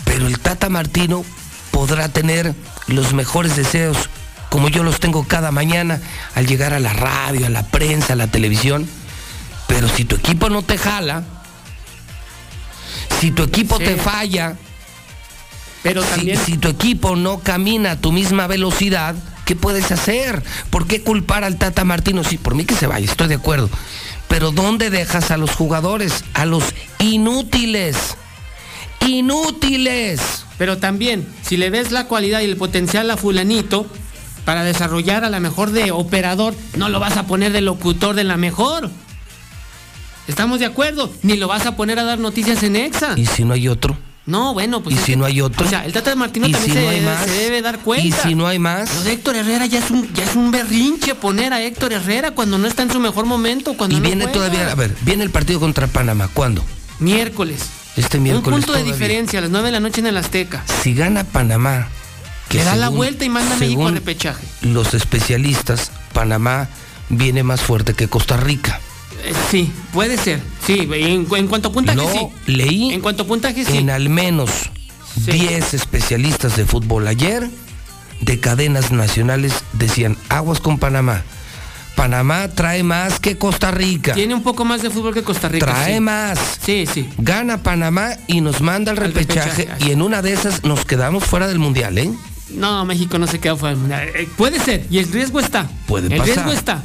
Pero 0.05 0.27
el 0.27 0.39
Tata 0.39 0.69
Martino 0.69 1.25
podrá 1.71 2.09
tener 2.09 2.55
los 2.91 3.13
mejores 3.13 3.57
deseos, 3.57 3.97
como 4.49 4.69
yo 4.69 4.83
los 4.83 5.01
tengo 5.01 5.25
cada 5.27 5.51
mañana 5.53 6.01
al 6.35 6.47
llegar 6.47 6.73
a 6.75 6.81
la 6.81 6.93
radio, 6.93 7.47
a 7.47 7.51
la 7.51 7.63
prensa, 7.65 8.15
a 8.15 8.17
la 8.17 8.27
televisión. 8.27 8.89
Pero 9.69 9.89
si 9.89 10.05
tu 10.05 10.17
equipo 10.17 10.51
no 10.51 10.63
te 10.63 10.77
jala, 10.79 11.23
si 13.21 13.31
tu 13.31 13.43
equipo 13.43 13.79
Sí. 13.79 13.85
te 13.85 13.97
falla, 13.97 14.57
Pero 15.83 16.03
si, 16.15 16.37
si 16.37 16.59
tu 16.59 16.69
equipo 16.69 17.17
no 17.17 17.39
camina 17.39 17.93
a 17.93 17.97
tu 17.97 18.13
misma 18.13 18.47
velocidad, 18.47 19.15
¿qué 19.47 19.57
puedes 19.57 19.91
hacer? 19.91 20.43
¿Por 20.69 20.87
qué 20.87 21.03
culpar 21.03 21.43
al 21.43 21.57
Tata 21.57 21.85
Martino? 21.85 22.23
Sí, 22.23 22.37
por 22.37 22.55
mí 22.55 22.67
que 22.67 22.75
se 22.75 22.87
vaya, 22.87 23.07
estoy 23.07 23.29
de 23.29 23.37
acuerdo. 23.37 23.71
Pero 24.29 24.51
¿dónde 24.51 24.91
dejas 24.91 25.31
a 25.31 25.39
los 25.39 25.53
jugadores? 25.53 26.25
A 26.35 26.45
los 26.45 26.65
inútiles. 26.99 27.97
Inútiles. 29.07 30.45
Pero 30.61 30.77
también, 30.77 31.27
si 31.41 31.57
le 31.57 31.71
ves 31.71 31.91
la 31.91 32.05
cualidad 32.05 32.43
y 32.43 32.45
el 32.45 32.59
potencial 32.59 33.11
a 33.11 33.17
fulanito 33.17 33.87
para 34.45 34.63
desarrollar 34.63 35.25
a 35.25 35.31
la 35.31 35.41
mejor 35.41 35.71
de 35.71 35.91
operador, 35.91 36.55
no 36.77 36.91
lo 36.91 37.01
vas 37.01 37.17
a 37.17 37.27
poner 37.27 37.51
de 37.53 37.63
locutor 37.63 38.15
de 38.15 38.25
la 38.25 38.37
mejor. 38.37 38.91
¿Estamos 40.29 40.59
de 40.61 40.67
acuerdo? 40.67 41.11
Ni 41.23 41.39
lo 41.39 41.49
vas 41.49 41.65
a 41.65 41.77
poner 41.77 41.99
a 41.99 42.05
dar 42.05 42.19
noticias 42.19 42.63
en 42.63 42.77
Exa. 42.77 43.15
¿Y 43.17 43.25
si 43.25 43.43
no 43.43 43.55
hay 43.55 43.69
otro? 43.69 43.97
No, 44.27 44.53
bueno, 44.53 44.83
pues. 44.83 44.97
¿Y 44.97 44.99
si 44.99 45.05
que- 45.13 45.17
no 45.17 45.25
hay 45.25 45.41
otro? 45.41 45.65
O 45.65 45.69
sea, 45.69 45.87
el 45.87 45.95
Tata 45.95 46.15
Martino 46.15 46.47
¿Y 46.47 46.53
también 46.53 46.75
si 46.77 46.79
se, 46.79 47.01
no 47.01 47.11
más? 47.11 47.25
se 47.25 47.31
debe 47.33 47.63
dar 47.63 47.79
cuenta. 47.79 48.07
¿Y 48.07 48.13
si 48.13 48.35
no 48.35 48.47
hay 48.47 48.59
más? 48.59 48.95
Lo 48.97 49.03
de 49.05 49.13
Héctor 49.15 49.37
Herrera 49.37 49.65
ya 49.65 49.79
es 49.79 49.91
un, 49.91 50.13
ya 50.13 50.25
es 50.25 50.37
un 50.37 50.51
berrinche 50.51 51.15
poner 51.15 51.55
a 51.55 51.63
Héctor 51.63 51.95
Herrera 51.95 52.33
cuando 52.33 52.59
no 52.59 52.69
está 52.69 52.83
en 52.83 52.93
su 52.93 53.01
mejor 53.01 53.25
momento, 53.25 53.79
cuando 53.79 53.97
Y 53.97 54.01
no 54.01 54.05
viene 54.07 54.25
juega. 54.27 54.33
todavía, 54.35 54.71
a 54.71 54.75
ver, 54.75 54.95
viene 55.01 55.25
el 55.25 55.31
partido 55.31 55.59
contra 55.59 55.87
Panamá. 55.87 56.29
¿Cuándo? 56.35 56.63
Miércoles. 56.99 57.63
Este 57.97 58.19
Un 58.19 58.23
miércoles. 58.25 58.65
punto 58.65 58.73
de 58.73 58.85
diferencia, 58.85 59.39
a 59.39 59.43
las 59.43 59.51
9 59.51 59.67
de 59.67 59.73
la 59.73 59.81
noche 59.81 60.01
en 60.01 60.07
el 60.07 60.17
Azteca. 60.17 60.65
Si 60.83 60.95
gana 60.95 61.25
Panamá, 61.25 61.89
Le 62.51 62.65
da 62.65 62.77
la 62.77 62.89
vuelta 62.89 63.25
y 63.25 63.29
manda 63.29 63.55
a 63.55 63.59
México 63.59 63.81
a 63.81 63.85
según 63.85 63.95
repechaje. 63.95 64.45
Los 64.63 64.95
especialistas, 64.95 65.91
Panamá 66.13 66.69
viene 67.09 67.43
más 67.43 67.61
fuerte 67.61 67.95
que 67.95 68.09
Costa 68.09 68.37
Rica. 68.37 68.81
Eh, 69.25 69.33
sí, 69.51 69.71
puede 69.93 70.17
ser. 70.17 70.41
Sí, 70.67 70.89
en, 70.93 71.27
en 71.35 71.47
cuanto 71.49 71.69
a 71.69 71.73
puntaje, 71.73 71.97
Lo 71.99 72.09
sí. 72.11 72.29
leí 72.47 72.93
En 72.95 73.01
cuanto 73.01 73.25
a 73.25 73.27
puntaje, 73.27 73.65
sí. 73.65 73.79
en 73.79 73.91
al 73.91 74.09
menos 74.09 74.51
10 75.27 75.75
especialistas 75.75 76.57
de 76.57 76.65
fútbol 76.65 77.07
ayer, 77.07 77.49
de 78.21 78.41
cadenas 78.41 78.93
nacionales, 78.93 79.53
decían 79.75 80.17
aguas 80.29 80.61
con 80.61 80.79
Panamá. 80.79 81.23
Panamá 81.97 82.49
trae 82.49 82.83
más 82.83 83.21
que 83.21 83.37
Costa 83.37 83.71
Rica. 83.71 84.15
Tiene 84.15 84.35
un 84.35 84.43
poco 84.43 84.65
más 84.65 84.81
de 84.83 84.91
fútbol 84.91 85.13
que 85.13 85.23
Costa 85.23 85.49
Rica. 85.49 85.67
Trae 85.67 85.95
sí. 85.95 86.01
más. 86.01 86.39
Sí, 86.65 86.87
sí. 86.93 87.09
Gana 87.19 87.63
Panamá 87.63 88.13
y 88.27 88.41
nos 88.41 88.61
manda 88.63 88.93
al 88.93 88.99
Al 88.99 89.05
repechaje, 89.13 89.65
repechaje, 89.65 89.85
y 89.87 89.93
en 89.93 90.01
una 90.03 90.23
de 90.23 90.33
esas 90.33 90.65
nos 90.65 90.85
quedamos 90.85 91.25
fuera 91.25 91.47
del 91.47 91.59
mundial, 91.59 91.99
¿eh? 91.99 92.11
No, 92.51 92.85
México 92.85 93.19
no 93.19 93.27
se 93.27 93.39
queda 93.39 93.55
fuera. 93.57 93.71
del 93.75 93.79
Mundial. 93.81 94.09
Eh, 94.15 94.29
Puede 94.37 94.59
ser, 94.61 94.87
y 94.91 94.99
el 94.99 95.13
riesgo 95.13 95.39
está. 95.41 95.69
Puede 95.87 96.07
el 96.09 96.19
pasar. 96.19 96.35
riesgo 96.37 96.53
está. 96.53 96.83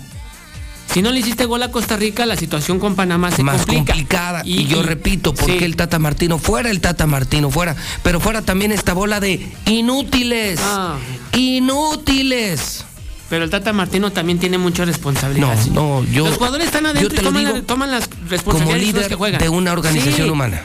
Si 0.93 1.01
no 1.01 1.11
le 1.11 1.19
hiciste 1.21 1.45
gol 1.45 1.63
a 1.63 1.71
Costa 1.71 1.97
Rica, 1.97 2.25
la 2.25 2.37
situación 2.37 2.77
con 2.79 2.95
Panamá 2.95 3.31
se 3.31 3.41
más 3.41 3.57
complica. 3.65 3.93
complicada. 3.93 4.41
Y, 4.45 4.65
yo 4.67 4.81
y- 4.81 4.83
repito, 4.83 5.33
¿por 5.33 5.47
qué 5.47 5.59
sí. 5.59 5.65
el 5.65 5.75
Tata 5.75 5.97
Martino 5.97 6.37
fuera? 6.37 6.69
El 6.69 6.79
Tata 6.81 7.07
Martino 7.07 7.49
fuera. 7.49 7.75
Pero 8.03 8.19
fuera 8.19 8.43
también 8.43 8.71
esta 8.71 8.93
bola 8.93 9.19
de 9.19 9.51
inútiles. 9.65 10.59
Ah. 10.63 10.97
Inútiles. 11.33 12.85
Pero 13.29 13.43
el 13.43 13.49
Tata 13.49 13.73
Martino 13.73 14.11
también 14.11 14.37
tiene 14.39 14.57
mucha 14.57 14.85
responsabilidad. 14.85 15.55
No, 15.71 16.01
no, 16.01 16.07
yo- 16.11 16.25
Los 16.27 16.37
jugadores 16.37 16.67
están 16.67 16.83
yo 16.83 16.89
adentro 16.91 17.19
y 17.21 17.23
toman, 17.23 17.43
digo 17.43 17.57
la- 17.57 17.63
toman 17.63 17.91
las 17.91 18.07
Como 18.07 18.29
responsabilidades 18.29 18.85
líder 18.93 19.07
que 19.07 19.15
juegan. 19.15 19.41
de 19.41 19.49
una 19.49 19.71
organización 19.73 20.27
Sí. 20.27 20.29
humana, 20.29 20.61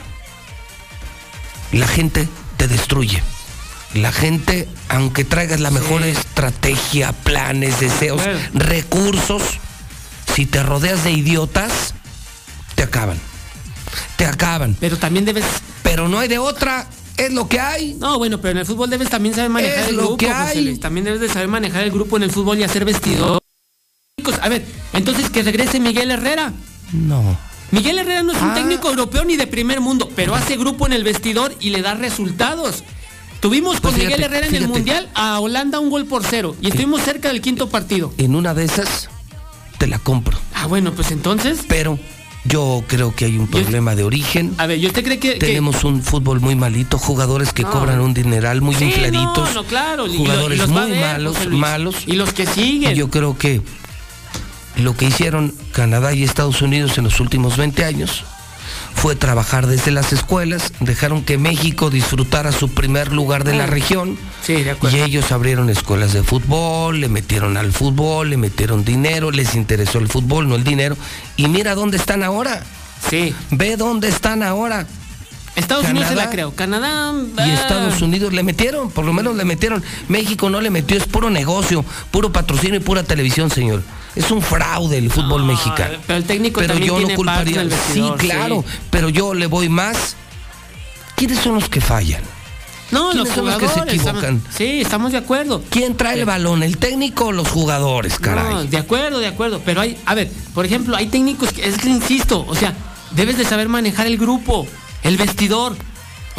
la 1.71 1.87
gente 1.87 2.27
te 2.57 2.67
destruye. 2.67 3.21
La 3.93 4.11
gente, 4.13 4.69
aunque 4.89 5.25
traigas 5.25 5.59
la 5.59 5.71
mejor 5.71 6.03
estrategia, 6.03 7.11
planes, 7.11 7.79
deseos, 7.79 8.21
recursos, 8.53 9.41
si 10.33 10.45
te 10.45 10.63
rodeas 10.63 11.03
de 11.03 11.11
idiotas, 11.11 11.93
te 12.75 12.83
acaban. 12.83 13.17
Te 14.15 14.25
acaban. 14.25 14.77
Pero 14.79 14.97
también 14.97 15.25
debes. 15.25 15.43
Pero 15.83 16.07
no 16.07 16.19
hay 16.19 16.29
de 16.29 16.37
otra. 16.37 16.87
Es 17.25 17.33
lo 17.33 17.47
que 17.47 17.59
hay. 17.59 17.93
No, 17.95 18.17
bueno, 18.17 18.39
pero 18.41 18.51
en 18.53 18.57
el 18.59 18.65
fútbol 18.65 18.89
debes 18.89 19.09
también 19.09 19.35
saber 19.35 19.49
manejar 19.49 19.79
Es 19.79 19.87
el 19.89 19.95
lo 19.95 20.01
grupo. 20.03 20.17
que 20.17 20.27
José 20.27 20.37
hay. 20.57 20.65
Luis. 20.65 20.79
También 20.79 21.03
debes 21.05 21.21
de 21.21 21.29
saber 21.29 21.47
manejar 21.47 21.83
el 21.83 21.91
grupo 21.91 22.17
en 22.17 22.23
el 22.23 22.31
fútbol 22.31 22.57
y 22.59 22.63
hacer 22.63 22.83
vestidor. 22.85 23.39
Chicos, 24.17 24.35
A 24.41 24.49
ver, 24.49 24.65
entonces 24.93 25.29
que 25.29 25.43
regrese 25.43 25.79
Miguel 25.79 26.11
Herrera. 26.11 26.53
No. 26.93 27.37
Miguel 27.71 27.99
Herrera 27.99 28.23
no 28.23 28.33
es 28.33 28.41
un 28.41 28.49
Ah. 28.51 28.53
técnico 28.55 28.89
europeo 28.89 29.23
ni 29.23 29.37
de 29.37 29.47
primer 29.47 29.79
mundo, 29.81 30.09
pero 30.15 30.35
hace 30.35 30.57
grupo 30.57 30.85
en 30.87 30.93
el 30.93 31.03
vestidor 31.03 31.55
y 31.59 31.69
le 31.69 31.81
da 31.81 31.93
resultados. 31.93 32.83
Tuvimos 33.39 33.79
Pues 33.79 33.93
con 33.93 34.01
Miguel 34.03 34.21
Herrera 34.23 34.47
en 34.47 34.55
el. 34.55 34.67
Mundial 34.67 35.09
a 35.15 35.39
Holanda 35.39 35.79
un 35.79 35.89
gol 35.89 36.05
por 36.05 36.23
cero 36.25 36.55
y 36.61 36.67
estuvimos 36.67 37.01
cerca 37.01 37.29
del 37.29 37.41
quinto 37.41 37.69
partido. 37.69 38.13
En 38.17 38.35
una 38.35 38.53
de 38.53 38.65
esas, 38.65 39.09
te 39.77 39.87
la 39.87 39.99
compro. 39.99 40.37
Ah, 40.53 40.67
bueno, 40.67 40.91
pues 40.93 41.11
entonces. 41.11 41.59
Pero 41.67 41.97
yo 42.43 42.83
creo 42.87 43.13
que 43.15 43.25
hay 43.25 43.37
un 43.37 43.47
problema 43.47 43.95
de 43.95 44.03
origen. 44.03 44.53
A 44.57 44.65
ver, 44.67 44.79
¿y 44.79 44.87
usted 44.87 45.03
cree 45.03 45.19
que.? 45.19 45.33
que- 45.33 45.39
Tenemos 45.47 45.83
un 45.83 46.01
fútbol 46.01 46.39
muy 46.39 46.55
malito, 46.55 46.97
jugadores 46.97 47.53
que 47.53 47.63
No. 47.63 47.71
cobran 47.71 47.99
un 48.01 48.13
dineral 48.13 48.61
muy 48.61 48.75
Sí, 48.75 48.85
infladitos. 48.85 49.49
No, 49.49 49.61
no, 49.61 49.63
claro. 49.65 50.05
y 50.07 50.09
lo- 50.09 50.13
y 50.15 50.17
Jugadores 50.17 50.57
los 50.59 50.69
muy 50.69 50.91
ver, 50.91 50.99
malos, 51.01 51.45
Luis. 51.45 51.59
malos. 51.59 51.95
Y 52.07 52.13
los 52.13 52.33
que 52.33 52.45
siguen. 52.47 52.95
Yo 52.95 53.09
creo 53.09 53.37
que 53.37 53.61
lo 54.77 54.95
que 54.95 55.05
hicieron 55.05 55.53
Canadá 55.73 56.13
y 56.13 56.23
Estados 56.23 56.61
Unidos 56.61 56.97
en 56.97 57.03
los 57.03 57.19
últimos 57.19 57.57
20 57.57 57.83
años 57.85 58.23
fue 58.95 59.15
trabajar 59.15 59.65
desde 59.67 59.91
las 59.91 60.13
escuelas, 60.13 60.73
dejaron 60.79 61.23
que 61.23 61.37
México 61.37 61.89
disfrutara 61.89 62.51
su 62.51 62.69
primer 62.69 63.11
lugar 63.11 63.43
de 63.43 63.55
la 63.55 63.63
Ah. 63.63 63.67
región 63.67 64.17
Sí, 64.45 64.63
de 64.63 64.71
acuerdo. 64.71 64.95
y 64.97 65.01
ellos 65.01 65.31
abrieron 65.31 65.69
escuelas 65.69 66.13
de 66.13 66.21
fútbol, 66.23 66.99
le 67.01 67.09
metieron 67.09 67.57
al 67.57 67.71
fútbol, 67.71 68.29
le 68.29 68.37
metieron 68.37 68.83
dinero, 68.85 69.31
les 69.31 69.55
interesó 69.55 69.97
el 69.99 70.07
fútbol, 70.07 70.47
no 70.47 70.55
el 70.55 70.63
dinero. 70.63 70.95
Y 71.35 71.47
mira 71.47 71.73
dónde 71.75 71.97
están 71.97 72.21
ahora. 72.23 72.63
Sí. 73.09 73.33
Ve 73.49 73.75
dónde 73.77 74.07
están 74.09 74.43
ahora. 74.43 74.85
Estados 75.55 75.89
Unidos 75.89 76.07
se 76.09 76.15
la 76.15 76.29
creo. 76.29 76.53
Canadá. 76.55 77.13
Y 77.37 77.41
ah, 77.41 77.53
Estados 77.53 78.01
Unidos 78.01 78.31
le 78.33 78.41
metieron, 78.43 78.89
por 78.91 79.03
lo 79.03 79.11
menos 79.13 79.35
le 79.35 79.43
metieron. 79.43 79.83
México 80.07 80.49
no 80.49 80.61
le 80.61 80.69
metió, 80.69 80.95
es 80.95 81.05
puro 81.05 81.29
negocio, 81.29 81.83
puro 82.11 82.31
patrocinio 82.31 82.75
y 82.77 82.79
pura 82.79 83.03
televisión, 83.03 83.49
señor. 83.49 83.83
Es 84.15 84.29
un 84.31 84.41
fraude 84.41 84.97
el 84.97 85.09
fútbol 85.09 85.45
mexicano. 85.45 85.97
Pero 86.05 86.17
el 86.17 86.25
técnico 86.25 86.59
Pero 86.59 86.73
también 86.73 86.89
yo 86.91 86.97
tiene 86.97 87.13
no 87.13 87.17
culparía. 87.17 87.65
Sí, 87.93 88.03
claro, 88.17 88.63
pero 88.89 89.09
yo 89.09 89.33
le 89.33 89.47
voy 89.47 89.69
más. 89.69 90.15
¿Quiénes 91.15 91.39
son 91.39 91.55
los 91.55 91.69
que 91.69 91.79
fallan? 91.81 92.21
No, 92.91 93.13
los 93.13 93.29
¿Quiénes 93.29 93.33
son 93.35 93.45
los 93.45 93.55
que 93.57 93.67
jugadores. 93.67 93.93
se 93.93 93.97
equivocan? 93.97 94.35
estamos- 94.37 94.55
sí, 94.57 94.81
estamos 94.81 95.11
de 95.13 95.17
acuerdo. 95.19 95.63
¿Quién 95.69 95.95
trae 95.95 96.19
el 96.19 96.25
balón, 96.25 96.61
el 96.61 96.77
técnico 96.77 97.27
o 97.27 97.31
los 97.31 97.47
jugadores, 97.47 98.19
caray? 98.19 98.53
No, 98.53 98.63
de 98.65 98.77
acuerdo, 98.77 99.19
de 99.19 99.27
acuerdo. 99.27 99.61
Pero 99.63 99.79
hay, 99.79 99.97
a 100.05 100.13
ver, 100.13 100.29
por 100.53 100.65
ejemplo, 100.65 100.97
hay 100.97 101.07
técnicos 101.07 101.53
que, 101.53 101.65
es 101.65 101.77
que 101.77 101.87
insisto, 101.87 102.45
o 102.49 102.55
sea, 102.55 102.73
debes 103.11 103.37
de 103.37 103.45
saber 103.45 103.69
manejar 103.69 104.07
el 104.07 104.17
grupo, 104.17 104.67
el 105.03 105.15
vestidor. 105.15 105.77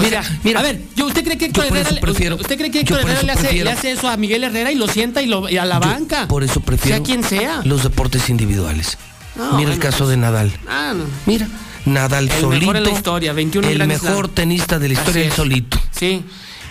Mira, 0.03 0.23
mira, 0.45 0.61
a 0.61 0.63
ver, 0.63 0.81
yo, 0.97 1.07
¿usted 1.07 1.25
cree 1.25 1.39
que 1.39 1.47
Héctor 1.47 1.67
Herrera, 1.67 1.91
prefiero- 2.01 2.37
¿usted 2.37 2.57
cree 2.59 2.71
que 2.71 2.81
Héctor 2.81 3.01
Herrera 3.01 3.23
le 3.23 3.33
hace, 3.33 3.43
prefiero- 3.43 3.65
le 3.67 3.71
hace 3.73 3.93
eso 3.93 4.09
a 4.09 4.17
Miguel 4.17 4.45
Herrera 4.45 4.71
y 4.73 4.75
lo 4.75 4.89
sienta 4.89 5.23
y, 5.23 5.27
lo, 5.27 5.49
y 5.49 5.57
a 5.57 5.65
la 5.65 5.79
banca? 5.79 6.29
Por 6.29 6.43
eso 6.45 6.61
prefiero 6.61 6.97
Sea 6.99 7.05
quien 7.05 7.25
sea. 7.25 7.61
los 7.65 7.83
deportes 7.83 8.29
individuales. 8.29 8.99
No, 9.37 9.57
Mira 9.57 9.73
el 9.73 9.79
caso 9.79 10.07
de 10.09 10.17
Nadal. 10.17 10.53
Ah, 10.69 10.93
no. 10.97 11.05
Mira, 11.27 11.49
Nadal 11.87 12.25
El 12.31 12.41
solito. 12.41 12.61
mejor 12.61 12.77
en 12.77 12.85
la 12.85 12.91
historia, 12.91 13.33
21 13.33 13.69
El 13.69 13.87
mejor 13.87 14.29
tenista 14.29 14.79
de 14.79 14.89
la 14.89 14.95
historia 14.95 15.25
es. 15.27 15.35
solito. 15.35 15.81
Sí. 15.91 16.23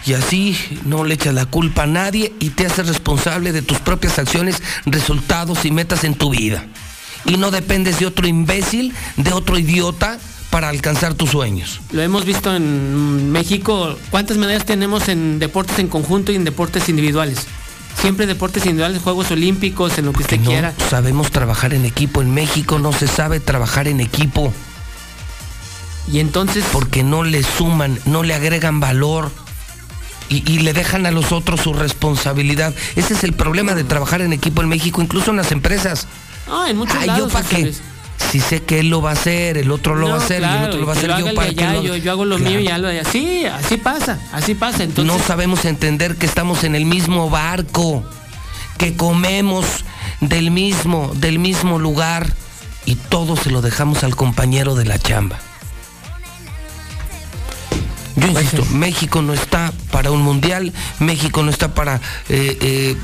Y 0.06 0.14
así 0.14 0.58
no 0.86 1.03
le 1.03 1.14
echas 1.16 1.34
la 1.34 1.45
culpa 1.45 1.84
a 1.84 1.88
nadie 1.88 2.34
y 2.40 2.49
te 2.52 2.66
haces 2.66 2.88
responsable 2.88 3.52
de 3.52 3.62
tus 3.62 3.80
propias 3.80 4.18
acciones, 4.20 4.62
resultados 4.86 5.64
y 5.66 5.72
metas 5.72 6.03
en 6.03 6.16
tu 6.16 6.30
vida. 6.32 6.66
Y 7.26 7.38
no 7.38 7.52
dependes 7.52 7.99
de 7.99 8.08
otro 8.08 8.28
imbécil, 8.28 8.94
de 9.18 9.32
otro 9.34 9.60
idiota 9.60 10.18
para 10.52 10.69
alcanzar 10.69 11.15
tus 11.15 11.32
sueños. 11.32 11.82
Lo 11.91 12.02
hemos 12.03 12.26
visto 12.26 12.56
en 12.56 13.32
México. 13.32 13.98
¿Cuántas 14.11 14.38
medallas 14.38 14.65
tenemos 14.65 15.07
en 15.07 15.40
deportes 15.40 15.80
en 15.80 15.88
conjunto 15.88 16.32
y 16.32 16.36
en 16.36 16.44
deportes 16.45 16.88
individuales? 16.90 17.48
Siempre 17.99 18.26
deportes 18.28 18.64
individuales, 18.65 19.02
Juegos 19.02 19.32
Olímpicos, 19.32 19.98
en 19.98 20.06
lo 20.06 20.14
que 20.14 20.22
usted 20.23 20.40
No 20.40 20.49
quiera. 20.52 20.73
sabemos 20.90 21.32
trabajar 21.32 21.73
en 21.73 21.86
equipo. 21.86 22.22
En 22.22 22.34
México 22.34 22.78
no 22.80 22.94
se 22.94 23.07
sabe 23.07 23.40
trabajar 23.40 23.88
en 23.88 23.99
equipo. 24.02 24.53
Y 26.11 26.19
entonces. 26.19 26.64
Porque 26.72 27.03
no 27.03 27.23
le 27.23 27.44
suman, 27.44 27.99
no 28.06 28.23
le 28.23 28.34
agregan 28.34 28.80
valor. 28.80 29.32
Y, 30.30 30.49
y 30.49 30.60
le 30.60 30.72
dejan 30.73 31.06
a 31.06 31.11
los 31.11 31.32
otros 31.34 31.60
su 31.61 31.73
responsabilidad. 31.73 32.73
Ese 32.95 33.14
es 33.14 33.23
el 33.26 33.34
problema 33.34 33.73
de 33.73 33.84
trabajar 33.84 34.22
en 34.22 34.32
equipo 34.32 34.61
en 34.61 34.69
México, 34.69 35.02
incluso 35.02 35.32
en 35.32 35.38
las 35.38 35.52
empresas. 35.52 36.07
Ah, 36.49 36.68
en 36.69 36.78
muchos 36.78 37.06
lados. 37.06 37.28
¿yo 37.28 37.30
para 37.30 37.44
José 37.44 37.56
qué? 37.57 37.61
Luis. 37.64 37.82
Si 38.30 38.39
sé 38.39 38.61
que 38.61 38.80
él 38.80 38.89
lo 38.89 39.02
va 39.02 39.10
a 39.10 39.14
hacer, 39.14 39.57
el 39.57 39.72
otro 39.72 39.95
lo 39.95 40.07
No, 40.07 40.15
va 40.15 40.22
a 40.22 40.26
hacer 40.26 40.41
y 40.41 40.45
el 40.45 40.64
otro 40.64 40.80
lo 40.80 40.85
va 40.85 40.93
a 40.93 40.95
hacer, 40.95 41.10
yo 41.18 41.34
para 41.34 41.49
allá, 41.49 41.73
lo 41.73 41.81
yo, 41.84 41.95
yo 41.98 42.11
hago 42.11 42.26
lo 42.26 42.38
Claro. 42.38 42.49
mío 42.52 42.60
y 42.61 42.65
ya 42.65 42.77
lo 42.77 42.88
de 42.88 42.99
allá. 42.99 43.10
Sí, 43.11 43.45
así 43.45 43.77
pasa, 43.77 44.19
así 44.31 44.56
pasa. 44.56 44.84
Entonces, 44.84 45.14
No 45.14 45.19
sabemos 45.22 45.65
entender 45.65 46.15
que 46.15 46.26
estamos 46.26 46.64
en 46.64 46.76
el 46.76 46.85
mismo 46.85 47.30
barco, 47.30 48.03
que 48.77 48.95
comemos 48.95 49.65
del 50.22 50.52
mismo, 50.52 51.11
del 51.15 51.39
mismo 51.39 51.77
lugar 51.80 52.31
y 52.85 52.95
todo 52.95 53.35
se 53.35 53.49
lo 53.52 53.61
dejamos 53.61 54.03
al 54.03 54.15
compañero 54.15 54.76
de 54.76 54.85
la 54.85 54.98
chamba. 54.99 55.38
Yo 58.15 58.27
insisto, 58.27 58.65
México 58.72 59.22
no 59.22 59.34
está 59.34 59.72
para 59.91 60.11
un 60.11 60.22
mundial, 60.22 60.73
México 60.99 61.43
no 61.43 61.49
está 61.49 61.73
para 61.73 61.95
eh, 62.30 62.57
eh, 62.61 62.95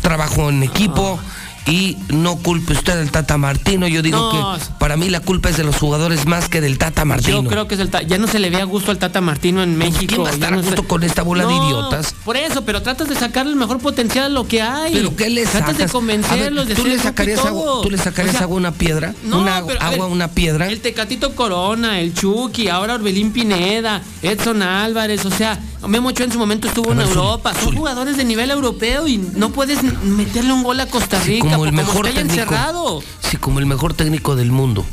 trabajo 0.00 0.48
en 0.48 0.62
equipo. 0.62 1.18
Y 1.66 1.96
no 2.08 2.36
culpe 2.36 2.72
usted 2.72 2.96
del 2.96 3.10
Tata 3.12 3.38
Martino, 3.38 3.86
yo 3.86 4.02
digo 4.02 4.18
No. 4.18 4.56
que 4.58 4.64
para 4.78 4.96
mí 4.96 5.08
la 5.10 5.20
culpa 5.20 5.48
es 5.48 5.56
de 5.56 5.64
los 5.64 5.76
jugadores 5.76 6.26
más 6.26 6.48
que 6.48 6.60
del 6.60 6.76
Tata 6.76 7.04
Martino. 7.04 7.42
yo 7.42 7.48
creo 7.48 7.68
que 7.68 7.76
es 7.76 7.80
el 7.80 7.90
ya 8.08 8.18
no 8.18 8.26
se 8.26 8.40
le 8.40 8.50
ve 8.50 8.60
a 8.60 8.64
gusto 8.64 8.90
al 8.90 8.98
Tata 8.98 9.20
Martino 9.20 9.62
en 9.62 9.76
México. 9.76 10.06
¿quién 10.08 10.24
va 10.24 10.30
a 10.30 10.32
estar 10.32 10.52
a 10.52 10.56
no 10.56 10.62
gusto 10.62 10.82
con 10.88 11.04
esta 11.04 11.22
bola 11.22 11.46
de 11.46 11.54
idiotas? 11.54 12.14
Por 12.24 12.36
eso, 12.36 12.64
pero 12.64 12.82
tratas 12.82 13.08
de 13.08 13.14
sacar 13.14 13.46
el 13.46 13.54
mejor 13.54 13.78
potencial 13.78 14.26
a 14.26 14.28
lo 14.28 14.48
que 14.48 14.60
hay. 14.60 14.92
¿Pero 14.92 15.14
qué 15.14 15.30
le 15.30 15.46
Tratas 15.46 15.76
de 15.76 15.88
convencerlos 15.88 16.66
ver, 16.66 16.68
de 16.68 16.74
¿tú, 16.74 16.82
ser 16.82 16.92
le 16.92 16.98
sacarías 16.98 17.44
agua, 17.44 17.82
¿Tú 17.82 17.90
le 17.90 17.98
sacarías 17.98 18.34
O 18.34 18.38
sea, 18.38 18.44
agua 18.44 18.56
a 18.56 18.58
una 18.58 18.72
piedra? 18.72 19.14
¿Una 19.24 19.62
pero, 19.66 19.80
agua 19.80 19.86
a 19.86 19.90
ver, 19.90 20.00
una 20.00 20.28
piedra? 20.28 20.68
El 20.68 20.80
Tecatito 20.80 21.34
Corona, 21.34 22.00
el 22.00 22.14
Chucky, 22.14 22.68
ahora 22.68 22.94
Orbelín 22.94 23.32
Pineda, 23.32 24.02
Edson 24.22 24.62
Álvarez, 24.62 25.24
o 25.26 25.30
sea, 25.30 25.60
Memo 25.86 26.08
Ochoa 26.08 26.26
en 26.26 26.32
su 26.32 26.38
momento 26.38 26.68
estuvo 26.68 26.92
en 26.92 27.00
Europa. 27.00 27.52
Son 27.62 27.76
jugadores 27.76 28.16
de 28.16 28.24
nivel 28.24 28.50
europeo 28.50 29.08
y 29.08 29.18
no 29.18 29.50
puedes 29.50 29.82
meterle 30.04 30.52
un 30.52 30.62
gol 30.62 30.80
a 30.80 30.86
Costa 30.86 31.18
Rica 31.20 31.51
como 31.52 31.64
el 31.66 31.72
mejor 31.72 32.06
ya 32.06 32.14
técnico. 32.14 32.42
encerrado. 32.42 33.02
Sí, 33.20 33.36
como 33.36 33.58
el 33.58 33.66
mejor 33.66 33.94
técnico 33.94 34.36
del 34.36 34.50
mundo. 34.52 34.84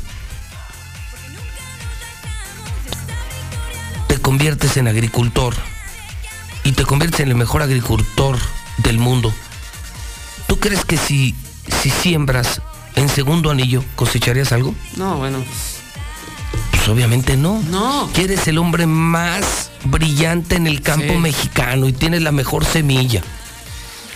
Te 4.08 4.18
conviertes 4.18 4.76
en 4.76 4.88
agricultor 4.88 5.54
y 6.64 6.72
te 6.72 6.84
conviertes 6.84 7.20
en 7.20 7.28
el 7.28 7.34
mejor 7.36 7.62
agricultor 7.62 8.38
del 8.78 8.98
mundo. 8.98 9.32
¿Tú 10.46 10.58
crees 10.58 10.84
que 10.84 10.96
si, 10.96 11.34
si 11.82 11.90
siembras 11.90 12.60
en 12.96 13.08
segundo 13.08 13.50
anillo 13.50 13.84
cosecharías 13.96 14.52
algo? 14.52 14.74
No, 14.96 15.16
bueno. 15.18 15.38
Pues 16.72 16.88
obviamente 16.88 17.36
no. 17.36 17.62
No. 17.70 18.10
Que 18.12 18.24
eres 18.24 18.48
el 18.48 18.58
hombre 18.58 18.86
más 18.86 19.70
brillante 19.84 20.56
en 20.56 20.66
el 20.66 20.82
campo 20.82 21.12
Sí. 21.14 21.18
mexicano 21.18 21.86
y 21.88 21.92
tienes 21.92 22.22
la 22.22 22.32
mejor 22.32 22.64
semilla. 22.64 23.22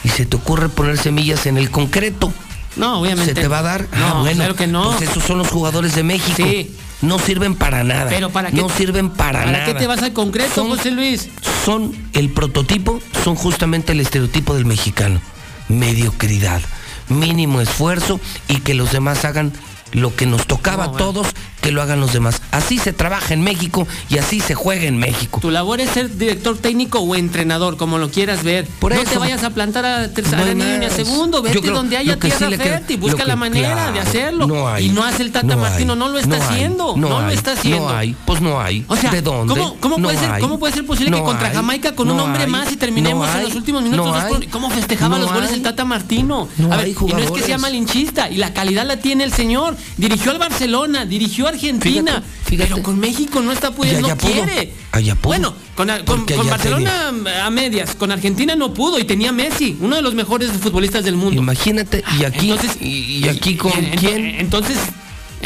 Y 0.05 0.09
se 0.11 0.27
te 0.27 0.37
ocurre 0.37 0.69
poner 0.69 0.99
semillas 0.99 1.47
en 1.47 1.57
el 1.59 1.71
concreto. 1.71 2.33
No, 2.77 3.01
obviamente. 3.01 3.35
¿Se 3.35 3.41
te 3.41 3.49
va 3.49 3.61
a 3.61 3.63
dar? 3.63 3.87
No, 3.97 4.07
ah, 4.07 4.21
bueno. 4.21 4.37
claro 4.37 4.55
que 4.57 4.67
no. 4.67 4.91
Pues 4.97 5.09
esos 5.09 5.23
son 5.25 5.39
los 5.39 5.49
jugadores 5.49 5.95
de 5.95 6.03
México. 6.03 6.37
Sí. 6.37 6.75
No 7.03 7.19
sirven 7.19 7.55
para 7.55 7.85
nada. 7.85 8.09
Pero 8.09 8.31
¿para 8.31 8.51
qué? 8.51 8.57
No 8.57 8.69
sirven 8.69 9.11
para, 9.11 9.41
¿Para 9.41 9.53
nada. 9.53 9.65
qué 9.67 9.75
te 9.75 9.87
vas 9.87 10.03
al 10.03 10.13
concreto, 10.13 10.55
Son- 10.55 10.69
José 10.69 10.91
Luis? 10.91 11.29
Son 11.65 11.93
el 12.15 12.31
prototipo, 12.31 13.01
son 13.25 13.35
justamente 13.37 13.93
el 13.93 14.01
estereotipo 14.01 14.55
del 14.55 14.65
mexicano. 14.65 15.21
Mediocridad, 15.69 16.61
mínimo 17.09 17.61
esfuerzo 17.61 18.21
y 18.49 18.59
que 18.59 18.75
los 18.75 18.93
demás 18.93 19.25
hagan 19.25 19.53
lo 19.93 20.15
que 20.15 20.27
nos 20.27 20.47
tocaba 20.47 20.87
No, 20.87 20.95
a 20.95 20.97
todos, 20.97 21.27
que 21.65 21.73
lo 21.73 21.81
hagan 21.81 21.99
los 21.99 22.13
demás. 22.13 22.43
Así 22.51 22.79
se 22.79 22.93
trabaja 22.93 23.33
en 23.33 23.41
México 23.41 23.89
y 24.11 24.19
así 24.19 24.41
se 24.41 24.55
juega 24.55 24.85
en 24.85 24.99
México. 24.99 25.41
Tu 25.41 25.51
labor 25.51 25.81
es 25.81 25.89
ser 25.91 26.15
director 26.17 26.59
técnico 26.59 26.99
o 27.01 27.15
entrenador, 27.17 27.79
como 27.79 27.97
lo 27.97 28.11
quieras 28.11 28.45
ver. 28.45 28.67
Por 28.67 28.95
no 28.95 29.01
eso. 29.01 29.13
te 29.13 29.19
vayas 29.19 29.43
a 29.45 29.51
plantar 29.51 29.87
a 29.87 30.13
tercera 30.13 30.45
No 30.45 30.55
ni 30.55 30.85
a 30.85 30.91
segundo, 30.91 31.41
vete 31.41 31.61
creo- 31.61 31.73
donde 31.75 31.97
haya 31.97 32.15
sí 32.15 32.21
tierra 32.21 32.49
queda- 32.51 32.63
fértil, 32.63 32.99
busca 32.99 33.23
que- 33.23 33.25
la 33.29 33.37
manera 33.37 33.91
de 33.93 34.01
hacerlo. 34.01 34.47
no 34.47 34.69
hay, 34.69 34.87
y 34.87 34.89
no 34.91 35.05
hace 35.05 35.23
el 35.23 35.33
Tata 35.33 35.47
no 35.47 35.57
Martino, 35.57 35.97
no 35.97 36.09
lo 36.09 36.19
está 36.19 36.37
haciendo, 36.37 36.95
no, 36.99 37.23
lo 37.23 37.31
está 37.31 37.53
haciendo. 37.53 37.89
No 37.89 37.97
hay, 37.97 38.15
pues 38.27 38.41
no 38.43 38.61
hay. 38.61 38.85
O 38.89 38.97
sea, 38.97 39.11
¿de 39.11 39.23
dónde? 39.23 39.55
¿cómo, 39.81 39.97
puede 39.97 40.19
ser, 40.19 40.31
hay. 40.33 40.43
¿cómo 40.43 40.59
puede 40.59 40.75
ser 40.75 40.85
posible 40.85 41.17
que 41.17 41.23
contra 41.23 41.49
hay, 41.49 41.55
Jamaica 41.55 41.95
con 41.95 42.11
un 42.11 42.21
hombre 42.21 42.47
más 42.47 42.71
y 42.73 42.77
terminemos 42.77 43.27
en 43.35 43.43
los 43.43 43.55
últimos 43.55 43.83
minutos? 43.83 44.15
hay, 44.17 44.47
¿Cómo 44.49 44.69
festejaba 44.71 45.19
los 45.19 45.33
goles 45.33 45.51
el 45.53 45.63
Tata 45.63 45.87
Martino? 45.87 46.47
No 46.59 46.73
a 46.73 46.77
ver, 46.77 46.87
hay 46.87 46.93
y 46.93 47.13
no 47.13 47.19
es 47.21 47.31
que 47.31 47.43
sea 47.43 47.57
malinchista, 47.57 48.31
y 48.31 48.37
la 48.37 48.53
calidad 48.53 48.85
la 48.87 48.99
tiene 48.99 49.25
el 49.25 49.33
señor. 49.33 49.77
Dirigió 49.97 50.31
al 50.31 50.39
Barcelona, 50.39 51.07
dirigió 51.07 51.47
a 51.49 51.54
Argentina, 51.55 52.13
Fíjate, 52.23 52.45
fíjate. 52.51 52.71
pero 52.71 52.83
con 52.83 52.99
México 53.01 53.41
no 53.41 53.51
está 53.53 53.71
pudiendo, 53.71 54.09
no 54.09 54.17
quiere. 54.17 54.73
allá 54.93 55.15
pudo. 55.15 55.29
Bueno, 55.29 55.55
con, 55.75 55.89
con- 56.05 56.27
con 56.27 56.49
Barcelona 56.49 57.13
a 57.45 57.51
medias, 57.51 57.95
con 57.95 58.13
Argentina 58.13 58.55
no 58.57 58.75
pudo 58.75 58.99
y 58.99 59.05
tenía 59.05 59.33
Messi, 59.33 59.77
uno 59.81 59.97
de 59.97 60.03
los 60.03 60.15
mejores 60.15 60.51
futbolistas 60.53 61.05
del 61.05 61.17
mundo. 61.17 61.41
Imagínate, 61.41 62.05
y 62.21 62.25
aquí, 62.25 62.51
Entonces, 62.51 62.77
y, 62.81 63.19
y 63.25 63.29
aquí 63.29 63.57
con 63.57 63.73
quién. 63.99 64.25
Entonces, 64.39 64.77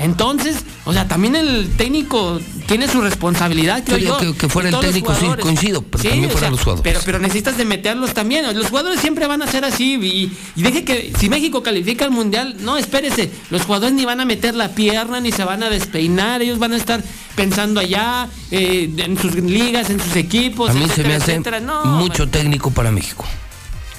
entonces, 0.04 0.56
o 0.84 0.92
sea, 0.92 1.06
también 1.08 1.36
el 1.36 1.68
técnico 1.76 2.40
tiene 2.66 2.88
su 2.88 3.00
responsabilidad, 3.00 3.82
creo 3.84 3.98
Yo 3.98 4.16
que- 4.18 4.34
que 4.34 4.48
fuera 4.48 4.68
el 4.68 4.78
técnico, 4.78 5.14
sí, 5.14 5.26
coincido, 5.40 5.82
pero 5.82 6.02
también 6.04 6.26
o 6.30 6.32
fueran 6.32 6.52
los 6.52 6.60
jugadores. 6.60 6.82
Pero, 6.84 7.00
pero 7.04 7.18
necesitas 7.18 7.56
de 7.56 7.64
meterlos 7.64 8.14
también. 8.14 8.44
Los 8.56 8.68
jugadores 8.68 9.00
siempre 9.00 9.26
van 9.26 9.42
a 9.42 9.46
ser 9.46 9.64
así. 9.64 9.94
Y, 9.94 10.32
y 10.56 10.62
deje 10.62 10.84
que 10.84 11.12
si 11.18 11.28
México 11.28 11.62
califica 11.62 12.04
al 12.04 12.10
mundial, 12.10 12.56
no, 12.60 12.76
espérese. 12.76 13.30
Los 13.50 13.62
jugadores 13.62 13.94
ni 13.94 14.04
van 14.04 14.20
a 14.20 14.24
meter 14.24 14.54
la 14.54 14.70
pierna, 14.74 15.20
ni 15.20 15.32
se 15.32 15.44
van 15.44 15.62
a 15.62 15.70
despeinar. 15.70 16.42
Ellos 16.42 16.58
van 16.58 16.72
a 16.72 16.76
estar 16.76 17.02
pensando 17.36 17.80
allá, 17.80 18.28
eh, 18.50 18.90
en 18.98 19.18
sus 19.18 19.34
ligas, 19.34 19.90
en 19.90 20.00
sus 20.00 20.16
equipos. 20.16 20.70
A 20.70 20.74
mí 20.74 20.86
se 20.94 21.02
me 21.04 21.14
hace 21.14 21.32
etcétera. 21.32 21.60
No, 21.60 21.84
mucho 21.84 22.28
técnico 22.28 22.70
para 22.70 22.90
México. 22.90 23.24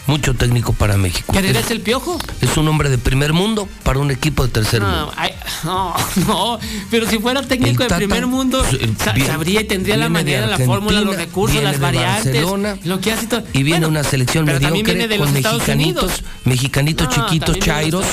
Mucho 0.10 0.34
técnico 0.34 0.74
para 0.74 0.98
México. 0.98 1.32
¿Querer 1.32 1.56
Es, 1.56 1.70
el 1.70 1.82
piojo? 1.82 2.18
es 2.42 2.58
un 2.58 2.68
hombre 2.68 2.90
de 2.90 2.98
primer 2.98 3.32
mundo 3.32 3.70
para 3.84 4.00
un 4.00 4.10
equipo 4.10 4.44
de 4.44 4.50
tercer 4.52 4.82
mundo. 4.82 5.06
No, 5.06 5.12
ay, 5.16 5.34
no, 5.64 5.94
no, 6.28 6.60
pero 6.90 7.08
si 7.08 7.20
fuera 7.20 7.44
técnico 7.44 7.84
de 7.84 7.90
primer 7.90 8.26
mundo, 8.26 8.66
pues, 8.68 8.82
sabría 9.28 9.62
y 9.62 9.66
tendría 9.66 9.98
la 9.98 10.10
manera, 10.10 10.48
la 10.48 10.58
fórmula, 10.58 11.02
los 11.02 11.16
recursos, 11.16 11.62
las 11.62 11.80
variantes, 11.80 12.26
Barcelona, 12.26 12.78
lo 12.86 13.00
que 13.00 13.12
hace 13.12 13.26
y 13.26 13.28
todo. 13.28 13.44
Y 13.54 13.64
viene 13.64 13.82
Bueno, 13.82 14.00
una 14.00 14.04
selección 14.04 14.46
pero 14.46 14.60
también 14.60 14.84
mediocre 14.84 14.94
viene 14.94 15.08
de 15.08 15.18
con 15.18 15.28
los 15.28 15.36
Estados 15.36 15.60
mexicanitos, 15.60 16.04
Unidos. 16.04 16.24
mexicanitos 16.46 17.08
No, 17.08 17.14
chiquitos, 17.14 17.60
chairos, 17.60 18.06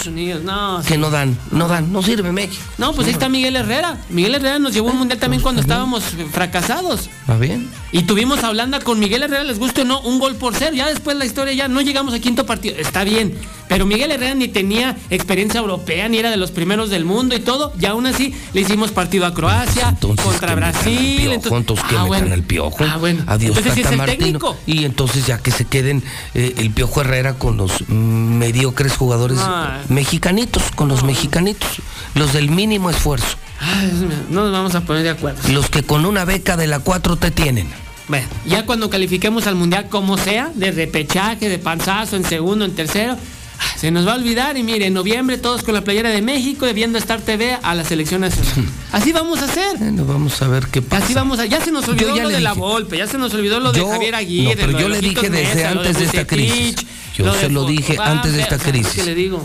que 0.86 0.98
no 0.98 1.10
dan, 1.10 1.38
no 1.50 1.66
dan, 1.66 1.92
no 1.92 2.02
sirve 2.02 2.30
México. 2.30 2.62
No, 2.76 2.92
pues 2.92 3.06
ahí 3.06 3.14
está 3.14 3.30
Miguel 3.30 3.56
Herrera. 3.56 3.98
Miguel 4.10 4.34
Herrera 4.34 4.58
nos 4.58 4.74
llevó 4.74 4.90
un 4.90 4.98
mundial 4.98 5.18
también 5.18 5.42
cuando 5.42 5.62
estábamos 5.62 6.04
fracasados. 6.32 7.08
¿Va 7.28 7.38
bien? 7.38 7.70
Y 7.92 8.02
tuvimos 8.02 8.44
a 8.44 8.50
Holanda 8.50 8.80
con 8.80 8.98
Miguel 8.98 9.22
Herrera, 9.22 9.44
les 9.44 9.58
guste 9.58 9.82
o 9.82 9.84
no, 9.84 10.00
un 10.00 10.18
gol 10.18 10.34
por 10.36 10.54
cero. 10.54 10.72
Ya 10.74 10.88
después 10.88 11.16
la 11.16 11.24
historia 11.24 11.54
ya 11.54 11.68
no 11.68 11.80
llegamos 11.86 12.12
a 12.12 12.18
quinto 12.18 12.44
partido. 12.44 12.76
Está 12.78 13.04
bien. 13.04 13.34
Pero 13.68 13.84
Miguel 13.84 14.12
Herrera 14.12 14.34
ni 14.34 14.46
tenía 14.46 14.96
experiencia 15.10 15.58
europea, 15.58 16.08
ni 16.08 16.18
era 16.18 16.30
de 16.30 16.36
los 16.36 16.52
primeros 16.52 16.88
del 16.90 17.04
mundo 17.04 17.34
y 17.34 17.40
todo. 17.40 17.72
Y 17.80 17.86
aún 17.86 18.06
así 18.06 18.32
le 18.52 18.60
hicimos 18.60 18.92
partido 18.92 19.26
a 19.26 19.34
Croacia, 19.34 19.88
Entonces, 19.88 20.24
contra 20.24 20.50
al 20.50 20.56
Brasil. 20.56 21.16
piojo, 21.18 21.34
entonces- 21.34 21.58
entonces 21.60 21.84
que 21.86 21.96
Ah, 21.96 22.02
metan 22.04 22.06
bueno. 22.08 22.34
al 22.34 22.42
piojo. 22.44 22.76
Ah, 22.80 22.96
bueno. 22.98 23.24
Adiós, 23.26 23.56
Entonces 23.56 23.76
es 23.78 23.82
Tata 23.82 23.94
el 23.94 23.98
Martino. 23.98 24.18
técnico. 24.24 24.56
Y 24.66 24.84
entonces 24.84 25.26
ya 25.26 25.38
que 25.38 25.50
se 25.50 25.64
queden 25.64 26.02
eh, 26.34 26.54
el 26.58 26.70
piojo 26.70 27.00
Herrera 27.00 27.34
con 27.34 27.56
los 27.56 27.88
mediocres 27.88 28.92
jugadores 28.96 29.38
Ah. 29.40 29.80
mexicanitos, 29.88 30.62
con 30.74 30.88
los 30.88 31.02
mexicanitos, 31.02 31.68
los 32.14 32.32
del 32.32 32.50
mínimo 32.50 32.90
esfuerzo, 32.90 33.36
Ay, 33.60 33.90
no 34.30 34.42
nos 34.44 34.52
vamos 34.52 34.74
a 34.74 34.82
poner 34.82 35.02
de 35.02 35.10
acuerdo. 35.10 35.40
los 35.48 35.68
que 35.70 35.82
con 35.82 36.06
una 36.06 36.24
beca 36.24 36.56
de 36.56 36.66
la 36.66 36.78
4 36.80 37.16
te 37.16 37.30
tienen. 37.30 37.68
Bueno, 38.08 38.26
ya 38.46 38.64
cuando 38.66 38.88
califiquemos 38.88 39.46
al 39.46 39.56
mundial 39.56 39.88
como 39.88 40.16
sea, 40.16 40.50
de 40.54 40.70
repechaje, 40.70 41.48
de 41.48 41.58
panzazo, 41.58 42.16
en 42.16 42.24
segundo, 42.24 42.64
en 42.64 42.72
tercero, 42.74 43.16
ay, 43.58 43.78
Se 43.80 43.90
nos 43.90 44.06
va 44.06 44.12
a 44.12 44.16
olvidar 44.16 44.56
y 44.56 44.62
mire, 44.62 44.86
en 44.86 44.94
noviembre 44.94 45.38
todos 45.38 45.62
con 45.64 45.74
la 45.74 45.80
playera 45.82 46.10
de 46.10 46.22
México 46.22 46.66
viendo 46.72 46.98
Star 46.98 47.20
TV 47.20 47.58
a 47.60 47.74
la 47.74 47.84
selección 47.84 48.20
nacional. 48.20 48.52
Así 48.92 49.12
vamos 49.12 49.40
a 49.42 49.46
hacer. 49.46 49.76
Bueno, 49.78 50.04
vamos 50.04 50.40
a 50.40 50.46
ver 50.48 50.66
qué 50.68 50.82
pasa. 50.82 51.04
Así 51.04 51.14
vamos 51.14 51.38
a. 51.40 51.46
Ya 51.46 51.60
se 51.60 51.72
nos 51.72 51.88
olvidó 51.88 52.14
lo 52.16 52.28
de 52.28 52.40
la. 52.40 52.52
Volpe, 52.52 52.96
ya 52.96 53.06
se 53.08 53.18
nos 53.18 53.34
olvidó 53.34 53.58
lo 53.60 53.72
de 53.72 53.84
Javier 53.84 54.14
Aguirre. 54.14 54.54
no, 54.54 54.60
pero 54.60 54.72
lo 54.72 54.80
yo 54.80 54.88
le 54.88 55.00
dije 55.00 55.28
desde 55.28 55.54
Mesa, 55.54 55.74
lo 55.74 55.82
de 55.82 55.88
antes 55.88 55.98
de 55.98 56.04
esta 56.04 56.26
crisis. 56.26 56.76
Yo 57.16 57.34
se 57.34 57.48
lo 57.48 57.64
dije 57.66 57.96
Ah, 57.98 58.12
antes 58.12 58.34
de 58.34 58.42
esta 58.42 58.58
crisis. 58.58 58.94
¿qué 58.94 59.04
le 59.04 59.14
digo? 59.14 59.44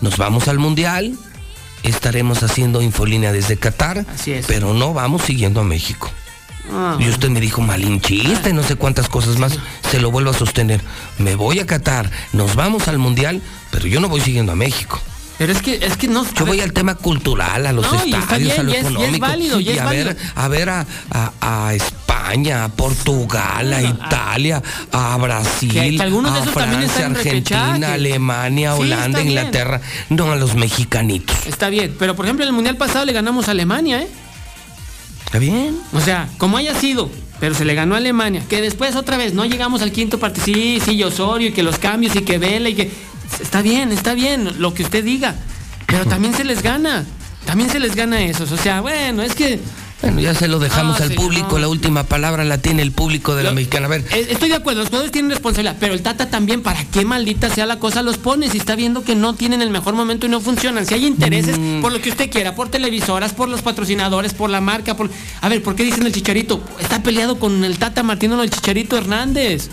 Nos 0.00 0.16
vamos 0.16 0.48
al 0.48 0.58
mundial, 0.58 1.16
estaremos 1.82 2.42
haciendo 2.42 2.80
infolínea 2.80 3.32
desde 3.32 3.56
Qatar, 3.56 4.06
pero 4.46 4.72
no 4.72 4.94
vamos 4.94 5.22
siguiendo 5.22 5.60
a 5.60 5.64
México. 5.64 6.10
Ah. 6.72 6.96
Y 6.98 7.08
usted 7.08 7.28
me 7.30 7.40
dijo 7.40 7.60
malinchista 7.62 8.50
y 8.50 8.52
no 8.52 8.62
sé 8.62 8.76
cuántas 8.76 9.08
cosas 9.08 9.38
más. 9.38 9.58
Se 9.90 10.00
lo 10.00 10.10
vuelvo 10.10 10.30
a 10.30 10.34
sostener. 10.34 10.80
Me 11.18 11.34
voy 11.34 11.60
a 11.60 11.66
Qatar, 11.66 12.10
nos 12.32 12.54
vamos 12.54 12.88
al 12.88 12.98
mundial, 12.98 13.40
pero 13.70 13.86
yo 13.86 14.00
no 14.00 14.08
voy 14.08 14.20
siguiendo 14.20 14.52
a 14.52 14.56
México. 14.56 15.00
Pero 15.38 15.52
es 15.52 15.62
que, 15.62 15.74
es 15.86 15.96
que 15.96 16.08
no. 16.08 16.26
Yo 16.34 16.46
voy 16.46 16.60
al 16.60 16.72
tema 16.72 16.96
cultural, 16.96 17.64
a 17.64 17.72
los 17.72 17.86
No, 17.86 17.94
estadios, 17.94 18.28
bien, 18.38 18.60
a 18.60 18.62
lo 18.64 18.70
y 18.70 18.74
es- 18.74 18.78
y 18.78 18.80
es 18.80 18.80
económico. 18.80 19.18
válido, 19.26 19.60
y 19.60 19.68
es 19.70 19.78
a 19.80 19.88
ver, 19.88 20.16
a 20.34 20.48
ver 20.48 20.68
a, 20.70 20.86
a- 21.12 21.32
a 21.66 21.74
España, 21.74 22.64
a 22.64 22.68
Portugal, 22.70 23.72
a 23.72 23.80
Italia, 23.80 24.60
a 24.90 25.16
Brasil, 25.16 25.72
Que- 25.72 25.96
que 25.96 26.02
algunos 26.02 26.32
de 26.32 26.40
a 26.40 26.42
esos 26.42 26.52
Francia, 26.54 27.06
Argentina. 27.06 27.92
Alemania, 27.94 28.74
Sí, 28.74 28.80
Holanda. 28.82 29.22
Inglaterra, 29.22 29.80
no 30.10 30.32
a 30.32 30.36
los 30.36 30.56
mexicanitos. 30.56 31.36
Está 31.46 31.68
bien, 31.68 31.94
pero 32.00 32.16
por 32.16 32.24
ejemplo 32.26 32.44
en 32.44 32.48
el 32.48 32.54
mundial 32.54 32.76
pasado 32.76 33.04
le 33.04 33.12
ganamos 33.12 33.46
a 33.46 33.52
Alemania, 33.52 34.02
¿eh? 34.02 34.08
Está 35.28 35.38
bien. 35.38 35.78
O 35.92 36.00
sea, 36.00 36.26
como 36.38 36.56
haya 36.56 36.74
sido, 36.74 37.10
pero 37.38 37.54
se 37.54 37.66
le 37.66 37.74
ganó 37.74 37.94
a 37.94 37.98
Alemania. 37.98 38.42
Que 38.48 38.62
después 38.62 38.96
otra 38.96 39.18
vez 39.18 39.34
no 39.34 39.44
llegamos 39.44 39.82
al 39.82 39.92
quinto 39.92 40.18
partido. 40.18 40.46
Sí, 40.46 40.80
sí, 40.82 41.04
Osorio 41.04 41.48
y 41.48 41.52
que 41.52 41.62
los 41.62 41.78
cambios 41.78 42.16
y 42.16 42.22
que 42.22 42.38
Vela 42.38 42.70
y 42.70 42.74
que. 42.74 42.90
Está 43.38 43.60
bien, 43.60 43.92
está 43.92 44.14
bien, 44.14 44.58
lo 44.58 44.72
que 44.72 44.84
usted 44.84 45.04
diga. 45.04 45.34
Pero 45.86 46.06
también 46.06 46.32
se 46.32 46.44
les 46.44 46.62
gana. 46.62 47.04
También 47.44 47.68
se 47.68 47.78
les 47.78 47.94
gana 47.94 48.22
esos. 48.22 48.52
O 48.52 48.56
sea, 48.56 48.80
bueno, 48.80 49.20
es 49.22 49.34
que. 49.34 49.60
Bueno, 50.00 50.20
ya 50.20 50.32
se 50.32 50.46
lo 50.46 50.60
dejamos 50.60 50.96
No, 50.98 51.04
al 51.04 51.10
sí, 51.10 51.16
público, 51.16 51.48
no. 51.52 51.58
la 51.58 51.68
última 51.68 52.04
palabra 52.04 52.44
la 52.44 52.58
tiene 52.58 52.82
el 52.82 52.92
público 52.92 53.34
de 53.34 53.42
la 53.42 53.50
mexicana. 53.50 53.86
A 53.86 53.88
ver, 53.88 54.04
Eh, 54.12 54.28
Estoy 54.30 54.48
de 54.48 54.54
acuerdo, 54.54 54.80
los 54.80 54.88
jugadores 54.90 55.10
tienen 55.10 55.32
responsabilidad, 55.32 55.76
pero 55.80 55.92
el 55.92 56.02
Tata 56.02 56.30
también, 56.30 56.62
para 56.62 56.84
qué 56.84 57.04
maldita 57.04 57.50
sea 57.52 57.66
la 57.66 57.80
cosa, 57.80 58.02
los 58.04 58.16
pone. 58.16 58.48
Si 58.48 58.58
está 58.58 58.76
viendo 58.76 59.02
que 59.02 59.16
no 59.16 59.34
tienen 59.34 59.60
el 59.60 59.70
mejor 59.70 59.94
momento 59.94 60.26
y 60.26 60.28
no 60.28 60.40
funcionan. 60.40 60.86
Si 60.86 60.94
hay 60.94 61.04
intereses, 61.04 61.58
Mm. 61.58 61.80
por 61.80 61.90
lo 61.92 62.00
que 62.00 62.10
usted 62.10 62.30
quiera, 62.30 62.54
por 62.54 62.68
televisoras, 62.68 63.32
por 63.32 63.48
los 63.48 63.60
patrocinadores, 63.62 64.34
por 64.34 64.50
la 64.50 64.60
marca, 64.60 64.96
por. 64.96 65.10
A 65.40 65.48
ver, 65.48 65.64
¿por 65.64 65.74
qué 65.74 65.82
dicen 65.82 66.06
el 66.06 66.12
chicharito? 66.12 66.62
Está 66.78 67.02
peleado 67.02 67.40
con 67.40 67.64
el 67.64 67.78
Tata 67.78 68.04
Martino, 68.04 68.40
el 68.40 68.50
chicharito 68.50 68.96
Hernández. 68.96 69.68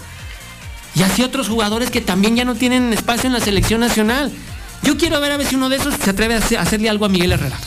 Y 0.95 1.03
así 1.03 1.21
otros 1.21 1.49
jugadores 1.49 1.91
que 1.91 2.01
también 2.01 2.35
ya 2.35 2.45
no 2.45 2.55
tienen 2.55 2.91
espacio 2.93 3.27
en 3.27 3.33
la 3.33 3.41
selección 3.41 3.79
nacional. 3.81 4.31
Yo 4.81 4.97
quiero 4.97 5.19
ver 5.21 5.31
a 5.33 5.37
ver 5.37 5.45
si 5.45 5.55
uno 5.55 5.69
de 5.69 5.75
esos 5.75 5.93
se 6.03 6.09
atreve 6.09 6.35
a 6.35 6.61
hacerle 6.61 6.89
algo 6.89 7.05
a 7.05 7.09
Miguel 7.09 7.33
Herrera. 7.33 7.57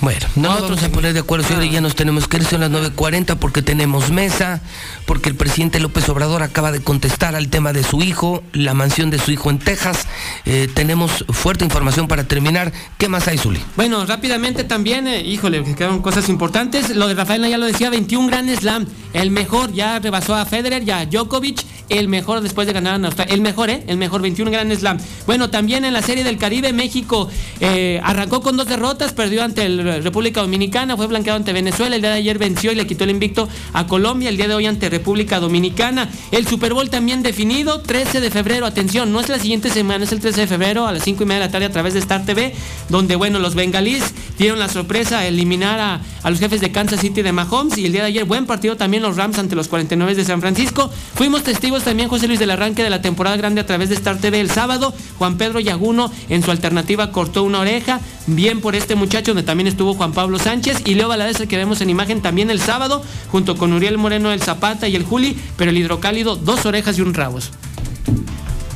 Bueno, 0.00 0.26
no 0.36 0.50
nos 0.50 0.62
vamos 0.62 0.82
a 0.82 0.90
poner 0.90 1.14
de 1.14 1.20
acuerdo, 1.20 1.46
señores, 1.46 1.72
ya 1.72 1.80
nos 1.80 1.94
tenemos 1.94 2.28
que 2.28 2.36
ir, 2.36 2.44
son 2.44 2.60
las 2.60 2.70
9.40 2.70 3.36
porque 3.36 3.62
tenemos 3.62 4.10
mesa, 4.10 4.60
porque 5.06 5.30
el 5.30 5.36
presidente 5.36 5.80
López 5.80 6.06
Obrador 6.10 6.42
acaba 6.42 6.70
de 6.70 6.80
contestar 6.80 7.34
al 7.34 7.48
tema 7.48 7.72
de 7.72 7.82
su 7.82 8.02
hijo, 8.02 8.42
la 8.52 8.74
mansión 8.74 9.08
de 9.08 9.18
su 9.18 9.30
hijo 9.30 9.48
en 9.48 9.58
Texas. 9.58 10.06
Eh, 10.44 10.68
tenemos 10.72 11.24
fuerte 11.30 11.64
información 11.64 12.08
para 12.08 12.24
terminar. 12.24 12.72
¿Qué 12.98 13.08
más 13.08 13.26
hay, 13.26 13.38
Zuli? 13.38 13.60
Bueno, 13.74 14.04
rápidamente 14.04 14.64
también, 14.64 15.08
eh, 15.08 15.22
híjole, 15.22 15.64
que 15.64 15.74
quedaron 15.74 16.02
cosas 16.02 16.28
importantes. 16.28 16.94
Lo 16.94 17.08
de 17.08 17.14
Rafael 17.14 17.48
ya 17.48 17.56
lo 17.56 17.66
decía, 17.66 17.88
21 17.88 18.26
Grand 18.28 18.54
Slam. 18.54 18.86
El 19.14 19.30
mejor, 19.30 19.72
ya 19.72 19.98
rebasó 19.98 20.34
a 20.34 20.44
Federer, 20.44 20.84
ya 20.84 21.00
a 21.00 21.06
Djokovic. 21.06 21.64
El 21.88 22.08
mejor 22.08 22.40
después 22.42 22.66
de 22.66 22.72
ganar 22.74 23.00
a 23.00 23.06
Australia. 23.06 23.32
El 23.32 23.40
mejor, 23.40 23.70
¿eh? 23.70 23.84
El 23.86 23.96
mejor, 23.96 24.20
21 24.20 24.50
Grand 24.50 24.72
Slam. 24.74 24.98
Bueno, 25.26 25.48
también 25.48 25.84
en 25.84 25.94
la 25.94 26.02
Serie 26.02 26.22
del 26.22 26.36
Caribe, 26.36 26.72
México 26.72 27.30
eh, 27.60 28.00
arrancó 28.02 28.42
con 28.42 28.56
dos 28.56 28.66
derrotas, 28.66 29.12
perdió 29.12 29.42
ante 29.42 29.64
el 29.64 29.85
República 30.00 30.40
Dominicana, 30.40 30.96
fue 30.96 31.06
blanqueado 31.06 31.36
ante 31.36 31.52
Venezuela. 31.52 31.96
El 31.96 32.02
día 32.02 32.10
de 32.10 32.18
ayer 32.18 32.38
venció 32.38 32.72
y 32.72 32.74
le 32.74 32.86
quitó 32.86 33.04
el 33.04 33.10
invicto 33.10 33.48
a 33.72 33.86
Colombia. 33.86 34.28
El 34.28 34.36
día 34.36 34.48
de 34.48 34.54
hoy 34.54 34.66
ante 34.66 34.88
República 34.90 35.40
Dominicana. 35.40 36.08
El 36.30 36.46
Super 36.46 36.74
Bowl 36.74 36.90
también 36.90 37.22
definido, 37.22 37.80
13 37.80 38.20
de 38.20 38.30
febrero. 38.30 38.66
Atención, 38.66 39.12
no 39.12 39.20
es 39.20 39.28
la 39.28 39.38
siguiente 39.38 39.70
semana, 39.70 40.04
es 40.04 40.12
el 40.12 40.20
13 40.20 40.42
de 40.42 40.46
febrero 40.46 40.86
a 40.86 40.92
las 40.92 41.02
5 41.02 41.22
y 41.22 41.26
media 41.26 41.40
de 41.40 41.46
la 41.46 41.52
tarde 41.52 41.66
a 41.66 41.72
través 41.72 41.94
de 41.94 42.00
Star 42.00 42.24
TV, 42.24 42.54
donde, 42.88 43.16
bueno, 43.16 43.38
los 43.38 43.54
bengalíes 43.54 44.04
dieron 44.38 44.58
la 44.58 44.68
sorpresa 44.68 45.20
a 45.20 45.26
eliminar 45.26 45.80
a, 45.80 46.00
a 46.22 46.30
los 46.30 46.38
jefes 46.38 46.60
de 46.60 46.72
Kansas 46.72 47.00
City 47.00 47.22
de 47.22 47.32
Mahomes. 47.32 47.78
Y 47.78 47.86
el 47.86 47.92
día 47.92 48.02
de 48.02 48.08
ayer, 48.08 48.24
buen 48.24 48.46
partido 48.46 48.76
también 48.76 49.02
los 49.02 49.16
Rams 49.16 49.38
ante 49.38 49.56
los 49.56 49.68
49 49.68 50.14
de 50.14 50.24
San 50.24 50.40
Francisco. 50.40 50.90
Fuimos 51.14 51.42
testigos 51.42 51.84
también, 51.84 52.08
José 52.08 52.26
Luis, 52.26 52.38
del 52.38 52.50
arranque 52.50 52.82
de 52.82 52.90
la 52.90 53.02
temporada 53.02 53.36
grande 53.36 53.60
a 53.60 53.66
través 53.66 53.88
de 53.88 53.94
Star 53.94 54.18
TV 54.18 54.40
el 54.40 54.50
sábado. 54.50 54.94
Juan 55.18 55.38
Pedro 55.38 55.60
Yaguno 55.60 56.10
en 56.28 56.42
su 56.42 56.50
alternativa 56.50 57.12
cortó 57.12 57.42
una 57.42 57.60
oreja. 57.60 58.00
Bien 58.26 58.60
por 58.60 58.74
este 58.74 58.96
muchacho, 58.96 59.32
donde 59.32 59.44
también 59.44 59.68
estuvo 59.76 59.92
Juan 59.92 60.12
Pablo 60.12 60.38
Sánchez. 60.38 60.82
Y 60.86 60.94
Leo 60.94 61.08
Valadez, 61.08 61.38
el 61.40 61.48
que 61.48 61.56
vemos 61.58 61.82
en 61.82 61.90
imagen 61.90 62.22
también 62.22 62.50
el 62.50 62.60
sábado, 62.60 63.02
junto 63.30 63.56
con 63.56 63.74
Uriel 63.74 63.98
Moreno 63.98 64.32
el 64.32 64.40
Zapata 64.40 64.88
y 64.88 64.96
el 64.96 65.04
Juli. 65.04 65.36
Pero 65.56 65.70
el 65.70 65.76
hidrocálido, 65.76 66.34
dos 66.36 66.64
orejas 66.64 66.98
y 66.98 67.02
un 67.02 67.12
rabos. 67.12 67.50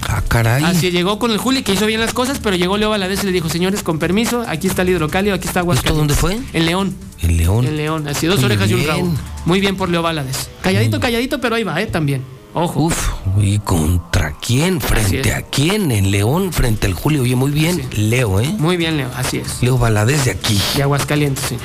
Ah, 0.07 0.23
caray. 0.29 0.63
Así 0.65 0.91
llegó 0.91 1.19
con 1.19 1.31
el 1.31 1.39
Juli, 1.39 1.63
que 1.63 1.73
hizo 1.73 1.87
bien 1.87 2.01
las 2.01 2.13
cosas, 2.13 2.39
pero 2.43 2.57
llegó 2.57 2.77
Leo 2.77 2.91
Valadez 2.91 3.23
y 3.23 3.27
le 3.27 3.33
dijo, 3.33 3.49
señores, 3.49 3.83
con 3.83 3.99
permiso, 3.99 4.45
aquí 4.47 4.67
está 4.67 4.83
el 4.83 4.91
hidrocálido, 4.91 5.35
aquí 5.37 5.47
está 5.47 5.61
Aguascalientes. 5.61 5.97
dónde 5.97 6.15
fue? 6.15 6.39
En 6.53 6.67
León. 6.67 6.95
En 7.23 7.37
León. 7.37 7.65
En 7.65 7.77
León, 7.77 8.09
así, 8.09 8.27
dos 8.27 8.37
Muy 8.37 8.47
orejas 8.47 8.71
y 8.71 8.75
un 8.75 8.87
rabo. 8.87 9.15
Muy 9.47 9.61
bien 9.61 9.77
por 9.77 9.89
Leo 9.89 10.03
Valadez. 10.03 10.51
Calladito, 10.63 11.01
calladito, 11.01 11.41
pero 11.41 11.55
ahí 11.55 11.65
va, 11.65 11.81
¿eh? 11.81 11.87
También. 11.87 12.23
Ojo. 12.53 12.81
Uf, 12.81 13.11
¿y 13.41 13.59
contra 13.61 14.33
quién? 14.41 14.81
¿Frente 14.81 15.33
a 15.33 15.43
quién? 15.43 15.93
En 15.93 16.11
León, 16.11 16.53
frente 16.53 16.87
al 16.87 16.95
Julio. 16.95 17.23
Oye, 17.23 17.37
muy 17.37 17.53
bien. 17.53 17.89
Leo, 17.93 18.41
¿eh? 18.41 18.55
Muy 18.59 18.77
bien, 18.77 18.97
Leo, 18.97 19.09
así 19.17 19.39
es. 19.39 19.63
Leo 19.63 19.79
Valadez 19.79 20.25
de 20.25 20.33
aquí. 20.33 20.61
De 20.75 20.83
Aguascalientes, 20.83 21.45
sí. 21.49 21.57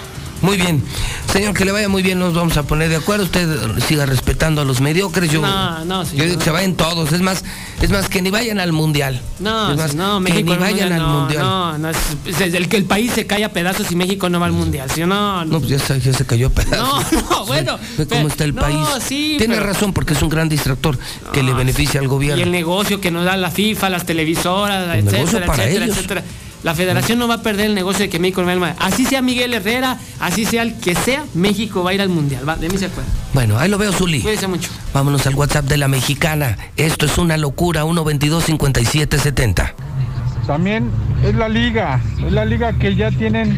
Muy 0.46 0.58
bien. 0.58 0.84
Señor, 1.32 1.54
que 1.54 1.66
le 1.66 1.72
vaya 1.72 1.90
muy 1.90 2.02
bien, 2.04 2.20
nos 2.20 2.34
vamos 2.34 2.56
a 2.58 2.64
poner 2.64 2.90
de 2.90 2.96
acuerdo. 2.98 3.24
Usted 3.26 3.48
siga 3.88 4.06
respetando 4.06 4.62
a 4.62 4.66
los 4.66 4.80
mediocres. 4.82 5.32
Yo, 5.32 5.42
No, 5.42 5.84
no, 5.86 6.04
yo 6.04 6.10
señor. 6.10 6.26
digo 6.28 6.38
que 6.40 6.46
se 6.46 6.52
vayan 6.52 6.76
todos. 6.76 7.12
Es 7.12 7.22
más, 7.22 7.44
es 7.82 7.90
más 7.90 8.08
que 8.10 8.22
ni 8.22 8.30
vayan 8.32 8.60
al 8.60 8.72
mundial. 8.72 9.22
No, 9.40 9.72
es 9.72 9.78
más, 9.78 9.96
no, 9.96 10.16
que 10.24 10.32
México 10.32 10.48
ni 10.48 10.54
al 10.54 10.60
vayan 10.60 10.94
al 10.94 11.06
mundial. 11.08 11.42
No, 11.44 11.78
no, 11.78 11.90
es, 11.90 11.98
es 12.26 12.40
el 12.54 12.70
que 12.70 12.78
el 12.78 12.86
país 12.86 13.12
se 13.14 13.26
cae 13.28 13.44
a 13.44 13.52
pedazos 13.52 13.92
y 13.92 13.96
México 13.96 14.30
no 14.30 14.40
va 14.40 14.46
al 14.46 14.52
mundial, 14.54 14.90
¿sí 14.94 15.02
no? 15.06 15.44
No, 15.46 15.60
pues 15.60 15.70
ya, 15.72 15.80
se- 15.80 16.00
ya 16.00 16.14
se 16.14 16.26
cayó 16.26 16.48
a 16.48 16.50
pedazos. 16.52 17.12
No, 17.12 17.22
no, 17.30 17.46
bueno. 17.48 17.78
Ve 17.98 18.06
cómo 18.08 18.28
está 18.28 18.44
el 18.46 18.54
país. 18.54 18.78
sí, 19.06 19.36
Tiene 19.38 19.56
pero- 19.56 19.68
razón, 19.68 19.94
porque 19.94 20.14
es 20.14 20.22
un 20.22 20.30
gran 20.30 20.48
distractor 20.48 20.98
que 21.34 21.44
le 21.44 21.54
beneficia 21.54 22.00
al 22.00 22.06
Y 22.06 22.08
gobierno. 22.10 22.44
el 22.44 22.52
negocio 22.52 23.02
que 23.02 23.12
nos 23.12 23.26
da 23.26 23.36
la 23.36 23.52
FIFA, 23.52 23.90
las 23.90 24.06
televisoras, 24.06 24.96
El 24.96 25.06
negocio 25.06 25.24
etcétera, 25.24 25.46
para 25.48 25.64
etcétera, 25.64 25.86
ellos. 25.86 25.98
etcétera. 25.98 26.24
La 26.66 26.74
federación 26.74 27.20
no 27.20 27.28
va 27.28 27.36
a 27.36 27.42
perder 27.44 27.68
el 27.68 27.76
negocio 27.76 28.06
de 28.06 28.10
que 28.10 28.18
México 28.18 28.42
no 28.42 28.48
va 28.48 28.54
al 28.54 28.60
mundial. 28.60 28.78
Así 28.80 29.06
sea 29.06 29.22
Miguel 29.22 29.54
Herrera, 29.54 30.00
así 30.20 30.46
sea 30.46 30.64
el 30.64 30.76
que 30.80 30.96
sea, 30.96 31.24
México 31.36 31.84
va 31.84 31.92
a 31.92 31.94
ir 31.94 32.02
al 32.02 32.10
mundial. 32.10 32.50
Va, 32.50 32.56
de 32.56 32.70
mí 32.70 32.78
se 32.80 32.88
acuerda. 32.88 33.08
Bueno, 33.36 33.60
ahí 33.60 33.70
lo 33.70 33.78
veo, 33.78 33.94
Zuli. 33.94 34.20
Cuídese 34.20 34.48
mucho. 34.48 34.72
Vámonos 34.92 35.28
al 35.28 35.36
WhatsApp 35.36 35.66
de 35.66 35.78
la 35.78 35.88
mexicana. 35.88 36.58
Esto 36.76 37.06
es 37.06 37.20
una 37.20 37.38
locura, 37.38 37.84
122-5770. 37.84 39.74
También 40.48 40.90
es 41.24 41.36
la 41.36 41.50
liga, 41.50 42.02
es 42.26 42.32
la 42.32 42.46
liga 42.46 42.74
que 42.74 42.96
ya 42.96 43.12
tienen 43.12 43.56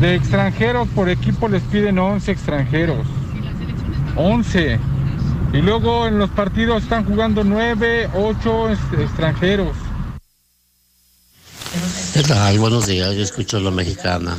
de 0.00 0.16
extranjeros 0.16 0.88
por 0.88 1.08
equipo 1.08 1.46
les 1.46 1.62
piden 1.62 1.96
11 1.96 2.32
extranjeros. 2.32 3.06
11. 4.16 4.80
Y 5.52 5.58
luego 5.58 6.08
en 6.08 6.18
los 6.18 6.30
partidos 6.30 6.82
están 6.82 7.04
jugando 7.04 7.44
9, 7.44 8.08
8 8.16 8.70
extranjeros. 8.98 9.76
¿Qué? 12.26 12.58
Buenos 12.58 12.86
días, 12.86 13.14
yo 13.14 13.22
escucho 13.22 13.58
la 13.60 13.70
mexicana. 13.70 14.36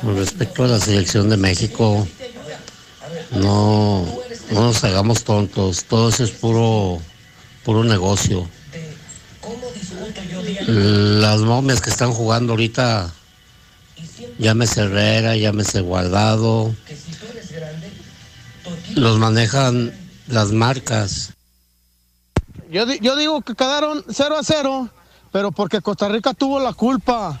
Con 0.00 0.16
respecto 0.16 0.64
a 0.64 0.66
la 0.66 0.80
selección 0.80 1.28
de 1.30 1.36
México, 1.36 2.06
no, 3.30 4.04
no 4.50 4.60
nos 4.60 4.82
hagamos 4.82 5.22
tontos, 5.22 5.84
todo 5.84 6.08
eso 6.08 6.24
es 6.24 6.32
puro, 6.32 7.00
puro 7.64 7.84
negocio. 7.84 8.48
Las 10.66 11.42
momias 11.42 11.80
que 11.80 11.90
están 11.90 12.12
jugando 12.12 12.54
ahorita, 12.54 13.12
llámese 14.38 14.80
Herrera, 14.80 15.36
llámese 15.36 15.80
Guardado, 15.80 16.74
los 18.96 19.18
manejan 19.20 19.94
las 20.26 20.50
marcas. 20.50 21.34
Yo, 22.68 22.84
yo 22.94 23.14
digo 23.14 23.42
que 23.42 23.54
quedaron 23.54 24.04
0 24.10 24.36
a 24.36 24.42
0, 24.42 24.90
pero 25.34 25.50
porque 25.50 25.80
Costa 25.80 26.08
Rica 26.08 26.32
tuvo 26.32 26.60
la 26.60 26.74
culpa. 26.74 27.40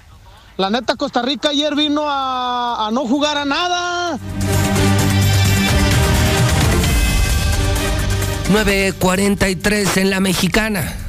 La 0.56 0.68
neta, 0.68 0.96
Costa 0.96 1.22
Rica 1.22 1.50
ayer 1.50 1.76
vino 1.76 2.02
a, 2.04 2.90
no 2.92 3.06
jugar 3.06 3.38
a 3.38 3.44
nada. 3.44 4.18
9.43 8.52 9.96
en 9.98 10.10
la 10.10 10.18
mexicana. 10.18 11.03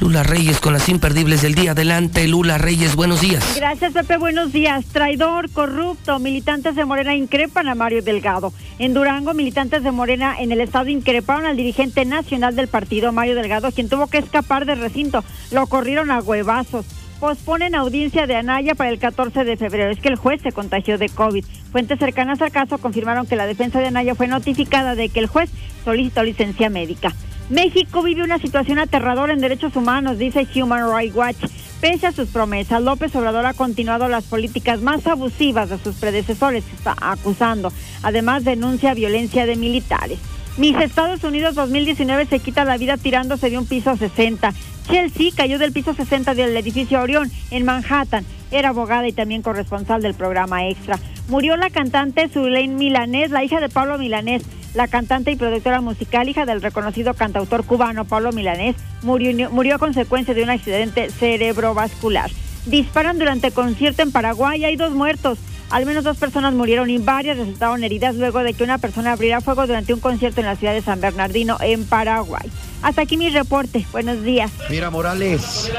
Lula 0.00 0.22
Reyes 0.22 0.60
con 0.60 0.72
las 0.72 0.88
imperdibles 0.88 1.42
del 1.42 1.54
día. 1.54 1.72
Adelante, 1.72 2.28
Lula 2.28 2.56
Reyes, 2.56 2.94
buenos 2.94 3.20
días. 3.20 3.54
Gracias, 3.56 3.92
Pepe, 3.92 4.16
buenos 4.16 4.52
días. 4.52 4.84
Traidor, 4.86 5.50
corrupto, 5.50 6.20
militantes 6.20 6.76
de 6.76 6.84
Morena 6.84 7.16
increpan 7.16 7.68
a 7.68 7.74
Mario 7.74 8.02
Delgado. 8.02 8.52
En 8.78 8.94
Durango, 8.94 9.34
militantes 9.34 9.82
de 9.82 9.90
Morena 9.90 10.36
en 10.38 10.52
el 10.52 10.60
estado 10.60 10.88
increparon 10.88 11.46
al 11.46 11.56
dirigente 11.56 12.04
nacional 12.04 12.54
del 12.54 12.68
partido, 12.68 13.10
Mario 13.10 13.34
Delgado, 13.34 13.72
quien 13.72 13.88
tuvo 13.88 14.06
que 14.06 14.18
escapar 14.18 14.66
del 14.66 14.80
recinto. 14.80 15.24
Lo 15.50 15.66
corrieron 15.66 16.10
a 16.10 16.20
huevazos 16.20 16.86
posponen 17.18 17.74
audiencia 17.74 18.28
de 18.28 18.36
Anaya 18.36 18.76
para 18.76 18.90
el 18.90 19.00
14 19.00 19.42
de 19.44 19.56
febrero. 19.56 19.90
Es 19.90 19.98
que 19.98 20.08
el 20.08 20.14
juez 20.14 20.40
se 20.40 20.52
contagió 20.52 20.98
de 20.98 21.08
COVID. 21.08 21.44
Fuentes 21.72 21.98
cercanas 21.98 22.40
al 22.40 22.52
caso 22.52 22.78
confirmaron 22.78 23.26
que 23.26 23.34
la 23.34 23.46
defensa 23.46 23.80
de 23.80 23.88
Anaya 23.88 24.14
fue 24.14 24.28
notificada 24.28 24.94
de 24.94 25.08
que 25.08 25.18
el 25.18 25.26
juez 25.26 25.50
solicitó 25.84 26.22
licencia 26.22 26.70
médica. 26.70 27.12
México 27.50 28.02
vive 28.02 28.22
una 28.22 28.38
situación 28.38 28.78
aterradora 28.78 29.32
en 29.32 29.40
derechos 29.40 29.74
humanos, 29.74 30.18
dice 30.18 30.46
Human 30.54 30.94
Rights 30.94 31.16
Watch. 31.16 31.36
Pese 31.80 32.06
a 32.08 32.12
sus 32.12 32.28
promesas, 32.28 32.82
López 32.82 33.14
Obrador 33.16 33.46
ha 33.46 33.54
continuado 33.54 34.08
las 34.08 34.24
políticas 34.24 34.82
más 34.82 35.06
abusivas 35.06 35.70
de 35.70 35.78
sus 35.78 35.96
predecesores, 35.96 36.64
está 36.76 36.94
acusando. 37.00 37.72
Además, 38.02 38.44
denuncia 38.44 38.92
violencia 38.92 39.46
de 39.46 39.56
militares. 39.56 40.18
Mis 40.58 40.76
Estados 40.76 41.22
Unidos 41.24 41.54
2019 41.54 42.26
se 42.26 42.40
quita 42.40 42.64
la 42.64 42.76
vida 42.76 42.96
tirándose 42.96 43.48
de 43.48 43.58
un 43.58 43.66
piso 43.66 43.96
60. 43.96 44.52
Chelsea 44.88 45.30
cayó 45.36 45.58
del 45.58 45.72
piso 45.72 45.92
60 45.94 46.34
del 46.34 46.56
edificio 46.56 47.00
Orión 47.00 47.30
en 47.50 47.64
Manhattan. 47.64 48.24
Era 48.50 48.70
abogada 48.70 49.06
y 49.06 49.12
también 49.12 49.42
corresponsal 49.42 50.00
del 50.00 50.14
programa 50.14 50.66
Extra. 50.68 50.98
Murió 51.28 51.56
la 51.56 51.70
cantante 51.70 52.28
Zulane 52.28 52.68
Milanés, 52.68 53.30
la 53.30 53.44
hija 53.44 53.60
de 53.60 53.68
Pablo 53.68 53.98
Milanés. 53.98 54.42
La 54.74 54.86
cantante 54.86 55.30
y 55.30 55.36
productora 55.36 55.80
musical, 55.80 56.28
hija 56.28 56.46
del 56.46 56.62
reconocido 56.62 57.14
cantautor 57.14 57.64
cubano 57.64 58.04
Pablo 58.04 58.32
Milanés, 58.32 58.76
murió, 59.02 59.50
murió 59.50 59.76
a 59.76 59.78
consecuencia 59.78 60.34
de 60.34 60.42
un 60.42 60.50
accidente 60.50 61.10
cerebrovascular. 61.10 62.30
Disparan 62.66 63.18
durante 63.18 63.50
concierto 63.50 64.02
en 64.02 64.12
Paraguay, 64.12 64.64
hay 64.64 64.76
dos 64.76 64.92
muertos. 64.92 65.38
Al 65.70 65.84
menos 65.84 66.04
dos 66.04 66.16
personas 66.16 66.54
murieron 66.54 66.88
y 66.88 66.98
varias 66.98 67.36
resultaron 67.36 67.84
heridas 67.84 68.14
luego 68.14 68.40
de 68.40 68.54
que 68.54 68.64
una 68.64 68.78
persona 68.78 69.12
abriera 69.12 69.40
fuego 69.40 69.66
durante 69.66 69.92
un 69.92 70.00
concierto 70.00 70.40
en 70.40 70.46
la 70.46 70.56
ciudad 70.56 70.72
de 70.72 70.80
San 70.80 71.00
Bernardino, 71.00 71.58
en 71.60 71.84
Paraguay. 71.84 72.48
Hasta 72.80 73.02
aquí 73.02 73.16
mi 73.16 73.28
reporte. 73.28 73.84
Buenos 73.92 74.22
días. 74.22 74.50
Mira, 74.70 74.88
Morales, 74.88 75.70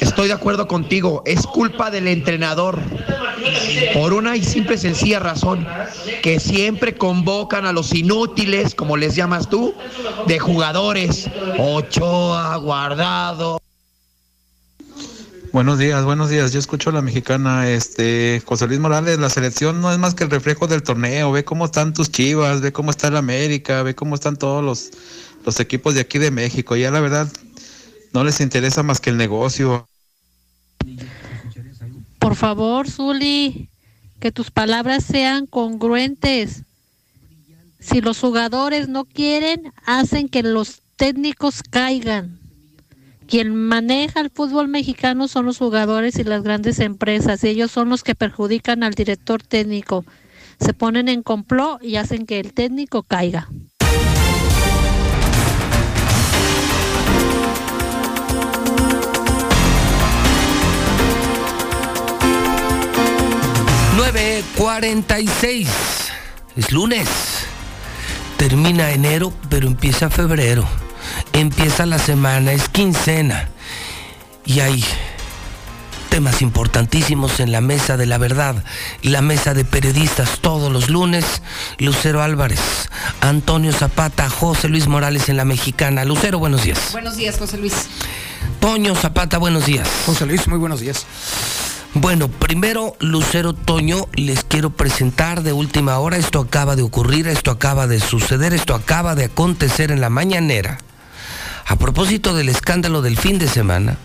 estoy 0.00 0.28
de 0.28 0.34
acuerdo 0.34 0.66
contigo. 0.66 1.22
Es 1.24 1.46
culpa 1.46 1.90
del 1.90 2.08
entrenador. 2.08 2.80
Por 3.94 4.12
una 4.12 4.36
y 4.36 4.42
simple 4.42 4.78
sencilla 4.78 5.20
razón, 5.20 5.66
que 6.22 6.38
siempre 6.40 6.94
convocan 6.94 7.66
a 7.66 7.72
los 7.72 7.94
inútiles, 7.94 8.74
como 8.74 8.96
les 8.96 9.14
llamas 9.14 9.48
tú, 9.48 9.74
de 10.26 10.38
jugadores. 10.38 11.30
Ochoa, 11.58 12.56
Guardado. 12.56 13.61
Buenos 15.52 15.78
días, 15.78 16.02
buenos 16.06 16.30
días. 16.30 16.50
Yo 16.50 16.58
escucho 16.58 16.88
a 16.88 16.94
la 16.94 17.02
mexicana, 17.02 17.68
este, 17.68 18.42
José 18.46 18.66
Luis 18.66 18.80
Morales, 18.80 19.18
la 19.18 19.28
selección 19.28 19.82
no 19.82 19.92
es 19.92 19.98
más 19.98 20.14
que 20.14 20.24
el 20.24 20.30
reflejo 20.30 20.66
del 20.66 20.82
torneo. 20.82 21.30
Ve 21.30 21.44
cómo 21.44 21.66
están 21.66 21.92
tus 21.92 22.10
chivas, 22.10 22.62
ve 22.62 22.72
cómo 22.72 22.90
está 22.90 23.08
el 23.08 23.18
América, 23.18 23.82
ve 23.82 23.94
cómo 23.94 24.14
están 24.14 24.36
todos 24.36 24.64
los, 24.64 24.92
los 25.44 25.60
equipos 25.60 25.94
de 25.94 26.00
aquí 26.00 26.18
de 26.18 26.30
México. 26.30 26.74
Ya 26.74 26.90
la 26.90 27.00
verdad, 27.00 27.30
no 28.14 28.24
les 28.24 28.40
interesa 28.40 28.82
más 28.82 28.98
que 28.98 29.10
el 29.10 29.18
negocio. 29.18 29.86
Por 32.18 32.34
favor, 32.34 32.88
Zuli, 32.88 33.68
que 34.20 34.32
tus 34.32 34.50
palabras 34.50 35.04
sean 35.04 35.44
congruentes. 35.44 36.62
Si 37.78 38.00
los 38.00 38.18
jugadores 38.18 38.88
no 38.88 39.04
quieren, 39.04 39.70
hacen 39.84 40.30
que 40.30 40.42
los 40.42 40.80
técnicos 40.96 41.62
caigan. 41.62 42.41
Quien 43.32 43.56
maneja 43.56 44.20
el 44.20 44.28
fútbol 44.28 44.68
mexicano 44.68 45.26
son 45.26 45.46
los 45.46 45.56
jugadores 45.56 46.18
y 46.18 46.22
las 46.22 46.42
grandes 46.42 46.78
empresas, 46.80 47.42
y 47.42 47.48
ellos 47.48 47.70
son 47.70 47.88
los 47.88 48.02
que 48.02 48.14
perjudican 48.14 48.82
al 48.82 48.92
director 48.92 49.42
técnico. 49.42 50.04
Se 50.60 50.74
ponen 50.74 51.08
en 51.08 51.22
complot 51.22 51.82
y 51.82 51.96
hacen 51.96 52.26
que 52.26 52.40
el 52.40 52.52
técnico 52.52 53.04
caiga. 53.04 53.48
...9.46... 63.96 65.68
Es 66.54 66.70
lunes. 66.70 67.08
Termina 68.36 68.90
enero, 68.90 69.32
pero 69.48 69.68
empieza 69.68 70.10
febrero 70.10 70.68
empieza 71.32 71.86
la 71.86 71.98
semana, 71.98 72.52
es 72.52 72.68
quincena. 72.68 73.48
Y 74.44 74.60
hay 74.60 74.84
temas 76.12 76.42
importantísimos 76.42 77.40
en 77.40 77.52
la 77.52 77.62
mesa 77.62 77.96
de 77.96 78.04
la 78.04 78.18
verdad, 78.18 78.62
la 79.02 79.22
mesa 79.22 79.54
de 79.54 79.64
periodistas 79.64 80.40
todos 80.40 80.70
los 80.70 80.90
lunes. 80.90 81.24
Lucero 81.78 82.22
Álvarez, 82.22 82.60
Antonio 83.22 83.72
Zapata, 83.72 84.28
José 84.28 84.68
Luis 84.68 84.88
Morales 84.88 85.28
en 85.28 85.38
la 85.38 85.44
mexicana. 85.44 86.04
Lucero, 86.04 86.38
buenos 86.38 86.64
días. 86.64 86.78
Buenos 86.92 87.16
días, 87.16 87.38
José 87.38 87.56
Luis. 87.56 87.88
Toño 88.60 88.94
Zapata, 88.94 89.38
buenos 89.38 89.64
días. 89.64 89.88
José 90.04 90.26
Luis, 90.26 90.46
muy 90.48 90.58
buenos 90.58 90.80
días. 90.80 91.06
Bueno, 91.94 92.28
primero, 92.28 92.96
Lucero 93.00 93.52
Toño, 93.52 94.06
les 94.14 94.44
quiero 94.44 94.70
presentar 94.70 95.42
de 95.42 95.52
última 95.52 95.98
hora, 95.98 96.16
esto 96.16 96.40
acaba 96.40 96.74
de 96.74 96.82
ocurrir, 96.82 97.26
esto 97.26 97.50
acaba 97.50 97.86
de 97.86 98.00
suceder, 98.00 98.54
esto 98.54 98.74
acaba 98.74 99.14
de 99.14 99.24
acontecer 99.24 99.90
en 99.90 100.00
la 100.00 100.08
mañanera. 100.08 100.78
A 101.66 101.76
propósito 101.76 102.34
del 102.34 102.48
escándalo 102.48 103.02
del 103.02 103.16
fin 103.16 103.38
de 103.38 103.48
semana, 103.48 103.96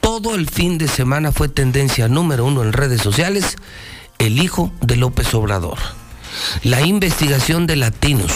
todo 0.00 0.34
el 0.34 0.48
fin 0.48 0.78
de 0.78 0.88
semana 0.88 1.32
fue 1.32 1.48
tendencia 1.48 2.08
número 2.08 2.44
uno 2.44 2.62
en 2.62 2.72
redes 2.72 3.02
sociales, 3.02 3.56
el 4.18 4.40
hijo 4.40 4.72
de 4.80 4.96
López 4.96 5.32
Obrador. 5.34 5.78
La 6.62 6.82
investigación 6.82 7.66
de 7.66 7.76
latinos 7.76 8.32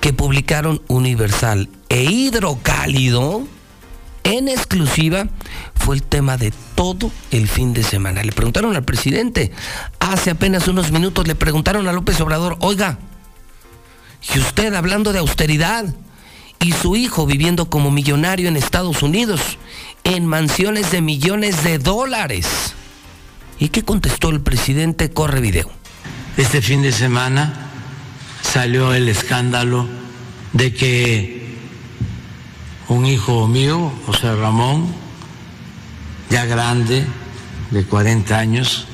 que 0.00 0.12
publicaron 0.12 0.82
Universal 0.88 1.68
e 1.88 2.04
Hidrocálido 2.04 3.46
en 4.24 4.48
exclusiva 4.48 5.28
fue 5.74 5.96
el 5.96 6.02
tema 6.02 6.36
de 6.36 6.52
todo 6.74 7.10
el 7.30 7.48
fin 7.48 7.72
de 7.72 7.82
semana. 7.82 8.22
Le 8.22 8.32
preguntaron 8.32 8.74
al 8.74 8.84
presidente, 8.84 9.52
hace 10.00 10.30
apenas 10.30 10.66
unos 10.66 10.90
minutos 10.90 11.26
le 11.26 11.34
preguntaron 11.34 11.86
a 11.88 11.92
López 11.92 12.20
Obrador, 12.20 12.56
oiga, 12.60 12.98
¿y 14.34 14.38
usted 14.38 14.74
hablando 14.74 15.12
de 15.12 15.18
austeridad? 15.20 15.94
Y 16.64 16.72
su 16.72 16.96
hijo 16.96 17.26
viviendo 17.26 17.68
como 17.68 17.90
millonario 17.90 18.48
en 18.48 18.56
Estados 18.56 19.02
Unidos, 19.02 19.58
en 20.02 20.24
mansiones 20.24 20.90
de 20.90 21.02
millones 21.02 21.62
de 21.62 21.78
dólares. 21.78 22.72
¿Y 23.58 23.68
qué 23.68 23.82
contestó 23.82 24.30
el 24.30 24.40
presidente? 24.40 25.10
Corre 25.10 25.42
video. 25.42 25.70
Este 26.38 26.62
fin 26.62 26.80
de 26.80 26.90
semana 26.90 27.68
salió 28.40 28.94
el 28.94 29.10
escándalo 29.10 29.86
de 30.54 30.72
que 30.72 31.54
un 32.88 33.04
hijo 33.04 33.46
mío, 33.46 33.92
José 34.06 34.34
Ramón, 34.34 34.86
ya 36.30 36.46
grande, 36.46 37.04
de 37.72 37.84
40 37.84 38.38
años, 38.38 38.86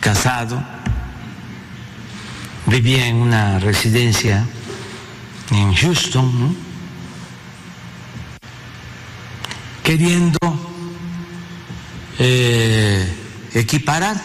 casado, 0.00 0.62
vivía 2.64 3.08
en 3.08 3.16
una 3.16 3.58
residencia 3.58 4.46
en 5.50 5.74
Houston, 5.74 6.40
¿no? 6.40 6.69
Queriendo 9.82 10.38
eh, 12.18 13.06
equiparar, 13.54 14.20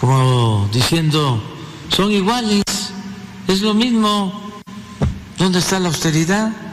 como 0.00 0.68
diciendo, 0.72 1.42
son 1.88 2.12
iguales, 2.12 2.64
es 3.48 3.60
lo 3.60 3.74
mismo, 3.74 4.60
¿dónde 5.38 5.58
está 5.58 5.78
la 5.78 5.88
austeridad? 5.88 6.63